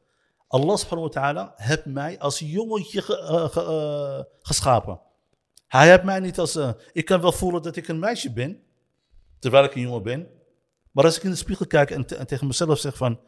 Allah 0.47 0.77
subhanahu 0.77 1.07
wa 1.07 1.13
ta'ala 1.21 1.53
heeft 1.55 1.85
mij 1.85 2.19
als 2.19 2.39
jongetje 2.39 3.01
ge- 3.01 3.17
eh, 3.19 3.57
eh, 3.63 4.25
geschapen. 4.41 4.99
Hij 5.67 5.89
heeft 5.89 6.03
mij 6.03 6.19
niet 6.19 6.39
als... 6.39 6.55
eh, 6.55 6.71
ik 6.91 7.05
kan 7.05 7.21
wel 7.21 7.31
voelen 7.31 7.61
dat 7.61 7.75
ik 7.75 7.87
een 7.87 7.99
meisje 7.99 8.33
ben... 8.33 8.63
terwijl 9.39 9.63
ik 9.63 9.75
een 9.75 9.81
jongen 9.81 10.03
ben. 10.03 10.27
Maar 10.91 11.03
als 11.03 11.17
ik 11.17 11.23
in 11.23 11.29
de 11.29 11.35
spiegel 11.35 11.67
kijk 11.67 11.91
en, 11.91 12.05
te- 12.05 12.15
en 12.15 12.27
tegen 12.27 12.47
mezelf 12.47 12.79
zeg 12.79 12.97
van... 12.97 13.19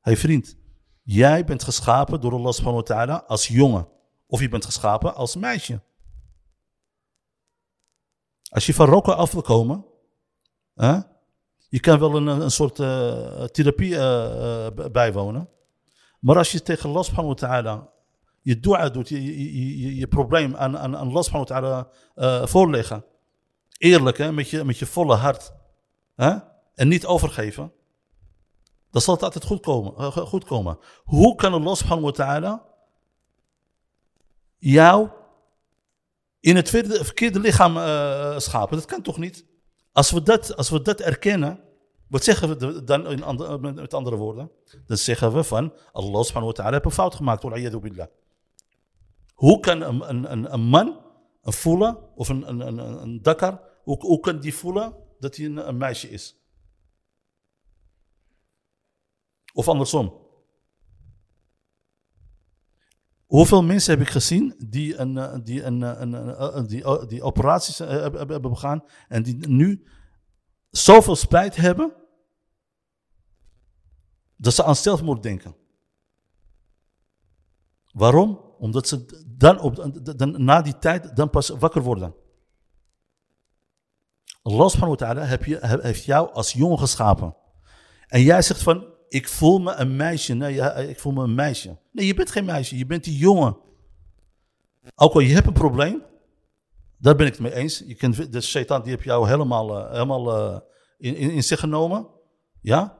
hey 0.00 0.16
vriend, 0.16 0.56
jij 1.02 1.44
bent 1.44 1.62
geschapen 1.62 2.20
door 2.20 2.32
Allah 2.32 2.52
subhanahu 2.52 2.82
wa 2.86 2.94
ta'ala 2.94 3.24
als 3.26 3.48
jongen. 3.48 3.88
Of 4.26 4.40
je 4.40 4.48
bent 4.48 4.64
geschapen 4.64 5.14
als 5.14 5.36
meisje. 5.36 5.82
Als 8.50 8.66
je 8.66 8.74
van 8.74 8.86
roken 8.88 9.16
af 9.16 9.32
wil 9.32 9.42
komen, 9.42 9.84
hè, 10.74 10.98
je 11.70 11.80
kan 11.80 11.98
wel 11.98 12.16
een, 12.16 12.26
een 12.26 12.50
soort 12.50 12.78
eh, 12.78 13.44
therapie 13.44 13.96
eh, 13.96 14.66
eh, 14.66 14.72
bijwonen. 14.92 15.48
Maar 16.20 16.36
als 16.36 16.52
je 16.52 16.62
tegen 16.62 16.88
Allah 16.88 17.02
subhanahu 17.02 17.34
wa 17.34 17.48
ta'ala 17.48 17.88
je 18.42 18.60
dua 18.60 18.88
doet, 18.88 19.08
je, 19.08 19.24
je, 19.24 19.78
je, 19.80 19.96
je, 19.96 20.06
probleem 20.06 20.56
aan, 20.56 20.78
aan, 20.78 20.96
aan 20.96 21.08
Allah 21.08 21.22
subhanahu 21.22 21.52
wa 21.52 21.88
ta'ala 22.14 22.46
voorleggen. 22.46 23.04
Eerlijk, 23.78 24.18
hè, 24.18 24.32
met, 24.32 24.50
je, 24.50 24.64
met 24.64 24.78
je 24.78 24.86
volle 24.86 25.14
hart. 25.14 25.52
Hè, 26.14 26.36
en 26.74 26.88
niet 26.88 27.06
overgeven. 27.06 27.72
Dan 28.90 29.00
zal 29.02 29.14
het 29.14 29.22
altijd 29.22 29.44
goed 29.44 29.60
komen. 29.60 30.12
goed 30.12 30.44
komen. 30.44 30.78
Hoe 31.04 31.34
kan 31.34 31.52
Allah 31.52 31.74
subhanahu 31.74 32.06
wa 32.06 32.12
ta'ala 32.12 32.66
jou 34.58 35.08
in 36.40 36.56
het 36.56 36.70
verkeerde, 36.70 37.40
lichaam 37.40 37.72
schapen. 38.40 38.76
Dat 38.76 38.86
kan 38.86 39.02
toch 39.02 39.18
niet? 39.18 39.48
Als 39.92 40.10
we 40.10 40.22
dat, 40.22 40.56
als 40.56 40.70
we 40.70 40.82
dat 40.82 41.00
erkennen, 41.00 41.60
wat 42.08 42.24
zeggen 42.24 42.58
we 42.58 42.84
dan 42.84 43.06
in 43.06 43.22
andere, 43.22 43.58
met, 43.58 43.94
andere 43.94 44.16
woorden? 44.16 44.50
Dan 44.86 44.96
zeggen 44.96 45.32
we 45.32 45.44
van 45.44 45.72
Allah 45.92 46.22
subhanahu 46.22 46.52
wa 46.52 46.52
ta'ala 46.52 46.70
heeft 46.70 46.84
een 46.84 46.90
fout 46.90 47.14
gemaakt. 47.14 47.42
Hoe 49.34 49.60
kan 49.60 49.80
een, 49.80 50.08
een, 50.32 50.52
een, 50.52 50.60
man 50.60 51.00
een 51.42 51.52
voelen, 51.52 51.98
of 52.14 52.28
een, 52.28 52.48
een, 52.48 52.60
een, 52.60 52.78
een 52.78 53.22
dakkar, 53.22 53.60
hoe, 53.82 54.20
kan 54.20 54.40
die 54.40 54.54
voelen 54.54 54.94
dat 55.18 55.36
hij 55.36 55.46
een 55.46 55.76
meisje 55.76 56.10
is? 56.10 56.36
Of 59.52 59.68
andersom. 59.68 60.19
Hoeveel 63.30 63.62
mensen 63.62 63.98
heb 63.98 64.06
ik 64.06 64.12
gezien 64.12 64.54
die, 64.68 64.96
een, 64.96 65.18
eh, 65.18 65.38
die, 65.42 65.62
een, 65.62 65.82
eh, 65.82 66.00
een, 66.00 66.14
eh, 66.14 66.66
die, 66.66 67.06
die 67.06 67.22
operaties 67.22 67.78
hebben, 67.78 68.42
begaan 68.42 68.84
en 69.08 69.22
die 69.22 69.48
nu 69.48 69.86
zoveel 70.70 71.16
spijt 71.16 71.56
hebben 71.56 71.92
dat 74.36 74.54
ze 74.54 74.64
aan 74.64 74.76
zelfmoord 74.76 75.22
denken. 75.22 75.56
Waarom? 77.92 78.40
Omdat 78.58 78.88
ze 78.88 79.24
dan, 79.36 79.60
op, 79.60 79.90
dan 80.16 80.44
na 80.44 80.62
die 80.62 80.78
tijd 80.78 81.16
dan 81.16 81.30
pas 81.30 81.48
wakker 81.48 81.82
worden. 81.82 82.14
Allah 84.42 84.68
subhanahu 84.68 84.98
wa 84.98 85.06
ta'ala 85.06 85.24
heeft 85.82 86.04
jou 86.04 86.32
als 86.32 86.52
jongen 86.52 86.78
geschapen. 86.78 87.36
En 88.06 88.22
jij 88.22 88.42
zegt 88.42 88.62
van, 88.62 88.94
ik 89.10 89.28
voel 89.28 89.58
me 89.58 89.74
een 89.74 89.96
meisje. 89.96 90.34
Nee, 90.34 90.88
ik 90.88 91.00
voel 91.00 91.12
me 91.12 91.22
een 91.22 91.34
meisje. 91.34 91.78
Nee, 91.92 92.06
je 92.06 92.14
bent 92.14 92.30
geen 92.30 92.44
meisje, 92.44 92.78
je 92.78 92.86
bent 92.86 93.04
die 93.04 93.16
jongen. 93.16 93.56
Ook 94.94 95.14
al 95.14 95.20
je 95.20 95.34
hebt 95.34 95.46
een 95.46 95.52
probleem, 95.52 96.02
daar 96.98 97.16
ben 97.16 97.26
ik 97.26 97.32
het 97.32 97.40
mee 97.40 97.54
eens. 97.54 97.82
Je 97.86 97.94
kunt, 97.94 98.32
de 98.32 98.40
shaitan 98.40 98.82
die 98.82 98.98
jou 99.02 99.28
helemaal, 99.28 99.78
eh, 99.78 99.92
helemaal 99.92 100.36
eh, 100.36 100.60
in, 100.98 101.16
in, 101.16 101.30
in 101.30 101.42
zich 101.42 101.60
genomen. 101.60 102.08
Ja? 102.60 102.98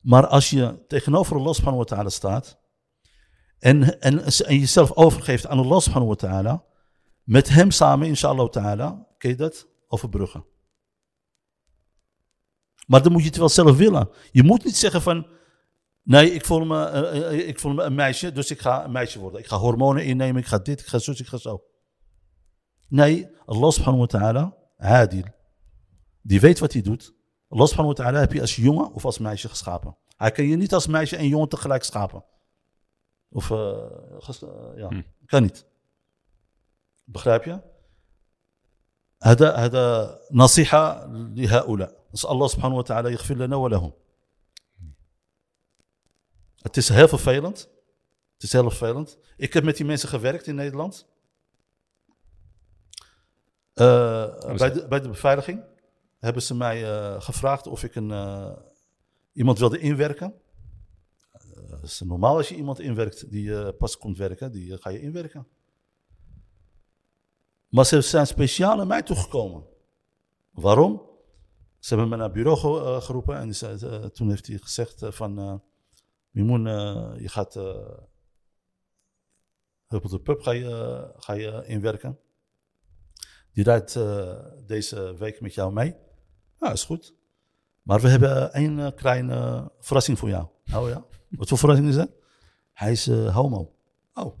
Maar 0.00 0.26
als 0.26 0.50
je 0.50 0.84
tegenover 0.86 1.36
Allah 1.36 1.52
subhanahu 1.52 1.84
wa 1.84 1.96
ta'ala 1.96 2.08
staat 2.08 2.60
en, 3.58 4.00
en, 4.00 4.24
en 4.24 4.58
jezelf 4.58 4.92
overgeeft 4.92 5.46
aan 5.46 5.58
Allah 5.58 5.80
subhanahu 5.80 6.08
wa 6.08 6.28
ta'ala, 6.28 6.64
met 7.22 7.48
hem 7.48 7.70
samen, 7.70 8.06
inshallah 8.06 8.48
ta'ala, 8.48 9.06
kun 9.18 9.30
je 9.30 9.36
dat 9.36 9.68
overbruggen. 9.88 10.44
Maar 12.86 13.02
dan 13.02 13.12
moet 13.12 13.22
je 13.22 13.28
het 13.28 13.36
wel 13.36 13.48
zelf 13.48 13.76
willen. 13.76 14.08
Je 14.30 14.42
moet 14.42 14.64
niet 14.64 14.76
zeggen 14.76 15.02
van, 15.02 15.26
nee, 16.07 16.31
ik 16.31 16.45
voel 16.45 16.65
me, 16.65 16.85
eh, 16.85 17.31
eh, 17.39 17.47
ik 17.47 17.59
voel 17.59 17.73
me 17.73 17.83
een 17.83 17.95
meisje, 17.95 18.31
dus 18.31 18.51
ik 18.51 18.59
ga 18.61 18.83
een 18.83 18.91
meisje 18.91 19.19
worden. 19.19 19.39
Ik 19.39 19.47
ga 19.47 19.57
hormonen 19.57 20.05
innemen, 20.05 20.41
ik 20.41 20.47
ga 20.47 20.57
dit, 20.59 20.79
ik 20.79 20.85
ga 20.85 20.97
zo, 20.99 21.11
ik 21.11 21.27
ga 21.27 21.37
zo. 21.37 21.63
Nee, 22.87 23.27
Allah 23.45 23.71
subhanahu 23.71 23.99
wa 23.99 24.05
ta'ala, 24.19 24.57
adil, 24.77 25.23
die 26.21 26.39
weet 26.39 26.59
wat 26.59 26.73
hij 26.73 26.81
doet. 26.81 27.13
Allah 27.49 27.67
subhanahu 27.67 27.95
wa 27.97 28.03
ta'ala 28.03 28.19
heb 28.19 28.33
je 28.33 28.41
als 28.41 28.55
jongen 28.55 28.93
of 28.93 29.05
als 29.05 29.17
meisje 29.19 29.49
geschapen. 29.49 29.97
Hij 30.15 30.31
kan 30.31 30.45
je 30.45 30.55
niet 30.55 30.73
als 30.73 30.87
meisje 30.87 31.15
en 31.15 31.27
jongen 31.27 31.49
tegelijk 31.49 31.83
schapen. 31.83 32.23
Of, 33.29 33.51
eh, 33.51 33.85
ges- 34.19 34.41
eh, 34.43 34.49
ja, 34.75 34.87
Hm. 34.87 35.01
kan 35.25 35.41
niet. 35.41 35.65
Begrijp 37.03 37.43
je? 37.43 37.71
هذا 39.23 39.55
هذا 39.55 40.19
نصيحة 40.31 41.05
لهؤلاء 41.35 41.91
نسأل 42.13 42.29
الله 42.31 42.47
سبحانه 42.47 42.75
وتعالى 42.75 43.11
يغفر 43.11 43.35
لنا 43.35 43.55
ولهم 43.55 43.93
Het 46.58 46.76
is 46.76 46.88
heel 46.88 47.08
vervelend. 47.08 47.58
Het 48.32 48.42
is 48.42 48.52
heel 48.52 48.70
vervelend. 48.70 49.18
Ik 49.36 49.52
heb 49.52 49.64
met 49.64 49.76
die 49.76 49.86
mensen 49.86 50.08
gewerkt 50.08 50.46
in 50.46 50.54
Nederland. 50.54 51.06
Eh, 53.72 54.54
bij, 54.56 54.72
de, 54.72 54.86
bij 54.88 55.00
de 55.00 55.08
beveiliging 55.08 55.64
hebben 56.18 56.42
ze 56.42 56.54
mij 56.54 56.84
eh, 56.84 57.20
gevraagd 57.20 57.66
of 57.66 57.84
ik 57.84 57.94
een, 57.94 58.10
eh, 58.10 58.56
iemand 59.32 59.58
wilde 59.58 59.78
inwerken. 59.78 60.34
Het 61.70 61.82
is 61.82 62.00
normaal 62.00 62.36
als 62.36 62.48
je 62.48 62.54
iemand 62.54 62.80
inwerkt 62.80 63.30
die 63.30 63.72
pas 63.72 63.96
komt 63.98 64.16
werken, 64.16 64.52
die 64.52 64.78
ga 64.78 64.90
je 64.90 65.00
inwerken. 65.00 65.46
Maar 67.68 67.84
ze 67.86 68.00
zijn 68.00 68.26
speciaal 68.26 68.76
naar 68.76 68.86
mij 68.86 69.02
toegekomen. 69.02 69.66
Waarom? 70.50 71.02
Ze 71.78 71.88
hebben 71.88 72.08
me 72.08 72.16
naar 72.16 72.24
het 72.24 72.34
bureau 72.34 72.58
ge- 72.58 73.00
geroepen 73.04 73.36
en 73.36 73.54
zei, 73.54 74.10
toen 74.10 74.28
heeft 74.28 74.46
hij 74.46 74.58
gezegd 74.58 75.02
van... 75.08 75.62
Mimoen, 76.30 76.66
eh, 76.66 77.20
je 77.20 77.28
gaat... 77.28 77.56
eh, 77.56 77.98
Huppel 79.86 80.10
de 80.10 80.20
Pub 80.20 80.40
ga 80.40 80.50
je, 80.50 81.12
ga 81.16 81.32
je 81.32 81.62
inwerken. 81.66 82.18
Die 83.52 83.64
rijdt 83.64 83.96
eh, 83.96 84.44
deze 84.66 85.14
week 85.16 85.40
met 85.40 85.54
jou 85.54 85.72
mee. 85.72 85.96
Ja, 86.60 86.72
is 86.72 86.84
goed. 86.84 87.14
Maar 87.82 88.00
we 88.00 88.08
hebben 88.08 88.52
één 88.52 88.94
kleine 88.94 89.70
verrassing 89.80 90.18
voor 90.18 90.28
jou. 90.28 90.46
Oh 90.74 90.88
ja? 90.88 91.04
Wat 91.28 91.48
voor 91.48 91.58
verrassing 91.58 91.88
is 91.88 91.94
dat? 91.94 92.10
Hij 92.72 92.92
is 92.92 93.06
homo. 93.10 93.76
Oh, 94.14 94.36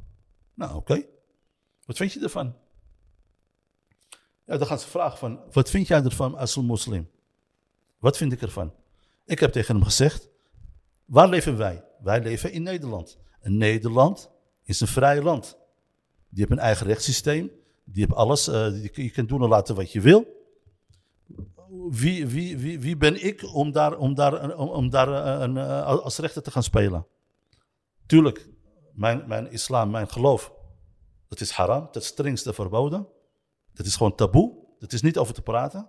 nou 0.54 0.74
oké. 0.76 1.04
Wat 1.84 1.96
vind 1.96 2.12
je 2.12 2.20
ervan? 2.20 2.56
Ja, 4.44 4.56
dan 4.56 4.66
gaan 4.66 4.78
ze 4.78 4.88
vragen 4.88 5.18
van, 5.18 5.40
wat 5.50 5.70
vind 5.70 5.86
jij 5.86 6.02
ervan 6.02 6.34
als 6.36 6.56
een 6.56 6.64
moslim? 6.64 7.10
Wat 7.98 8.16
vind 8.16 8.32
ik 8.32 8.42
ervan? 8.42 8.74
Ik 9.24 9.38
heb 9.38 9.52
tegen 9.52 9.74
hem 9.74 9.84
gezegd, 9.84 10.27
waar 11.08 11.28
leven 11.28 11.56
wij? 11.56 11.84
Wij 12.02 12.20
leven 12.20 12.52
in 12.52 12.62
Nederland. 12.62 13.18
En 13.40 13.56
Nederland 13.56 14.30
is 14.64 14.80
een 14.80 14.86
vrij 14.86 15.22
land. 15.22 15.58
Die 16.28 16.38
heeft 16.38 16.50
een 16.50 16.58
eigen 16.58 16.86
rechtssysteem. 16.86 17.50
Die 17.84 18.04
heeft 18.04 18.18
alles. 18.18 18.48
eh, 18.48 18.84
je 18.94 19.10
kunt 19.10 19.28
doen 19.28 19.42
en 19.42 19.48
laten 19.48 19.74
wat 19.74 19.92
je 19.92 20.00
wil. 20.00 20.36
Wie, 21.90 22.26
wie, 22.26 22.58
wie, 22.58 22.80
wie 22.80 22.96
ben 22.96 23.24
ik 23.24 23.54
om 23.54 23.72
daar, 23.72 23.96
om 23.96 24.14
daar, 24.14 24.56
om, 24.56 24.90
daar 24.90 25.24
eh, 25.24 25.40
een, 25.40 25.56
eh, 25.56 25.86
als 25.86 26.18
rechter 26.18 26.42
te 26.42 26.50
gaan 26.50 26.62
spelen? 26.62 27.06
Tuurlijk, 28.06 28.48
mijn, 28.92 29.24
mijn 29.26 29.50
islam, 29.50 29.90
mijn 29.90 30.08
geloof, 30.08 30.52
dat 31.28 31.40
is 31.40 31.50
haram, 31.50 31.88
het 31.92 32.04
strengste 32.04 32.52
verboden. 32.52 33.08
Dat 33.72 33.86
is 33.86 33.96
gewoon 33.96 34.14
taboe. 34.14 34.66
Het 34.78 34.92
is 34.92 35.02
niet 35.02 35.18
over 35.18 35.34
te 35.34 35.42
praten. 35.42 35.88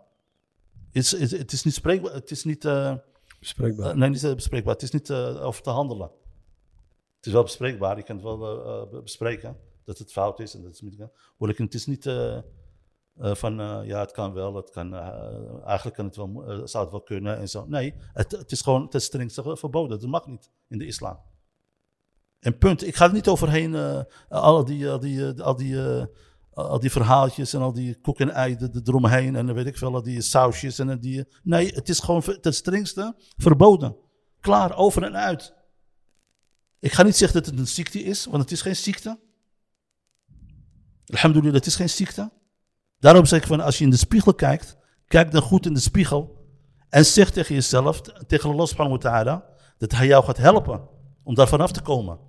Het 0.91 0.95
is, 0.95 1.31
het, 1.31 1.51
is 1.51 1.63
niet 1.63 1.73
spreekbaar. 1.73 2.13
Het 2.13 2.31
is 2.31 2.43
niet, 2.43 2.63
Bespreekbaar. 3.39 3.89
eh, 3.89 3.95
nee, 3.95 4.09
niet 4.09 4.35
bespreekbaar. 4.35 4.73
Het 4.73 4.83
is 4.83 4.91
niet 4.91 5.09
eh, 5.09 5.45
over 5.45 5.61
te 5.61 5.69
handelen. 5.69 6.11
Het 7.15 7.25
is 7.25 7.33
wel 7.33 7.43
bespreekbaar. 7.43 7.97
Je 7.97 8.03
kan 8.03 8.15
het 8.15 8.25
wel 8.25 8.65
eh, 8.91 9.01
bespreken 9.01 9.57
dat 9.83 9.97
het 9.97 10.11
fout 10.11 10.39
is. 10.39 10.53
En 10.55 10.61
dat 10.61 10.73
is 10.73 10.81
niet, 10.81 10.97
het 11.37 11.73
is 11.73 11.85
niet 11.85 12.03
van 13.15 13.55
ja, 13.85 13.99
het 13.99 14.11
kan 14.11 14.33
wel. 14.33 14.55
Het 14.55 14.69
kan, 14.69 14.93
eigenlijk 15.65 15.95
kan 15.95 16.05
het 16.05 16.15
wel, 16.15 16.61
zou 16.67 16.83
het 16.83 16.91
wel 16.91 17.01
kunnen 17.01 17.37
en 17.37 17.49
zo. 17.49 17.65
Nee, 17.65 17.93
het, 18.13 18.31
het 18.31 18.51
is 18.51 18.61
gewoon 18.61 18.89
ten 18.89 19.01
strengste 19.01 19.57
verboden. 19.57 19.99
Dat 19.99 20.09
mag 20.09 20.27
niet 20.27 20.51
in 20.67 20.77
de 20.77 20.85
islam. 20.85 21.19
En 22.39 22.57
punt. 22.57 22.87
Ik 22.87 22.95
ga 22.95 23.05
er 23.05 23.13
niet 23.13 23.27
overheen. 23.27 24.05
al 24.29 24.65
die, 24.65 24.97
die, 24.97 25.41
al 25.41 25.55
die, 25.55 25.75
al 26.53 26.79
die 26.79 26.91
verhaaltjes 26.91 27.53
en 27.53 27.61
al 27.61 27.73
die 27.73 27.99
koek 28.01 28.19
en 28.19 28.29
ei 28.29 28.53
er- 28.55 28.63
er 28.75 28.81
eromheen. 28.83 29.35
En 29.35 29.53
weet 29.53 29.65
ik 29.65 29.77
veel, 29.77 29.93
al 29.93 30.03
die 30.03 30.21
sausjes 30.21 30.79
en 30.79 30.99
die. 30.99 31.25
Nee, 31.43 31.67
het 31.73 31.89
is 31.89 31.99
gewoon 31.99 32.23
ten 32.41 32.53
strengste 32.53 33.15
verboden. 33.37 33.95
Klaar, 34.39 34.75
over 34.77 35.03
en 35.03 35.15
uit. 35.17 35.53
Ik 36.79 36.91
ga 36.91 37.03
niet 37.03 37.15
zeggen 37.15 37.41
dat 37.41 37.51
het 37.51 37.59
een 37.59 37.67
ziekte 37.67 38.03
is, 38.03 38.25
want 38.25 38.41
het 38.43 38.51
is 38.51 38.61
geen 38.61 38.75
ziekte. 38.75 39.19
Alhamdulillah, 41.05 41.55
het 41.55 41.65
is 41.65 41.75
geen 41.75 41.89
ziekte. 41.89 42.31
Daarom 42.99 43.25
zeg 43.25 43.41
ik 43.41 43.47
van, 43.47 43.59
als 43.59 43.77
je 43.77 43.83
in 43.83 43.89
de 43.89 43.97
spiegel 43.97 44.33
kijkt, 44.33 44.77
kijk 45.07 45.31
dan 45.31 45.41
goed 45.41 45.65
in 45.65 45.73
de 45.73 45.79
spiegel. 45.79 46.37
En 46.89 47.05
zeg 47.05 47.31
tegen 47.31 47.55
jezelf, 47.55 48.01
tegen 48.01 48.49
Allah 48.49 48.65
subhanahu 48.65 48.97
wa 49.01 49.09
ta'ala, 49.09 49.45
dat 49.77 49.91
hij 49.91 50.07
jou 50.07 50.23
gaat 50.23 50.37
helpen 50.37 50.87
om 51.23 51.35
daar 51.35 51.47
vanaf 51.47 51.71
te 51.71 51.81
komen. 51.81 52.19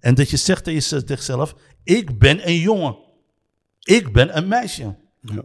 En 0.00 0.14
dat 0.14 0.30
je 0.30 0.36
zegt 0.36 0.64
tegen 0.64 1.04
jezelf, 1.06 1.54
ik 1.82 2.18
ben 2.18 2.48
een 2.48 2.58
jongen. 2.58 3.06
Ik 3.88 4.12
ben 4.12 4.36
een 4.36 4.48
meisje. 4.48 4.96
Ja. 5.20 5.42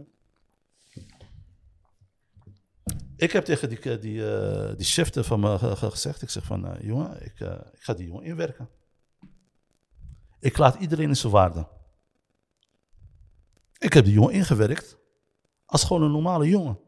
Ik 3.16 3.32
heb 3.32 3.44
tegen 3.44 3.68
die, 3.68 3.98
die, 3.98 4.36
eh, 4.36 4.76
die 4.76 4.86
chef 4.86 5.10
van 5.26 5.40
me 5.40 5.58
ge- 5.58 5.76
ge- 5.76 5.90
gezegd, 5.90 6.22
ik 6.22 6.30
zeg 6.30 6.44
van, 6.44 6.66
eh, 6.66 6.86
jongen, 6.86 7.24
ik, 7.24 7.40
eh, 7.40 7.60
ik 7.72 7.82
ga 7.82 7.94
die 7.94 8.06
jongen 8.06 8.24
inwerken. 8.24 8.68
Ik 10.40 10.58
laat 10.58 10.74
iedereen 10.80 11.08
in 11.08 11.16
zijn 11.16 11.32
waarde. 11.32 11.68
Ik 13.78 13.92
heb 13.92 14.04
die 14.04 14.14
jongen 14.14 14.32
ingewerkt 14.32 14.98
als 15.66 15.84
gewoon 15.84 16.02
een 16.02 16.10
normale 16.10 16.48
jongen. 16.48 16.78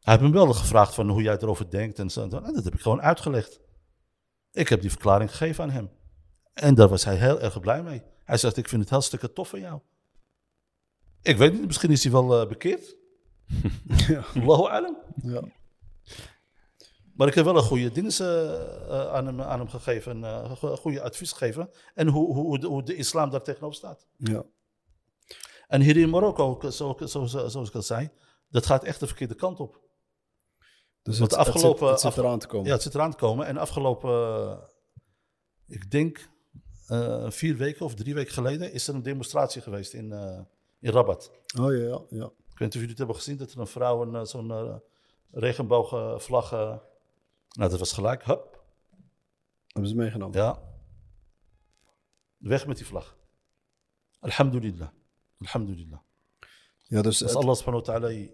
Hij 0.00 0.16
heeft 0.16 0.20
me 0.22 0.30
wel 0.30 0.52
gevraagd 0.52 0.94
van 0.94 1.08
hoe 1.08 1.22
jij 1.22 1.36
erover 1.38 1.70
denkt 1.70 1.98
en 1.98 2.10
zo. 2.10 2.22
En 2.22 2.28
dat 2.30 2.64
heb 2.64 2.74
ik 2.74 2.80
gewoon 2.80 3.00
uitgelegd. 3.00 3.60
Ik 4.52 4.68
heb 4.68 4.80
die 4.80 4.90
verklaring 4.90 5.30
gegeven 5.30 5.64
aan 5.64 5.70
hem. 5.70 5.90
En 6.52 6.74
daar 6.74 6.88
was 6.88 7.04
hij 7.04 7.16
heel 7.16 7.40
erg 7.40 7.60
blij 7.60 7.82
mee. 7.82 8.02
Hij 8.28 8.36
zegt, 8.38 8.56
ik 8.56 8.68
vind 8.68 8.80
het 8.82 8.90
hartstikke 8.90 9.32
tof 9.32 9.48
van 9.48 9.60
jou. 9.60 9.80
Ik 11.22 11.36
weet 11.36 11.52
niet, 11.52 11.66
misschien 11.66 11.90
is 11.90 12.02
hij 12.02 12.12
wel 12.12 12.40
eh, 12.40 12.48
bekeerd. 12.48 12.96
Ja. 14.08 14.24
Allahu 14.34 14.62
alam. 14.70 14.96
Ja. 15.22 15.42
Maar 17.14 17.28
ik 17.28 17.34
heb 17.34 17.44
wel 17.44 17.56
een 17.56 17.62
goede 17.62 17.90
dienst 17.90 18.20
eh, 18.20 18.54
eh, 18.54 19.12
aan, 19.12 19.26
hem, 19.26 19.40
aan 19.42 19.58
hem 19.58 19.68
gegeven. 19.68 20.24
en, 20.24 20.50
een 20.60 20.76
goede 20.76 21.02
advies 21.02 21.32
gegeven. 21.32 21.70
En 21.94 22.08
hoe, 22.08 22.34
hoe, 22.34 22.44
hoe, 22.44 22.58
de, 22.58 22.66
hoe 22.66 22.82
de 22.82 22.94
islam 22.94 23.30
daar 23.30 23.42
tegenover 23.42 23.76
staat. 23.76 24.06
Ja. 24.16 24.44
En 25.66 25.80
hier 25.80 25.96
in 25.96 26.10
Marokko, 26.10 26.48
ook, 26.48 26.72
zo, 26.72 26.96
zo, 27.06 27.24
zo- 27.26 27.48
zoals 27.48 27.68
ik 27.68 27.74
al 27.74 27.82
zei, 27.82 28.10
dat 28.48 28.66
gaat 28.66 28.84
echt 28.84 29.00
de 29.00 29.06
verkeerde 29.06 29.34
kant 29.34 29.60
op. 29.60 29.80
Dus 31.02 31.18
Want 31.18 31.30
het, 31.30 31.46
het 31.46 31.58
zit, 31.60 31.78
het 31.80 32.00
zit 32.00 32.04
afge- 32.04 32.20
eraan 32.20 32.38
te 32.38 32.46
komen. 32.46 32.66
Ja, 32.66 32.72
het 32.72 32.82
zit 32.82 32.94
eraan 32.94 33.10
te 33.10 33.16
komen. 33.16 33.46
En 33.46 33.56
afgelopen, 33.56 34.58
ik 35.66 35.90
denk 35.90 36.28
eh, 36.88 37.30
vier 37.30 37.56
weken 37.56 37.84
of 37.84 37.94
drie 37.94 38.14
weken 38.14 38.32
geleden, 38.32 38.72
is 38.72 38.88
er 38.88 38.94
een 38.94 39.02
demonstratie 39.02 39.62
geweest 39.62 39.92
in, 39.92 40.12
eh, 40.12 40.40
in 40.80 40.90
Rabat. 40.90 41.30
Oh 41.60 41.72
ja, 41.72 41.78
ja, 41.78 42.00
ja. 42.08 42.24
Ik 42.24 42.58
weet 42.58 42.58
niet 42.58 42.68
of 42.68 42.72
jullie 42.74 42.88
het 42.88 42.98
hebben 42.98 43.16
gezien, 43.16 43.36
dat 43.36 43.52
er 43.52 43.60
een 43.60 43.66
vrouw 43.66 44.02
een, 44.02 44.14
eh, 44.14 44.24
zo'n 44.24 44.50
eh, 44.50 44.76
regenboogvlag... 45.30 46.50
nou, 46.50 46.80
dat 47.70 47.78
was 47.78 47.92
gelijk, 47.92 48.24
hup, 48.24 48.64
Hebben 49.66 49.90
ze 49.90 49.96
meegenomen. 49.96 50.38
ja. 50.38 50.62
Weg 52.36 52.66
met 52.66 52.76
die 52.76 52.86
vlag. 52.86 53.16
Alhamdulillah. 54.20 54.88
Alhamdulillah. 55.38 55.98
Ja, 56.88 57.02
dus 57.02 57.18
Dus 57.18 57.28
het, 57.30 57.38
Allah 57.38 57.54
subhanahu 57.54 57.84
wa 57.84 57.92
ta'ala... 57.92 58.26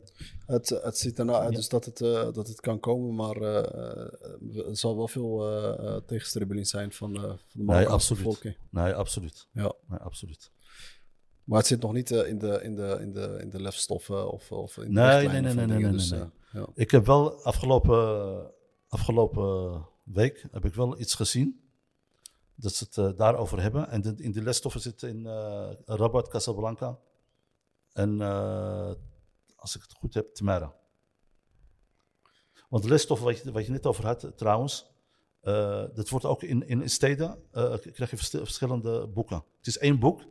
het, 0.46 0.68
het 0.68 0.98
ziet 0.98 1.18
ernaar 1.18 1.40
uit 1.40 1.50
Ja. 1.50 1.56
dus 1.56 1.68
dat, 1.68 1.84
het, 1.84 2.00
eh, 2.00 2.32
dat 2.32 2.48
het 2.48 2.60
kan 2.60 2.80
komen, 2.80 3.14
maar 3.14 3.36
eh, 3.36 3.58
eh, 3.58 4.68
er 4.68 4.76
zal 4.76 4.96
wel 4.96 5.08
veel 5.08 6.02
tegenstribbeling 6.06 6.66
zijn 6.66 6.92
van, 6.92 7.14
van 7.14 7.38
de 7.52 7.62
Marokkaanse 7.62 7.92
absoluut. 7.94 8.22
bevolking. 8.22 8.56
Nee, 8.70 8.92
absoluut. 8.92 9.48
Ja. 9.52 9.72
Nee, 9.88 9.98
absoluut. 9.98 10.50
Maar 11.44 11.58
het 11.58 11.66
zit 11.66 11.80
nog 11.80 11.92
niet 11.92 12.10
in, 12.10 12.38
de, 12.38 12.60
in, 12.62 12.74
de, 12.74 12.98
in, 13.00 13.12
de, 13.12 13.38
in 13.40 13.50
de 13.50 13.60
lefstoffen 13.60 14.30
of, 14.32 14.52
of 14.52 14.76
in 14.76 14.84
de 14.84 15.00
Nee, 15.00 15.28
nee, 15.28 15.40
nee, 15.40 15.54
nee, 15.54 15.66
dingen, 15.66 15.80
nee, 15.82 15.92
dus, 15.92 16.10
nee, 16.10 16.24
ja. 16.52 16.66
Ik 16.74 16.90
heb 16.90 17.06
wel 17.06 17.42
afgelopen, 17.42 18.50
afgelopen 18.88 19.86
week 20.02 20.46
heb 20.52 20.64
ik 20.64 20.74
wel 20.74 21.00
iets 21.00 21.14
gezien. 21.14 21.60
Dat 22.54 22.74
ze 22.74 22.86
het 22.90 23.18
daarover 23.18 23.62
hebben. 23.62 23.88
En 23.90 24.16
in 24.18 24.32
de 24.32 24.42
lesstoffen 24.42 24.80
zitten 24.80 25.08
in 25.08 25.26
Rabat, 25.86 26.28
Casablanca. 26.28 26.98
En 27.94 28.20
eh, 28.20 28.92
als 29.56 29.76
ik 29.76 29.82
het 29.82 29.92
goed 29.92 30.14
heb, 30.14 30.34
Temera. 30.34 30.74
Want 32.68 32.82
de 32.82 32.88
lesstoffen 32.88 33.26
wat 33.26 33.38
je, 33.38 33.52
wat 33.52 33.64
je 33.66 33.70
net 33.72 33.86
over 33.86 34.06
had, 34.06 34.32
trouwens. 34.36 34.92
eh, 35.40 35.84
dat 35.94 36.08
wordt 36.08 36.24
ook 36.26 36.42
in, 36.42 36.66
in 36.68 36.90
steden. 36.90 37.42
eh, 37.52 37.74
krijg 37.78 38.10
je 38.10 38.16
verschi- 38.16 38.38
verschillende 38.38 39.06
boeken. 39.06 39.44
Het 39.56 39.66
is 39.66 39.78
één 39.78 39.98
boek. 39.98 40.22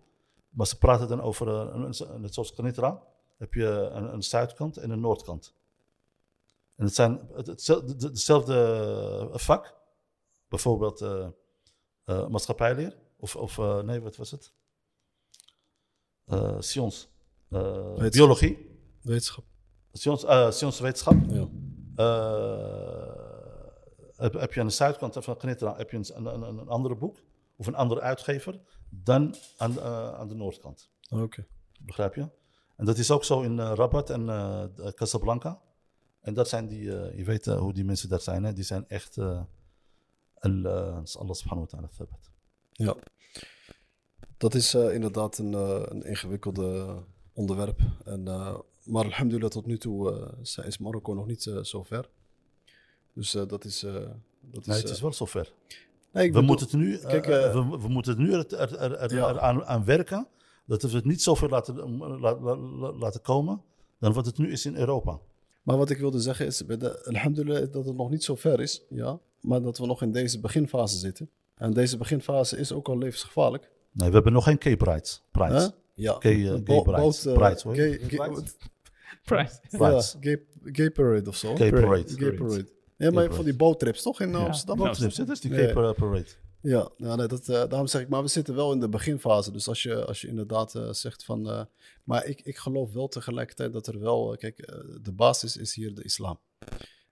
Maar 0.49 0.68
ze 0.68 0.77
praten 0.77 1.07
dan 1.07 1.22
over, 1.22 1.48
eh, 1.48 1.69
een- 1.73 2.22
net 2.22 2.34
zoals 2.34 2.53
Kanitra, 2.53 3.03
heb 3.38 3.53
je 3.53 3.65
een, 3.68 4.14
een 4.14 4.23
zuidkant 4.23 4.77
en 4.77 4.90
een 4.90 4.99
noordkant. 4.99 5.53
En 6.76 6.85
het 6.85 6.95
zijn 6.95 7.27
het- 7.34 7.48
hetzelfde, 8.02 8.56
eh, 9.31 9.38
vak. 9.38 9.76
Bijvoorbeeld 10.48 11.02
eh 11.02 11.27
eh, 12.03 12.27
maatschappijleer. 12.27 12.98
Of, 13.18 13.35
of 13.35 13.57
eh, 13.57 13.80
nee, 13.81 14.02
wat 14.02 14.15
was 14.15 14.31
het? 14.31 14.53
Eh. 16.26 16.56
Eh, 16.61 16.61
Wetenschap. 17.53 18.11
biologie. 18.11 18.57
Wetenschap. 19.01 19.43
Eh 19.91 20.51
Sionswetenschap. 20.51 21.15
Ja. 21.27 21.47
Eh, 21.95 23.15
heb, 24.15 24.34
heb 24.34 24.53
je 24.53 24.59
aan 24.59 24.67
de 24.67 24.73
zuidkant 24.73 25.17
van 25.19 25.38
Knitra 25.38 25.75
heb 25.77 25.91
je 25.91 25.97
een, 25.97 26.25
een, 26.25 26.41
een, 26.41 26.67
andere 26.67 26.95
boek. 26.95 27.17
Of 27.55 27.67
een 27.67 27.75
andere 27.75 28.01
uitgever. 28.01 28.59
Dan 28.89 29.35
aan, 29.57 29.80
eh, 29.80 30.13
aan 30.13 30.27
de 30.27 30.35
noordkant. 30.35 30.89
Oké. 31.09 31.45
Begrijp 31.80 32.15
je? 32.15 32.30
En 32.75 32.85
dat 32.85 32.97
is 32.97 33.11
ook 33.11 33.23
zo 33.23 33.41
in 33.41 33.59
Rabat 33.59 34.09
en 34.09 34.25
Casablanca. 34.95 35.61
En 36.21 36.34
dat 36.34 36.49
zijn 36.49 36.67
die, 36.67 36.84
je 37.15 37.23
weet 37.23 37.45
hoe 37.45 37.73
die 37.73 37.85
mensen 37.85 38.09
daar 38.09 38.21
zijn, 38.21 38.43
hè? 38.43 38.53
die 38.53 38.63
zijn 38.63 38.88
echt, 38.88 39.17
eh 39.17 39.41
al, 40.39 40.65
Allah 41.19 41.34
subhanahu 41.34 41.59
wa 41.59 41.65
ta'ala 41.65 41.88
thabat. 41.97 42.31
Ja. 42.71 42.95
Dat 44.38 44.53
is 44.53 44.73
inderdaad 44.73 45.38
een, 45.38 45.53
een 45.91 46.03
ingewikkelde 46.03 47.03
onderwerp. 47.34 47.80
En, 48.05 48.27
eh, 48.27 48.55
maar 48.84 49.03
alhamdulillah, 49.03 49.49
tot 49.51 49.65
nu 49.65 49.77
toe 49.77 50.11
eh, 50.55 50.65
is 50.65 50.77
Marokko 50.77 51.14
nog 51.14 51.27
niet 51.27 51.45
eh, 51.47 51.57
zo 51.64 51.84
ver. 51.84 52.10
Dus 53.14 53.31
dat 53.31 53.65
is... 53.65 53.80
dat 53.80 54.65
Nee, 54.65 54.76
is, 54.77 54.81
het 54.81 54.89
is 54.91 55.01
wel 55.01 55.14
zover. 55.14 55.53
nee, 56.11 56.26
We 56.26 56.31
bedoel- 56.31 56.47
moeten 56.47 56.65
het 56.65 56.76
nu, 56.76 56.97
kijk, 56.97 57.26
we, 57.26 57.77
we 57.81 57.88
moeten 57.88 58.11
het 58.11 58.22
nu 58.22 58.34
er, 58.34 58.55
er, 58.57 58.95
er, 58.97 59.15
Ja. 59.15 59.30
eraan 59.30 59.65
aan 59.65 59.85
werken, 59.85 60.27
dat 60.65 60.81
we 60.81 60.89
het 60.95 61.05
niet 61.05 61.22
zover 61.22 61.49
laten, 61.49 61.97
la- 62.19 62.39
la- 62.39 62.55
la- 62.55 62.91
laten 62.93 63.22
komen 63.22 63.61
dan 63.99 64.14
wat 64.14 64.26
het 64.26 64.38
nu 64.38 64.51
is 64.51 64.65
in 64.65 64.76
Europa. 64.76 65.19
Maar 65.64 65.77
wat 65.77 65.89
ik 65.89 65.97
wilde 65.97 66.19
zeggen 66.19 66.45
is, 66.45 66.65
bij 66.65 66.77
de, 66.77 67.05
alhamdulillah, 67.05 67.72
dat 67.72 67.85
het 67.85 67.95
nog 67.95 68.10
niet 68.10 68.23
zo 68.23 68.35
ver 68.35 68.60
is. 68.60 68.81
Ja, 68.89 69.19
maar 69.41 69.61
dat 69.61 69.77
we 69.77 69.85
nog 69.85 70.01
in 70.01 70.11
deze 70.11 70.39
beginfase 70.39 70.97
zitten. 70.97 71.30
En 71.55 71.73
deze 71.73 71.97
beginfase 71.97 72.57
is 72.57 72.72
ook 72.72 72.88
al 72.88 72.97
levensgevaarlijk. 72.97 73.69
Nee, 73.91 74.07
we 74.07 74.14
hebben 74.14 74.34
nog 74.34 74.43
geen 74.43 74.57
Cape 74.57 74.77
Pride. 74.77 75.10
Pride. 75.31 75.73
Ja. 75.94 76.15
Gay, 76.20 76.48
eh, 76.53 76.61
Bo- 76.64 76.84
gay 76.84 76.84
hoor. 77.64 77.76
gay- 77.76 77.91
Gay 77.91 78.18
gay-. 78.18 78.44
Ja, 79.72 80.02
gay, 80.20 80.44
gay 80.64 80.91
parade 80.91 81.30
of 81.30 81.36
zo. 81.36 81.56
Gay 81.56 81.70
Parade. 81.70 82.14
Gay 82.15 82.32
parade. 82.34 82.72
Ja, 82.98 83.06
Gay 83.06 83.11
maar 83.11 83.34
van 83.34 83.44
die 83.44 83.56
boottrips 83.56 84.02
toch 84.02 84.20
in 84.22 84.30
Ja. 84.30 84.38
Amsterdam? 84.38 84.78
Boottrips, 84.78 85.15
dat 85.15 85.30
is 85.30 85.40
die 85.41 85.56
eh, 85.56 85.74
Parade. 85.94 86.26
Ja, 86.61 86.90
ja 86.98 87.15
nee, 87.15 87.28
dat, 87.28 87.41
eh, 87.49 87.56
daarom 87.70 87.88
zeg 87.88 88.02
ik, 88.02 88.10
maar 88.10 88.22
we 88.22 88.28
zitten 88.28 88.56
wel 88.56 88.72
in 88.74 88.80
de 88.80 88.90
beginfase. 88.90 89.52
Dus 89.52 89.68
als 89.68 89.84
je, 89.84 90.06
als 90.06 90.22
je 90.22 90.28
inderdaad 90.28 90.80
zegt 90.91 91.26
van. 91.26 91.49
eh, 91.49 91.64
maar 92.03 92.26
ik, 92.26 92.41
ik 92.41 92.57
geloof 92.57 92.94
wel 92.94 93.07
tegelijkertijd 93.07 93.74
dat 93.74 93.88
er 93.88 93.99
wel. 93.99 94.36
kijk, 94.38 94.57
de 95.02 95.11
basis 95.11 95.57
is 95.57 95.76
hier 95.76 95.94
de 95.95 96.03
islam. 96.03 96.40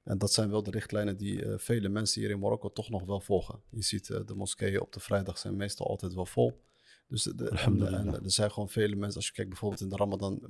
En 0.04 0.18
dat 0.18 0.34
zijn 0.34 0.50
wel 0.50 0.64
de 0.64 0.72
richtlijnen 0.72 1.18
die 1.18 1.46
eh, 1.46 1.54
vele 1.58 1.90
mensen 1.90 2.22
hier 2.22 2.30
in 2.30 2.40
Marokko 2.40 2.70
toch 2.72 2.90
nog 2.90 3.04
wel 3.06 3.20
volgen. 3.20 3.62
Je 3.70 3.82
ziet 3.84 4.08
de 4.08 4.34
moskeeën 4.36 4.82
op 4.82 4.94
de 4.94 5.00
vrijdag 5.00 5.38
zijn 5.38 5.56
meestal 5.56 5.88
altijd 5.88 6.14
wel 6.14 6.26
vol. 6.26 6.62
Dus 7.12 7.24
de, 7.24 7.50
en, 7.50 8.14
er 8.24 8.32
zijn 8.32 8.52
gewoon 8.52 8.70
vele 8.70 8.96
mensen. 8.96 9.16
Als 9.16 9.28
je 9.28 9.34
kijkt 9.34 9.50
bijvoorbeeld 9.50 9.82
in 9.82 9.90
de 9.90 9.96
Ramadan. 9.96 10.42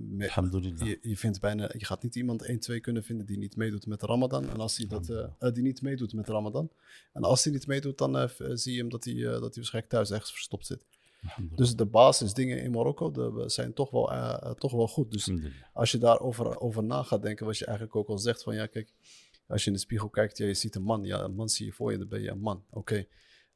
je, 0.86 0.98
je, 1.02 1.18
vindt 1.18 1.40
bijna, 1.40 1.70
je 1.78 1.86
gaat 1.86 2.04
niet 2.04 2.16
iemand 2.16 2.42
1, 2.42 2.60
2 2.60 2.80
kunnen 2.80 3.04
vinden 3.04 3.26
die 3.26 3.38
niet 3.38 3.56
meedoet 3.56 3.86
met 3.86 4.00
de 4.00 4.06
Ramadan. 4.06 4.50
En 4.50 4.60
als 4.60 4.78
hij 4.78 4.88
dat, 4.88 5.10
eh, 5.10 5.26
eh, 5.40 5.54
die 5.54 5.64
niet 5.64 5.82
meedoet 5.82 6.14
met 6.14 6.26
de 6.26 6.32
Ramadan. 6.32 6.72
En 7.14 7.24
als 7.24 7.44
hij 7.44 7.54
niet 7.54 7.68
meedoet, 7.68 7.98
dan 7.98 8.18
eh, 8.18 8.30
zie 8.54 8.74
je 8.74 8.80
hem 8.80 8.90
dat 8.90 9.04
hij, 9.04 9.14
dat 9.14 9.32
hij 9.32 9.52
waarschijnlijk 9.54 9.94
thuis 9.94 10.12
ergens 10.12 10.32
verstopt 10.32 10.66
zit. 10.66 10.86
Dus 11.56 11.76
de 11.76 11.86
basisdingen 11.86 12.64
in 12.64 12.72
Marokko 12.72 13.12
de, 13.12 13.44
zijn 13.46 13.74
toch 13.74 13.90
wel, 13.90 14.10
toch 14.56 14.72
wel 14.72 14.88
goed. 14.88 15.12
Dus 15.12 15.32
als 15.74 15.92
je 15.92 15.98
daarover 15.98 16.60
over 16.60 16.84
na 16.84 17.04
gaat 17.04 17.22
denken, 17.22 17.46
wat 17.46 17.58
je 17.58 17.66
eigenlijk 17.66 17.96
ook 17.96 18.08
al 18.08 18.18
zegt, 18.18 18.44
van 18.44 18.56
ja, 18.56 18.66
kijk, 18.66 18.94
als 19.48 19.62
je 19.64 19.68
in 19.68 19.76
de 19.76 19.82
spiegel 19.82 20.10
kijkt, 20.10 20.38
ja, 20.38 20.46
je 20.46 20.54
ziet 20.54 20.76
een 20.76 20.84
man. 20.84 21.04
Ja, 21.04 21.24
een 21.24 21.36
man 21.36 21.50
zie 21.50 21.66
je 21.66 21.72
voor 21.72 21.92
je, 21.92 21.98
dan 21.98 22.08
ben 22.08 22.22
je 22.22 22.30
een 22.30 22.40
man. 22.40 22.64
Oké. 22.70 23.06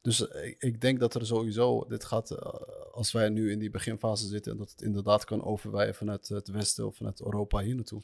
Dus 0.06 0.28
eh, 0.28 0.46
ik, 0.46 0.56
ik 0.58 0.80
denk 0.80 1.00
dat 1.00 1.14
er 1.14 1.26
sowieso, 1.26 1.84
dit 1.88 2.04
gaat, 2.04 2.30
eh, 2.30 2.52
als 2.92 3.12
wij 3.12 3.28
nu 3.28 3.50
in 3.50 3.58
die 3.58 3.70
beginfase 3.70 4.26
zitten, 4.26 4.52
en 4.52 4.58
dat 4.58 4.70
het 4.70 4.82
inderdaad 4.82 5.24
kan 5.24 5.44
overwijden 5.44 5.94
vanuit 5.94 6.28
het 6.28 6.48
Westen 6.48 6.86
of 6.86 6.96
vanuit 6.96 7.22
Europa 7.22 7.60
hier 7.60 7.74
naartoe, 7.74 8.02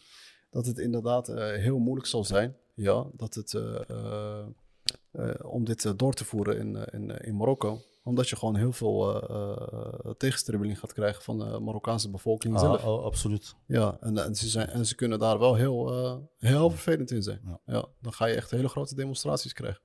dat 0.51 0.67
het 0.67 0.79
inderdaad 0.79 1.29
eh, 1.29 1.53
heel 1.53 1.79
moeilijk 1.79 2.07
zal 2.07 2.25
zijn, 2.25 2.57
ja, 2.75 3.07
dat 3.13 3.35
het, 3.35 3.61
om 5.43 5.65
dit 5.65 5.99
door 5.99 6.15
te 6.15 6.25
voeren 6.25 6.59
in, 6.59 6.77
in, 6.93 7.11
in 7.11 7.37
Marokko. 7.37 7.81
Omdat 8.05 8.29
je 8.29 8.37
gewoon 8.37 8.57
heel 8.57 8.73
veel 8.73 9.23
eh, 9.29 10.11
tegenstribbeling 10.17 10.79
gaat 10.79 10.93
krijgen 10.93 11.23
van 11.23 11.39
de 11.39 11.59
Marokkaanse 11.61 12.11
bevolking 12.11 12.59
zelf. 12.59 12.83
Ah, 12.83 12.89
oh, 12.89 13.05
absoluut. 13.05 13.55
Ja, 13.67 13.97
en, 14.01 14.19
en, 14.19 14.35
ze 14.35 14.49
zijn, 14.49 14.69
en 14.69 14.87
ze 14.87 14.95
kunnen 14.95 15.19
daar 15.19 15.39
wel 15.39 15.55
heel, 15.55 15.91
heel 16.39 16.71
vervelend 16.71 17.11
in 17.11 17.23
zijn. 17.23 17.41
Ja. 17.45 17.61
Ja. 17.65 17.87
dan 18.01 18.13
ga 18.13 18.27
je 18.27 18.35
echt 18.35 18.51
hele 18.51 18.69
grote 18.69 18.95
demonstraties 18.95 19.53
krijgen. 19.53 19.83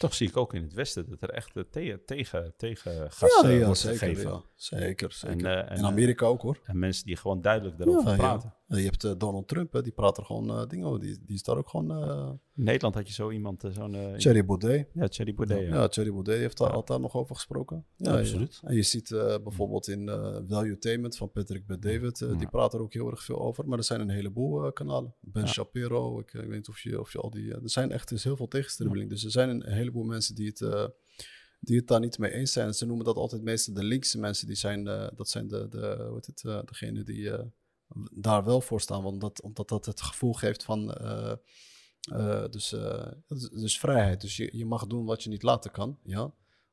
Toch 0.00 0.14
zie 0.14 0.28
ik 0.28 0.36
ook 0.36 0.54
in 0.54 0.62
het 0.62 0.72
Westen 0.72 1.08
dat 1.08 1.22
er 1.22 1.30
echt 1.30 1.56
eh, 1.56 1.62
te- 1.70 2.02
tegen, 2.06 2.54
tegen 2.56 3.12
gas 3.12 3.42
eh, 3.42 3.64
wordt 3.64 3.78
zeker. 3.80 3.98
gegeven. 3.98 4.30
Ja. 4.30 4.42
Zeker, 4.54 5.12
zeker. 5.12 5.46
En, 5.46 5.66
eh, 5.66 5.70
en, 5.70 5.76
in 5.76 5.84
Amerika 5.84 6.26
ook 6.26 6.42
hoor. 6.42 6.60
En 6.64 6.78
mensen 6.78 7.06
die 7.06 7.16
gewoon 7.16 7.40
duidelijk 7.40 7.84
ja. 7.84 8.16
praten. 8.16 8.54
Je 8.66 8.84
hebt 8.84 9.20
Donald 9.20 9.48
Trump, 9.48 9.72
hè, 9.72 9.82
die 9.82 9.92
praat 9.92 10.18
er 10.18 10.24
gewoon 10.24 10.68
dingen 10.68 10.86
over. 10.86 11.00
Die, 11.00 11.18
die 11.24 11.34
is 11.34 11.42
daar 11.42 11.56
ook 11.56 11.68
gewoon... 11.68 12.40
In 12.60 12.66
Nederland 12.66 12.94
had 12.94 13.06
je 13.08 13.12
zo 13.14 13.30
iemand, 13.30 13.64
eh, 13.64 13.70
zo'n... 13.70 13.94
eh, 13.94 14.14
Thierry 14.14 14.44
Baudet. 14.44 14.88
Ja, 14.94 15.08
Thierry 15.08 15.34
Baudet. 15.34 15.58
Ja, 15.58 15.64
ja. 15.74 15.88
Thierry 15.88 16.10
Baudet 16.12 16.38
heeft 16.38 16.58
daar 16.58 16.70
altijd 16.70 17.00
nog 17.00 17.14
over 17.14 17.34
gesproken. 17.34 17.86
Ja, 17.96 18.18
absoluut. 18.18 18.60
En 18.64 18.74
je 18.74 18.82
ziet 18.82 19.10
eh, 19.10 19.36
bijvoorbeeld 19.42 19.88
in 19.88 20.08
eh 20.08 20.38
Valuetainment 20.48 21.16
van 21.16 21.30
Patrick 21.30 21.66
Bet-David, 21.66 22.20
eh, 22.22 22.28
Ja. 22.28 22.34
die 22.36 22.48
praat 22.48 22.74
er 22.74 22.80
ook 22.80 22.92
heel 22.92 23.10
erg 23.10 23.24
veel 23.24 23.40
over. 23.40 23.68
Maar 23.68 23.78
er 23.78 23.84
zijn 23.84 24.00
een 24.00 24.10
heleboel 24.10 24.72
kanalen. 24.72 25.14
Ben. 25.20 25.48
Shapiro, 25.48 26.18
ik, 26.20 26.32
ik 26.34 26.40
weet 26.40 26.50
niet 26.50 26.68
of 26.68 26.80
je, 26.80 27.00
of 27.00 27.12
je 27.12 27.18
al 27.18 27.30
die... 27.30 27.54
er 27.54 27.60
zijn 27.70 27.92
echt 27.92 28.08
dus 28.08 28.24
heel 28.24 28.36
veel 28.36 28.48
tegenstribbeling. 28.48 29.10
Dus 29.10 29.24
er 29.24 29.30
zijn 29.30 29.48
een, 29.48 29.72
heleboel 29.72 30.04
mensen 30.04 30.34
die 30.34 30.46
het, 30.54 30.90
die 31.60 31.76
het 31.76 31.86
daar 31.86 32.00
niet 32.00 32.18
mee 32.18 32.32
eens 32.32 32.52
zijn. 32.52 32.74
Ze 32.74 32.86
noemen 32.86 33.04
dat 33.04 33.16
altijd 33.16 33.42
meestal 33.42 33.74
de 33.74 33.84
linkse 33.84 34.18
mensen. 34.18 34.46
Die 34.46 34.56
zijn, 34.56 34.84
dat 35.14 35.28
zijn 35.28 35.48
de, 35.48 35.68
de, 35.68 36.04
hoe 36.06 36.14
heet 36.14 36.26
het, 36.26 36.68
degene 36.68 37.02
die 37.02 37.30
daar 38.12 38.44
wel 38.44 38.60
voor 38.60 38.80
staan. 38.80 39.02
Want 39.02 39.20
dat, 39.20 39.42
omdat 39.42 39.68
dat 39.68 39.86
het 39.86 40.00
gevoel 40.00 40.32
geeft 40.32 40.64
van... 40.64 40.94
eh, 42.00 42.44
dus, 42.50 42.72
eh, 42.72 43.12
dus, 43.26 43.48
dus 43.48 43.78
vrijheid. 43.78 44.20
Dus 44.20 44.36
je, 44.36 44.56
je 44.56 44.66
mag 44.66 44.86
doen 44.86 45.04
wat 45.04 45.22
je 45.22 45.28
niet 45.28 45.42
laten 45.42 45.70
kan. 45.70 45.98
Ja. 46.04 46.32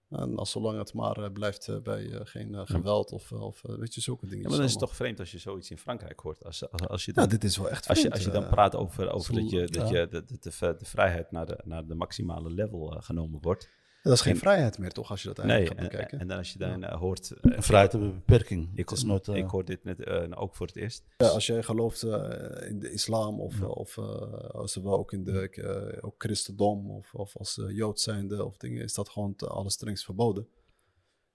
En 0.09 0.37
als 0.37 0.51
zolang 0.51 0.77
het 0.77 0.93
maar 0.93 1.17
eh, 1.17 1.31
blijft 1.31 1.83
bij 1.83 2.19
geen 2.23 2.55
eh, 2.55 2.61
geweld 2.65 3.11
of, 3.11 3.31
of 3.31 3.61
weet 3.61 3.93
je, 3.93 4.01
zulke 4.01 4.25
dingen. 4.25 4.41
Ja, 4.41 4.47
maar 4.47 4.57
dan 4.57 4.65
is 4.65 4.71
het 4.71 4.81
toch 4.81 4.95
vreemd 4.95 5.19
als 5.19 5.31
je 5.31 5.37
zoiets 5.37 5.71
in 5.71 5.77
Frankrijk 5.77 6.19
hoort. 6.19 6.43
Als, 6.43 6.71
als, 6.71 6.87
als 6.87 7.05
je 7.05 7.13
dan, 7.13 7.23
Ja, 7.23 7.29
dit 7.29 7.43
is 7.43 7.57
wel 7.57 7.69
echt 7.69 7.87
als 7.87 8.01
je, 8.01 8.11
als 8.11 8.23
je 8.23 8.29
dan 8.29 8.47
praat 8.47 8.75
over, 8.75 9.11
over 9.11 9.33
dat, 9.33 9.49
je, 9.49 9.67
dat 9.67 9.89
je 9.89 10.07
de, 10.09 10.25
de, 10.25 10.37
de, 10.39 10.75
de 10.77 10.85
vrijheid 10.85 11.31
naar 11.31 11.45
de, 11.45 11.59
naar 11.63 11.85
de 11.85 11.95
maximale 11.95 12.49
level 12.49 12.97
genomen 12.99 13.41
wordt. 13.41 13.69
Dat 14.03 14.13
is 14.13 14.21
geen 14.21 14.33
en- 14.33 14.39
vrijheid 14.39 14.77
meer, 14.77 14.91
toch, 14.91 15.09
als 15.09 15.21
je 15.21 15.27
dat 15.27 15.39
eigenlijk 15.39 15.69
en, 15.69 15.77
gaat 15.81 15.91
bekijken. 15.91 16.19
en 16.19 16.27
dan 16.27 16.37
als 16.37 16.53
je 16.53 16.59
dan 16.59 16.83
hoort... 16.93 17.31
En 17.31 17.63
vrijheid 17.63 17.91
hebben 17.91 18.13
beperking. 18.13 18.69
ik, 18.73 18.91
is 18.91 19.03
nooit, 19.03 19.27
eh, 19.27 19.35
ik 19.35 19.47
hoor 19.49 19.65
dit 19.65 19.83
net 19.83 20.03
eh, 20.03 20.41
ook 20.41 20.55
voor 20.55 20.67
het 20.67 20.75
eerst. 20.75 21.03
Ja, 21.17 21.27
als 21.27 21.45
jij 21.45 21.63
gelooft 21.63 22.03
eh, 22.03 22.69
in 22.69 22.79
de 22.79 22.91
islam 22.91 23.39
of, 23.41 23.61
of 23.61 23.97
eh, 23.97 24.03
als 24.49 24.75
we 24.75 24.87
ook 24.89 25.13
in 25.13 25.23
de 25.23 25.49
eh, 25.49 26.05
ook 26.05 26.15
christendom 26.17 26.91
of, 26.91 27.13
of 27.13 27.37
als 27.37 27.57
uh, 27.57 27.69
jood 27.75 27.99
zijnde 27.99 28.45
of 28.45 28.57
dingen, 28.57 28.83
is 28.83 28.93
dat 28.93 29.09
gewoon 29.09 29.35
te 29.35 29.47
allerstrengst 29.47 30.05
verboden. 30.05 30.47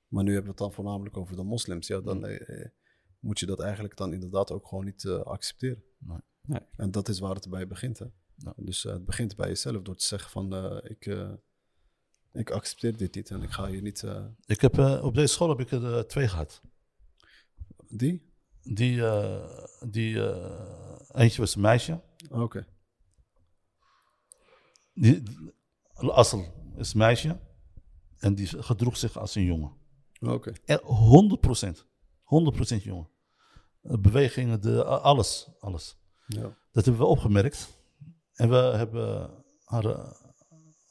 Maar 0.09 0.24
nu 0.24 0.32
hebben 0.32 0.55
we 0.55 0.62
het 0.62 0.66
dan 0.68 0.72
voornamelijk 0.72 1.16
over 1.16 1.36
de 1.36 1.43
moslims. 1.43 1.86
Ja, 1.86 2.01
dan 2.01 2.26
eh, 2.26 2.60
eh, 2.60 2.68
moet 3.20 3.39
je 3.40 3.47
dat 3.47 3.60
eigenlijk 3.60 3.97
dan 3.97 4.12
inderdaad 4.12 4.51
ook 4.51 4.66
gewoon 4.66 4.84
niet 4.84 5.05
eh, 5.05 5.20
accepteren. 5.20 5.82
Nee. 5.98 6.18
Nee. 6.43 6.60
En 6.76 6.90
dat 6.90 7.09
is 7.09 7.18
waar 7.18 7.34
het 7.34 7.51
bij 7.51 7.66
begint. 7.66 7.98
Hè? 7.98 8.06
Ja. 8.36 8.52
Dus 8.56 8.82
het 8.82 9.05
begint 9.05 9.36
bij 9.36 9.48
jezelf 9.48 9.82
door 9.82 9.97
te 9.97 10.05
zeggen 10.05 10.30
van 10.30 10.55
eh, 10.55 10.90
ik, 10.90 11.06
eh, 11.06 11.30
ik 12.32 12.50
accepteer 12.50 12.96
dit 12.96 13.14
niet 13.14 13.30
en 13.30 13.42
ik 13.42 13.50
ga 13.50 13.66
hier 13.66 13.82
niet... 13.82 14.02
eh, 14.02 14.24
Ik 14.44 14.60
heb, 14.60 14.78
eh, 14.78 15.04
op 15.04 15.14
deze 15.14 15.32
school 15.32 15.48
heb 15.48 15.60
ik 15.60 15.70
er 15.70 15.96
eh, 15.96 16.02
twee 16.04 16.28
gehad. 16.28 16.60
die? 17.88 18.30
Die, 18.62 19.02
die 19.88 20.20
eentje 21.12 21.40
was 21.40 21.54
een 21.54 21.60
meisje. 21.60 22.00
Oké. 22.30 22.66
Die, 24.94 25.22
Assel 25.94 26.44
is 26.76 26.92
een 26.92 26.98
meisje. 26.98 27.40
En 28.18 28.34
die 28.34 28.46
gedroeg 28.62 28.96
zich 28.96 29.16
als 29.18 29.34
een 29.34 29.44
jongen. 29.44 29.72
Oké. 30.20 30.52
Er 30.64 30.80
100%. 30.80 31.84
100% 32.78 32.82
jongen. 32.82 33.09
Bewegingen, 33.82 34.60
de, 34.60 34.84
alles, 34.84 35.48
alles. 35.60 35.96
Ja. 36.26 36.56
Dat 36.72 36.84
hebben 36.84 37.02
we 37.02 37.09
opgemerkt. 37.09 37.68
En 38.34 38.48
we 38.48 38.56
hebben 38.56 39.30
haar, 39.64 39.84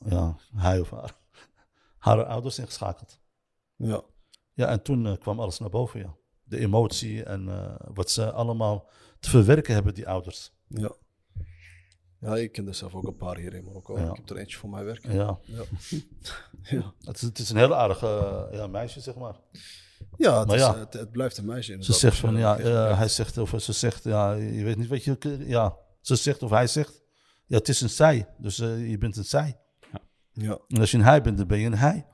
ja, 0.06 0.38
hij 0.56 0.80
of 0.80 0.90
haar, 0.90 1.18
haar 2.02 2.26
ouders 2.26 2.60
ingeschakeld. 2.60 3.20
Ja. 3.76 4.04
Ja, 4.54 4.68
en 4.68 4.82
toen 4.82 5.06
eh, 5.08 5.18
kwam 5.18 5.40
alles 5.40 5.60
naar 5.60 5.70
boven, 5.70 6.00
ja. 6.00 6.16
De 6.44 6.58
emotie 6.58 7.24
en 7.24 7.50
eh, 7.50 7.76
wat 7.94 8.12
ze 8.12 8.32
allemaal 8.32 8.90
te 9.20 9.30
verwerken 9.30 9.74
hebben, 9.74 9.94
die 9.94 10.08
ouders. 10.08 10.52
Ja. 10.68 10.92
Ja, 12.20 12.36
ik 12.36 12.52
ken 12.52 12.68
er 12.68 12.76
zelf 12.76 12.96
ook 12.96 13.08
een 13.08 13.16
paar 13.16 13.38
hier 13.38 13.54
in 13.54 13.64
Marokko. 13.64 14.00
Ja. 14.00 14.10
Ik 14.10 14.16
heb 14.16 14.30
er 14.30 14.38
eentje 14.38 14.58
voor 14.58 14.70
mij 14.70 14.84
werken. 14.84 15.14
Ja, 15.14 15.40
Ja. 15.44 15.64
ja. 16.78 16.94
het 17.00 17.16
is, 17.16 17.22
het 17.22 17.40
is 17.40 17.50
een 17.50 17.58
heel 17.58 17.76
aardig 17.76 18.04
eh, 18.04 18.44
ja, 18.52 18.68
meisje, 18.68 19.00
zeg 19.00 19.16
maar. 19.16 19.36
Ja, 20.18 20.40
het, 20.40 20.48
Maar 20.48 20.56
is, 20.56 20.62
ja. 20.62 20.78
het, 20.78 20.94
het 20.94 21.12
blijft 21.12 21.38
een 21.38 21.46
meisje. 21.46 21.66
Ze 21.66 21.72
inderdaad. 21.72 22.00
zegt 22.00 22.14
Als 22.14 22.22
je 22.22 22.28
van, 22.28 22.38
ja, 22.38 22.96
hij 22.96 23.08
zegt, 23.08 23.38
of 23.38 23.54
ze 23.58 23.74
zegt, 23.74 24.04
ja, 24.04 24.34
je 24.34 24.64
weet 24.64 24.78
niet 24.78 24.88
wat 24.88 25.04
je, 25.04 25.18
ja, 25.40 25.78
ze 26.02 26.16
zegt 26.16 26.44
of 26.44 26.50
hij 26.50 26.68
zegt, 26.68 27.02
ja, 27.46 27.58
het 27.58 27.70
is 27.70 27.82
een 27.82 27.90
zij, 27.90 28.28
dus 28.38 28.56
je 28.58 28.98
bent 29.00 29.18
een 29.18 29.26
zij. 29.26 29.61
Ja. 30.44 30.60
En 30.68 30.80
als 30.80 30.92
je 30.92 30.98
een 30.98 31.04
hij 31.04 31.22
bent, 31.22 31.38
dan 31.38 31.48
ben 31.48 31.60
je 31.60 31.66
een 31.66 31.74
hij. 31.74 32.06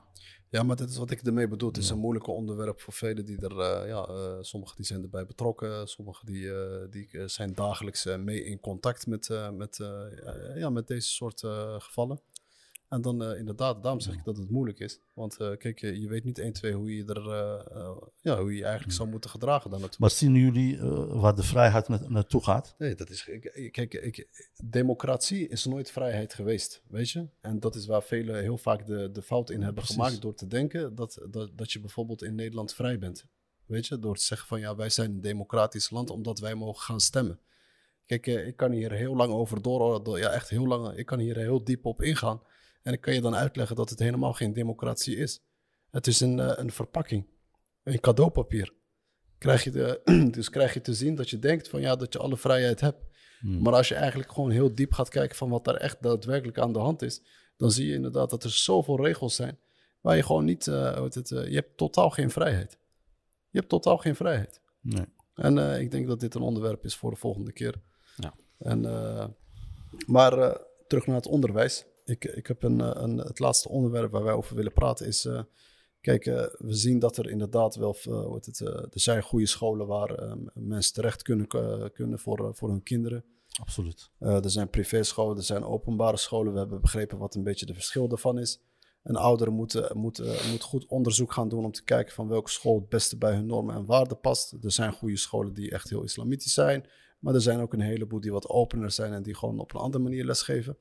ja, 0.49 0.63
maar 0.63 0.75
dat 0.75 0.89
is 0.89 0.97
wat 0.97 1.11
ik 1.11 1.21
ermee 1.21 1.47
bedoel. 1.47 1.69
Het 1.69 1.77
is 1.77 1.89
een 1.89 1.97
moeilijk 1.97 2.27
onderwerp 2.27 2.81
voor 2.81 2.93
velen 2.93 3.25
die 3.25 3.39
er, 3.39 3.59
eh, 3.59 3.87
ja, 3.87 4.05
eh, 4.05 4.37
sommigen 4.41 4.75
die 4.75 4.85
zijn 4.85 5.01
erbij 5.01 5.25
betrokken. 5.25 5.87
Sommigen 5.87 6.25
die, 6.25 6.53
eh, 6.53 6.91
die 6.91 7.09
zijn 7.25 7.53
dagelijks 7.53 8.05
mee 8.05 8.43
in 8.43 8.59
contact 8.59 9.07
met, 9.07 9.29
met, 9.53 9.77
ja, 10.55 10.69
met 10.69 10.87
deze 10.87 11.09
soort 11.09 11.39
gevallen. 11.77 12.21
En 12.89 13.01
dan 13.01 13.23
eh, 13.23 13.39
inderdaad, 13.39 13.83
daarom 13.83 14.01
zeg 14.01 14.13
ik 14.13 14.23
dat 14.23 14.37
het 14.37 14.49
moeilijk 14.49 14.79
is. 14.79 14.99
Want 15.13 15.37
eh, 15.37 15.57
kijk, 15.57 15.79
je, 15.79 16.01
je 16.01 16.07
weet 16.07 16.23
niet 16.23 16.39
1, 16.39 16.53
2 16.53 16.73
hoe 16.73 16.95
je 16.95 17.05
er, 17.05 17.29
eh, 17.31 17.75
eh, 17.81 17.97
ja, 18.21 18.39
hoe 18.41 18.55
je 18.55 18.63
eigenlijk 18.63 18.93
zou 18.93 19.09
moeten 19.09 19.29
gedragen 19.29 19.69
dan 19.69 19.79
naartoe. 19.79 19.97
Maar 19.99 20.09
zien 20.09 20.35
jullie 20.35 20.77
eh, 20.77 21.21
waar 21.21 21.35
de 21.35 21.43
vrijheid 21.43 21.87
na- 21.87 22.07
naartoe 22.07 22.43
gaat? 22.43 22.75
Nee, 22.77 22.95
dat 22.95 23.09
is. 23.09 23.23
Kijk, 23.71 23.93
ik, 23.93 24.27
democratie 24.63 25.47
is 25.47 25.65
nooit 25.65 25.91
vrijheid 25.91 26.33
geweest, 26.33 26.81
weet 26.87 27.09
je? 27.09 27.27
En 27.41 27.59
dat 27.59 27.75
is 27.75 27.85
waar 27.85 28.03
velen 28.03 28.41
heel 28.41 28.57
vaak 28.57 28.85
de, 28.85 29.11
de 29.11 29.21
fout 29.21 29.49
in 29.49 29.57
hebben 29.61 29.73
precies. 29.83 29.95
gemaakt 29.95 30.21
door 30.21 30.33
te 30.33 30.47
denken 30.47 30.95
dat, 30.95 31.25
dat, 31.29 31.51
dat 31.57 31.71
je 31.71 31.79
bijvoorbeeld 31.79 32.23
in 32.23 32.35
Nederland 32.35 32.73
vrij 32.73 32.99
bent. 32.99 33.25
Weet 33.65 33.87
je, 33.87 33.99
door 33.99 34.15
te 34.15 34.23
zeggen 34.23 34.47
van 34.47 34.59
ja, 34.59 34.75
wij 34.75 34.89
zijn 34.89 35.11
een 35.11 35.21
democratisch 35.21 35.89
land 35.89 36.09
omdat 36.09 36.39
wij 36.39 36.55
mogen 36.55 36.81
gaan 36.81 36.99
stemmen. 36.99 37.39
Kijk, 38.05 38.27
eh, 38.27 38.47
ik 38.47 38.55
kan 38.55 38.71
hier 38.71 38.91
heel 38.91 39.15
lang 39.15 39.31
over 39.33 39.61
door, 39.61 40.03
door- 40.03 40.19
ja, 40.19 40.29
echt 40.31 40.49
heel 40.49 40.67
lang, 40.67 40.97
ik 40.97 41.05
kan 41.05 41.19
hier 41.19 41.37
heel 41.37 41.63
diep 41.63 41.85
op 41.85 42.01
ingaan. 42.01 42.41
En 42.87 42.93
ik 42.93 43.01
kan 43.01 43.13
je 43.13 43.21
dan 43.21 43.35
uitleggen 43.35 43.75
dat 43.75 43.89
het 43.89 43.99
helemaal 43.99 44.33
geen 44.33 44.53
democratie 44.53 45.15
is. 45.15 45.39
Het 45.89 46.07
is 46.07 46.19
een, 46.19 46.39
eh, 46.39 46.51
een 46.55 46.71
verpakking, 46.71 47.27
een 47.83 47.99
cadeaupapier. 47.99 48.73
Krijg 49.37 49.63
je 49.63 49.71
de, 49.71 50.01
dus 50.35 50.49
krijg 50.49 50.73
je 50.73 50.81
te 50.81 50.93
zien 50.93 51.15
dat 51.15 51.29
je 51.29 51.39
denkt 51.39 51.69
van 51.69 51.81
ja, 51.81 51.95
dat 51.95 52.13
je 52.13 52.19
alle 52.19 52.37
vrijheid 52.37 52.79
hebt. 52.79 53.03
Hmm. 53.39 53.61
Maar 53.61 53.73
als 53.73 53.87
je 53.87 53.95
eigenlijk 53.95 54.31
gewoon 54.31 54.49
heel 54.49 54.75
diep 54.75 54.93
gaat 54.93 55.09
kijken 55.09 55.35
van 55.35 55.49
wat 55.49 55.65
daar 55.65 55.75
echt 55.75 56.01
daadwerkelijk 56.01 56.57
aan 56.57 56.73
de 56.73 56.79
hand 56.79 57.01
is, 57.01 57.21
dan 57.57 57.71
zie 57.71 57.87
je 57.87 57.93
inderdaad 57.93 58.29
dat 58.29 58.43
er 58.43 58.51
zoveel 58.51 59.05
regels 59.05 59.35
zijn 59.35 59.59
waar 60.01 60.15
je 60.15 60.23
gewoon 60.23 60.45
niet, 60.45 60.67
uh, 60.67 61.03
het, 61.03 61.31
uh, 61.31 61.47
je 61.47 61.55
hebt 61.55 61.77
totaal 61.77 62.09
geen 62.09 62.29
vrijheid. 62.29 62.77
Je 63.49 63.57
hebt 63.57 63.69
totaal 63.69 63.97
geen 63.97 64.15
vrijheid. 64.15 64.61
Nee. 64.81 65.05
En 65.33 65.57
uh, 65.57 65.79
ik 65.79 65.91
denk 65.91 66.07
dat 66.07 66.19
dit 66.19 66.35
een 66.35 66.41
onderwerp 66.41 66.85
is 66.85 66.95
voor 66.95 67.11
de 67.11 67.17
volgende 67.17 67.51
keer. 67.51 67.75
Ja. 68.15 68.33
En, 68.57 68.81
maar 70.05 70.61
terug 70.87 71.05
naar 71.05 71.15
het 71.15 71.27
onderwijs. 71.27 71.85
Ik, 72.09 72.25
ik 72.25 72.47
heb 72.47 72.63
een, 72.63 73.03
een, 73.03 73.17
het 73.17 73.39
laatste 73.39 73.69
onderwerp 73.69 74.11
waar 74.11 74.23
wij 74.23 74.33
over 74.33 74.55
willen 74.55 74.73
praten 74.73 75.07
is... 75.07 75.29
Kijk, 76.01 76.23
we 76.57 76.73
zien 76.73 76.99
dat 76.99 77.17
er 77.17 77.29
inderdaad 77.29 77.75
wel, 77.75 77.95
uh, 78.07 78.33
het, 78.33 78.59
er 78.59 78.89
zijn 78.91 79.23
goede 79.23 79.45
scholen 79.45 79.87
waar 79.87 80.23
uh, 80.23 80.33
mensen 80.53 80.93
terecht 80.93 81.21
kunnen, 81.21 81.47
kunnen 81.93 82.19
voor, 82.19 82.55
voor 82.55 82.69
hun 82.69 82.83
kinderen. 82.83 83.25
Absoluut. 83.59 84.09
er 84.19 84.49
zijn 84.49 84.69
privéscholen, 84.69 85.37
er 85.37 85.43
zijn 85.43 85.63
openbare 85.63 86.17
scholen. 86.17 86.53
We 86.53 86.59
hebben 86.59 86.81
begrepen 86.81 87.17
wat 87.17 87.35
een 87.35 87.43
beetje 87.43 87.65
de 87.65 87.73
verschil 87.73 88.07
daarvan 88.07 88.39
is. 88.39 88.61
En 89.07 89.15
ouderen 89.15 89.53
moeten, 89.53 89.97
moeten, 89.97 90.49
moet 90.51 90.61
goed 90.61 90.85
onderzoek 90.85 91.33
gaan 91.33 91.49
doen 91.49 91.65
om 91.65 91.71
te 91.71 91.83
kijken 91.83 92.13
van 92.13 92.27
welke 92.27 92.49
school 92.49 92.75
het 92.75 92.89
beste 92.89 93.17
bij 93.17 93.33
hun 93.33 93.45
normen 93.45 93.75
en 93.75 93.85
waarden 93.85 94.19
past. 94.19 94.51
Er 94.51 94.71
zijn 94.71 94.93
goede 94.93 95.17
scholen 95.17 95.53
die 95.53 95.71
echt 95.71 95.89
heel 95.89 96.03
islamitisch 96.03 96.53
zijn. 96.53 96.85
Maar 97.19 97.33
er 97.33 97.41
zijn 97.41 97.59
ook 97.59 97.73
een 97.73 97.81
heleboel 97.81 98.19
die 98.19 98.31
wat 98.31 98.49
opener 98.49 98.91
zijn 98.91 99.13
en 99.13 99.23
die 99.23 99.35
gewoon 99.35 99.59
op 99.59 99.73
een 99.73 99.79
andere 99.79 100.03
manier 100.03 100.25
lesgeven. 100.25 100.77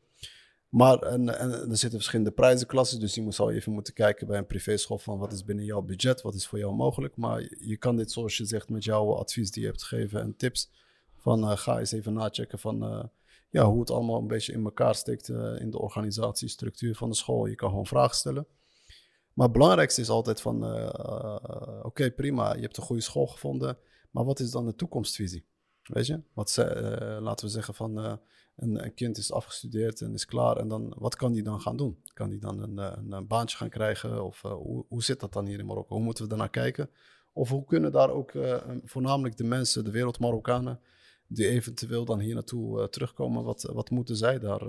Maar 0.68 0.98
en, 0.98 1.28
er 1.28 1.76
zitten 1.76 1.90
verschillende 1.90 2.30
prijzenklassen, 2.30 3.00
dus 3.00 3.14
je 3.14 3.22
moet 3.22 3.38
al 3.38 3.50
even 3.50 3.72
moeten 3.72 3.94
kijken 3.94 4.26
bij 4.26 4.38
een 4.38 4.46
privéschool 4.46 4.98
van 4.98 5.18
wat 5.18 5.32
is 5.32 5.44
binnen 5.44 5.64
jouw 5.64 5.82
budget, 5.82 6.22
wat 6.22 6.34
is 6.34 6.46
voor 6.46 6.58
jou 6.58 6.74
mogelijk. 6.74 7.16
Maar 7.16 7.56
je 7.58 7.76
kan 7.76 7.96
dit 7.96 8.12
zoals 8.12 8.36
je 8.36 8.44
zegt 8.44 8.68
met 8.68 8.84
jouw 8.84 9.14
advies 9.14 9.50
die 9.50 9.62
je 9.62 9.68
hebt 9.68 9.82
gegeven 9.82 10.20
en 10.20 10.36
tips 10.36 10.70
van 11.16 11.50
uh, 11.50 11.56
ga 11.56 11.78
eens 11.78 11.92
even 11.92 12.12
nachecken 12.12 12.58
van 12.58 12.92
uh, 12.92 13.04
ja, 13.50 13.64
hoe 13.64 13.80
het 13.80 13.90
allemaal 13.90 14.20
een 14.20 14.26
beetje 14.26 14.52
in 14.52 14.64
elkaar 14.64 14.94
steekt 14.94 15.28
uh, 15.28 15.60
in 15.60 15.70
de 15.70 15.78
organisatiestructuur 15.78 16.94
van 16.94 17.08
de 17.08 17.16
school. 17.16 17.46
Je 17.46 17.54
kan 17.54 17.68
gewoon 17.68 17.86
vragen 17.86 18.16
stellen. 18.16 18.46
Maar 19.32 19.46
het 19.46 19.56
belangrijkste 19.56 20.00
is 20.00 20.08
altijd 20.08 20.40
van 20.40 20.64
oké 21.82 22.10
prima, 22.10 22.54
je 22.54 22.60
hebt 22.60 22.76
een 22.76 22.82
goede 22.82 23.02
school 23.02 23.26
gevonden, 23.26 23.78
maar 24.10 24.24
wat 24.24 24.40
is 24.40 24.50
dan 24.50 24.66
de 24.66 24.74
toekomstvisie? 24.74 25.46
Weet 25.82 26.06
je, 26.06 26.20
wat 26.32 26.56
laten 27.20 27.46
we 27.46 27.52
zeggen 27.52 27.74
van 27.74 28.20
een, 28.56 28.94
kind 28.94 29.16
is 29.16 29.32
afgestudeerd 29.32 30.00
en 30.00 30.14
is 30.14 30.24
klaar. 30.24 30.56
En 30.56 30.68
dan, 30.68 30.94
wat 30.98 31.16
kan 31.16 31.32
die 31.32 31.42
dan 31.42 31.60
gaan 31.60 31.76
doen? 31.76 32.02
Kan 32.14 32.30
die 32.30 32.38
dan 32.38 32.62
een, 32.62 32.78
een, 32.78 33.12
een 33.12 33.26
baantje 33.26 33.56
gaan 33.56 33.68
krijgen? 33.68 34.24
Of 34.24 34.42
uh, 34.44 34.52
hoe, 34.88 35.02
zit 35.02 35.20
dat 35.20 35.32
dan 35.32 35.46
hier 35.46 35.58
in 35.58 35.66
Marokko? 35.66 35.94
Hoe 35.94 36.04
moeten 36.04 36.22
we 36.22 36.28
daarnaar 36.28 36.50
kijken? 36.50 36.90
Of 37.32 37.48
hoe 37.48 37.64
kunnen 37.64 37.92
daar 37.92 38.10
ook 38.10 38.32
voornamelijk 38.84 39.36
de 39.36 39.44
mensen, 39.44 39.84
de 39.84 39.90
wereld 39.90 40.18
Marokkanen, 40.18 40.80
die 41.26 41.48
eventueel 41.48 42.04
dan 42.04 42.20
hier 42.20 42.34
naartoe 42.34 42.88
terugkomen, 42.88 43.44
wat, 43.44 43.62
wat 43.62 43.90
moeten 43.90 44.16
zij 44.16 44.38
daar 44.38 44.62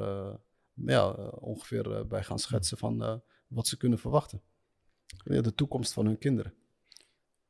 ja, 0.74 1.12
ongeveer 1.40 2.08
bij 2.08 2.24
gaan 2.24 2.40
schetsen 2.40 2.78
van 2.78 3.22
wat 3.48 3.68
ze 3.68 3.78
kunnen 3.78 4.00
verwachten? 4.00 4.42
de 5.24 5.56
toekomst 5.56 5.94
van 5.94 6.06
hun 6.06 6.18
kinderen. 6.18 6.54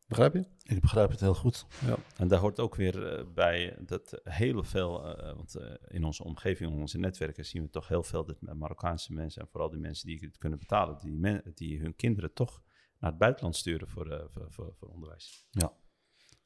Begrijp 0.07 0.34
je? 0.34 0.45
Ik 0.63 0.81
begrijp 0.81 1.09
het 1.09 1.19
heel 1.19 1.35
goed. 1.35 1.65
Ja. 1.85 1.97
En 2.17 2.27
daar 2.27 2.39
hoort 2.39 2.59
ook 2.59 2.75
weer 2.75 3.19
uh, 3.19 3.34
bij 3.34 3.77
dat 3.79 4.21
heel 4.23 4.63
veel, 4.63 5.17
uh, 5.17 5.34
want 5.34 5.55
uh, 5.55 5.73
in 5.88 6.03
onze 6.03 6.23
omgeving, 6.23 6.71
in 6.71 6.79
onze 6.79 6.97
netwerken, 6.97 7.45
zien 7.45 7.61
we 7.61 7.69
toch 7.69 7.88
heel 7.88 8.03
veel 8.03 8.25
dat 8.25 8.41
Marokkaanse 8.41 9.13
mensen, 9.13 9.41
en 9.41 9.47
vooral 9.47 9.69
die 9.69 9.79
mensen 9.79 10.07
die 10.07 10.19
het 10.19 10.38
kunnen 10.38 10.59
betalen, 10.59 10.97
die, 11.01 11.11
men, 11.11 11.41
die 11.53 11.79
hun 11.79 11.95
kinderen 11.95 12.34
toch 12.34 12.61
naar 12.99 13.09
het 13.09 13.19
buitenland 13.19 13.55
sturen 13.55 13.88
voor, 13.88 14.29
voor, 14.31 14.47
voor, 14.51 14.73
voor, 14.77 14.88
onderwijs. 14.88 15.47
Ja. 15.49 15.73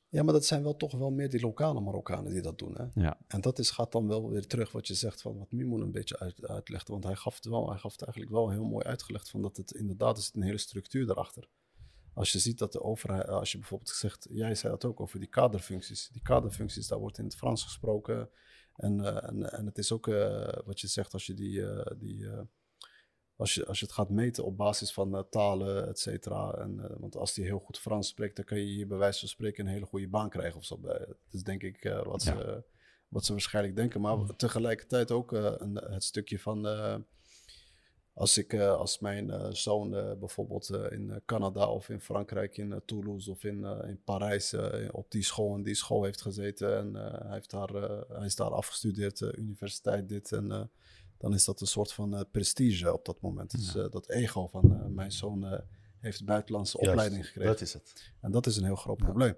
Ja, 0.10 0.24
maar 0.24 0.34
dat 0.34 0.46
zijn 0.46 0.64
wel 0.64 0.76
toch 0.76 0.92
wel 0.92 1.12
meer 1.12 1.30
die 1.30 1.42
lokale 1.42 1.82
Marokkanen 1.82 2.32
die 2.32 2.42
dat 2.42 2.60
doen. 2.60 2.76
Hè? 2.78 3.02
Ja. 3.02 3.18
En 3.28 3.42
dat 3.42 3.60
is, 3.60 3.70
gaat 3.70 3.92
dan 3.92 4.08
wel 4.08 4.30
weer 4.30 4.48
terug 4.48 4.72
wat 4.72 4.88
je 4.88 4.94
zegt 4.94 5.22
van 5.22 5.38
wat 5.38 5.52
Mimoen 5.52 5.82
een 5.82 5.92
beetje 5.92 6.20
uit, 6.20 6.48
uitlegt. 6.48 6.88
Want 6.88 7.04
hij 7.04 7.16
gaf 7.16 7.36
het 7.36 7.46
wel, 7.46 7.70
hij 7.70 7.78
gaf 7.78 7.92
het 7.92 8.02
eigenlijk 8.02 8.34
wel 8.34 8.50
heel 8.50 8.66
mooi 8.66 8.86
uitgelegd 8.86 9.30
van 9.30 9.42
dat 9.42 9.58
het 9.58 9.72
inderdaad 9.72 10.18
is 10.18 10.32
een 10.34 10.42
hele 10.42 10.58
structuur 10.58 11.06
daarachter. 11.06 11.50
Als 12.14 12.32
je 12.32 12.40
ziet 12.40 12.58
dat 12.58 12.72
de 12.72 12.82
overheid, 12.82 13.28
als 13.28 13.52
je 13.52 13.58
bijvoorbeeld 13.58 13.90
zegt, 13.90 14.28
jij 14.30 14.56
zei 14.56 14.74
dat 14.74 14.86
ook 14.86 15.00
over 15.00 15.20
die 15.20 15.30
kaderfuncties. 15.30 16.10
Die 16.12 16.22
kaderfuncties, 16.22 16.88
daar 16.88 17.00
wordt 17.00 17.18
in 17.18 17.24
het 17.24 17.36
Frans 17.36 17.64
gesproken. 17.64 18.30
En, 18.76 19.00
uh, 19.00 19.24
en, 19.30 19.52
en 19.52 19.66
het 19.66 19.78
is 19.78 19.92
ook 19.92 20.08
uh, 20.08 20.54
wat 20.66 20.80
je 20.80 20.88
zegt 20.88 21.14
als 21.14 21.26
je 21.26 21.34
die, 21.34 21.60
uh, 21.60 21.86
die 21.98 22.28
als 23.36 23.54
je, 23.54 23.66
als 23.66 23.80
je 23.80 23.86
het 23.86 23.94
gaat 23.94 24.10
meten 24.10 24.46
op 24.46 24.58
basis 24.58 24.94
van 24.94 25.26
talen, 25.30 25.88
et 25.88 26.00
cetera. 26.00 26.54
En, 26.54 27.00
want 27.00 27.16
als 27.16 27.34
die 27.34 27.46
heel 27.46 27.60
goed 27.60 27.80
Frans 27.80 28.08
spreekt, 28.08 28.36
dan 28.36 28.46
kan 28.46 28.58
je 28.58 28.66
hier 28.66 28.88
bij 28.88 28.98
wijze 28.98 29.20
van 29.20 29.28
spreken 29.28 29.66
een 29.66 29.72
hele 29.72 29.86
goede 29.86 30.08
baan 30.08 30.30
krijgen 30.30 30.58
of 30.58 30.66
zo. 30.66 30.80
Dat 30.80 31.08
is 31.32 31.44
denk 31.44 31.64
ik 31.64 32.02
wat, 32.04 32.24
ja. 32.24 32.38
ze, 32.38 32.64
wat 33.08 33.26
ze 33.26 33.32
waarschijnlijk 33.32 33.76
denken. 33.76 34.02
Maar 34.02 34.18
mm. 34.18 34.36
tegelijkertijd 34.36 35.12
ook 35.12 35.32
een, 35.32 35.76
het 35.76 36.04
stukje 36.04 36.40
van 36.40 36.66
als, 38.14 38.38
ik, 38.38 38.54
uh, 38.54 38.74
als 38.74 39.00
mijn 39.00 39.28
uh, 39.28 39.48
zoon 39.52 39.94
uh, 39.94 40.14
bijvoorbeeld 40.20 40.70
in 40.70 41.22
Canada 41.26 41.68
of 41.68 41.90
in 41.90 42.02
Frankrijk, 42.02 42.58
in 42.58 42.82
Toulouse 42.86 43.32
of 43.32 43.44
in, 43.44 43.64
in 43.64 44.02
Parijs 44.04 44.56
op 44.92 45.12
die 45.12 45.24
school 45.24 45.56
en 45.56 45.64
die 45.64 45.76
school 45.76 46.04
heeft 46.04 46.22
gezeten 46.22 46.78
en 46.78 46.94
hij, 46.94 47.34
heeft 47.34 47.50
daar, 47.50 47.70
hij 48.08 48.26
is 48.26 48.36
daar 48.36 48.52
afgestudeerd, 48.52 49.22
universiteit 49.22 50.10
dit 50.10 50.32
en 50.32 50.72
dan 51.18 51.34
is 51.34 51.46
dat 51.46 51.62
een 51.62 51.68
soort 51.68 51.94
van 51.94 52.26
prestige 52.32 52.94
op 52.94 53.06
dat 53.06 53.22
moment. 53.22 53.52
Dus 53.52 53.72
dat 53.92 54.10
ego 54.10 54.48
van 54.48 54.94
mijn 54.94 55.12
zoon 55.12 55.64
heeft 56.00 56.26
buitenlandse 56.26 56.78
Juist, 56.78 56.92
opleiding 56.92 57.26
gekregen. 57.26 57.52
Dat 57.52 57.62
is 57.62 57.74
het. 57.74 58.14
En 58.22 58.32
dat 58.32 58.46
is 58.46 58.58
een 58.58 58.64
heel 58.64 58.76
groot 58.76 59.00
ja. 59.00 59.06
probleem. 59.06 59.36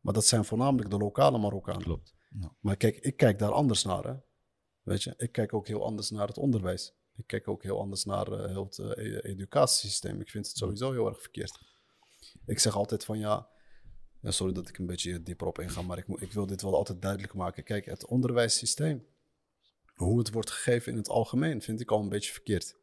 Maar 0.00 0.14
dat 0.14 0.26
zijn 0.26 0.44
voornamelijk 0.44 0.90
de 0.90 0.96
lokale 0.96 1.38
Marokkanen. 1.38 1.82
Klopt. 1.82 2.14
Ja. 2.40 2.52
Maar 2.60 2.76
kijk, 2.76 2.96
ik 2.96 3.16
kijk 3.16 3.38
daar 3.38 3.52
anders 3.52 3.84
naar. 3.84 4.04
Hè? 4.04 4.14
Weet 4.82 5.02
je, 5.02 5.14
ik 5.16 5.32
kijk 5.32 5.54
ook 5.54 5.66
heel 5.66 5.84
anders 5.84 6.10
naar 6.10 6.26
het 6.26 6.38
onderwijs. 6.38 6.94
Ik 7.22 7.28
kijk 7.28 7.48
ook 7.48 7.62
heel 7.62 7.80
anders 7.80 8.04
naar 8.04 8.32
uh, 8.32 8.46
heel 8.46 8.64
het 8.64 8.78
uh, 8.78 9.18
educatiesysteem. 9.22 10.20
Ik 10.20 10.30
vind 10.30 10.46
het 10.46 10.56
sowieso 10.56 10.92
heel 10.92 11.06
erg 11.06 11.20
verkeerd. 11.20 11.58
Ik 12.46 12.58
zeg 12.58 12.76
altijd 12.76 13.04
van 13.04 13.18
ja, 13.18 13.48
ja 14.20 14.30
sorry 14.30 14.52
dat 14.52 14.68
ik 14.68 14.78
een 14.78 14.86
beetje 14.86 15.22
dieper 15.22 15.46
op 15.46 15.58
inga, 15.58 15.82
maar 15.82 15.98
ik, 15.98 16.06
ik 16.08 16.32
wil 16.32 16.46
dit 16.46 16.62
wel 16.62 16.74
altijd 16.74 17.02
duidelijk 17.02 17.34
maken. 17.34 17.64
Kijk, 17.64 17.84
het 17.84 18.06
onderwijssysteem, 18.06 19.06
hoe 19.94 20.18
het 20.18 20.32
wordt 20.32 20.50
gegeven 20.50 20.92
in 20.92 20.98
het 20.98 21.08
algemeen, 21.08 21.62
vind 21.62 21.80
ik 21.80 21.90
al 21.90 22.00
een 22.00 22.08
beetje 22.08 22.32
verkeerd. 22.32 22.76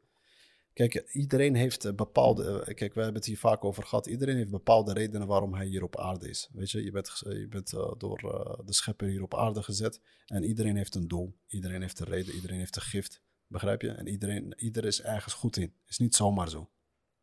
Kijk, 0.74 1.12
iedereen 1.12 1.56
heeft 1.56 1.96
bepaalde. 1.96 2.74
Kijk, 2.74 2.94
we 2.94 3.02
hebben 3.02 3.22
het 3.22 3.26
hier 3.26 3.38
vaak 3.38 3.64
over 3.64 3.84
gehad. 3.84 4.08
Iedereen 4.08 4.36
heeft 4.36 4.50
bepaalde 4.50 4.94
redenen 4.94 5.28
waarom 5.28 5.54
hij 5.54 5.66
hier 5.66 5.84
op 5.84 5.98
aarde 5.98 6.30
is. 6.30 6.50
Weet 6.54 6.72
je, 6.72 6.84
je 6.84 6.92
bent, 6.92 7.22
je 7.24 7.48
bent 7.50 7.74
uh, 7.74 7.92
door 7.98 8.22
uh, 8.24 8.66
de 8.66 8.74
schepper 8.74 9.08
hier 9.08 9.24
op 9.24 9.36
aarde 9.36 9.64
gezet. 9.64 10.02
En 10.26 10.44
iedereen 10.44 10.76
heeft 10.76 10.96
een 10.96 11.08
doel. 11.08 11.36
Iedereen 11.48 11.82
heeft 11.82 12.00
een 12.00 12.08
reden. 12.08 12.34
Iedereen 12.34 12.58
heeft 12.58 12.76
een 12.76 12.82
gift. 12.82 13.22
Begrijp 13.50 13.82
je? 13.82 13.90
En 13.90 14.08
iedereen, 14.08 14.54
ieder 14.58 14.86
is 14.86 15.02
ergens 15.02 15.34
goed 15.34 15.58
in. 15.58 15.74
Is 15.88 15.98
niet 15.98 16.16
zomaar 16.16 16.50
zo. 16.50 16.70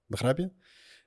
Begrijp 0.06 0.38
je? 0.38 0.50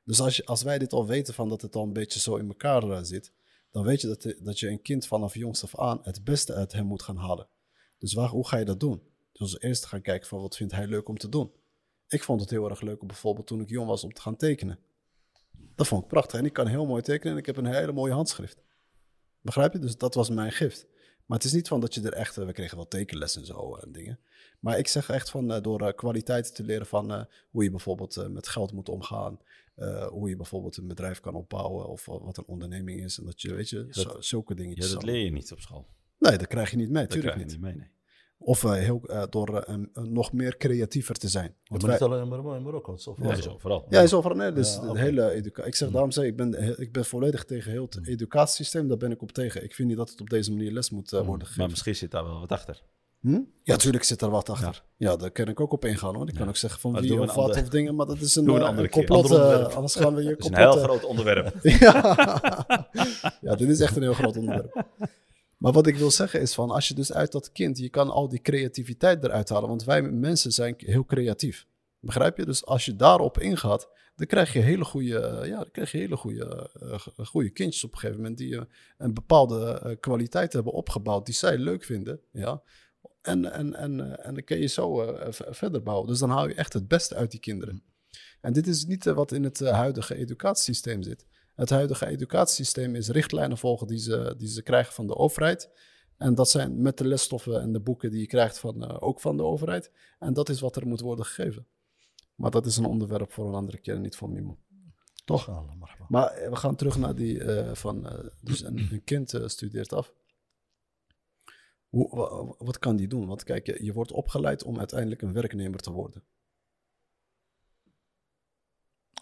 Dus 0.03 0.19
als, 0.19 0.35
je, 0.35 0.45
als 0.45 0.61
wij 0.61 0.77
dit 0.79 0.93
al 0.93 1.07
weten 1.07 1.33
van 1.33 1.49
dat 1.49 1.61
het 1.61 1.75
al 1.75 1.83
een 1.83 1.93
beetje 1.93 2.19
zo 2.19 2.35
in 2.35 2.47
elkaar 2.47 2.83
uh, 2.83 2.99
zit, 3.01 3.33
dan 3.71 3.83
weet 3.83 4.01
je 4.01 4.07
dat, 4.07 4.21
de, 4.21 4.39
dat 4.41 4.59
je 4.59 4.69
een 4.69 4.81
kind 4.81 5.07
vanaf 5.07 5.33
jongs 5.33 5.63
af 5.63 5.79
aan 5.79 5.99
het 6.01 6.23
beste 6.23 6.53
uit 6.53 6.71
hem 6.71 6.85
moet 6.85 7.01
gaan 7.01 7.17
halen. 7.17 7.47
Dus 7.97 8.13
waar, 8.13 8.29
hoe 8.29 8.47
ga 8.47 8.57
je 8.57 8.65
dat 8.65 8.79
doen? 8.79 9.01
Dus 9.31 9.59
eerst 9.59 9.85
gaan 9.85 10.01
kijken 10.01 10.27
van 10.27 10.41
wat 10.41 10.55
vindt 10.55 10.73
hij 10.73 10.87
leuk 10.87 11.07
om 11.07 11.17
te 11.17 11.29
doen. 11.29 11.51
Ik 12.07 12.23
vond 12.23 12.41
het 12.41 12.49
heel 12.49 12.69
erg 12.69 12.81
leuk 12.81 13.07
bijvoorbeeld 13.07 13.47
toen 13.47 13.61
ik 13.61 13.69
jong 13.69 13.87
was 13.87 14.03
om 14.03 14.13
te 14.13 14.21
gaan 14.21 14.35
tekenen. 14.35 14.79
Dat 15.75 15.87
vond 15.87 16.01
ik 16.01 16.07
prachtig. 16.07 16.39
En 16.39 16.45
ik 16.45 16.53
kan 16.53 16.67
heel 16.67 16.85
mooi 16.85 17.01
tekenen 17.01 17.33
en 17.33 17.39
ik 17.39 17.45
heb 17.45 17.57
een 17.57 17.65
hele 17.65 17.91
mooie 17.91 18.13
handschrift. 18.13 18.63
Begrijp 19.41 19.73
je? 19.73 19.79
Dus 19.79 19.97
dat 19.97 20.13
was 20.13 20.29
mijn 20.29 20.51
gift. 20.51 20.87
Maar 21.29 21.37
het 21.37 21.47
is 21.47 21.53
niet 21.53 21.67
van 21.67 21.79
dat 21.79 21.93
je 21.93 22.01
er 22.01 22.13
echt, 22.13 22.35
we 22.35 22.51
kregen 22.51 22.77
wel 22.77 22.87
tekenlessen 22.87 23.41
en 23.41 23.47
zo 23.47 23.75
en 23.75 23.91
dingen. 23.91 24.19
Maar 24.59 24.77
ik 24.77 24.87
zeg 24.87 25.09
echt 25.09 25.29
van 25.29 25.51
uh, 25.51 25.61
door 25.61 25.93
kwaliteiten 25.93 26.53
te 26.53 26.63
leren 26.63 26.85
van 26.85 27.27
hoe 27.49 27.63
je 27.63 27.69
bijvoorbeeld 27.69 28.27
met 28.29 28.47
geld 28.47 28.71
moet 28.73 28.89
omgaan. 28.89 29.39
hoe 30.09 30.29
je 30.29 30.35
bijvoorbeeld 30.35 30.77
een 30.77 30.87
bedrijf 30.87 31.19
kan 31.19 31.35
opbouwen 31.35 31.87
of 31.87 32.05
wat 32.05 32.37
een 32.37 32.45
onderneming 32.47 33.03
is. 33.03 33.17
En 33.17 33.25
dat 33.25 33.41
je, 33.41 33.53
weet 33.53 33.69
je, 33.69 33.87
dat- 33.91 34.25
zulke 34.25 34.55
dingetjes. 34.55 34.87
Ja, 34.87 34.93
dat 34.93 35.03
leer 35.03 35.23
je 35.23 35.31
niet 35.31 35.51
op 35.51 35.59
school. 35.59 35.87
Nee, 36.17 36.37
dat 36.37 36.47
krijg 36.47 36.71
je 36.71 36.77
niet 36.77 36.89
mee, 36.89 37.03
Dat 37.03 37.11
tuurlijk 37.11 37.33
krijg 37.35 37.49
je 37.51 37.57
niet. 37.57 37.65
niet 37.65 37.75
mee, 37.75 37.87
nee. 37.87 37.97
Of 38.41 38.63
eh, 38.63 38.71
heel, 38.73 39.01
eh, 39.07 39.23
door 39.29 39.57
eh, 39.57 39.75
nog 39.93 40.33
meer 40.33 40.57
creatiever 40.57 41.15
te 41.15 41.27
zijn. 41.27 41.43
Ja, 41.45 41.51
Want 41.63 41.81
maar 41.81 41.91
niet 41.91 41.99
wij- 41.99 42.09
alleen 42.09 42.43
maar 42.43 42.55
in 42.55 42.63
Marokko. 42.63 42.91
Het 42.91 42.99
is 42.99 43.07
overal 43.07 43.29
Ja, 43.29 43.35
zo. 43.35 43.41
zo, 43.41 43.57
vooral. 43.57 43.85
ja, 43.89 44.01
is 44.01 44.13
over 44.13 44.35
nee, 44.35 44.51
dus 44.53 44.73
Ja, 44.75 44.81
de 44.81 44.89
oké. 44.89 44.99
hele 44.99 45.31
educatie. 45.31 45.69
Ik 45.71 45.75
zeg 45.75 45.89
daarom 45.89 46.11
zeg 46.11 46.25
ik, 46.25 46.35
ben, 46.35 46.79
ik 46.79 46.91
ben 46.91 47.05
volledig 47.05 47.45
tegen 47.45 47.71
heel 47.71 47.85
het 47.89 48.07
educatiesysteem. 48.07 48.87
Daar 48.87 48.97
ben 48.97 49.11
ik 49.11 49.21
op 49.21 49.31
tegen. 49.31 49.63
Ik 49.63 49.73
vind 49.75 49.87
niet 49.87 49.97
dat 49.97 50.09
het 50.09 50.21
op 50.21 50.29
deze 50.29 50.51
manier 50.51 50.71
les 50.71 50.89
moet 50.89 51.13
eh, 51.13 51.19
worden 51.19 51.39
gegeven. 51.39 51.59
Maar 51.61 51.69
misschien 51.69 51.95
zit 51.95 52.11
daar 52.11 52.23
wel 52.23 52.39
wat 52.39 52.51
achter. 52.51 52.81
Hm? 53.19 53.31
Ja, 53.31 53.41
natuurlijk 53.63 54.03
zit 54.03 54.21
er 54.21 54.29
wat 54.29 54.49
achter. 54.49 54.83
Ja, 54.97 55.15
daar 55.15 55.31
kan 55.31 55.47
ik 55.47 55.59
ook 55.59 55.71
op 55.71 55.85
ingaan 55.85 56.15
hoor. 56.15 56.27
Ik 56.27 56.33
kan 56.35 56.47
ook 56.47 56.55
zeggen 56.57 56.79
van 56.81 56.91
Maar 56.91 57.01
wie 57.01 57.19
of 57.21 57.33
wat 57.33 57.49
of 57.61 57.69
dingen, 57.69 57.95
maar 57.95 58.05
dat 58.05 58.19
is 58.19 58.35
een, 58.35 58.47
een 58.47 58.61
andere 58.61 58.89
complot. 58.89 59.31
Anders 59.75 59.95
gaan 59.95 60.15
we 60.15 60.21
hier 60.21 60.29
Het 60.35 60.39
is 60.39 60.45
een 60.45 60.53
complot. 60.53 60.73
heel 60.73 60.83
groot 60.83 61.05
onderwerp. 61.05 61.53
ja. 61.79 62.77
ja, 63.41 63.55
dit 63.55 63.69
is 63.69 63.79
echt 63.79 63.95
een 63.95 64.01
heel 64.01 64.13
groot 64.13 64.37
onderwerp. 64.37 64.83
Maar 65.59 65.71
wat 65.71 65.87
ik 65.87 65.95
wil 65.95 66.11
zeggen 66.11 66.41
is 66.41 66.53
van, 66.53 66.69
als 66.69 66.87
je 66.87 66.93
dus 66.93 67.13
uit 67.13 67.31
dat 67.31 67.51
kind, 67.51 67.77
je 67.77 67.89
kan 67.89 68.09
al 68.09 68.29
die 68.29 68.41
creativiteit 68.41 69.23
eruit 69.23 69.49
halen. 69.49 69.69
Want 69.69 69.83
wij 69.83 70.01
mensen 70.01 70.51
zijn 70.51 70.73
heel 70.77 71.05
creatief. 71.05 71.65
Begrijp 71.99 72.37
je? 72.37 72.45
Dus 72.45 72.65
als 72.65 72.85
je 72.85 72.95
daarop 72.95 73.39
ingaat, 73.39 73.89
dan 74.15 74.27
krijg 74.27 74.53
je 74.53 74.59
hele 74.59 74.83
goede, 74.85 75.19
eh, 75.19 75.47
ja, 75.47 75.55
dan 75.57 75.71
krijg 75.71 75.91
je 75.91 75.97
hele 75.97 76.17
goede, 76.17 76.69
eh, 76.81 76.99
g- 76.99 77.27
goede 77.27 77.49
kindjes 77.49 77.83
op 77.83 77.91
een 77.91 77.97
gegeven 77.97 78.21
moment 78.21 78.37
die 78.37 78.55
eh, 78.57 78.61
een 78.97 79.13
bepaalde 79.13 79.71
eh, 79.83 79.95
kwaliteit 79.99 80.53
hebben 80.53 80.73
opgebouwd 80.73 81.25
die 81.25 81.35
zij 81.35 81.57
leuk 81.57 81.83
vinden. 81.83 82.19
Ja. 82.31 82.61
En, 83.21 83.51
en, 83.51 83.75
en, 83.75 83.99
eh, 83.99 84.27
en 84.27 84.33
dan 84.33 84.43
kun 84.43 84.59
je 84.59 84.67
zo 84.67 85.01
eh, 85.01 85.27
verder 85.49 85.83
bouwen. 85.83 86.07
Dus 86.07 86.19
dan 86.19 86.29
haal 86.29 86.47
je 86.47 86.53
echt 86.53 86.73
het 86.73 86.87
beste 86.87 87.15
uit 87.15 87.31
die 87.31 87.39
kinderen. 87.39 87.83
En 88.41 88.53
dit 88.53 88.67
is 88.67 88.85
niet 88.85 89.05
eh, 89.07 89.13
wat 89.13 89.31
in 89.31 89.43
het 89.43 89.61
eh, 89.61 89.71
huidige 89.73 90.15
educatiesysteem 90.15 91.03
zit. 91.03 91.25
Het 91.59 91.69
huidige 91.69 92.05
educatiesysteem 92.05 92.95
is 92.95 93.07
richtlijnen 93.09 93.57
volgen 93.57 93.87
die 93.87 93.97
ze, 93.97 94.33
die 94.37 94.47
ze 94.47 94.63
krijgen 94.63 94.93
van 94.93 95.07
de 95.07 95.15
overheid. 95.15 95.69
En 96.17 96.35
dat 96.35 96.49
zijn 96.49 96.81
met 96.81 96.97
de 96.97 97.07
lesstoffen 97.07 97.61
en 97.61 97.71
de 97.73 97.79
boeken 97.79 98.11
die 98.11 98.19
je 98.19 98.27
krijgt 98.27 98.59
van, 98.59 98.83
eh, 98.83 98.97
ook 98.99 99.19
van 99.19 99.37
de 99.37 99.43
overheid. 99.43 99.91
En 100.19 100.33
dat 100.33 100.49
is 100.49 100.59
wat 100.59 100.75
er 100.75 100.87
moet 100.87 100.99
worden 100.99 101.25
gegeven. 101.25 101.67
Maar 102.35 102.51
dat 102.51 102.65
is 102.65 102.77
een 102.77 102.85
onderwerp 102.85 103.31
voor 103.31 103.47
een 103.47 103.53
andere 103.53 103.77
keer, 103.77 103.99
niet 103.99 104.15
voor 104.15 104.29
Mimo. 104.29 104.57
Toch? 105.25 105.47
Marhaba. 105.47 106.05
Maar 106.09 106.27
eh, 106.31 106.49
we 106.49 106.55
gaan 106.55 106.75
terug 106.75 106.97
naar 106.97 107.15
die 107.15 107.43
eh, 107.43 107.75
van, 107.75 108.07
eh, 108.09 108.27
dus 108.41 108.63
een, 108.63 108.77
een 108.91 109.03
kind 109.03 109.33
eh, 109.33 109.47
studeert 109.47 109.93
af. 109.93 110.13
Hoe, 111.89 112.15
wa- 112.15 112.55
wat 112.57 112.79
kan 112.79 112.95
die 112.95 113.07
doen? 113.07 113.27
Want 113.27 113.43
kijk, 113.43 113.65
je, 113.65 113.83
je 113.83 113.93
wordt 113.93 114.11
opgeleid 114.11 114.63
om 114.63 114.77
uiteindelijk 114.79 115.21
een 115.21 115.33
werknemer 115.33 115.79
te 115.79 115.91
worden. 115.91 116.23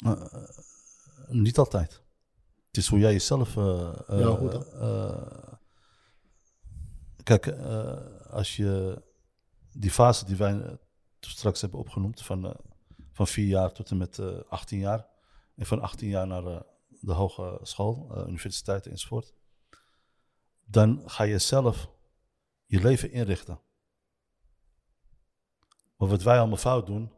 Eh, 0.05 0.47
niet 1.27 1.57
altijd. 1.57 2.05
Het 2.77 2.85
is 2.85 2.91
hoe 2.91 3.01
jij 3.01 3.11
jezelf. 3.11 3.57
eh, 3.57 3.89
eh, 4.07 4.19
Ja, 4.19 4.37
eh, 4.79 5.53
kijk, 7.23 7.47
als 8.29 8.55
je 8.55 9.01
die 9.71 9.91
fase 9.91 10.25
die 10.25 10.35
wij 10.35 10.77
straks 11.19 11.61
hebben 11.61 11.79
opgenoemd, 11.79 12.21
van, 12.21 12.55
van 13.11 13.27
4 13.27 13.45
jaar 13.45 13.71
tot 13.71 13.91
en 13.91 13.97
met 13.97 14.19
eh 14.19 14.39
18 14.49 14.79
jaar, 14.79 15.07
en 15.55 15.65
van 15.65 15.81
18 15.81 16.09
jaar 16.09 16.27
naar 16.27 16.43
de 17.01 17.13
hogeschool, 17.13 18.27
universiteit 18.27 18.85
enzovoort, 18.85 19.33
dan 20.65 21.01
ga 21.05 21.23
je 21.23 21.37
zelf 21.37 21.89
je 22.65 22.81
leven 22.81 23.11
inrichten. 23.11 23.59
Maar 25.95 26.07
wat 26.07 26.23
wij 26.23 26.39
allemaal 26.39 26.57
fout 26.57 26.85
doen, 26.85 27.11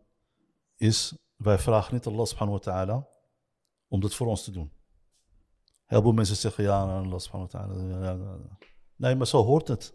is 0.75 1.13
wij 1.35 1.59
vragen 1.59 1.93
niet 1.93 2.05
Allah 2.05 2.25
subhanahu 2.25 2.57
wa 2.57 2.63
ta'ala 2.63 3.07
om 3.87 3.99
dat 3.99 4.15
voor 4.15 4.27
ons 4.27 4.43
te 4.43 4.51
doen. 4.51 4.77
Heel 5.89 6.01
veel 6.01 6.11
mensen 6.11 6.35
zeggen 6.35 6.63
ja, 6.63 6.85
nou, 6.85 7.05
Allah 7.05 7.19
subhanahu 7.19 7.51
wa 7.51 7.59
ta'ala. 7.59 8.47
Nee, 8.95 9.15
maar 9.15 9.27
zo 9.27 9.43
hoort 9.43 9.67
het. 9.67 9.93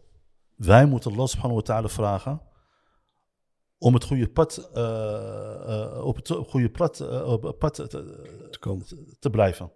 Wij 0.56 0.86
moeten 0.86 1.12
Allah 1.12 1.26
subhanahu 1.26 1.54
wa 1.54 1.62
ta'ala 1.62 1.88
vragen 1.88 2.42
om 3.78 3.94
het 3.94 4.04
goede 4.04 4.28
pad, 4.28 4.70
eh, 4.74 5.92
eh, 5.94 6.04
op 6.04 6.16
het 6.16 6.28
goede 6.28 6.70
pad, 6.70 7.00
eh, 7.00 7.28
op 7.28 7.42
het 7.42 7.58
pad 7.58 7.74
te, 7.74 7.86
Te 8.50 8.58
komen. 8.58 8.86
te 9.18 9.30
blijven. 9.30 9.72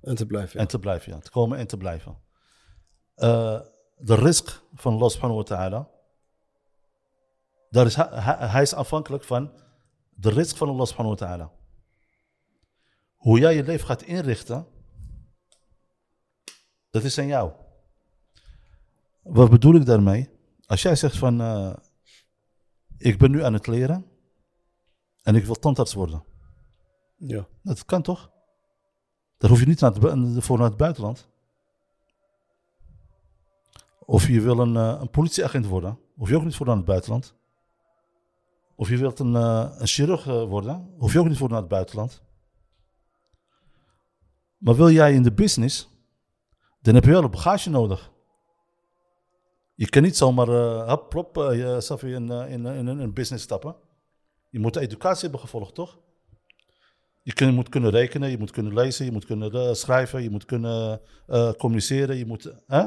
En 0.00 0.14
te 0.14 0.26
blijven. 0.26 0.52
ja. 0.56 0.60
En 0.60 0.68
te 0.68 0.78
blijven, 0.78 1.12
ja. 1.12 1.18
Te 1.18 1.30
komen 1.30 1.58
en 1.58 1.66
te 1.66 1.76
blijven. 1.76 2.18
De 3.96 4.14
risk 4.14 4.62
van 4.74 4.94
Allah 4.94 5.08
subhanahu 5.08 5.38
wa 5.38 5.44
ta'ala. 5.44 5.88
Daar 7.70 7.86
is, 7.86 7.94
hij 8.50 8.62
is 8.62 8.74
afhankelijk 8.74 9.24
van 9.24 9.52
de 10.10 10.30
risk 10.30 10.56
van 10.56 10.68
Allah 10.68 10.86
subhanahu 10.86 11.16
wa 11.18 11.26
ta'ala. 11.26 11.52
Hoe 13.16 13.38
jij 13.38 13.54
je 13.54 13.62
leven 13.62 13.86
gaat 13.86 14.02
inrichten, 14.02 14.66
dat 16.94 17.04
is 17.04 17.18
aan 17.18 17.26
jou. 17.26 17.52
Wat 19.22 19.50
bedoel 19.50 19.74
ik 19.74 19.86
daarmee? 19.86 20.30
Als 20.66 20.82
jij 20.82 20.96
zegt 20.96 21.16
van, 21.16 21.40
eh, 21.40 21.74
ik 22.98 23.18
ben 23.18 23.30
nu 23.30 23.42
aan 23.42 23.52
het 23.52 23.66
leren 23.66 24.06
en 25.22 25.34
ik 25.34 25.44
wil 25.44 25.54
tandarts 25.54 25.94
worden. 25.94 26.24
Ja. 27.16 27.46
Dat 27.62 27.84
kan 27.84 28.02
toch? 28.02 28.30
Daar 29.38 29.50
hoef 29.50 29.60
je 29.60 29.66
niet 29.66 29.80
naar 29.80 29.92
het, 29.92 30.44
voor 30.44 30.58
naar 30.58 30.68
het 30.68 30.76
buitenland. 30.76 31.28
Of 33.98 34.26
je 34.26 34.40
wil 34.40 34.58
een, 34.58 34.76
eh, 34.76 35.00
een 35.00 35.10
politieagent 35.10 35.66
worden, 35.66 35.98
hoef 36.16 36.28
je 36.28 36.36
ook 36.36 36.44
niet 36.44 36.56
voor 36.56 36.66
naar 36.66 36.76
het 36.76 36.84
buitenland. 36.84 37.34
Of 38.74 38.88
je 38.88 38.96
wilt 38.96 39.18
een, 39.18 39.36
eh, 39.36 39.74
een 39.78 39.86
chirurg 39.86 40.24
worden, 40.24 40.94
hoef 40.98 41.12
je 41.12 41.18
ook 41.18 41.28
niet 41.28 41.38
voor 41.38 41.48
naar 41.48 41.60
het 41.60 41.68
buitenland. 41.68 42.22
Maar 44.58 44.74
wil 44.74 44.90
jij 44.90 45.14
in 45.14 45.22
de 45.22 45.32
business, 45.32 45.92
dan 46.84 46.94
heb 46.94 47.04
je 47.04 47.10
wel 47.10 47.22
een 47.24 47.30
bagage 47.30 47.70
nodig. 47.70 48.12
Je 49.74 49.88
kan 49.88 50.02
niet 50.02 50.16
zomaar, 50.16 50.48
eh 50.48 50.88
hop, 50.88 51.08
plop, 51.08 51.38
eh, 51.38 51.56
jezelf 51.58 52.02
in, 52.02 52.30
eh, 52.30 52.52
in, 52.52 52.66
in, 52.66 52.88
in 52.88 52.98
een 52.98 53.12
business 53.14 53.44
stappen. 53.44 53.76
Je 54.50 54.58
moet 54.58 54.74
de 54.74 54.80
educatie 54.80 55.22
hebben 55.22 55.40
gevolgd, 55.40 55.74
toch? 55.74 55.98
Je 57.22 57.32
kun- 57.32 57.54
moet 57.54 57.68
kunnen 57.68 57.90
rekenen, 57.90 58.30
je 58.30 58.38
moet 58.38 58.50
kunnen 58.50 58.74
lezen, 58.74 59.04
je 59.04 59.12
moet 59.12 59.24
kunnen 59.24 59.52
eh, 59.52 59.72
schrijven, 59.72 60.22
je 60.22 60.30
moet 60.30 60.44
kunnen 60.44 61.00
eh, 61.26 61.52
communiceren, 61.52 62.16
je 62.16 62.26
moet... 62.26 62.52
hè? 62.66 62.84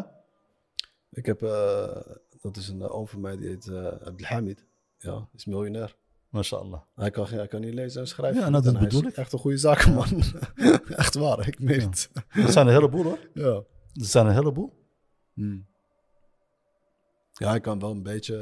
Ik 1.12 1.26
heb, 1.26 1.42
eh, 1.42 1.96
dat 2.42 2.58
is 2.58 2.68
een 2.68 2.80
uh, 2.80 2.96
oom 2.96 3.08
van 3.08 3.22
mij, 3.22 3.38
die 3.38 3.48
heet 3.48 3.68
eh 3.68 3.86
Abdelhamid. 4.08 4.66
Ja, 4.98 5.28
is 5.36 5.46
miljonair. 5.46 5.96
Mashallah. 6.30 6.82
Hij 6.96 7.10
kan, 7.12 7.28
hij 7.28 7.48
kan 7.48 7.62
niet 7.62 7.74
lezen 7.74 8.02
en 8.02 8.08
schrijven. 8.08 8.42
Ja, 8.42 8.50
nou, 8.50 8.64
dat 8.64 8.80
bedoel 8.80 9.02
is 9.02 9.08
ik. 9.08 9.16
Echt 9.16 9.34
een 9.34 9.40
goede 9.40 9.58
zakenman. 9.58 10.06
echt 10.96 11.16
waar, 11.16 11.48
ik 11.48 11.60
meen 11.60 11.82
het. 11.82 12.10
Er 12.30 12.52
zijn 12.52 12.68
een 12.68 12.74
heleboel 12.74 13.04
hoor. 13.04 13.20
Ja. 13.34 13.64
Er 14.00 14.06
zijn 14.06 14.26
een 14.26 14.34
heleboel. 14.34 14.74
Hmm. 15.34 15.66
Ja, 17.34 17.50
hij 17.50 17.60
kan 17.60 17.80
wel 17.80 17.92
een 17.92 18.04
beetje... 18.04 18.36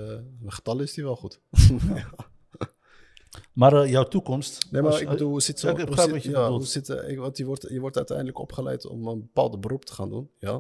Een 0.44 0.52
getal 0.52 0.80
is 0.80 0.96
hij 0.96 1.06
wel 1.06 1.16
goed. 1.16 1.40
Maar 3.54 3.74
eh, 3.74 3.90
jouw 3.90 4.04
toekomst... 4.04 4.72
Nee, 4.72 4.82
maar 4.82 4.92
als- 4.92 5.02
ik 5.02 5.10
bedoel, 5.10 5.30
hoe 5.30 5.42
zit 5.42 5.60
zo... 5.60 5.68
Ja, 5.68 5.78
ik 5.78 5.88
hoe 5.88 5.96
zit- 6.20 6.24
ja, 6.24 6.50
hoe 6.50 6.66
zit, 6.66 6.90
eh, 6.90 7.10
ik, 7.10 7.18
want 7.18 7.38
je 7.38 7.46
wordt, 7.46 7.66
je 7.70 7.80
wordt 7.80 7.98
uiteindelijk 7.98 8.40
opgeleid 8.40 8.86
om 8.86 9.08
een 9.08 9.20
bepaald 9.20 9.62
beroep 9.62 9.86
te 9.86 9.94
gaan 9.94 10.10
doen. 10.10 10.30
Ja, 10.40 10.50
Eh, 10.52 10.60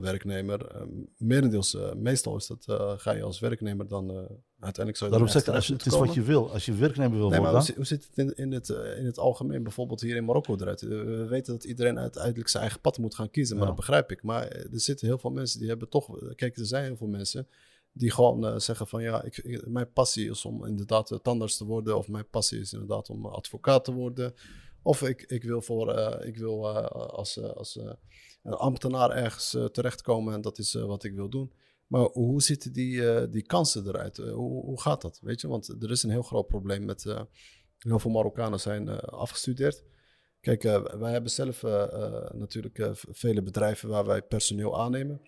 werknemer. 0.00 0.66
eh, 0.66 0.82
merendeels, 1.16 1.74
eh, 1.74 1.92
meestal 1.94 2.36
is 2.36 2.46
dat, 2.46 2.64
eh, 2.68 2.92
ga 2.96 3.12
je 3.12 3.22
als 3.22 3.40
werknemer 3.40 3.88
dan... 3.88 4.10
eh, 4.10 4.16
uiteindelijk 4.58 4.96
zou 4.96 5.10
je 5.10 5.16
Daarom 5.18 5.18
dan 5.20 5.28
zeg 5.28 5.40
ik, 5.42 5.46
echt 5.48 5.56
als 5.56 5.66
je, 5.66 5.72
het 5.72 5.86
is 5.86 5.98
wat 5.98 6.14
je 6.14 6.22
wil. 6.22 6.50
Als 6.52 6.64
je 6.64 6.74
werknemer 6.74 7.18
wil 7.18 7.28
Nee, 7.28 7.40
maar 7.40 7.52
worden... 7.52 7.56
hoe, 7.56 7.66
zit- 7.66 7.76
hoe 7.76 7.84
zit 7.84 8.06
het 8.06 8.18
in, 8.18 8.44
in, 8.44 8.52
het, 8.52 8.70
eh, 8.70 8.98
in 8.98 9.06
het 9.06 9.18
algemeen, 9.18 9.62
bijvoorbeeld 9.62 10.00
hier 10.00 10.16
in 10.16 10.24
Marokko 10.24 10.56
eruit? 10.56 10.82
Eh, 10.82 10.88
We 10.88 11.26
weten 11.28 11.52
dat 11.52 11.64
iedereen 11.64 11.98
uiteindelijk 11.98 12.48
zijn 12.48 12.62
eigen 12.62 12.80
pad 12.80 12.98
moet 12.98 13.14
gaan 13.14 13.30
kiezen, 13.30 13.54
maar 13.56 13.64
Ja. 13.66 13.70
dat 13.70 13.80
begrijp 13.80 14.10
ik. 14.10 14.22
Maar 14.22 14.46
eh, 14.46 14.72
er 14.72 14.80
zitten 14.80 15.06
heel 15.06 15.18
veel 15.18 15.30
mensen 15.30 15.58
die 15.60 15.68
hebben 15.68 15.88
toch... 15.88 16.18
eh, 16.20 16.34
Kijk, 16.34 16.56
er 16.56 16.66
zijn 16.66 16.84
heel 16.84 16.96
veel 16.96 17.06
mensen 17.06 17.48
die 17.92 18.10
gewoon 18.10 18.46
eh, 18.46 18.58
zeggen 18.58 18.86
van... 18.86 19.02
Ja, 19.02 19.22
ik, 19.22 19.36
ik- 19.38 19.66
mijn 19.66 19.92
passie 19.92 20.30
is 20.30 20.44
om 20.44 20.64
inderdaad 20.66 21.10
eh, 21.10 21.18
tandarts 21.18 21.56
te 21.56 21.64
worden. 21.64 21.96
Of 21.96 22.08
mijn 22.08 22.28
passie 22.30 22.60
is 22.60 22.72
inderdaad 22.72 23.08
om 23.10 23.26
advocaat 23.26 23.84
te 23.84 23.92
worden. 23.92 24.34
Of 24.82 25.02
ik, 25.02 25.22
ik 25.22 25.42
wil, 25.42 25.60
voor, 25.62 25.92
eh, 25.92 26.26
ik 26.28 26.36
wil 26.36 26.68
eh, 26.68 26.84
als, 26.90 27.36
eh, 27.38 27.50
als 27.50 27.76
eh, 27.78 27.90
ambtenaar 28.52 29.10
ergens 29.10 29.54
eh, 29.54 29.64
terechtkomen 29.64 30.34
en 30.34 30.40
dat 30.40 30.58
is 30.58 30.74
eh, 30.74 30.84
wat 30.84 31.04
ik 31.04 31.14
wil 31.14 31.28
doen. 31.28 31.52
Maar 31.86 32.02
hoe 32.02 32.42
zitten 32.42 32.72
die, 32.72 33.10
eh, 33.10 33.30
die 33.30 33.42
kansen 33.42 33.86
eruit? 33.86 34.16
Hoe, 34.16 34.64
hoe 34.64 34.80
gaat 34.80 35.02
dat? 35.02 35.20
Weet 35.22 35.40
je, 35.40 35.48
want 35.48 35.68
er 35.82 35.90
is 35.90 36.02
een 36.02 36.10
heel 36.10 36.22
groot 36.22 36.46
probleem 36.46 36.84
met 36.84 37.04
heel 37.78 37.98
veel 37.98 38.10
Marokkanen 38.10 38.60
zijn 38.60 39.00
afgestudeerd. 39.00 39.84
Kijk, 40.40 40.62
wij 40.98 41.12
hebben 41.12 41.30
zelf 41.30 41.62
natuurlijk 42.32 42.90
vele 42.94 43.42
bedrijven 43.42 43.88
waar 43.88 44.04
wij 44.04 44.22
personeel 44.22 44.80
aannemen. 44.80 45.20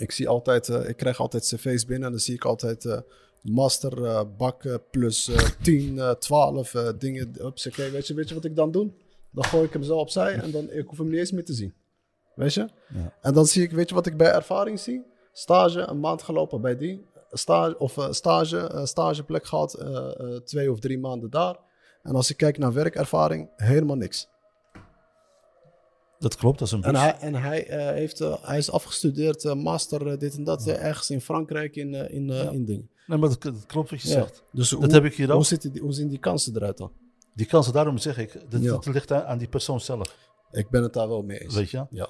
Ik 0.00 0.10
zie 0.10 0.28
altijd, 0.28 0.68
ik 0.68 0.96
krijg 0.96 1.20
altijd 1.20 1.44
cv's 1.44 1.84
binnen 1.84 2.06
en 2.06 2.12
dan 2.12 2.20
zie 2.20 2.34
ik 2.34 2.44
altijd 2.44 3.02
master, 3.42 4.04
eh, 4.04 4.24
bakken 4.36 4.82
plus 4.90 5.28
eh 5.28 5.50
10, 5.62 5.98
eh 5.98 6.10
12 6.10 6.74
eh, 6.74 6.88
dingen. 6.98 7.30
Hupsakee, 7.38 7.90
weet, 7.90 8.06
je, 8.06 8.14
weet 8.14 8.28
je 8.28 8.34
wat 8.34 8.44
ik 8.44 8.56
dan 8.56 8.70
doe? 8.70 8.90
Dan 9.30 9.44
gooi 9.44 9.64
ik 9.64 9.72
hem 9.72 9.82
zo 9.82 9.96
opzij 9.96 10.34
en 10.34 10.50
dan 10.50 10.70
ik 10.70 10.86
hoef 10.86 10.98
hem 10.98 11.08
niet 11.08 11.18
eens 11.18 11.32
meer 11.32 11.44
te 11.44 11.52
zien. 11.52 11.72
Weet 12.38 12.54
je? 12.54 12.68
Ja. 12.88 13.12
En 13.20 13.34
dan 13.34 13.46
zie 13.46 13.62
ik, 13.62 13.70
weet 13.70 13.88
je 13.88 13.94
wat 13.94 14.06
ik 14.06 14.16
bij 14.16 14.32
ervaring 14.32 14.80
zie? 14.80 15.04
Stage, 15.32 15.80
een 15.80 16.00
maand 16.00 16.22
gelopen 16.22 16.60
bij 16.60 16.76
die. 16.76 17.06
Stage, 17.32 17.78
of 17.78 17.96
eh, 17.98 18.12
stage, 18.12 18.80
stageplek 18.84 19.46
gehad, 19.46 19.74
eh, 19.74 20.20
eh, 20.20 20.36
twee 20.42 20.70
of 20.72 20.78
drie 20.80 20.98
maanden 20.98 21.30
daar. 21.30 21.56
En 22.02 22.14
als 22.14 22.30
ik 22.30 22.36
kijk 22.36 22.58
naar 22.58 22.72
werkervaring, 22.72 23.48
helemaal 23.56 23.96
niks. 23.96 24.28
Dat 26.18 26.36
klopt, 26.36 26.58
dat 26.58 26.68
is 26.68 26.72
een 26.74 26.82
En 26.82 26.92
bus. 26.92 27.00
hij, 27.00 27.16
en 27.20 27.34
hij, 27.34 27.64
heeft, 27.94 28.18
hij 28.42 28.58
is 28.58 28.70
afgestudeerd, 28.70 29.54
master, 29.54 30.18
dit 30.18 30.36
en 30.36 30.44
dat, 30.44 30.66
ergens 30.66 31.10
in 31.10 31.20
Frankrijk 31.20 31.76
in, 31.76 31.94
in, 31.94 32.26
Ja. 32.28 32.50
in 32.50 32.64
dingen. 32.64 32.90
Nee, 33.06 33.18
maar 33.18 33.28
dat, 33.28 33.42
dat 33.42 33.66
klopt 33.66 33.90
wat 33.90 34.02
je 34.02 34.08
Ja. 34.08 34.14
zegt. 34.14 34.42
Dus 34.52 34.70
Dat 34.70 34.80
hoe, 34.82 34.92
heb 34.92 35.04
ik 35.04 35.14
hier 35.14 35.28
ook. 35.28 35.34
Hoe, 35.34 35.44
zitten 35.44 35.72
die, 35.72 35.80
hoe 35.82 35.92
zien 35.92 36.08
die 36.08 36.18
kansen 36.18 36.56
eruit 36.56 36.76
dan? 36.76 36.92
Die 37.34 37.46
kansen, 37.46 37.72
daarom 37.72 37.98
zeg 37.98 38.18
ik, 38.18 38.50
dat 38.50 38.86
ligt 38.86 39.12
aan, 39.12 39.22
aan 39.24 39.38
die 39.38 39.48
persoon 39.48 39.80
zelf. 39.80 40.16
Ik 40.50 40.68
ben 40.70 40.82
het 40.82 40.92
daar 40.92 41.08
wel 41.08 41.22
mee 41.22 41.38
eens. 41.38 41.54
Weet 41.54 41.70
je? 41.70 41.86
Ja. 41.90 42.08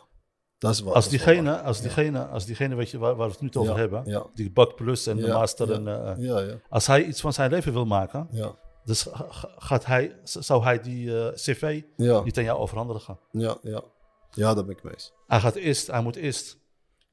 Dat 0.58 0.72
is 0.72 0.84
Als 0.84 0.94
dat 1.04 1.10
diegene, 1.10 1.60
als 1.62 1.80
diegene, 1.80 2.26
als 2.26 2.44
diegene 2.46 2.74
weet 2.74 2.90
je, 2.90 2.98
waar, 2.98 3.14
waar 3.16 3.26
we 3.26 3.32
het 3.32 3.40
nu 3.54 3.60
over 3.60 3.76
hebben, 3.76 4.30
die 4.34 4.50
bak 4.50 4.74
plus 4.76 5.06
en 5.06 5.16
de 5.16 5.28
master. 5.28 5.72
En, 5.72 5.88
eh, 5.88 6.02
waar. 6.02 6.20
Ja, 6.20 6.38
ja, 6.40 6.54
als 6.68 6.86
hij 6.86 7.04
iets 7.04 7.20
van 7.20 7.32
zijn 7.32 7.50
leven 7.50 7.72
wil 7.72 7.84
maken, 7.86 8.28
ja. 8.30 8.54
dus 8.84 9.02
ga- 9.02 9.26
ga- 9.28 9.50
gaat 9.58 9.84
hij, 9.86 10.16
zou 10.24 10.62
hij 10.62 10.80
die 10.80 11.20
eh, 11.28 11.32
cv 11.34 11.82
niet 12.24 12.38
aan 12.38 12.44
jou 12.44 12.58
overhandigen. 12.58 13.18
ja, 13.30 13.56
ja. 13.62 13.82
Ja, 14.30 14.54
daar 14.54 14.64
ben 14.64 14.76
ik 14.76 14.82
mee 14.82 14.92
eens. 14.92 15.12
Hij, 15.26 15.40
gaat 15.40 15.54
eerst, 15.54 15.86
hij 15.86 16.02
moet 16.02 16.16
eerst 16.16 16.58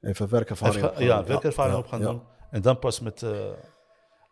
Even 0.01 0.29
werkervaring. 0.29 0.75
even, 0.77 0.89
opgaan. 0.89 1.05
ja, 1.05 1.23
werkervaring 1.23 1.77
op 1.77 1.87
gaan 1.87 2.01
doen. 2.01 2.21
En 2.51 2.61
dan 2.61 2.79
pas 2.79 2.99
met... 2.99 3.23
eh, 3.23 3.29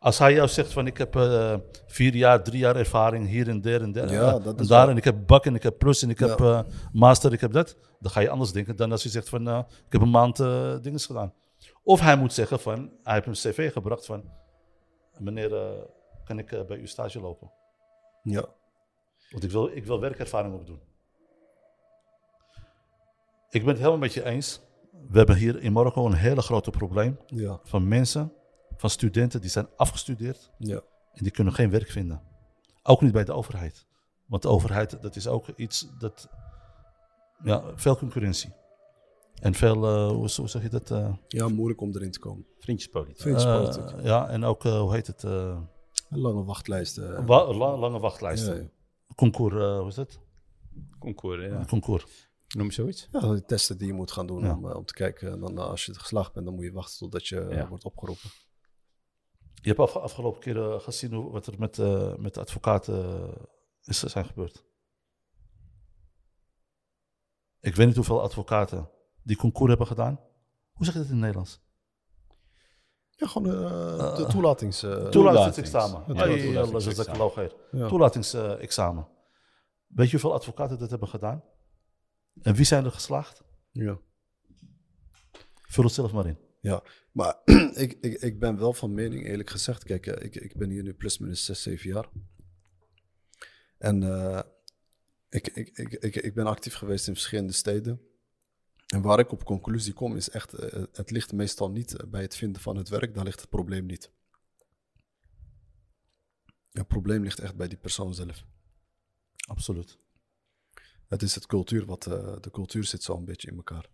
als 0.04 0.18
hij 0.20 0.34
jou 0.34 0.48
zegt 0.48 0.74
van 0.74 0.88
ik 0.88 0.98
heb 0.98 1.16
eh, 1.16 1.56
vier 1.88 2.16
jaar, 2.16 2.44
drie 2.44 2.60
jaar 2.60 2.76
ervaring 2.76 3.28
hier 3.28 3.50
en 3.50 3.62
daar 3.62 3.82
en 3.82 3.92
daar. 3.92 4.12
Ja, 4.12 4.40
dat 4.40 4.56
en 4.56 4.62
is 4.62 4.68
daar 4.68 4.90
en 4.90 4.98
ik 4.98 5.04
heb 5.04 5.28
bak 5.28 5.46
en 5.46 5.56
ik 5.56 5.64
heb 5.64 5.78
plus 5.78 6.02
en 6.02 6.10
ik 6.10 6.20
Ja. 6.20 6.28
heb 6.28 6.40
eh, 6.40 6.60
master, 6.92 7.34
ik 7.34 7.40
heb 7.42 7.52
dat. 7.52 7.78
Dan 8.00 8.12
ga 8.12 8.20
je 8.20 8.30
anders 8.30 8.52
denken 8.52 8.76
dan 8.76 8.92
als 8.92 9.04
hij 9.04 9.12
zegt 9.12 9.30
van 9.30 9.48
eh, 9.48 9.60
ik 9.86 9.92
heb 9.92 10.02
een 10.02 10.10
maand 10.10 10.38
dingen 10.84 11.00
gedaan. 11.00 11.34
Of 11.84 12.00
hij 12.00 12.16
moet 12.18 12.34
zeggen 12.34 12.60
van, 12.60 12.92
hij 13.04 13.14
heeft 13.14 13.28
een 13.28 13.52
cv 13.52 13.72
gebracht 13.72 14.06
van 14.06 14.24
meneer, 15.18 15.50
kan 16.26 16.40
ik 16.40 16.64
bij 16.68 16.78
u 16.78 16.88
stage 16.88 17.20
lopen? 17.20 17.52
Ja. 18.24 18.46
Want 19.32 19.44
ik 19.44 19.52
wil, 19.52 19.68
ik 19.74 19.86
wil 19.86 20.00
werkervaring 20.00 20.54
opdoen. 20.54 20.80
Ik 23.50 23.60
ben 23.62 23.68
het 23.70 23.78
helemaal 23.78 23.98
met 23.98 24.14
je 24.14 24.26
eens. 24.26 24.62
We 25.10 25.18
hebben 25.18 25.36
hier 25.36 25.62
in 25.62 25.72
Marokko 25.74 26.06
een 26.06 26.14
hele 26.14 26.42
grote 26.42 26.70
probleem 26.72 27.18
Ja, 27.26 27.60
van 27.64 27.88
mensen, 27.88 28.34
van 28.78 28.90
studenten 28.90 29.42
die 29.42 29.50
zijn 29.50 29.68
afgestudeerd 29.76 30.52
ja. 30.58 30.76
en 31.14 31.24
die 31.24 31.32
kunnen 31.32 31.54
geen 31.54 31.70
werk 31.70 31.90
vinden. 31.90 32.22
Ook 32.84 33.02
niet 33.02 33.12
bij 33.12 33.24
de 33.24 33.34
overheid. 33.34 33.86
Want 34.26 34.42
de 34.42 34.48
overheid, 34.48 35.02
dat 35.02 35.16
is 35.16 35.28
ook 35.28 35.48
iets 35.56 35.88
dat, 36.00 36.28
ja, 37.44 37.64
veel 37.76 37.98
concurrentie. 37.98 38.54
En 39.42 39.54
veel, 39.54 39.76
eh, 39.88 40.08
hoe, 40.08 40.30
hoe 40.36 40.48
zeg 40.50 40.62
je 40.62 40.70
dat? 40.70 40.92
eh, 40.92 41.14
ja, 41.28 41.48
moeilijk 41.48 41.82
om 41.82 41.96
erin 41.96 42.12
te 42.12 42.20
komen. 42.20 42.46
Vriendjespolitiek. 42.60 43.22
Vriendjespolitiek. 43.22 43.98
eh, 44.00 44.06
ja, 44.06 44.28
en 44.30 44.44
ook, 44.44 44.66
eh, 44.66 44.80
hoe 44.80 44.94
heet 44.94 45.08
het? 45.08 45.24
eh, 45.24 45.62
Lange 46.10 46.44
wachtlijsten. 46.44 47.26
wa- 47.26 47.54
la- 47.54 47.78
lange 47.78 48.00
wachtlijsten. 48.00 48.56
Ja, 48.56 48.62
ja. 48.62 49.16
Concours, 49.16 49.56
eh, 49.56 49.78
hoe 49.80 49.88
is 49.88 49.96
dat? 49.96 50.20
Concours, 51.00 51.42
ja. 51.46 51.66
Concours. 51.68 52.06
Noem 52.48 52.66
je 52.66 52.74
zoiets? 52.74 53.08
Ja, 53.12 53.20
die 53.20 53.46
testen 53.46 53.78
die 53.78 53.88
je 53.88 53.94
moet 53.94 54.12
gaan 54.12 54.28
doen 54.28 54.44
Ja. 54.44 54.56
om, 54.56 54.66
om 54.72 54.86
te 54.86 54.94
kijken. 54.94 55.32
En 55.32 55.40
dan, 55.40 55.58
als 55.58 55.86
je 55.86 55.92
het 55.92 56.00
geslaagd 56.02 56.34
bent, 56.34 56.46
dan 56.46 56.56
moet 56.56 56.64
je 56.64 56.72
wachten 56.72 56.98
totdat 57.00 57.28
je 57.28 57.46
Ja. 57.50 57.68
wordt 57.68 57.84
opgeroepen. 57.84 58.30
Je 59.64 59.70
hebt 59.70 59.80
afge- 59.80 60.00
afgelopen 60.00 60.42
keer 60.42 60.72
eh, 60.74 60.80
gezien 60.80 61.14
hoe, 61.14 61.32
wat 61.32 61.48
er 61.48 61.54
met, 61.60 61.80
eh, 61.80 62.16
met 62.16 62.34
de 62.34 62.40
advocaten 62.40 63.04
eh, 63.06 63.44
is 63.84 64.00
zijn 64.04 64.26
gebeurd. 64.26 64.64
Ik 67.60 67.76
weet 67.76 67.88
niet 67.88 67.96
hoeveel 67.96 68.22
advocaten 68.22 68.90
die 69.22 69.38
concours 69.38 69.70
hebben 69.70 69.88
gedaan. 69.88 70.20
Hoe 70.74 70.86
zeg 70.86 70.94
je 70.94 71.00
dat 71.00 71.08
in 71.08 71.14
het 71.14 71.22
Nederlands? 71.22 71.62
Ja, 73.10 73.28
gewoon 73.28 73.52
eh, 73.64 74.16
de 74.16 74.26
toelatings... 74.26 74.84
eh, 74.84 75.08
Toelatingsexamen. 75.10 76.04
Ja, 76.08 76.26
Ja, 76.26 76.26
ja, 76.26 76.44
ja, 76.44 76.62
toelatingsexamen. 76.64 77.88
Toelatingsexamen. 77.88 79.08
Weet 79.88 80.06
je 80.06 80.12
hoeveel 80.12 80.34
advocaten 80.34 80.80
dat 80.80 80.90
hebben 80.90 81.08
gedaan? 81.08 81.44
En 82.42 82.54
wie 82.56 82.66
zijn 82.66 82.86
er 82.86 82.92
geslaagd? 82.92 83.44
ja. 83.72 83.98
Vul 85.68 85.84
het 85.84 85.94
zelf 85.94 86.14
maar 86.14 86.26
in. 86.26 86.38
Ja, 86.64 86.84
maar 87.12 87.42
ik, 87.84 87.98
ik, 88.02 88.22
ik 88.22 88.40
ben 88.40 88.58
wel 88.58 88.74
van 88.74 88.94
mening, 88.94 89.26
eerlijk 89.26 89.50
gezegd. 89.50 89.84
Kijk, 89.84 90.08
eh, 90.08 90.26
ik, 90.26 90.36
ik 90.36 90.58
ben 90.58 90.70
hier 90.70 90.84
nu 90.84 90.94
plus 90.94 91.18
minus 91.18 91.46
6, 91.46 91.62
7 91.62 91.90
jaar. 91.90 92.10
En 93.78 94.04
eh, 94.04 94.42
ik, 95.30 95.48
ik, 95.48 95.70
ik, 95.78 95.94
ik, 95.94 96.16
ik 96.16 96.34
ben 96.34 96.46
actief 96.46 96.74
geweest 96.74 97.08
in 97.08 97.14
verschillende 97.14 97.54
steden. 97.54 98.02
En 98.88 99.02
waar 99.02 99.20
ik 99.20 99.32
op 99.32 99.44
conclusie 99.44 99.94
kom, 99.94 100.16
is 100.16 100.30
echt: 100.30 100.54
eh, 100.54 100.84
het 100.92 101.12
ligt 101.12 101.34
meestal 101.34 101.72
niet 101.72 101.96
bij 102.08 102.22
het 102.22 102.36
vinden 102.36 102.62
van 102.62 102.78
het 102.78 102.90
werk, 102.90 103.14
daar 103.14 103.24
ligt 103.24 103.42
het 103.42 103.50
probleem 103.50 103.86
niet. 103.86 104.12
Het 106.72 106.88
probleem 106.88 107.24
ligt 107.24 107.40
echt 107.40 107.56
bij 107.56 107.68
die 107.68 107.78
persoon 107.78 108.14
zelf. 108.14 108.46
Absoluut. 109.48 109.98
Het 111.08 111.22
is 111.22 111.36
het 111.36 111.46
cultuur, 111.46 111.86
wat, 111.86 112.06
eh, 112.06 112.36
de 112.42 112.52
cultuur 112.52 112.84
zit 112.84 113.04
zo 113.04 113.18
een 113.18 113.26
beetje 113.26 113.50
in 113.50 113.56
elkaar. 113.56 113.90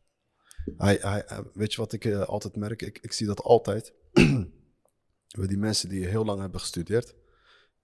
Eh, 0.78 1.40
weet 1.54 1.74
je 1.74 1.82
wat 1.82 1.94
ik 1.94 2.06
eh, 2.06 2.22
altijd 2.22 2.56
merk? 2.56 2.82
Ik, 2.82 3.00
ik 3.02 3.12
zie 3.12 3.28
dat 3.28 3.42
altijd. 3.42 3.94
Bij 5.38 5.48
die 5.48 5.58
mensen 5.58 5.90
die 5.90 6.06
heel 6.06 6.26
lang 6.26 6.40
hebben 6.40 6.60
gestudeerd. 6.60 7.16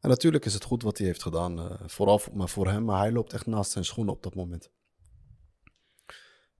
En 0.05 0.11
natuurlijk 0.11 0.45
is 0.45 0.53
het 0.53 0.63
goed 0.63 0.83
wat 0.83 0.97
hij 0.97 1.07
heeft 1.07 1.21
gedaan. 1.21 1.59
eh, 1.59 1.87
vooral 1.87 2.19
voor, 2.19 2.37
maar 2.37 2.49
voor 2.49 2.67
hem, 2.67 2.83
maar 2.83 2.99
hij 2.99 3.11
loopt 3.11 3.33
echt 3.33 3.45
naast 3.45 3.71
zijn 3.71 3.85
schoenen 3.85 4.13
op 4.13 4.23
dat 4.23 4.35
moment. 4.35 4.69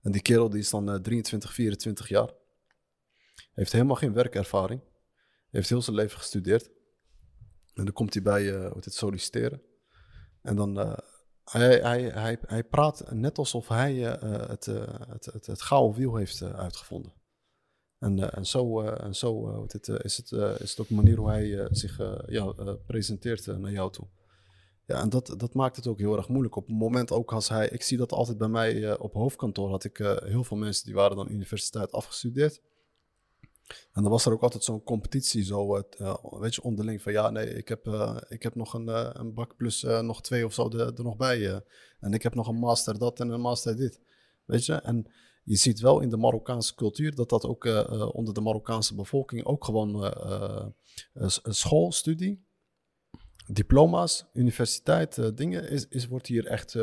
En 0.00 0.12
die 0.12 0.22
kerel 0.22 0.50
die 0.50 0.60
is 0.60 0.70
dan 0.70 0.90
eh, 0.90 1.00
23, 1.00 1.54
24 1.54 2.08
jaar. 2.08 2.34
Heeft 3.52 3.72
helemaal 3.72 3.96
geen 3.96 4.12
werkervaring. 4.12 4.80
Heeft 5.50 5.68
heel 5.68 5.82
zijn 5.82 5.96
leven 5.96 6.18
gestudeerd. 6.18 6.70
En 7.74 7.84
dan 7.84 7.92
komt 7.92 8.14
hij 8.14 8.22
bij 8.22 8.42
heet 8.42 8.84
het, 8.84 8.94
solliciteren. 8.94 9.62
En 10.42 10.56
dan, 10.56 10.74
hij, 11.50 11.78
hij, 11.80 12.02
hij, 12.02 12.38
hij 12.46 12.64
praat 12.64 13.12
net 13.12 13.38
alsof 13.38 13.68
hij 13.68 13.92
eh, 13.92 14.34
eh, 14.34 14.48
het, 14.48 14.66
eh, 14.66 14.82
het, 15.08 15.24
het, 15.24 15.46
het 15.46 15.62
gouden 15.62 15.98
wiel 15.98 16.16
heeft 16.16 16.42
uitgevonden. 16.42 17.12
En, 17.98 18.32
en 18.32 18.46
zo, 18.46 18.80
en 18.80 19.14
zo 19.14 19.50
eh, 19.68 19.98
is, 19.98 20.16
het, 20.16 20.32
is 20.60 20.70
het 20.70 20.80
ook 20.80 20.88
een 20.88 20.96
manier 20.96 21.16
hoe 21.16 21.28
hij 21.28 21.68
zich 21.70 22.00
ja, 22.26 22.52
presenteert 22.86 23.46
naar 23.46 23.72
jou 23.72 23.92
toe. 23.92 24.06
Ja, 24.86 25.00
en 25.00 25.08
dat, 25.08 25.34
dat 25.36 25.54
maakt 25.54 25.76
het 25.76 25.86
ook 25.86 25.98
heel 25.98 26.16
erg 26.16 26.28
moeilijk. 26.28 26.56
Op 26.56 26.66
het 26.66 26.76
moment 26.76 27.10
ook 27.12 27.32
als 27.32 27.48
hij... 27.48 27.68
Ik 27.68 27.82
zie 27.82 27.96
dat 27.96 28.12
altijd 28.12 28.38
bij 28.38 28.48
mij 28.48 28.98
op 28.98 29.12
hoofdkantoor. 29.12 29.68
Had 29.68 29.84
ik 29.84 29.96
heel 30.24 30.44
veel 30.44 30.56
mensen 30.56 30.84
die 30.84 30.94
waren 30.94 31.16
dan 31.16 31.30
universiteit 31.30 31.92
afgestudeerd. 31.92 32.60
En 33.92 34.02
dan 34.02 34.10
was 34.10 34.26
er 34.26 34.32
ook 34.32 34.42
altijd 34.42 34.64
zo'n 34.64 34.82
competitie, 34.82 35.44
zo, 35.44 35.76
eh, 35.76 36.14
weet 36.40 36.54
je, 36.54 36.62
onderling 36.62 37.02
van 37.02 37.12
ja, 37.12 37.30
nee, 37.30 37.54
ik 37.54 37.68
heb, 37.68 37.86
eh, 37.86 38.16
ik 38.28 38.42
heb 38.42 38.54
nog 38.54 38.74
een, 38.74 38.88
eh, 38.88 39.10
een 39.12 39.34
bak 39.34 39.56
plus 39.56 39.84
eh, 39.84 40.00
nog 40.00 40.22
twee 40.22 40.44
of 40.44 40.52
zo 40.54 40.70
er, 40.70 40.92
nog 41.02 41.16
bij. 41.16 41.62
en 42.00 42.12
ik 42.12 42.22
heb 42.22 42.34
nog 42.34 42.48
een 42.48 42.58
master 42.58 42.98
dat 42.98 43.20
en 43.20 43.28
een 43.28 43.40
master 43.40 43.76
dit. 43.76 44.00
Weet 44.44 44.66
je, 44.66 44.72
en 44.74 45.06
je 45.44 45.56
ziet 45.56 45.80
wel 45.80 46.00
in 46.00 46.10
de 46.10 46.16
Marokkaanse 46.16 46.74
cultuur 46.74 47.14
dat 47.14 47.28
dat 47.28 47.44
ook 47.44 47.64
onder 48.12 48.34
de 48.34 48.40
Marokkaanse 48.40 48.94
bevolking 48.94 49.44
ook 49.44 49.64
gewoon 49.64 50.04
eh, 50.04 50.32
eh, 50.32 50.66
eh, 51.12 51.28
s- 51.28 51.40
schoolstudie, 51.44 52.44
diploma's, 53.52 54.24
universiteit, 54.32 55.36
dingen, 55.36 55.68
is, 55.70 55.88
is, 55.88 56.06
wordt 56.06 56.26
hier 56.26 56.46
echt, 56.46 56.76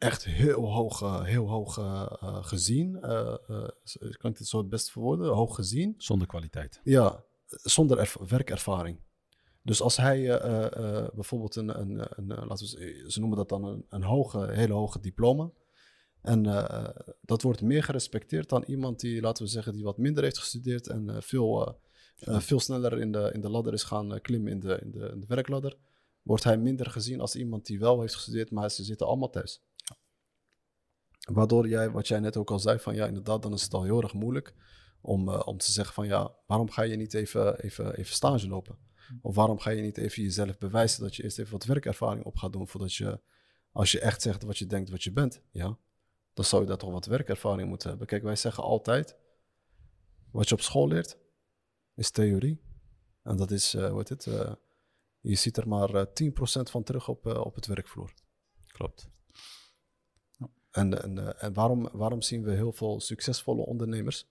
echt 0.00 0.24
heel 0.24 0.72
hoog, 0.72 1.02
eh, 1.02 1.24
heel 1.24 1.48
hoog 1.48 1.78
eh, 1.78 2.06
eh, 2.20 2.44
gezien. 2.44 3.00
Kan 4.18 4.30
ik 4.30 4.38
het 4.38 4.46
zo 4.46 4.58
het 4.58 4.68
best 4.68 4.90
verwoorden? 4.90 5.32
Hoog 5.32 5.54
gezien. 5.54 5.94
Zonder 5.98 6.26
kwaliteit. 6.26 6.80
Ja, 6.84 7.24
zonder 7.46 7.98
erv- 7.98 8.16
werkervaring. 8.28 9.00
Dus 9.62 9.80
als 9.80 9.96
hij 9.96 10.40
bijvoorbeeld 11.14 11.56
een, 11.56 11.80
een, 11.80 12.06
een, 12.10 12.26
laten 12.46 12.78
we 12.78 13.04
ze 13.08 13.20
noemen 13.20 13.38
dat 13.38 13.48
dan 13.48 13.64
een, 13.64 13.84
een 13.88 14.02
hoge, 14.02 14.52
hele 14.52 14.72
hoge 14.72 15.00
diploma. 15.00 15.50
En 16.22 16.42
dat 17.22 17.42
wordt 17.42 17.62
meer 17.62 17.82
gerespecteerd 17.82 18.48
dan 18.48 18.64
iemand 18.66 19.00
die, 19.00 19.20
laten 19.20 19.44
we 19.44 19.50
zeggen, 19.50 19.72
die 19.72 19.84
wat 19.84 19.98
minder 19.98 20.22
heeft 20.22 20.38
gestudeerd 20.38 20.86
en 20.86 21.22
veel, 21.22 21.80
veel 22.16 22.60
sneller 22.60 23.00
in 23.00 23.12
de, 23.12 23.30
in 23.32 23.40
de 23.40 23.50
ladder 23.50 23.72
is 23.72 23.82
gaan 23.82 24.20
klimmen 24.20 24.52
in 24.52 24.60
de, 24.60 24.78
in, 24.82 24.90
de, 24.90 25.10
in 25.12 25.20
de 25.20 25.26
werkladder. 25.26 25.76
Wordt 26.22 26.44
hij 26.44 26.58
minder 26.58 26.90
gezien 26.90 27.20
als 27.20 27.36
iemand 27.36 27.66
die 27.66 27.78
wel 27.78 28.00
heeft 28.00 28.14
gestudeerd, 28.14 28.50
maar 28.50 28.70
ze 28.70 28.84
zitten 28.84 29.06
allemaal 29.06 29.30
thuis. 29.30 29.62
Waardoor 31.28 31.68
jij, 31.68 31.90
wat 31.90 32.08
jij 32.08 32.20
net 32.20 32.36
ook 32.36 32.50
al 32.50 32.58
zei, 32.58 32.78
van 32.78 32.94
ja, 32.94 33.06
inderdaad, 33.06 33.42
dan 33.42 33.52
is 33.52 33.62
het 33.62 33.74
al 33.74 33.82
heel 33.82 34.02
erg 34.02 34.12
moeilijk 34.12 34.54
om, 35.00 35.28
eh, 35.28 35.42
om 35.44 35.58
te 35.58 35.72
zeggen 35.72 35.94
van 35.94 36.06
ja, 36.06 36.34
waarom 36.46 36.70
ga 36.70 36.82
je 36.82 36.96
niet 36.96 37.14
even, 37.14 37.60
even, 37.60 37.94
even 37.96 38.14
stage 38.14 38.48
lopen? 38.48 38.78
Of 39.22 39.34
waarom 39.34 39.58
ga 39.58 39.70
je 39.70 39.82
niet 39.82 39.96
even 39.96 40.22
jezelf 40.22 40.58
bewijzen 40.58 41.02
dat 41.02 41.16
je 41.16 41.22
eerst 41.22 41.38
even 41.38 41.52
wat 41.52 41.64
werkervaring 41.64 42.24
op 42.24 42.36
gaat 42.36 42.52
doen 42.52 42.68
voordat 42.68 42.94
je, 42.94 43.20
als 43.72 43.92
je 43.92 44.00
echt 44.00 44.22
zegt 44.22 44.42
wat 44.42 44.58
je 44.58 44.66
denkt 44.66 44.90
wat 44.90 45.02
je 45.02 45.12
bent, 45.12 45.42
ja, 45.50 45.78
dan 46.34 46.44
zou 46.44 46.62
je 46.62 46.68
daar 46.68 46.76
toch 46.76 46.90
wat 46.90 47.06
werkervaring 47.06 47.68
moeten 47.68 47.88
hebben. 47.88 48.06
Kijk, 48.06 48.22
wij 48.22 48.36
zeggen 48.36 48.62
altijd, 48.62 49.16
wat 50.30 50.48
je 50.48 50.54
op 50.54 50.60
school 50.60 50.88
leert, 50.88 51.18
is 51.94 52.10
theorie. 52.10 52.60
En 53.22 53.36
dat 53.36 53.50
is, 53.50 53.74
eh 53.74 53.90
wat 53.90 54.08
het, 54.08 54.26
eh, 54.26 54.52
je 55.20 55.34
ziet 55.34 55.56
er 55.56 55.68
maar 55.68 55.94
eh, 55.94 56.06
10% 56.14 56.70
van 56.70 56.82
terug 56.82 57.08
op, 57.08 57.26
op 57.26 57.54
het 57.54 57.66
werkvloer. 57.66 58.14
Klopt. 58.66 59.08
En, 60.70 61.02
en, 61.02 61.18
eh, 61.18 61.44
en 61.44 61.52
waarom, 61.52 61.88
waarom 61.92 62.22
zien 62.22 62.42
we 62.42 62.52
heel 62.52 62.72
veel 62.72 63.00
succesvolle 63.00 63.66
ondernemers? 63.66 64.28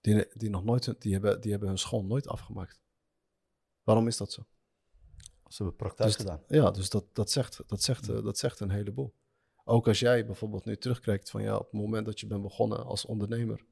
Die, 0.00 0.26
die, 0.32 0.50
nog 0.50 0.64
nooit, 0.64 1.00
die, 1.00 1.12
hebben, 1.12 1.40
die 1.40 1.50
hebben 1.50 1.68
hun 1.68 1.78
school 1.78 2.04
nooit 2.04 2.28
afgemaakt. 2.28 2.80
Waarom 3.82 4.06
is 4.06 4.16
dat 4.16 4.32
zo? 4.32 4.46
Ze 5.46 5.56
hebben 5.56 5.76
praktijk 5.76 6.08
Dus- 6.08 6.18
gedaan. 6.18 6.42
Ja, 6.48 6.70
dus 6.70 6.90
dat, 6.90 7.14
dat, 7.14 7.30
zegt, 7.30 7.62
dat, 7.66 7.82
zegt, 7.82 8.08
eh, 8.08 8.22
dat 8.22 8.38
zegt 8.38 8.60
een 8.60 8.70
heleboel. 8.70 9.14
Ook 9.64 9.88
als 9.88 9.98
jij 9.98 10.26
bijvoorbeeld 10.26 10.64
nu 10.64 10.76
terugkijkt 10.76 11.30
van 11.30 11.42
ja, 11.42 11.56
op 11.56 11.70
het 11.70 11.80
moment 11.80 12.06
dat 12.06 12.20
je 12.20 12.26
bent 12.26 12.42
begonnen 12.42 12.84
als 12.84 13.04
ondernemer 13.04 13.64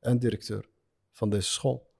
en 0.00 0.18
directeur 0.18 0.68
van 1.12 1.30
deze 1.30 1.50
school, 1.50 1.94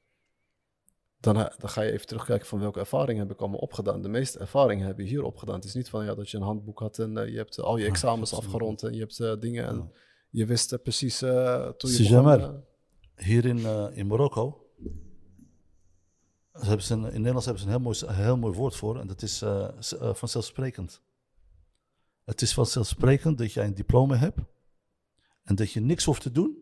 dan, 1.35 1.45
eh, 1.45 1.59
dan 1.59 1.69
ga 1.69 1.83
je 1.83 1.93
even 1.93 2.07
terugkijken 2.07 2.47
van 2.47 2.59
welke 2.61 2.79
ervaringen 2.79 3.23
heb 3.23 3.31
ik 3.33 3.41
allemaal 3.41 3.59
opgedaan. 3.59 4.03
De 4.03 4.09
meeste 4.09 4.39
ervaringen 4.39 4.87
heb 4.87 4.99
je 4.99 5.05
hier 5.05 5.23
opgedaan. 5.23 5.55
Het 5.55 5.65
is 5.65 5.75
niet 5.75 5.89
van 5.89 6.05
ja, 6.05 6.15
dat 6.15 6.31
je 6.31 6.37
een 6.37 6.43
handboek 6.43 6.79
had 6.79 6.99
en 6.99 7.17
eh, 7.19 7.29
je 7.31 7.37
hebt 7.37 7.61
al 7.61 7.77
je 7.77 7.87
examens 7.87 8.35
afgerond 8.35 8.83
en 8.83 8.93
je 8.93 8.99
hebt 9.01 9.21
eh, 9.21 9.33
dingen 9.41 9.67
en 9.67 9.93
je 10.31 10.47
wist 10.47 10.73
eh, 10.73 10.79
precies 10.83 11.23
eh, 11.23 11.69
toen 11.69 11.91
je 11.91 11.97
Si 11.97 12.03
begon, 12.03 12.17
jamais. 12.17 12.43
eh, 12.43 13.25
Hier 13.27 13.45
in, 13.45 13.59
eh, 13.65 13.87
in 13.93 14.07
Marokko, 14.07 14.67
ze 16.53 16.65
hebben 16.67 16.87
ze 16.87 16.93
een, 16.95 17.05
in 17.05 17.11
Nederlands 17.13 17.45
hebben 17.45 17.63
ze 17.63 17.69
een 17.69 17.75
heel 17.75 17.85
mooi, 17.85 17.99
een 18.07 18.15
heel 18.25 18.37
mooi 18.37 18.57
woord 18.57 18.77
voor 18.77 19.01
en 19.01 19.07
dat 19.07 19.23
is 19.23 19.43
eh, 19.43 19.69
eh, 20.01 20.15
vanzelfsprekend. 20.15 21.03
Het 22.25 22.43
is 22.43 22.55
vanzelfsprekend 22.55 23.39
dat 23.39 23.53
jij 23.53 23.65
een 23.67 23.75
diploma 23.75 24.17
hebt 24.17 24.39
en 25.43 25.55
dat 25.55 25.71
je 25.71 25.81
niks 25.81 26.05
hoeft 26.05 26.23
te 26.23 26.31
doen 26.33 26.59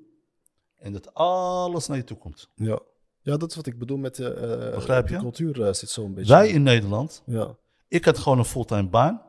en 0.74 0.92
dat 0.92 1.14
alles 1.14 1.86
naar 1.86 1.96
je 1.96 2.04
toe 2.04 2.16
komt. 2.18 2.50
ja. 2.54 2.80
Ja, 3.24 3.36
dat 3.36 3.50
is 3.50 3.56
wat 3.56 3.66
ik 3.66 3.78
bedoel 3.78 3.96
met 3.96 4.14
de, 4.16 4.34
eh, 4.34 4.74
Begrijp 4.74 5.08
je? 5.08 5.14
de 5.14 5.20
cultuur 5.20 5.62
eh, 5.66 5.72
zit 5.72 5.90
zo 5.90 6.04
een 6.04 6.14
beetje. 6.14 6.32
Wij 6.32 6.48
in 6.48 6.62
Nederland, 6.62 7.22
Ja, 7.26 7.56
ik 7.88 8.04
had 8.04 8.18
gewoon 8.18 8.38
een 8.38 8.44
fulltime 8.44 8.88
baan 8.88 9.22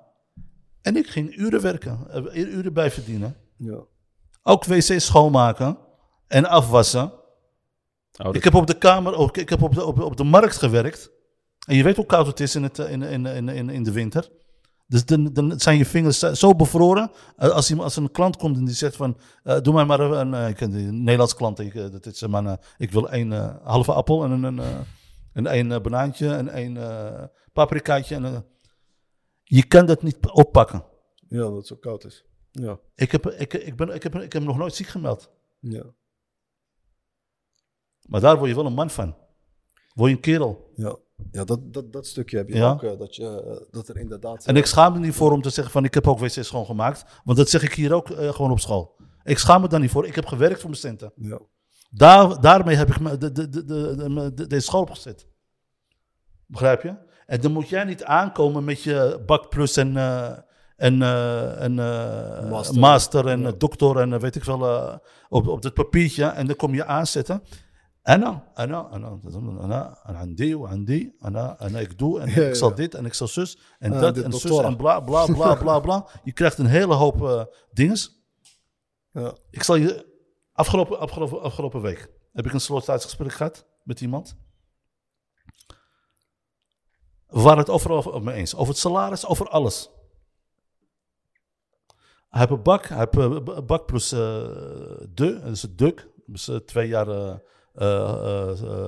en 0.82 0.96
ik 0.96 1.08
ging 1.08 1.36
uren 1.38 1.62
werken, 1.62 2.00
eh, 2.10 2.36
uren 2.54 2.74
bij 2.74 2.92
verdienen. 2.92 3.36
ja. 3.58 3.80
Ook 4.48 4.66
wc 4.66 5.00
schoonmaken 5.00 5.78
en 6.28 6.46
afwassen. 6.46 7.04
Oh, 7.12 8.26
dat- 8.26 8.36
Ik 8.36 8.44
heb 8.44 8.54
op 8.54 8.68
de 8.68 8.78
kamer, 8.78 9.16
ook, 9.16 9.38
ik 9.38 9.50
heb 9.50 9.62
op 9.62 9.74
de, 9.74 9.86
op, 9.86 10.00
op 10.00 10.18
de 10.18 10.24
markt 10.24 10.58
gewerkt. 10.58 11.12
En 11.68 11.76
je 11.76 11.84
weet 11.84 11.96
hoe 11.96 12.06
koud 12.06 12.28
het 12.28 12.40
is 12.40 12.56
in, 12.56 12.64
het, 12.64 12.80
eh, 12.80 12.92
in, 12.92 13.02
in, 13.02 13.26
in, 13.26 13.50
in, 13.50 13.70
in 13.70 13.84
de 13.84 13.92
winter. 13.92 14.30
Dus 14.88 15.06
dan, 15.06 15.34
dan 15.34 15.60
zijn 15.60 15.78
je 15.78 15.86
vingers 15.86 16.20
zo 16.20 16.56
bevroren. 16.56 17.12
Eh, 17.36 17.50
als, 17.50 17.70
iemand, 17.70 17.86
als 17.88 17.96
een 17.96 18.12
klant 18.12 18.38
komt 18.38 18.58
en 18.58 18.66
die 18.66 18.76
zegt 18.76 18.96
van... 18.96 19.18
eh, 19.44 19.62
doe 19.62 19.74
mij 19.74 19.86
maar 19.86 20.00
een... 20.00 20.34
eh, 20.34 20.50
ik 20.50 20.56
ken 20.56 20.72
die 20.72 20.92
Nederlandse 20.92 21.36
klant. 21.36 21.60
Ik, 21.60 21.74
dat 21.74 22.06
is, 22.06 22.28
man, 22.28 22.58
ik 22.78 22.92
wil 22.92 23.14
een 23.14 23.32
halve 23.64 23.94
appel 23.94 24.24
en 24.24 24.32
een, 24.32 24.58
een, 25.34 25.48
en 25.48 25.70
een 25.70 25.82
banaantje 25.82 26.36
en 26.36 26.58
een 26.58 27.30
paprikaatje. 27.54 28.16
En, 28.16 28.46
je 29.44 29.66
kan 29.68 29.86
dat 29.86 30.04
niet 30.04 30.18
oppakken. 30.32 30.86
Ja, 31.28 31.40
dat 31.40 31.56
het 31.56 31.68
zo 31.68 31.76
koud 31.76 32.04
is. 32.04 32.26
Ja. 32.52 32.80
Ik 32.96 33.12
heb, 33.12 33.26
ik, 33.26 33.54
ik, 33.54 33.76
ben, 33.76 33.90
ik, 33.90 34.04
heb, 34.04 34.16
ik 34.16 34.34
heb 34.34 34.44
nog 34.44 34.58
nooit 34.58 34.76
ziek 34.76 34.88
gemeld. 34.88 35.32
Ja. 35.60 35.84
Maar 38.02 38.22
daar 38.22 38.38
word 38.38 38.50
je 38.50 38.56
wel 38.56 38.66
een 38.66 38.74
man 38.74 38.90
van. 38.90 39.16
Word 39.94 40.10
je 40.10 40.16
een 40.16 40.22
kerel. 40.22 40.72
Ja, 40.76 40.98
ja 41.32 41.44
dat, 41.44 41.74
dat, 41.74 41.94
dat 41.94 42.08
stukje 42.08 42.38
heb 42.38 42.48
je 42.50 42.56
Ja. 42.56 42.72
ook. 42.72 42.84
eh, 42.84 42.98
dat, 43.00 43.16
je, 43.16 43.42
eh, 43.42 43.66
dat 43.72 43.88
er 43.88 43.98
inderdaad... 43.98 44.46
En 44.46 44.56
ik 44.56 44.66
schaam 44.66 44.94
me 44.94 45.00
niet 45.00 45.14
voor 45.14 45.32
om 45.32 45.42
te 45.42 45.50
zeggen 45.50 45.74
van 45.74 45.84
ik 45.84 45.94
heb 45.94 46.08
ook 46.08 46.20
wc's 46.20 46.46
schoongemaakt. 46.48 47.06
Want 47.24 47.38
dat 47.38 47.50
zeg 47.50 47.64
ik 47.64 47.74
hier 47.74 47.94
ook 47.94 48.10
eh, 48.10 48.34
gewoon 48.34 48.52
op 48.52 48.60
school. 48.60 48.96
Ik 49.24 49.38
schaam 49.38 49.62
me 49.62 49.68
daar 49.68 49.80
niet 49.80 49.92
voor. 49.92 50.08
Ik 50.08 50.16
heb 50.16 50.26
gewerkt 50.26 50.60
voor 50.62 50.70
mijn 50.70 50.82
centen. 50.82 51.12
Ja. 51.16 51.40
Daar, 51.90 52.42
daarmee 52.42 52.76
heb 52.76 52.90
ik 52.90 53.00
me 53.00 53.18
de, 53.18 53.32
de, 53.32 53.50
de, 53.50 54.32
de, 54.34 54.48
de- 54.48 54.60
school 54.60 54.82
opgezet. 54.82 55.28
Begrijp 56.46 56.82
je? 56.82 56.96
En 57.26 57.42
dan 57.42 57.52
moet 57.52 57.70
jij 57.70 57.84
niet 57.84 58.04
aankomen 58.04 58.64
met 58.64 58.82
je 58.82 59.24
bak 59.26 59.50
plus 59.50 59.78
en, 59.78 59.98
eh, 59.98 60.32
en, 60.76 61.02
eh, 61.02 61.62
en 61.62 61.80
eh, 61.80 62.50
Master. 62.50 62.80
master. 62.80 63.28
en 63.28 63.42
Ja. 63.42 63.48
eh, 63.48 63.54
dokter 63.58 63.98
en 64.00 64.14
eh, 64.14 64.20
weet 64.20 64.36
ik 64.36 64.44
veel 64.44 64.66
eh, 64.68 64.96
op, 65.30 65.48
op 65.48 65.62
dat 65.62 65.74
papiertje. 65.74 66.26
En 66.26 66.48
dan 66.48 66.56
kom 66.56 66.74
je 66.74 66.86
aanzetten. 66.86 67.42
أنا 68.09 68.53
أنا 68.59 68.95
أنا 68.95 69.21
أنا 69.65 70.09
أنا 70.09 70.19
عندي 70.19 70.55
وعندي 70.55 71.17
أنا 71.25 71.67
أنا 71.67 71.81
ik 71.81 71.99
doe 71.99 72.21
en 72.21 72.29
Ja, 72.29 72.49
ik 72.49 72.55
zal 72.55 72.69
ja. 72.69 72.75
dit 72.75 72.95
en 72.95 73.05
ik 73.07 73.15
zal 73.15 73.29
zus 73.29 73.59
en 73.79 73.93
Ah, 73.93 74.01
dat 74.01 74.15
de 74.15 74.23
en 74.23 74.33
zus 74.33 74.43
doctora. 74.43 74.69
en 74.69 74.77
bla 74.77 75.01
bla 75.01 75.27
bla 75.27 75.55
bla 75.55 75.81
bla. 75.81 76.07
Je 76.25 76.33
krijgt 76.33 76.59
een 76.59 76.67
hele 76.67 76.95
hoop 76.95 77.23
eh 77.23 77.45
dinges. 77.73 78.23
Ja. 79.13 79.35
Ik 79.51 79.63
zal 79.63 79.75
je. 79.77 80.09
Afgelopen, 80.53 80.99
afgelopen, 80.99 81.43
afgelopen 81.43 81.81
week 81.81 82.11
heb 82.33 82.47
ik 82.47 82.53
een 82.53 82.61
sollicitatiesgesprek 82.61 83.33
gehad 83.33 83.67
met 83.85 84.01
iemand. 84.01 84.37
We 87.27 87.41
waren 87.41 87.59
het 87.59 87.69
overal 87.71 87.97
over 87.97 88.23
mee 88.23 88.35
eens. 88.35 88.55
Over 88.55 88.69
het 88.69 88.79
salaris, 88.79 89.27
over 89.27 89.49
alles. 89.49 89.91
Hij 92.29 92.41
heeft 92.41 92.51
een 92.53 92.63
bak, 92.63 92.87
hij 92.87 92.99
heeft 92.99 93.17
een 93.17 93.67
bak 93.67 93.87
plus 93.87 94.13
eh 94.13 94.19
de, 94.19 95.41
dat 95.43 95.51
is 95.53 95.63
het 95.63 95.79
DUC. 95.79 96.09
Dus 96.27 96.49
eh, 96.49 96.57
twee 96.57 96.89
jaar 96.89 97.09
eh, 97.09 97.17
eh, 97.29 97.31
eh, 97.31 97.39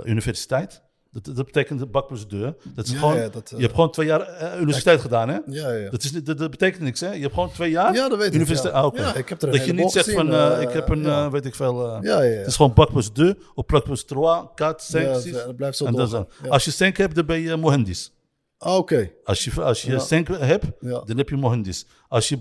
universiteit. 0.03 0.85
Dat, 1.11 1.25
dat 1.35 1.45
betekent 1.45 1.79
de 1.79 1.85
bak 1.85 2.07
plus 2.07 2.27
de. 2.27 2.55
Dat 2.75 2.85
is 2.85 2.91
Ja, 2.91 2.97
gewoon, 2.97 3.15
ja, 3.15 3.29
dat, 3.29 3.51
eh, 3.51 3.55
je 3.57 3.61
hebt 3.63 3.75
gewoon 3.75 3.91
twee 3.91 4.05
jaar 4.07 4.21
eh, 4.21 4.59
universiteit 4.59 5.01
gedaan, 5.01 5.29
hè? 5.29 5.37
Ja, 5.45 5.71
ja. 5.71 5.89
Dat, 5.89 6.03
is, 6.03 6.11
dat, 6.11 6.37
dat 6.37 6.51
betekent 6.51 6.83
niks, 6.83 6.99
hè? 6.99 7.11
Je 7.13 7.21
hebt 7.21 7.33
gewoon 7.33 7.51
twee 7.51 7.71
jaar. 7.71 7.93
ja, 7.95 8.09
dat 8.09 8.17
weet 8.17 8.27
ik. 8.27 8.33
Universiteit, 8.33 8.73
ja. 8.73 8.79
ah. 8.81 8.95
Ja, 8.97 9.15
ik 9.15 9.29
heb 9.29 9.41
er 9.41 9.47
een 9.47 9.53
Dat 9.57 9.65
je 9.65 9.73
niet 9.73 9.91
zegt 9.91 10.11
van, 10.11 10.31
eh, 10.33 10.55
eh, 10.55 10.61
ik 10.61 10.69
heb 10.69 10.89
een, 10.89 11.05
eh, 11.05 11.31
weet 11.31 11.45
ik 11.45 11.55
veel... 11.55 11.87
eh, 11.95 11.97
ja, 12.01 12.21
ja. 12.21 12.37
Het 12.37 12.47
is 12.47 12.55
gewoon 12.55 12.73
bak 12.73 12.91
plus 12.91 13.07
2 13.07 13.35
of 13.55 13.65
bak 13.65 13.83
plus 13.83 14.03
3, 14.05 14.19
4, 14.55 14.73
5, 14.77 15.03
Ja, 15.03 15.19
6. 15.19 15.31
het 15.43 15.55
blijft 15.55 15.77
zo 15.77 15.85
En 15.85 15.93
dat 15.93 16.09
doorgaan. 16.11 16.49
Als 16.49 16.65
je 16.65 16.71
senk 16.71 16.97
hebt, 16.97 17.15
dan 17.15 17.25
ben 17.25 17.39
je 17.39 17.55
mohendis. 17.55 18.11
Ah, 18.57 18.75
Oké. 18.77 19.09
Als 19.23 19.43
je, 19.43 19.61
als 19.63 19.81
je 19.81 19.99
senk 19.99 20.27
hebt, 20.27 20.65
dan 20.81 21.17
heb 21.17 21.29
je 21.29 21.35
mohendis. 21.35 21.85
Als 22.07 22.29
je 22.29 22.37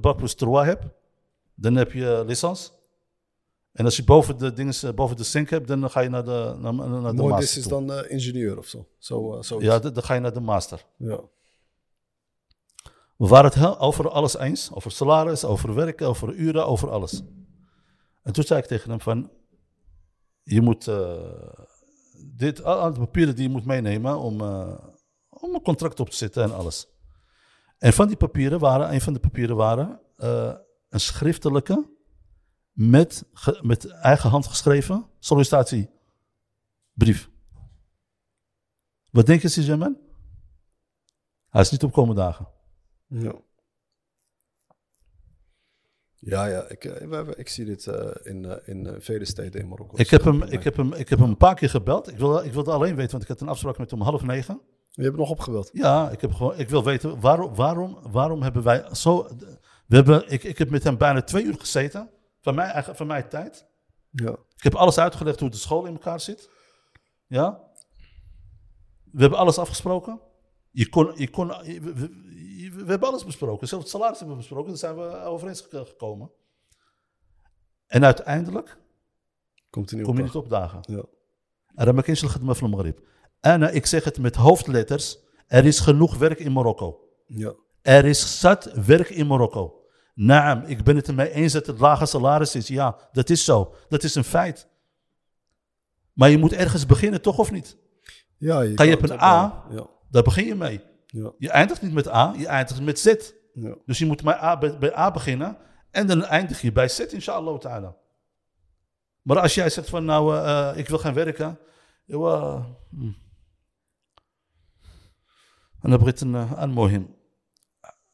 bak 0.00 0.16
plus 0.16 0.34
3 0.34 0.56
hebt, 0.64 0.84
dan 1.54 1.74
heb 1.76 1.92
je 1.92 2.22
licence. 2.26 2.70
En 3.76 3.84
als 3.84 3.96
je 3.96 4.04
boven 4.04 4.38
de, 4.38 4.52
dingen, 4.52 4.74
eh, 4.82 4.90
boven 4.90 5.16
de 5.16 5.24
senk 5.24 5.50
hebt, 5.50 5.68
dan 5.68 5.90
ga 5.90 6.00
je 6.00 6.08
naar 6.08 6.24
de, 6.24 6.54
naar, 6.58 6.74
naar 6.74 6.88
de 6.88 7.12
Mooi, 7.12 7.34
master 7.34 7.58
is 7.58 7.66
toe. 7.66 7.86
dan 7.86 7.92
eh, 7.92 8.10
ingenieur 8.10 8.58
of 8.58 8.66
zo. 8.66 8.86
Zo, 8.98 9.34
eh, 9.34 9.42
zo 9.42 9.60
Ja, 9.60 9.78
dan 9.78 10.02
ga 10.02 10.14
je 10.14 10.20
naar 10.20 10.32
de 10.32 10.40
master. 10.40 10.86
ja. 10.96 11.20
We 13.16 13.26
waren 13.26 13.50
het 13.50 13.78
over 13.78 14.10
alles 14.10 14.36
eens. 14.38 14.70
Over 14.72 14.90
salaris, 14.90 15.44
over 15.44 15.74
werken, 15.74 16.08
over 16.08 16.34
uren, 16.34 16.66
over 16.66 16.90
alles. 16.90 17.22
En 18.22 18.32
toen 18.32 18.44
zei 18.44 18.60
ik 18.60 18.66
tegen 18.66 18.90
hem 18.90 19.00
van... 19.00 19.30
Je 20.42 20.60
moet... 20.60 20.90
dit, 22.36 22.64
al 22.64 22.92
de 22.92 22.98
papieren 22.98 23.34
die 23.34 23.44
je 23.44 23.50
moet 23.50 23.64
meenemen 23.64 24.18
om, 24.18 24.40
om 25.28 25.54
een 25.54 25.62
contract 25.62 26.00
op 26.00 26.10
te 26.10 26.16
zetten 26.16 26.42
en 26.42 26.54
alles. 26.54 26.86
En 27.78 27.92
van 27.92 28.06
die 28.06 28.16
papieren 28.16 28.58
waren... 28.58 28.92
Een 28.92 29.00
van 29.00 29.12
de 29.12 29.20
papieren 29.20 29.56
waren... 29.56 30.00
een 30.88 31.00
schriftelijke... 31.00 31.95
Met, 32.76 33.24
ge- 33.32 33.58
met 33.62 33.86
eigen 33.86 34.30
hand 34.30 34.46
geschreven 34.46 35.06
sollicitatiebrief. 35.18 37.30
Wat 39.10 39.26
denk 39.26 39.42
je, 39.42 39.48
Sizeman? 39.48 39.96
Hij 41.48 41.60
is 41.60 41.70
niet 41.70 41.82
op 41.82 41.92
komende 41.92 42.20
dagen. 42.20 42.48
Ja. 43.06 43.34
Ja, 46.18 46.46
ja, 46.46 46.68
ik, 46.68 46.84
eh, 46.84 47.28
ik 47.36 47.48
zie 47.48 47.64
dit 47.64 47.86
eh, 47.86 48.10
in, 48.32 48.44
eh, 48.44 48.68
in 48.68 49.00
vele 49.00 49.24
steden 49.24 49.60
in 49.60 49.68
Marokko. 49.68 49.96
Ik 49.96 50.10
heb, 50.10 50.24
hem, 50.24 50.42
ik, 50.42 50.62
heb 50.64 50.76
hem, 50.76 50.92
ik 50.92 51.08
heb 51.08 51.18
hem 51.18 51.28
een 51.28 51.36
paar 51.36 51.54
keer 51.54 51.70
gebeld. 51.70 52.08
Ik 52.08 52.18
wilde, 52.18 52.44
ik 52.44 52.52
wilde 52.52 52.72
alleen 52.72 52.96
weten, 52.96 53.10
want 53.10 53.22
ik 53.22 53.28
had 53.28 53.40
een 53.40 53.48
afspraak 53.48 53.78
met 53.78 53.90
hem 53.90 54.00
om 54.00 54.06
half 54.06 54.22
negen. 54.22 54.60
Je 54.90 55.02
hebt 55.02 55.16
nog 55.16 55.30
opgebeld. 55.30 55.70
Ja, 55.72 56.10
ik, 56.10 56.20
heb 56.20 56.32
gewoon, 56.32 56.58
ik 56.58 56.68
wil 56.68 56.84
weten 56.84 57.20
waarom, 57.20 57.54
waarom, 57.54 57.98
waarom 58.10 58.42
hebben 58.42 58.62
wij 58.62 58.94
zo. 58.94 59.28
We 59.86 59.96
hebben, 59.96 60.30
ik, 60.30 60.44
ik 60.44 60.58
heb 60.58 60.70
met 60.70 60.84
hem 60.84 60.98
bijna 60.98 61.22
twee 61.22 61.44
uur 61.44 61.56
gezeten. 61.58 62.10
Van, 62.46 62.54
mij, 62.54 62.84
van 62.84 63.06
mijn 63.06 63.28
tijd. 63.28 63.66
Ja. 64.10 64.30
Ik 64.30 64.62
heb 64.62 64.74
alles 64.74 64.98
uitgelegd 64.98 65.40
hoe 65.40 65.50
de 65.50 65.56
school 65.56 65.84
in 65.84 65.92
elkaar 65.92 66.20
zit. 66.20 66.50
Ja? 67.26 67.70
We 69.12 69.20
hebben 69.20 69.38
alles 69.38 69.58
afgesproken. 69.58 70.20
Je 70.70 70.88
kon, 70.88 71.12
je 71.14 71.30
kon, 71.30 71.48
we, 71.48 72.84
hebben 72.86 73.08
alles 73.08 73.24
besproken. 73.24 73.68
Zelfs 73.68 73.84
het 73.84 73.92
salaris 73.92 74.18
hebben 74.18 74.36
we 74.36 74.42
besproken. 74.42 74.68
Daar 74.68 74.78
zijn 74.78 74.96
we 74.96 75.24
overeen 75.24 75.56
gekomen. 75.86 76.30
En 77.86 78.04
uiteindelijk 78.04 78.78
Komt 79.70 79.90
kom 79.90 79.98
opdagen. 80.00 80.16
je 80.16 80.22
niet 80.22 80.34
opdagen. 80.34 80.80
Ja. 80.82 81.04
Aram 81.74 82.02
gaat 82.02 82.42
me 82.42 82.54
van 82.54 82.70
Maghrib. 82.70 83.00
En 83.40 83.62
eh, 83.62 83.74
ik 83.74 83.86
zeg 83.86 84.04
het 84.04 84.18
met 84.18 84.36
hoofdletters. 84.36 85.18
Er 85.46 85.64
is 85.64 85.80
genoeg 85.80 86.16
werk 86.16 86.38
in 86.38 86.52
Marokko. 86.52 87.08
Ja. 87.26 87.54
Er 87.82 88.04
is 88.04 88.40
zat 88.40 88.72
werk 88.72 89.08
in 89.10 89.26
Marokko. 89.26 89.85
Naam, 90.16 90.62
ik 90.66 90.84
ben 90.84 90.96
het 90.96 91.08
ermee 91.08 91.30
eens 91.30 91.52
dat 91.52 91.66
het 91.66 91.78
lage 91.78 92.06
salaris 92.06 92.54
is. 92.54 92.68
Ja, 92.68 92.96
dat 93.12 93.30
is 93.30 93.44
zo. 93.44 93.74
Dat 93.88 94.02
is 94.02 94.14
een 94.14 94.24
feit. 94.24 94.68
Maar 96.12 96.30
je 96.30 96.38
moet 96.38 96.52
ergens 96.52 96.86
beginnen, 96.86 97.22
toch 97.22 97.38
of 97.38 97.50
niet? 97.50 97.76
Ja, 98.38 98.60
je 98.60 98.76
Ga 98.76 98.84
je 98.84 98.96
op 98.96 99.02
een 99.02 99.20
A? 99.20 99.64
Ja. 99.70 99.86
Daar 100.10 100.22
begin 100.22 100.46
je 100.46 100.54
mee. 100.54 100.80
Ja. 101.06 101.32
Je 101.38 101.50
eindigt 101.50 101.82
niet 101.82 101.92
met 101.92 102.08
A, 102.08 102.34
je 102.36 102.46
eindigt 102.46 102.80
met 102.80 102.98
Z. 102.98 103.14
Ja. 103.52 103.76
Dus 103.86 103.98
je 103.98 104.06
moet 104.06 104.22
bij 104.22 104.42
A, 104.42 104.58
bij, 104.58 104.96
A 104.96 105.10
beginnen 105.10 105.56
en 105.90 106.06
dan 106.06 106.24
eindig 106.24 106.60
je 106.60 106.72
bij 106.72 106.88
Z, 106.88 106.98
inshallah 106.98 107.58
ta'ala. 107.58 107.96
Maar 109.22 109.38
als 109.38 109.54
jij 109.54 109.70
zegt 109.70 109.88
van 109.88 110.04
nou, 110.04 110.36
eh, 110.36 110.70
eh, 110.70 110.76
ik 110.76 110.88
wil 110.88 110.98
gaan 110.98 111.14
werken. 111.14 111.58
joh, 112.04 112.64
hm. 112.90 113.12
En 115.80 115.90
dan 115.90 115.98
begint 115.98 116.20
een 116.20 116.36
aan 116.36 116.70
mohim. 116.70 117.16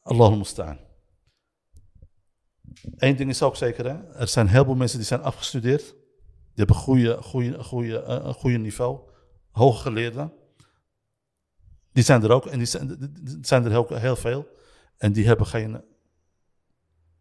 Allah 0.01 0.37
musta'an. 0.37 0.82
Eén 2.97 3.15
ding 3.15 3.29
is 3.29 3.41
ook 3.41 3.55
zeker, 3.55 3.85
hè? 3.85 4.13
er 4.13 4.27
zijn 4.27 4.47
heel 4.47 4.63
veel 4.65 4.75
mensen 4.75 4.97
die 4.97 5.07
zijn 5.07 5.21
afgestudeerd. 5.21 5.83
Die 5.85 6.65
hebben 6.65 6.75
goede, 6.75 7.21
goede, 7.21 7.63
goede, 7.63 7.99
eh, 8.01 8.25
een 8.25 8.33
goede 8.33 8.57
niveau. 8.57 9.09
Hoge 9.51 9.81
geleerden. 9.81 10.33
Die 11.91 12.03
zijn 12.03 12.23
er 12.23 12.31
ook. 12.31 12.45
En 12.45 12.57
die 12.57 12.67
zijn, 12.67 12.87
die- 13.23 13.37
zijn 13.41 13.65
er 13.65 13.71
heel, 13.71 13.87
heel 13.95 14.15
veel. 14.15 14.47
En 14.97 15.13
die 15.13 15.25
hebben 15.25 15.45
geen. 15.47 15.83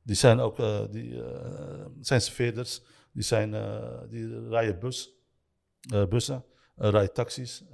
Die 0.02 0.16
zijn 0.16 0.40
ook. 0.40 0.58
eh, 0.58 0.84
die 0.90 1.22
eh, 1.24 1.86
zijn 2.00 2.20
serveerders. 2.20 2.82
Die, 3.12 3.22
zijn, 3.22 3.50
die 4.08 4.48
rijden 4.48 4.78
bus, 4.78 5.10
bussen. 6.08 6.44
rijden 6.76 7.12
taxis. 7.12 7.64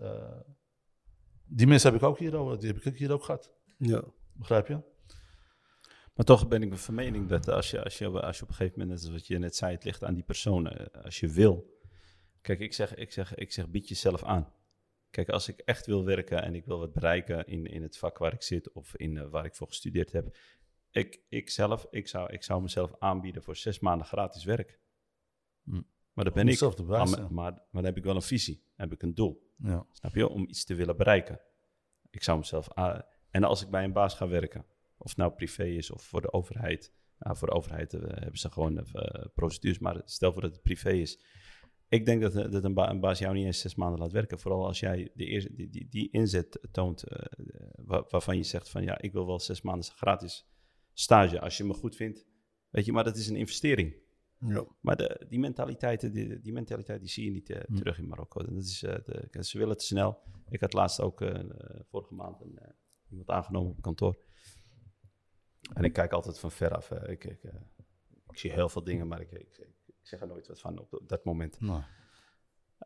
die 1.45 1.67
mensen 1.67 1.93
heb 1.93 2.01
ik 2.03 2.07
ook 2.07 2.19
hier, 2.19 2.31
die 2.59 2.73
heb 2.73 2.85
ik 2.85 2.99
hier 2.99 3.13
ook 3.13 3.25
gehad. 3.25 3.53
Ja. 3.77 4.03
Begrijp 4.33 4.67
je? 4.69 4.81
Maar 6.19 6.27
toch 6.27 6.49
ben 6.49 6.63
ik 6.63 6.75
van 6.75 6.95
mening 6.95 7.29
dat 7.29 7.49
als 7.49 7.71
je, 7.71 7.85
als 7.85 7.99
je, 7.99 8.07
als 8.09 8.37
je 8.37 8.43
op 8.43 8.49
een 8.49 8.55
gegeven 8.55 8.79
moment, 8.79 8.91
net 8.91 9.01
zoals 9.01 9.17
wat 9.21 9.27
je 9.27 9.39
net 9.39 9.57
zei, 9.57 9.73
het 9.75 9.85
ligt 9.85 10.05
aan 10.05 10.15
die 10.15 10.23
persoon. 10.23 10.69
eh, 10.69 11.05
Als 11.05 11.21
je 11.21 11.29
wil. 11.29 11.79
Kijk, 12.41 12.59
ik 12.61 12.73
zeg, 12.73 12.95
ik 12.95 13.13
zeg, 13.13 13.35
ik 13.35 13.53
zeg, 13.53 13.69
bied 13.69 13.89
jezelf 13.89 14.23
aan. 14.25 14.53
Kijk, 15.11 15.29
als 15.29 15.49
ik 15.49 15.59
echt 15.59 15.87
wil 15.87 16.05
werken 16.05 16.43
en 16.43 16.55
ik 16.55 16.65
wil 16.65 16.79
wat 16.79 16.93
bereiken 16.93 17.47
in, 17.47 17.67
in 17.67 17.83
het 17.83 17.97
vak 17.99 18.19
waar 18.19 18.33
ik 18.33 18.43
zit 18.43 18.73
of 18.73 18.97
in 18.97 19.17
eh, 19.19 19.29
waar 19.29 19.45
ik 19.45 19.55
voor 19.55 19.67
gestudeerd 19.67 20.13
heb. 20.13 20.37
Ik, 20.91 21.21
ik 21.29 21.51
zelf, 21.51 21.87
ik 21.91 22.09
zou, 22.09 22.33
ik 22.33 22.43
zou 22.43 22.63
mezelf 22.63 22.95
aanbieden 22.99 23.43
voor 23.43 23.57
zes 23.57 23.79
maanden 23.79 24.07
gratis 24.07 24.45
werk. 24.45 24.81
Hm. 25.65 25.83
Maar 26.13 26.25
dat 26.25 26.35
Om 26.35 26.45
ben 26.45 26.49
ik. 26.53 26.59
te 26.59 26.83
Maar, 26.83 27.09
maar, 27.09 27.29
maar 27.33 27.55
dan 27.73 27.85
heb 27.85 27.97
ik 27.97 28.05
wel 28.05 28.15
een 28.15 28.23
visie. 28.23 28.55
Dan 28.77 28.89
heb 28.89 28.93
ik 28.93 29.03
een 29.03 29.15
doel. 29.15 29.53
Ja. 29.57 29.87
Snap 29.93 30.15
je? 30.15 30.29
Om 30.29 30.49
iets 30.49 30.65
te 30.65 30.75
willen 30.75 30.97
bereiken. 30.97 31.41
Ik 32.11 32.23
zou 32.23 32.39
mezelf 32.39 32.73
aan... 32.73 33.03
En 33.31 33.45
als 33.45 33.63
ik 33.63 33.71
bij 33.71 33.85
een 33.85 33.93
baas 33.93 34.15
ga 34.15 34.29
werken, 34.29 34.67
of 35.09 35.17
nou 35.17 35.33
privé 35.33 35.65
is 35.65 35.91
of 35.91 36.03
voor 36.03 36.21
de 36.21 36.33
overheid. 36.33 36.93
Nou, 37.19 37.37
voor 37.37 37.49
de 37.49 37.55
overheid 37.55 37.95
eh, 37.95 38.01
hebben 38.03 38.39
ze 38.39 38.51
gewoon 38.51 38.79
eh, 38.79 39.27
procedures, 39.35 39.79
maar 39.79 40.03
stel 40.05 40.33
voor 40.33 40.43
dat 40.43 40.53
het 40.53 40.63
privé 40.63 40.91
is. 40.93 41.21
Ik 41.89 42.07
denk 42.07 42.23
dat, 42.23 42.33
dat 42.53 42.65
een, 42.65 42.75
ba- 42.75 42.91
een 42.91 43.01
baas 43.01 43.19
jou 43.19 43.35
niet 43.35 43.45
eens 43.47 43.61
zes 43.61 43.75
maanden 43.75 44.01
laat 44.01 44.13
werken. 44.13 44.39
Vooral 44.39 44.67
als 44.67 44.81
jij 44.81 45.11
de 45.15 45.25
eerste, 45.25 45.55
die, 45.55 45.69
die, 45.69 45.89
die 45.89 46.11
inzet 46.11 46.69
toont 46.73 47.03
eh, 47.03 47.19
wa- 47.85 48.05
waarvan 48.09 48.37
je 48.37 48.43
zegt 48.43 48.69
van 48.71 48.83
ja, 48.83 49.01
ik 49.01 49.13
wil 49.13 49.27
wel 49.27 49.41
zes 49.41 49.63
maanden 49.63 49.85
gratis 49.91 50.47
stage 50.93 51.41
als 51.41 51.57
je 51.57 51.65
me 51.65 51.75
goed 51.75 51.97
vindt. 51.97 52.27
Weet 52.71 52.85
je, 52.85 52.93
maar 52.93 53.05
dat 53.05 53.17
is 53.17 53.29
een 53.29 53.37
investering. 53.37 53.97
Ja. 54.39 54.67
Maar 54.81 54.97
de, 54.97 55.27
die, 55.29 55.39
mentaliteiten, 55.39 56.13
die, 56.13 56.41
die 56.41 56.53
mentaliteit 56.53 57.01
die 57.01 57.09
zie 57.09 57.25
je 57.25 57.31
niet 57.31 57.51
eh, 57.51 57.61
Hm. 57.67 57.75
terug 57.75 57.99
in 57.99 58.09
Marokko. 58.09 58.41
En 58.41 58.55
Dat 58.55 58.65
is, 58.65 58.83
eh, 58.83 58.97
de, 59.31 59.45
ze 59.45 59.59
willen 59.59 59.77
te 59.77 59.85
snel. 59.85 60.19
Ik 60.51 60.61
had 60.61 60.73
laatst 60.73 61.01
ook 61.01 61.21
eh, 61.21 61.35
eh, 61.41 61.51
vorige 61.91 62.15
maand 62.15 62.41
een, 62.41 62.59
eh, 62.59 62.69
iemand 63.11 63.29
aangenomen 63.29 63.71
op 63.71 63.81
kantoor. 63.83 64.19
En 65.73 65.85
ik 65.85 65.93
kijk 65.93 66.13
altijd 66.13 66.39
van 66.39 66.51
ver 66.51 66.75
af. 66.75 66.91
ik, 66.91 67.25
ik, 67.25 67.43
eh, 67.45 67.55
ik 68.31 68.39
zie 68.39 68.53
heel 68.53 68.69
veel 68.69 68.85
dingen, 68.85 69.07
maar 69.09 69.21
ik, 69.21 69.33
ik, 69.33 69.67
zeg 70.03 70.21
er 70.21 70.27
nooit 70.27 70.47
wat 70.47 70.61
van 70.61 70.79
op, 70.79 71.01
dat 71.07 71.25
moment. 71.25 71.61
Nou, 71.61 71.83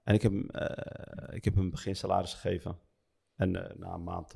En 0.05 0.15
ik 0.15 0.23
heb, 0.23 0.33
eh, 0.33 1.35
ik 1.37 1.45
heb 1.45 1.55
hem 1.55 1.71
begin 1.71 1.97
salaris 1.97 2.35
gegeven. 2.35 2.79
En 3.37 3.69
eh, 3.71 3.77
na 3.77 3.93
een 3.95 4.03
maand, 4.05 4.35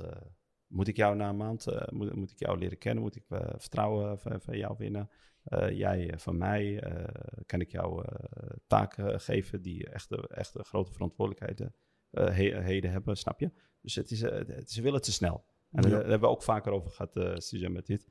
moet 0.67 0.87
ik 0.87 0.95
jou 0.95 1.15
na 1.15 1.29
een 1.29 1.37
maand, 1.37 1.65
moet, 1.91 2.15
moet 2.15 2.31
ik 2.31 2.39
jou 2.39 2.57
leren 2.57 2.77
kennen? 2.77 3.03
Moet 3.03 3.15
ik 3.15 3.25
vertrouwen 3.57 4.19
van, 4.19 4.41
van 4.41 4.57
jou 4.57 4.75
winnen? 4.77 5.09
Jij 5.71 6.13
van 6.17 6.37
mij? 6.37 6.83
Kan 7.45 7.61
ik 7.61 7.71
jou 7.71 8.05
taken 8.67 9.19
geven 9.21 9.61
die 9.61 9.89
echt, 9.89 10.27
echt 10.27 10.55
grote 10.59 10.91
verantwoordelijkheden 10.91 11.75
he- 12.11 12.61
heden 12.61 12.91
hebben, 12.91 13.17
snap 13.17 13.39
je? 13.39 13.51
Dus 13.81 13.95
het 13.95 14.11
is, 14.11 14.21
het- 14.21 14.71
ze 14.71 14.81
willen 14.81 15.01
te 15.01 15.11
snel. 15.11 15.45
En 15.71 15.83
Ja. 15.83 15.89
daar 15.89 15.99
hebben 15.99 16.19
we 16.19 16.27
ook 16.27 16.43
vaker 16.43 16.71
over 16.71 16.91
gehad, 16.91 17.15
uh, 17.17 17.35
Suzanne, 17.35 17.75
met 17.75 17.85
dit. 17.85 18.07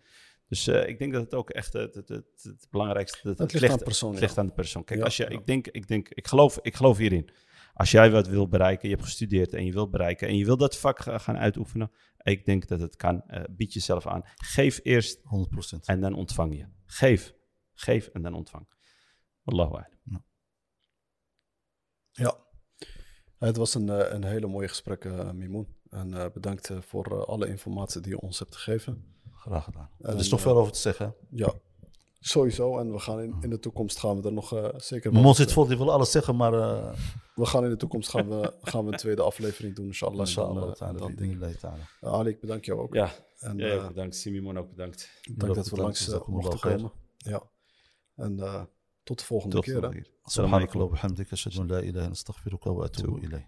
Dus 0.49 0.67
eh, 0.67 0.89
ik 0.89 0.99
denk 0.99 1.13
dat 1.13 1.23
het 1.23 1.35
ook 1.35 1.51
echt 1.51 1.73
het, 1.73 1.95
het, 1.95 2.09
het, 2.09 2.43
het 2.43 2.67
belangrijkste... 2.71 3.19
Dat 3.35 3.39
Het 3.39 3.53
ligt 3.61 3.73
aan 3.73 3.79
de 3.79 3.85
persoon, 3.85 4.11
Het 4.11 4.21
ja. 4.21 4.25
ligt 4.27 4.39
aan 4.39 4.47
de 4.47 4.53
persoon. 4.53 4.85
Kijk, 4.85 4.99
Ja, 4.99 5.05
als 5.05 5.17
je, 5.17 5.23
ja. 5.23 5.29
ik 5.29 5.47
denk, 5.47 5.67
ik 5.67 5.89
denk, 5.89 6.09
ik 6.09 6.27
geloof, 6.27 6.59
ik 6.63 6.75
geloof 6.77 6.97
hierin. 6.99 7.29
Als 7.75 7.91
jij 7.91 8.11
wat 8.11 8.29
wil 8.29 8.49
bereiken, 8.49 8.89
je 8.89 8.95
hebt 8.95 9.07
gestudeerd 9.07 9.55
en 9.55 9.65
je 9.65 9.73
wilt 9.73 9.91
bereiken 9.91 10.29
en 10.29 10.37
je 10.37 10.45
wil 10.45 10.57
dat 10.57 10.77
vak 10.77 10.99
ga- 10.99 11.19
gaan 11.19 11.37
uitoefenen, 11.39 11.91
ik 12.23 12.45
denk 12.45 12.69
dat 12.69 12.81
het 12.81 12.97
kan. 12.97 13.23
Eh, 13.27 13.43
bied 13.51 13.73
jezelf 13.73 14.07
aan. 14.07 14.23
Geef 14.35 14.81
eerst 14.83 15.21
100%. 15.23 15.87
en 15.87 16.01
dan 16.01 16.15
ontvang 16.15 16.57
je. 16.57 16.67
Geef. 16.85 17.35
Geef 17.75 18.07
en 18.07 18.23
dan 18.23 18.35
ontvang. 18.35 18.69
Wallahu 19.43 19.73
a'lam. 19.75 20.25
Ja. 22.13 22.45
Het 23.39 23.57
was 23.57 23.75
een, 23.75 24.15
een 24.15 24.25
hele 24.25 24.47
mooie 24.47 24.69
gesprek, 24.69 25.05
eh 25.05 25.31
Mimoen. 25.33 25.75
En 25.97 26.15
eh, 26.15 26.27
bedankt 26.33 26.71
eh, 26.71 26.77
voor 26.81 27.07
eh, 27.07 27.29
alle 27.29 27.49
informatie 27.49 28.01
die 28.01 28.11
je 28.11 28.21
ons 28.21 28.39
hebt 28.39 28.57
gegeven. 28.57 29.05
Graag 29.35 29.65
gedaan. 29.65 29.91
En, 30.01 30.13
er 30.13 30.19
is 30.19 30.29
nog 30.29 30.41
veel 30.41 30.59
over 30.59 30.73
te 30.73 30.79
zeggen. 30.79 31.15
Ja, 31.31 31.55
Sowieso, 32.21 32.79
en 32.79 32.93
we 32.93 32.99
gaan 32.99 33.21
in, 33.21 33.37
in 33.41 33.51
de 33.51 33.59
toekomst 33.59 33.99
gaan 33.99 34.21
we 34.21 34.27
er 34.29 34.33
nog 34.33 34.55
uh, 34.55 34.69
zeker. 34.77 35.13
Mijn 35.13 35.25
mond 35.25 35.37
zit 35.37 35.53
vol, 35.53 35.67
die 35.67 35.77
wil 35.77 35.93
alles 35.93 36.11
zeggen, 36.11 36.37
maar. 36.37 36.53
Uh... 36.53 36.93
We 37.35 37.47
gaan 37.47 37.65
in 37.65 37.71
de 37.71 37.77
toekomst 37.77 38.11
gaan 38.11 38.29
we, 38.29 38.53
gaan 38.63 38.85
we 38.85 38.93
een 38.93 38.99
tweede 38.99 39.23
aflevering 39.23 39.75
doen, 39.75 39.87
inshallah. 39.87 40.19
Inshallah, 40.19 40.79
dan, 40.79 41.15
dingen 41.15 41.39
ding. 41.39 41.57
Ali, 42.01 42.31
ik 42.31 42.41
bedank 42.41 42.65
jou 42.65 42.81
ook. 42.81 42.95
Ja, 42.95 43.11
en, 43.39 43.59
ja, 43.59 43.67
ja 43.67 43.87
bedankt. 43.87 44.17
Simimon 44.17 44.59
ook 44.59 44.71
bedankt. 44.71 45.21
Dank 45.35 45.55
dat 45.55 45.69
we 45.69 45.77
langs 45.77 46.09
mochten 46.27 46.59
komen. 46.59 46.93
Ja. 47.17 47.43
En 48.17 48.69
tot 49.03 49.19
de 49.19 49.25
volgende 49.25 49.61
keer. 49.61 50.07
Assalamu 50.23 50.55
alaikum 50.55 50.81
wa 50.81 50.87
bihamdika. 50.87 51.37
Ilaha 51.81 52.11
wa 52.61 52.85
atubu. 52.85 53.45